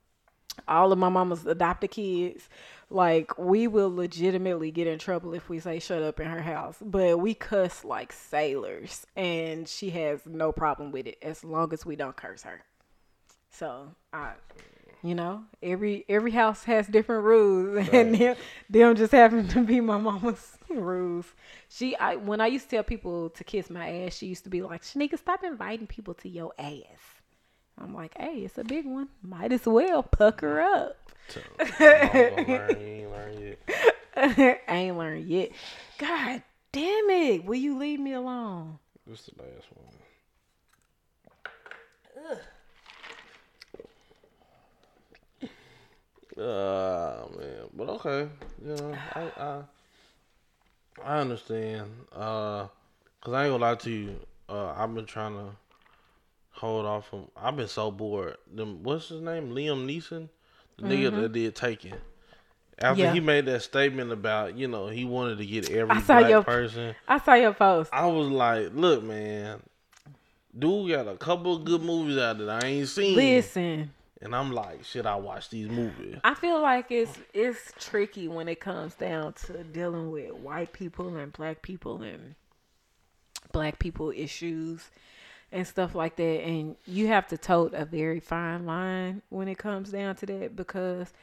all 0.67 0.91
of 0.91 0.99
my 0.99 1.09
mama's 1.09 1.45
adopted 1.45 1.91
kids 1.91 2.49
like 2.89 3.37
we 3.37 3.67
will 3.67 3.93
legitimately 3.93 4.71
get 4.71 4.87
in 4.87 4.97
trouble 4.99 5.33
if 5.33 5.49
we 5.49 5.59
say 5.59 5.79
shut 5.79 6.01
up 6.01 6.19
in 6.19 6.27
her 6.27 6.41
house 6.41 6.77
but 6.81 7.19
we 7.19 7.33
cuss 7.33 7.83
like 7.83 8.11
sailors 8.13 9.05
and 9.15 9.67
she 9.67 9.89
has 9.89 10.21
no 10.25 10.51
problem 10.51 10.91
with 10.91 11.07
it 11.07 11.17
as 11.21 11.43
long 11.43 11.71
as 11.73 11.85
we 11.85 11.95
don't 11.95 12.15
curse 12.15 12.43
her 12.43 12.63
so 13.49 13.89
i 14.13 14.33
you 15.03 15.15
know? 15.15 15.43
Every 15.61 16.05
every 16.09 16.31
house 16.31 16.63
has 16.63 16.87
different 16.87 17.23
rules 17.23 17.87
and 17.93 18.15
them, 18.15 18.35
them 18.69 18.95
just 18.95 19.11
happen 19.11 19.47
to 19.49 19.63
be 19.63 19.81
my 19.81 19.97
mama's 19.97 20.57
rules. 20.69 21.25
She 21.69 21.95
i 21.97 22.15
when 22.15 22.41
i 22.41 22.47
used 22.47 22.69
to 22.69 22.77
tell 22.77 22.83
people 22.83 23.29
to 23.31 23.43
kiss 23.43 23.69
my 23.69 24.03
ass 24.03 24.17
she 24.17 24.27
used 24.27 24.43
to 24.43 24.49
be 24.49 24.61
like 24.61 24.83
shanika 24.83 25.17
stop 25.17 25.43
inviting 25.43 25.87
people 25.87 26.13
to 26.15 26.29
your 26.29 26.53
ass. 26.57 27.21
I'm 27.79 27.93
like 27.93 28.17
hey 28.17 28.39
it's 28.39 28.57
a 28.57 28.63
big 28.63 28.85
one. 28.85 29.09
Might 29.21 29.51
as 29.51 29.65
well 29.65 30.03
pucker 30.03 30.57
mm. 30.57 30.75
up. 30.75 30.97
So, 31.29 31.41
learn, 31.79 32.77
ain't 32.77 33.11
learned 33.11 33.39
yet. 33.39 34.61
i 34.67 34.75
ain't 34.75 34.97
learned 34.97 35.27
yet. 35.27 35.51
God 35.97 36.41
damn 36.71 37.09
it. 37.09 37.45
Will 37.45 37.55
you 37.55 37.77
leave 37.77 37.99
me 37.99 38.13
alone? 38.13 38.79
This 39.05 39.25
the 39.25 39.43
last 39.43 39.65
one. 39.73 40.06
Uh 46.37 47.23
man, 47.37 47.55
but 47.75 47.89
okay, 47.89 48.29
you 48.63 48.75
know, 48.75 48.95
I 49.15 49.21
I, 49.37 49.61
I 51.03 51.17
understand. 51.19 51.89
Uh, 52.13 52.67
cause 53.21 53.33
I 53.33 53.45
ain't 53.45 53.53
gonna 53.53 53.57
lie 53.57 53.75
to 53.75 53.89
you. 53.89 54.15
Uh, 54.47 54.73
I've 54.77 54.93
been 54.93 55.05
trying 55.05 55.33
to 55.33 55.45
hold 56.51 56.85
off 56.85 57.09
from. 57.09 57.27
I've 57.35 57.55
been 57.55 57.67
so 57.67 57.89
bored. 57.91 58.37
Them, 58.53 58.83
what's 58.83 59.09
his 59.09 59.21
name? 59.21 59.49
Liam 59.49 59.85
Neeson, 59.87 60.29
the 60.77 60.83
nigga 60.83 61.21
that 61.21 61.31
did 61.33 61.55
Taken. 61.55 61.93
After 62.79 63.01
Yeah. 63.01 63.13
he 63.13 63.19
made 63.19 63.47
that 63.47 63.63
statement 63.63 64.11
about, 64.11 64.55
you 64.55 64.67
know, 64.67 64.87
he 64.87 65.03
wanted 65.03 65.39
to 65.39 65.45
get 65.47 65.71
every 65.71 65.95
I 65.95 66.01
saw 66.01 66.19
black 66.19 66.29
your- 66.29 66.43
person. 66.43 66.93
I 67.07 67.17
saw 67.17 67.33
your 67.33 67.53
post. 67.53 67.89
I 67.91 68.05
was 68.05 68.27
like, 68.27 68.69
look, 68.75 69.01
man, 69.03 69.59
dude 70.57 70.91
got 70.91 71.07
a 71.07 71.17
couple 71.17 71.55
of 71.55 71.65
good 71.65 71.81
movies 71.81 72.19
out 72.19 72.37
that 72.37 72.63
I 72.63 72.67
ain't 72.67 72.87
seen. 72.87 73.15
Listen, 73.15 73.91
And 74.21 74.35
I'm 74.35 74.51
like, 74.51 74.83
should 74.83 75.05
I 75.05 75.15
watch 75.15 75.49
these 75.49 75.69
movies? 75.69 76.17
I 76.23 76.33
feel 76.33 76.61
like 76.61 76.91
it's 76.91 77.17
it's 77.33 77.71
tricky 77.79 78.27
when 78.27 78.47
it 78.47 78.59
comes 78.59 78.95
down 78.95 79.33
to 79.45 79.63
dealing 79.63 80.11
with 80.11 80.33
white 80.33 80.73
people 80.73 81.15
and 81.17 81.31
black 81.31 81.61
people 81.61 82.01
and 82.01 82.35
black 83.51 83.79
people 83.79 84.11
issues 84.15 84.89
and 85.51 85.65
stuff 85.65 85.95
like 85.95 86.17
that 86.17 86.43
and 86.43 86.75
you 86.85 87.07
have 87.07 87.25
to 87.27 87.37
tote 87.37 87.73
a 87.73 87.85
very 87.85 88.19
fine 88.19 88.65
line 88.65 89.21
when 89.29 89.47
it 89.47 89.57
comes 89.57 89.91
down 89.91 90.15
to 90.15 90.25
that 90.25 90.55
because 90.55 91.13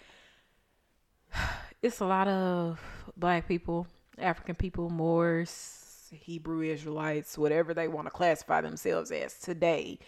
it's 1.83 2.01
a 2.01 2.07
lot 2.07 2.29
of 2.29 2.81
black 3.17 3.47
people, 3.47 3.87
African 4.19 4.55
people, 4.55 4.89
Moors, 4.89 6.11
Hebrew 6.11 6.63
Israelites, 6.63 7.37
whatever 7.37 7.75
they 7.75 7.89
want 7.89 8.07
to 8.07 8.11
classify 8.11 8.61
themselves 8.61 9.11
as 9.11 9.39
today. 9.39 9.99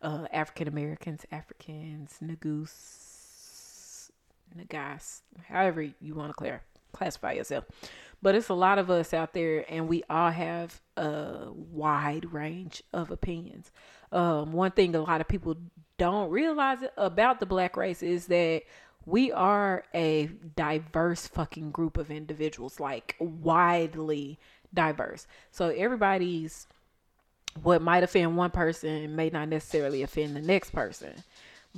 Uh, 0.00 0.26
African 0.32 0.68
Americans, 0.68 1.26
Africans, 1.32 2.18
Nagus, 2.22 4.10
Nagas, 4.54 5.22
however 5.48 5.82
you 6.00 6.14
want 6.14 6.30
to 6.30 6.34
clear, 6.34 6.62
classify 6.92 7.32
yourself. 7.32 7.64
But 8.22 8.34
it's 8.34 8.48
a 8.48 8.54
lot 8.54 8.78
of 8.78 8.90
us 8.90 9.12
out 9.12 9.32
there, 9.32 9.64
and 9.68 9.88
we 9.88 10.04
all 10.08 10.30
have 10.30 10.80
a 10.96 11.48
wide 11.52 12.32
range 12.32 12.82
of 12.92 13.10
opinions. 13.10 13.72
Um, 14.12 14.52
one 14.52 14.70
thing 14.70 14.94
a 14.94 15.00
lot 15.00 15.20
of 15.20 15.28
people 15.28 15.56
don't 15.98 16.30
realize 16.30 16.78
about 16.96 17.40
the 17.40 17.46
black 17.46 17.76
race 17.76 18.02
is 18.02 18.26
that 18.26 18.62
we 19.04 19.32
are 19.32 19.84
a 19.94 20.26
diverse 20.54 21.26
fucking 21.26 21.70
group 21.70 21.96
of 21.96 22.10
individuals, 22.10 22.78
like 22.78 23.16
widely 23.18 24.38
diverse. 24.72 25.26
So 25.50 25.68
everybody's 25.70 26.66
what 27.62 27.82
might 27.82 28.02
offend 28.02 28.36
one 28.36 28.50
person 28.50 29.14
may 29.16 29.30
not 29.30 29.48
necessarily 29.48 30.02
offend 30.02 30.36
the 30.36 30.40
next 30.40 30.70
person. 30.70 31.12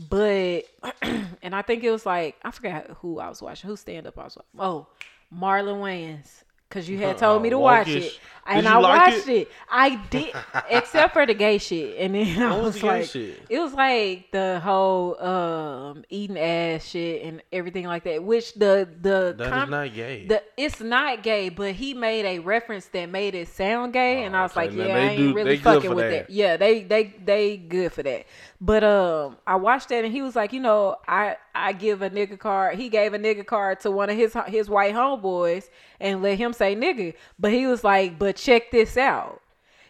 But 0.09 0.65
and 1.03 1.55
I 1.55 1.63
think 1.63 1.85
it 1.85 1.91
was 1.91 2.07
like 2.07 2.37
I 2.43 2.51
forgot 2.51 2.87
who 3.01 3.19
I 3.19 3.29
was 3.29 3.43
watching, 3.43 3.69
who 3.69 3.77
stand 3.77 4.07
up 4.07 4.19
I 4.19 4.25
was 4.25 4.37
watching. 4.37 4.61
Oh, 4.61 4.87
Marlon 5.35 5.81
Wayans. 5.81 6.43
Cause 6.71 6.89
you 6.89 6.99
had 7.05 7.19
told 7.19 7.43
me 7.43 7.51
to 7.51 7.59
watch 7.59 7.89
it, 7.89 8.19
and 8.47 8.67
I 8.69 8.79
like 8.79 9.07
watched 9.09 9.29
it? 9.29 9.33
it? 9.43 9.49
I 9.69 9.97
did, 10.09 10.33
except 10.71 11.13
for 11.13 11.27
the 11.27 11.35
gay 11.35 11.59
shit. 11.59 11.99
And 11.99 12.15
then 12.15 12.41
I 12.43 12.57
was 12.57 12.75
was 12.75 12.83
like, 12.85 13.05
shit? 13.07 13.43
it 13.49 13.59
was 13.59 13.73
like 13.75 14.31
the 14.31 14.61
whole 14.63 15.21
um 15.21 16.05
eating 16.09 16.39
ass 16.39 16.85
shit 16.85 17.23
and 17.25 17.43
everything 17.53 17.87
like 17.87 18.05
that. 18.05 18.23
Which 18.23 18.55
the 18.55 18.89
the 19.03 19.35
That 19.37 19.47
is 19.47 19.49
com- 19.53 19.71
not 19.71 19.93
gay. 19.95 20.27
the 20.27 20.43
it's 20.57 20.81
not 20.81 21.23
gay, 21.25 21.49
but 21.49 21.75
he 21.75 21.93
made 21.95 22.25
a 22.25 22.39
reference 22.39 22.87
that 22.87 23.07
made 23.11 23.35
it 23.35 23.49
sound 23.49 23.93
gay, 23.93 24.23
and 24.25 24.37
I 24.37 24.43
was 24.43 24.53
Oh, 24.57 24.61
okay. 24.61 24.71
like, 24.71 24.77
yeah, 24.79 24.85
they 24.85 24.93
I 24.93 25.09
ain't 25.11 25.19
do- 25.19 25.35
really 25.35 25.51
they 25.51 25.63
fucking 25.63 25.95
with 25.95 26.11
that. 26.11 26.27
that. 26.29 26.31
Yeah, 26.33 26.57
they 26.57 26.83
they 26.85 27.15
they 27.25 27.57
good 27.57 27.93
for 27.93 28.03
that. 28.05 28.27
But 28.61 28.85
um, 28.85 29.39
I 29.47 29.57
watched 29.57 29.89
that, 29.89 30.05
and 30.05 30.13
he 30.13 30.21
was 30.23 30.37
like, 30.37 30.53
you 30.53 30.61
know, 30.61 30.97
I 31.09 31.37
I 31.55 31.73
give 31.73 32.03
a 32.03 32.11
nigga 32.11 32.39
card. 32.39 32.77
He 32.79 32.89
gave 32.91 33.15
a 33.15 33.19
nigga 33.19 33.45
card 33.45 33.81
to 33.81 33.91
one 33.91 34.09
of 34.11 34.17
his 34.17 34.37
his 34.47 34.69
white 34.71 34.95
homeboys 34.95 35.69
and 35.99 36.23
let 36.23 36.39
him 36.39 36.53
say 36.61 36.77
nigga, 36.77 37.15
but 37.39 37.53
he 37.53 37.67
was 37.67 37.83
like, 37.83 38.19
but 38.19 38.37
check 38.37 38.71
this 38.71 38.97
out. 38.97 39.41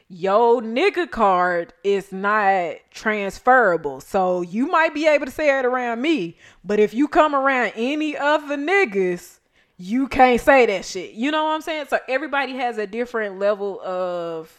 Yo, 0.09 0.61
nigga 0.61 1.11
card 1.11 1.73
is 1.85 2.11
not 2.13 2.77
transferable. 2.91 4.01
So 4.01 4.41
you 4.41 4.67
might 4.67 4.95
be 4.95 5.07
able 5.07 5.27
to 5.27 5.33
say 5.33 5.57
it 5.59 5.65
around 5.65 6.01
me, 6.01 6.37
but 6.65 6.81
if 6.81 6.95
you 6.95 7.07
come 7.07 7.35
around 7.35 7.73
any 7.77 8.17
other 8.17 8.57
niggas, 8.57 9.39
you 9.77 10.09
can't 10.09 10.41
say 10.41 10.67
that 10.67 10.85
shit. 10.85 11.13
You 11.13 11.31
know 11.31 11.45
what 11.45 11.55
I'm 11.55 11.61
saying? 11.61 11.87
So 11.91 11.99
everybody 12.09 12.55
has 12.55 12.79
a 12.79 12.87
different 12.87 13.39
level 13.39 13.81
of 13.83 14.53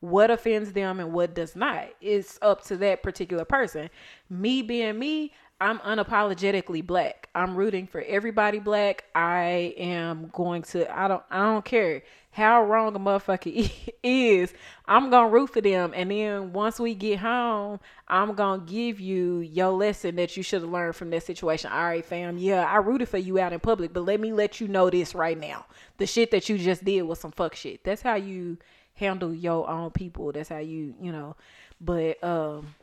what 0.00 0.30
offends 0.30 0.72
them 0.72 0.98
and 0.98 1.12
what 1.12 1.34
does 1.34 1.54
not. 1.54 1.88
It's 2.00 2.38
up 2.42 2.64
to 2.64 2.76
that 2.78 3.02
particular 3.02 3.44
person. 3.44 3.90
Me 4.30 4.62
being 4.62 4.98
me, 4.98 5.32
I'm 5.62 5.78
unapologetically 5.78 6.84
black. 6.84 7.28
I'm 7.36 7.54
rooting 7.54 7.86
for 7.86 8.00
everybody 8.00 8.58
black. 8.58 9.04
I 9.14 9.74
am 9.76 10.28
going 10.32 10.62
to 10.62 10.92
I 10.92 11.06
don't 11.06 11.22
I 11.30 11.38
don't 11.38 11.64
care 11.64 12.02
how 12.32 12.64
wrong 12.64 12.96
a 12.96 12.98
motherfucker 12.98 13.70
is. 14.02 14.52
I'm 14.88 15.08
going 15.10 15.28
to 15.28 15.32
root 15.32 15.50
for 15.50 15.60
them 15.60 15.92
and 15.94 16.10
then 16.10 16.52
once 16.52 16.80
we 16.80 16.96
get 16.96 17.20
home, 17.20 17.78
I'm 18.08 18.34
going 18.34 18.66
to 18.66 18.66
give 18.66 18.98
you 18.98 19.38
your 19.38 19.70
lesson 19.70 20.16
that 20.16 20.36
you 20.36 20.42
should 20.42 20.62
have 20.62 20.70
learned 20.70 20.96
from 20.96 21.10
that 21.10 21.22
situation. 21.22 21.70
All 21.70 21.84
right, 21.84 22.04
fam. 22.04 22.38
Yeah, 22.38 22.64
I 22.64 22.78
rooted 22.78 23.08
for 23.08 23.18
you 23.18 23.38
out 23.38 23.52
in 23.52 23.60
public, 23.60 23.92
but 23.92 24.00
let 24.00 24.18
me 24.18 24.32
let 24.32 24.60
you 24.60 24.66
know 24.66 24.90
this 24.90 25.14
right 25.14 25.38
now. 25.38 25.66
The 25.98 26.08
shit 26.08 26.32
that 26.32 26.48
you 26.48 26.58
just 26.58 26.84
did 26.84 27.02
was 27.02 27.20
some 27.20 27.30
fuck 27.30 27.54
shit. 27.54 27.84
That's 27.84 28.02
how 28.02 28.16
you 28.16 28.58
handle 28.94 29.32
your 29.32 29.70
own 29.70 29.92
people. 29.92 30.32
That's 30.32 30.48
how 30.48 30.58
you, 30.58 30.96
you 31.00 31.12
know. 31.12 31.36
But 31.80 32.22
um 32.24 32.74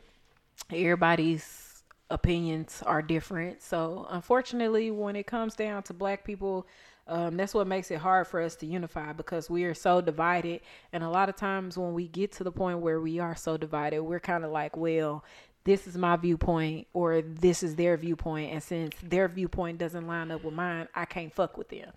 everybody's 0.72 1.69
opinions 2.10 2.82
are 2.84 3.02
different. 3.02 3.62
So 3.62 4.06
unfortunately, 4.10 4.90
when 4.90 5.16
it 5.16 5.26
comes 5.26 5.54
down 5.54 5.82
to 5.84 5.94
black 5.94 6.24
people, 6.24 6.66
um, 7.06 7.36
that's 7.36 7.54
what 7.54 7.66
makes 7.66 7.90
it 7.90 7.98
hard 7.98 8.26
for 8.26 8.40
us 8.40 8.54
to 8.56 8.66
unify 8.66 9.12
because 9.12 9.48
we 9.48 9.64
are 9.64 9.74
so 9.74 10.00
divided. 10.00 10.60
And 10.92 11.02
a 11.02 11.08
lot 11.08 11.28
of 11.28 11.36
times 11.36 11.78
when 11.78 11.92
we 11.92 12.08
get 12.08 12.32
to 12.32 12.44
the 12.44 12.52
point 12.52 12.78
where 12.78 13.00
we 13.00 13.18
are 13.18 13.34
so 13.34 13.56
divided, 13.56 14.02
we're 14.02 14.20
kind 14.20 14.44
of 14.44 14.50
like, 14.50 14.76
well, 14.76 15.24
this 15.64 15.86
is 15.86 15.96
my 15.96 16.16
viewpoint 16.16 16.86
or 16.92 17.22
this 17.22 17.62
is 17.62 17.76
their 17.76 17.96
viewpoint. 17.96 18.52
And 18.52 18.62
since 18.62 18.94
their 19.02 19.28
viewpoint 19.28 19.78
doesn't 19.78 20.06
line 20.06 20.30
up 20.30 20.44
with 20.44 20.54
mine, 20.54 20.88
I 20.94 21.04
can't 21.04 21.32
fuck 21.32 21.56
with 21.56 21.68
them. 21.68 21.90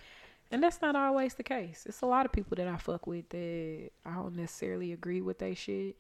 And 0.52 0.62
that's 0.62 0.82
not 0.82 0.96
always 0.96 1.34
the 1.34 1.44
case. 1.44 1.86
It's 1.88 2.02
a 2.02 2.06
lot 2.06 2.26
of 2.26 2.32
people 2.32 2.56
that 2.58 2.68
I 2.68 2.78
fuck 2.78 3.08
with 3.08 3.30
that 3.30 3.90
I 4.06 4.14
don't 4.14 4.36
necessarily 4.36 4.94
agree 4.94 5.22
with 5.22 5.40
their 5.40 5.56
shit. 5.56 5.96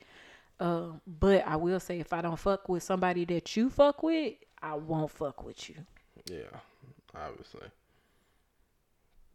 Um, 0.59 1.01
but 1.07 1.45
I 1.47 1.55
will 1.55 1.79
say 1.79 1.99
if 1.99 2.13
I 2.13 2.21
don't 2.21 2.37
fuck 2.39 2.69
with 2.69 2.83
somebody 2.83 3.25
that 3.25 3.55
you 3.57 3.69
fuck 3.69 4.03
with, 4.03 4.33
I 4.61 4.75
won't 4.75 5.11
fuck 5.11 5.43
with 5.43 5.69
you. 5.69 5.75
yeah, 6.29 6.43
obviously. 7.15 7.67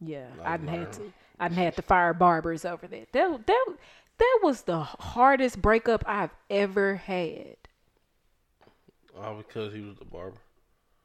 Yeah, 0.01 0.27
I 0.43 0.57
didn't 0.57 0.69
had 0.69 0.93
to. 0.93 1.13
I 1.39 1.47
didn't 1.49 1.63
had 1.63 1.75
to 1.75 1.81
fire 1.81 2.13
barbers 2.13 2.63
over 2.65 2.87
that. 2.87 3.11
That 3.11 3.45
that 3.47 3.65
that 4.17 4.39
was 4.41 4.61
the 4.63 4.79
hardest 4.79 5.61
breakup 5.61 6.03
I've 6.07 6.33
ever 6.49 6.95
had. 6.95 7.57
All 9.19 9.35
because 9.35 9.73
he 9.73 9.81
was 9.81 9.97
the 9.97 10.05
barber. 10.05 10.37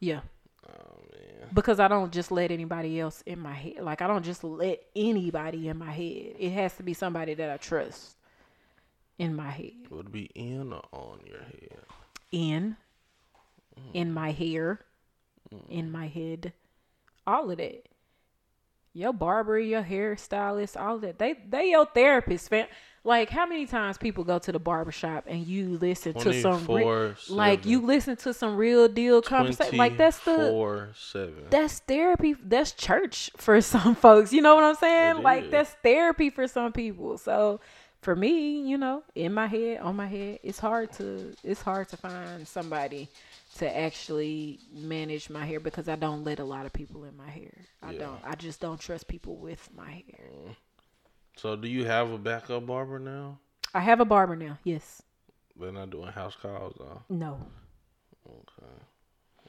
Yeah, 0.01 0.21
Oh 0.69 1.01
man. 1.13 1.49
because 1.53 1.81
I 1.81 1.89
don't 1.89 2.13
just 2.13 2.31
let 2.31 2.51
anybody 2.53 3.01
else 3.01 3.23
in 3.27 3.41
my 3.41 3.53
head. 3.55 3.81
Like 3.81 4.01
I 4.03 4.07
don't 4.07 4.25
just 4.25 4.45
let 4.45 4.81
anybody 4.95 5.69
in 5.69 5.77
my 5.79 5.91
head. 5.91 6.35
It 6.39 6.51
has 6.51 6.77
to 6.77 6.83
be 6.83 6.95
somebody 6.95 7.35
that 7.35 7.51
I 7.51 7.57
trust 7.57 8.17
in 9.19 9.35
my 9.35 9.51
head. 9.51 9.89
Would 9.91 10.13
be 10.13 10.31
in 10.35 10.73
or 10.73 10.83
on 10.93 11.21
your 11.27 11.43
head? 11.43 11.85
in 12.35 12.77
mm. 13.79 13.83
in 13.95 14.13
my 14.13 14.33
hair 14.33 14.81
in 15.69 15.91
my 15.91 16.09
head 16.09 16.53
all 17.27 17.51
of 17.51 17.59
that. 17.59 17.89
Your 18.93 19.13
barber 19.13 19.59
your 19.59 19.83
hairstylist 19.83 20.81
all 20.81 20.97
of 20.97 21.01
that. 21.03 21.19
They 21.19 21.35
they 21.49 21.71
your 21.71 21.87
therapist 21.87 22.51
fam. 22.51 22.67
Like 23.07 23.29
how 23.29 23.47
many 23.47 23.67
times 23.67 23.99
people 23.99 24.25
go 24.25 24.39
to 24.39 24.51
the 24.51 24.59
barber 24.59 24.91
shop 24.91 25.25
and 25.27 25.47
you 25.47 25.79
listen 25.79 26.15
to 26.15 26.41
some 26.41 26.67
re- 26.67 27.15
like 27.29 27.67
you 27.67 27.83
listen 27.83 28.17
to 28.17 28.33
some 28.33 28.57
real 28.57 28.89
deal 28.89 29.21
conversation? 29.23 29.77
Like 29.77 29.97
that's 29.97 30.19
the 30.21 30.49
four 30.51 30.91
seven. 30.97 31.45
that's 31.51 31.81
therapy 31.81 32.35
that's 32.43 32.73
church 32.73 33.31
for 33.37 33.61
some 33.73 33.95
folks. 33.95 34.33
You 34.33 34.43
know 34.43 34.55
what 34.55 34.65
i'm 34.65 34.77
saying? 34.77 35.19
It 35.19 35.23
like 35.23 35.45
is. 35.45 35.51
that's 35.51 35.77
therapy 35.83 36.31
for 36.31 36.49
some 36.49 36.73
people. 36.73 37.19
So 37.19 37.61
for 38.05 38.15
me 38.15 38.61
you 38.69 38.77
know 38.77 39.03
in 39.15 39.33
my 39.33 39.47
head 39.47 39.81
on 39.81 39.97
my 39.97 40.07
head 40.07 40.39
it's 40.43 40.59
hard 40.59 40.93
to 40.93 41.35
it's 41.43 41.63
hard 41.63 41.89
to 41.89 41.97
find 41.97 42.47
somebody 42.47 43.09
to 43.57 43.77
actually 43.77 44.59
manage 44.73 45.31
my 45.31 45.45
hair 45.47 45.59
because 45.59 45.89
i 45.89 45.97
don't 45.97 46.23
let 46.23 46.39
a 46.39 46.45
lot 46.45 46.67
of 46.67 46.73
people 46.73 47.05
in 47.05 47.17
my 47.17 47.29
hair 47.31 47.55
i 47.83 47.93
Yeah. 47.93 48.01
don't 48.01 48.21
i 48.25 48.35
just 48.35 48.61
don't 48.61 48.79
trust 48.79 49.09
people 49.09 49.37
with 49.37 49.69
my 49.75 49.91
hair 49.91 50.29
mm-hmm. 50.31 50.53
So 51.37 51.57
do 51.57 51.67
you 51.67 51.85
have 51.87 52.13
a 52.13 52.19
backup 52.19 52.65
barber 52.67 52.99
now? 53.01 53.39
i 53.73 53.81
have 53.81 54.01
a 54.01 54.05
barber 54.05 54.37
now 54.37 54.59
yes 54.65 55.03
They're 55.59 55.73
not 55.73 55.91
doing 55.91 56.13
house 56.13 56.37
calls 56.41 56.75
though. 56.79 57.03
no 57.09 57.39
Okay. 58.27 58.73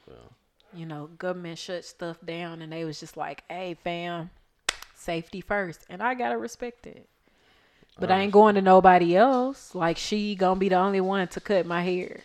Well, 0.06 0.32
you 0.74 0.86
know 0.86 1.08
government 1.18 1.58
shut 1.58 1.84
stuff 1.84 2.16
down 2.24 2.62
and 2.62 2.72
they 2.72 2.84
was 2.84 2.98
just 3.00 3.16
like 3.16 3.44
hey 3.50 3.74
fam 3.84 4.30
safety 4.94 5.40
first 5.42 5.84
and 5.90 6.02
i 6.02 6.14
gotta 6.14 6.38
respect 6.38 6.86
it 6.86 7.08
but 7.98 8.10
I 8.10 8.20
ain't 8.20 8.32
going 8.32 8.54
to 8.56 8.62
nobody 8.62 9.16
else. 9.16 9.74
Like 9.74 9.96
she 9.96 10.34
gonna 10.34 10.60
be 10.60 10.68
the 10.68 10.76
only 10.76 11.00
one 11.00 11.28
to 11.28 11.40
cut 11.40 11.66
my 11.66 11.82
hair. 11.82 12.20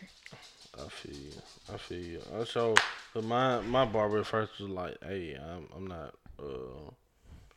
I 0.77 0.87
feel 0.89 1.13
you. 1.13 1.31
I 1.73 1.77
feel 1.77 1.99
you. 1.99 2.21
I 2.39 2.43
so 2.43 2.75
but 3.13 3.23
my 3.23 3.59
my 3.61 3.85
barber 3.85 4.19
at 4.19 4.25
first 4.25 4.59
was 4.59 4.69
like, 4.69 4.97
"Hey, 5.03 5.35
I'm 5.35 5.67
I'm 5.75 5.87
not 5.87 6.13
uh 6.39 6.91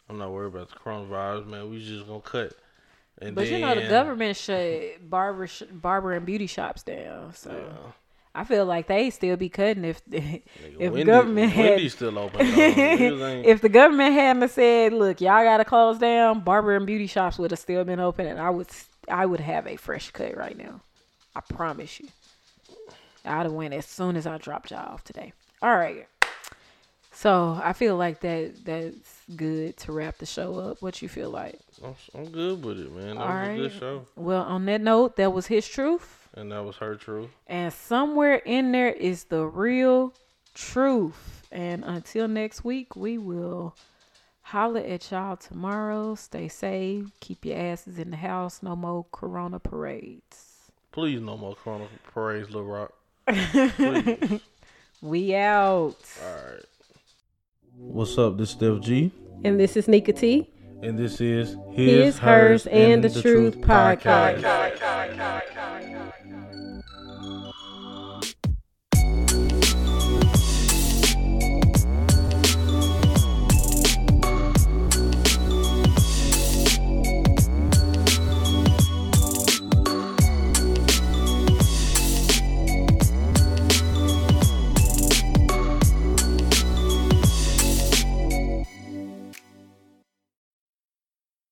I'm 0.08 0.18
not 0.18 0.32
worried 0.32 0.54
about 0.54 0.68
the 0.70 0.76
coronavirus, 0.76 1.46
man. 1.46 1.70
We 1.70 1.84
just 1.84 2.06
gonna 2.06 2.20
cut." 2.20 2.52
And 3.20 3.34
But 3.34 3.46
you 3.48 3.58
know 3.60 3.74
the 3.74 3.88
government 3.88 4.36
shut 4.36 5.08
barber 5.08 5.46
sh- 5.46 5.62
barber 5.70 6.12
and 6.12 6.26
beauty 6.26 6.46
shops 6.46 6.82
down. 6.82 7.34
So 7.34 7.50
Yeah. 7.52 7.92
I 8.36 8.42
feel 8.44 8.66
like 8.66 8.88
they 8.88 9.10
still 9.10 9.36
be 9.36 9.48
cutting 9.48 9.84
if 9.84 10.02
if 10.10 10.42
Wendy- 10.78 11.04
government 11.04 11.52
had 11.52 11.70
Wendy's 11.70 11.92
still 11.94 12.18
open. 12.18 12.38
Though. 12.46 12.52
Niggas 12.52 13.28
ain't- 13.32 13.46
if 13.46 13.60
the 13.60 13.68
government 13.68 14.12
hadn't 14.14 14.48
said, 14.50 14.92
"Look, 14.92 15.20
y'all 15.20 15.44
got 15.44 15.58
to 15.58 15.64
close 15.64 15.98
down," 15.98 16.40
barber 16.40 16.74
and 16.76 16.86
beauty 16.86 17.06
shops 17.06 17.38
would 17.38 17.50
have 17.52 17.60
still 17.60 17.84
been 17.84 18.00
open, 18.00 18.26
and 18.26 18.40
I 18.40 18.50
would 18.50 18.66
I 19.08 19.26
would 19.26 19.40
have 19.40 19.66
a 19.66 19.76
fresh 19.76 20.10
cut 20.10 20.36
right 20.36 20.56
now. 20.56 20.80
I 21.36 21.40
promise 21.42 22.00
you. 22.00 22.08
I'd 23.24 23.44
have 23.44 23.52
went 23.52 23.72
as 23.72 23.86
soon 23.86 24.16
as 24.16 24.26
I 24.26 24.36
dropped 24.38 24.70
y'all 24.70 24.80
off 24.92 25.04
today. 25.04 25.32
All 25.62 25.74
right. 25.76 26.06
So 27.12 27.58
I 27.62 27.72
feel 27.72 27.96
like 27.96 28.20
that 28.20 28.64
that's 28.64 29.20
good 29.36 29.76
to 29.78 29.92
wrap 29.92 30.18
the 30.18 30.26
show 30.26 30.58
up. 30.58 30.82
What 30.82 31.00
you 31.00 31.08
feel 31.08 31.30
like? 31.30 31.58
I'm, 31.84 31.94
I'm 32.14 32.28
good 32.30 32.62
with 32.64 32.80
it, 32.80 32.92
man. 32.92 33.14
That 33.14 33.16
All 33.22 33.28
was 33.28 33.34
right. 33.36 33.50
a 33.50 33.56
good 33.56 33.72
show, 33.78 34.06
Well, 34.16 34.42
on 34.42 34.64
that 34.66 34.80
note, 34.80 35.16
that 35.16 35.32
was 35.32 35.46
his 35.46 35.66
truth. 35.68 36.23
And 36.34 36.52
that 36.52 36.64
was 36.64 36.76
her 36.76 36.96
truth. 36.96 37.30
And 37.46 37.72
somewhere 37.72 38.36
in 38.36 38.72
there 38.72 38.92
is 38.92 39.24
the 39.24 39.44
real 39.46 40.12
truth. 40.54 41.46
And 41.50 41.84
until 41.84 42.28
next 42.28 42.64
week, 42.64 42.96
we 42.96 43.18
will 43.18 43.76
holler 44.42 44.80
at 44.80 45.10
y'all 45.10 45.36
tomorrow. 45.36 46.14
Stay 46.16 46.48
safe. 46.48 47.06
Keep 47.20 47.44
your 47.44 47.58
asses 47.58 47.98
in 47.98 48.10
the 48.10 48.16
house. 48.16 48.62
No 48.62 48.74
more 48.76 49.06
corona 49.12 49.58
parades. 49.58 50.70
Please, 50.92 51.20
no 51.20 51.36
more 51.36 51.56
Corona 51.56 51.86
parades, 52.12 52.50
Little 52.50 52.64
Rock. 52.64 52.92
We 55.04 55.34
out. 55.34 55.96
All 56.22 56.34
right. 56.34 56.64
What's 57.76 58.16
up? 58.16 58.38
This 58.38 58.48
is 58.48 58.54
Steph 58.54 58.80
G, 58.80 59.12
And 59.44 59.60
this 59.60 59.76
is 59.76 59.86
Nika 59.86 60.14
T. 60.14 60.48
and 60.82 60.98
this 60.98 61.20
is 61.20 61.58
His, 61.72 62.16
Hers, 62.16 62.66
and 62.68 63.04
the, 63.04 63.20
Truth, 63.20 63.58
podcast. 63.58 64.40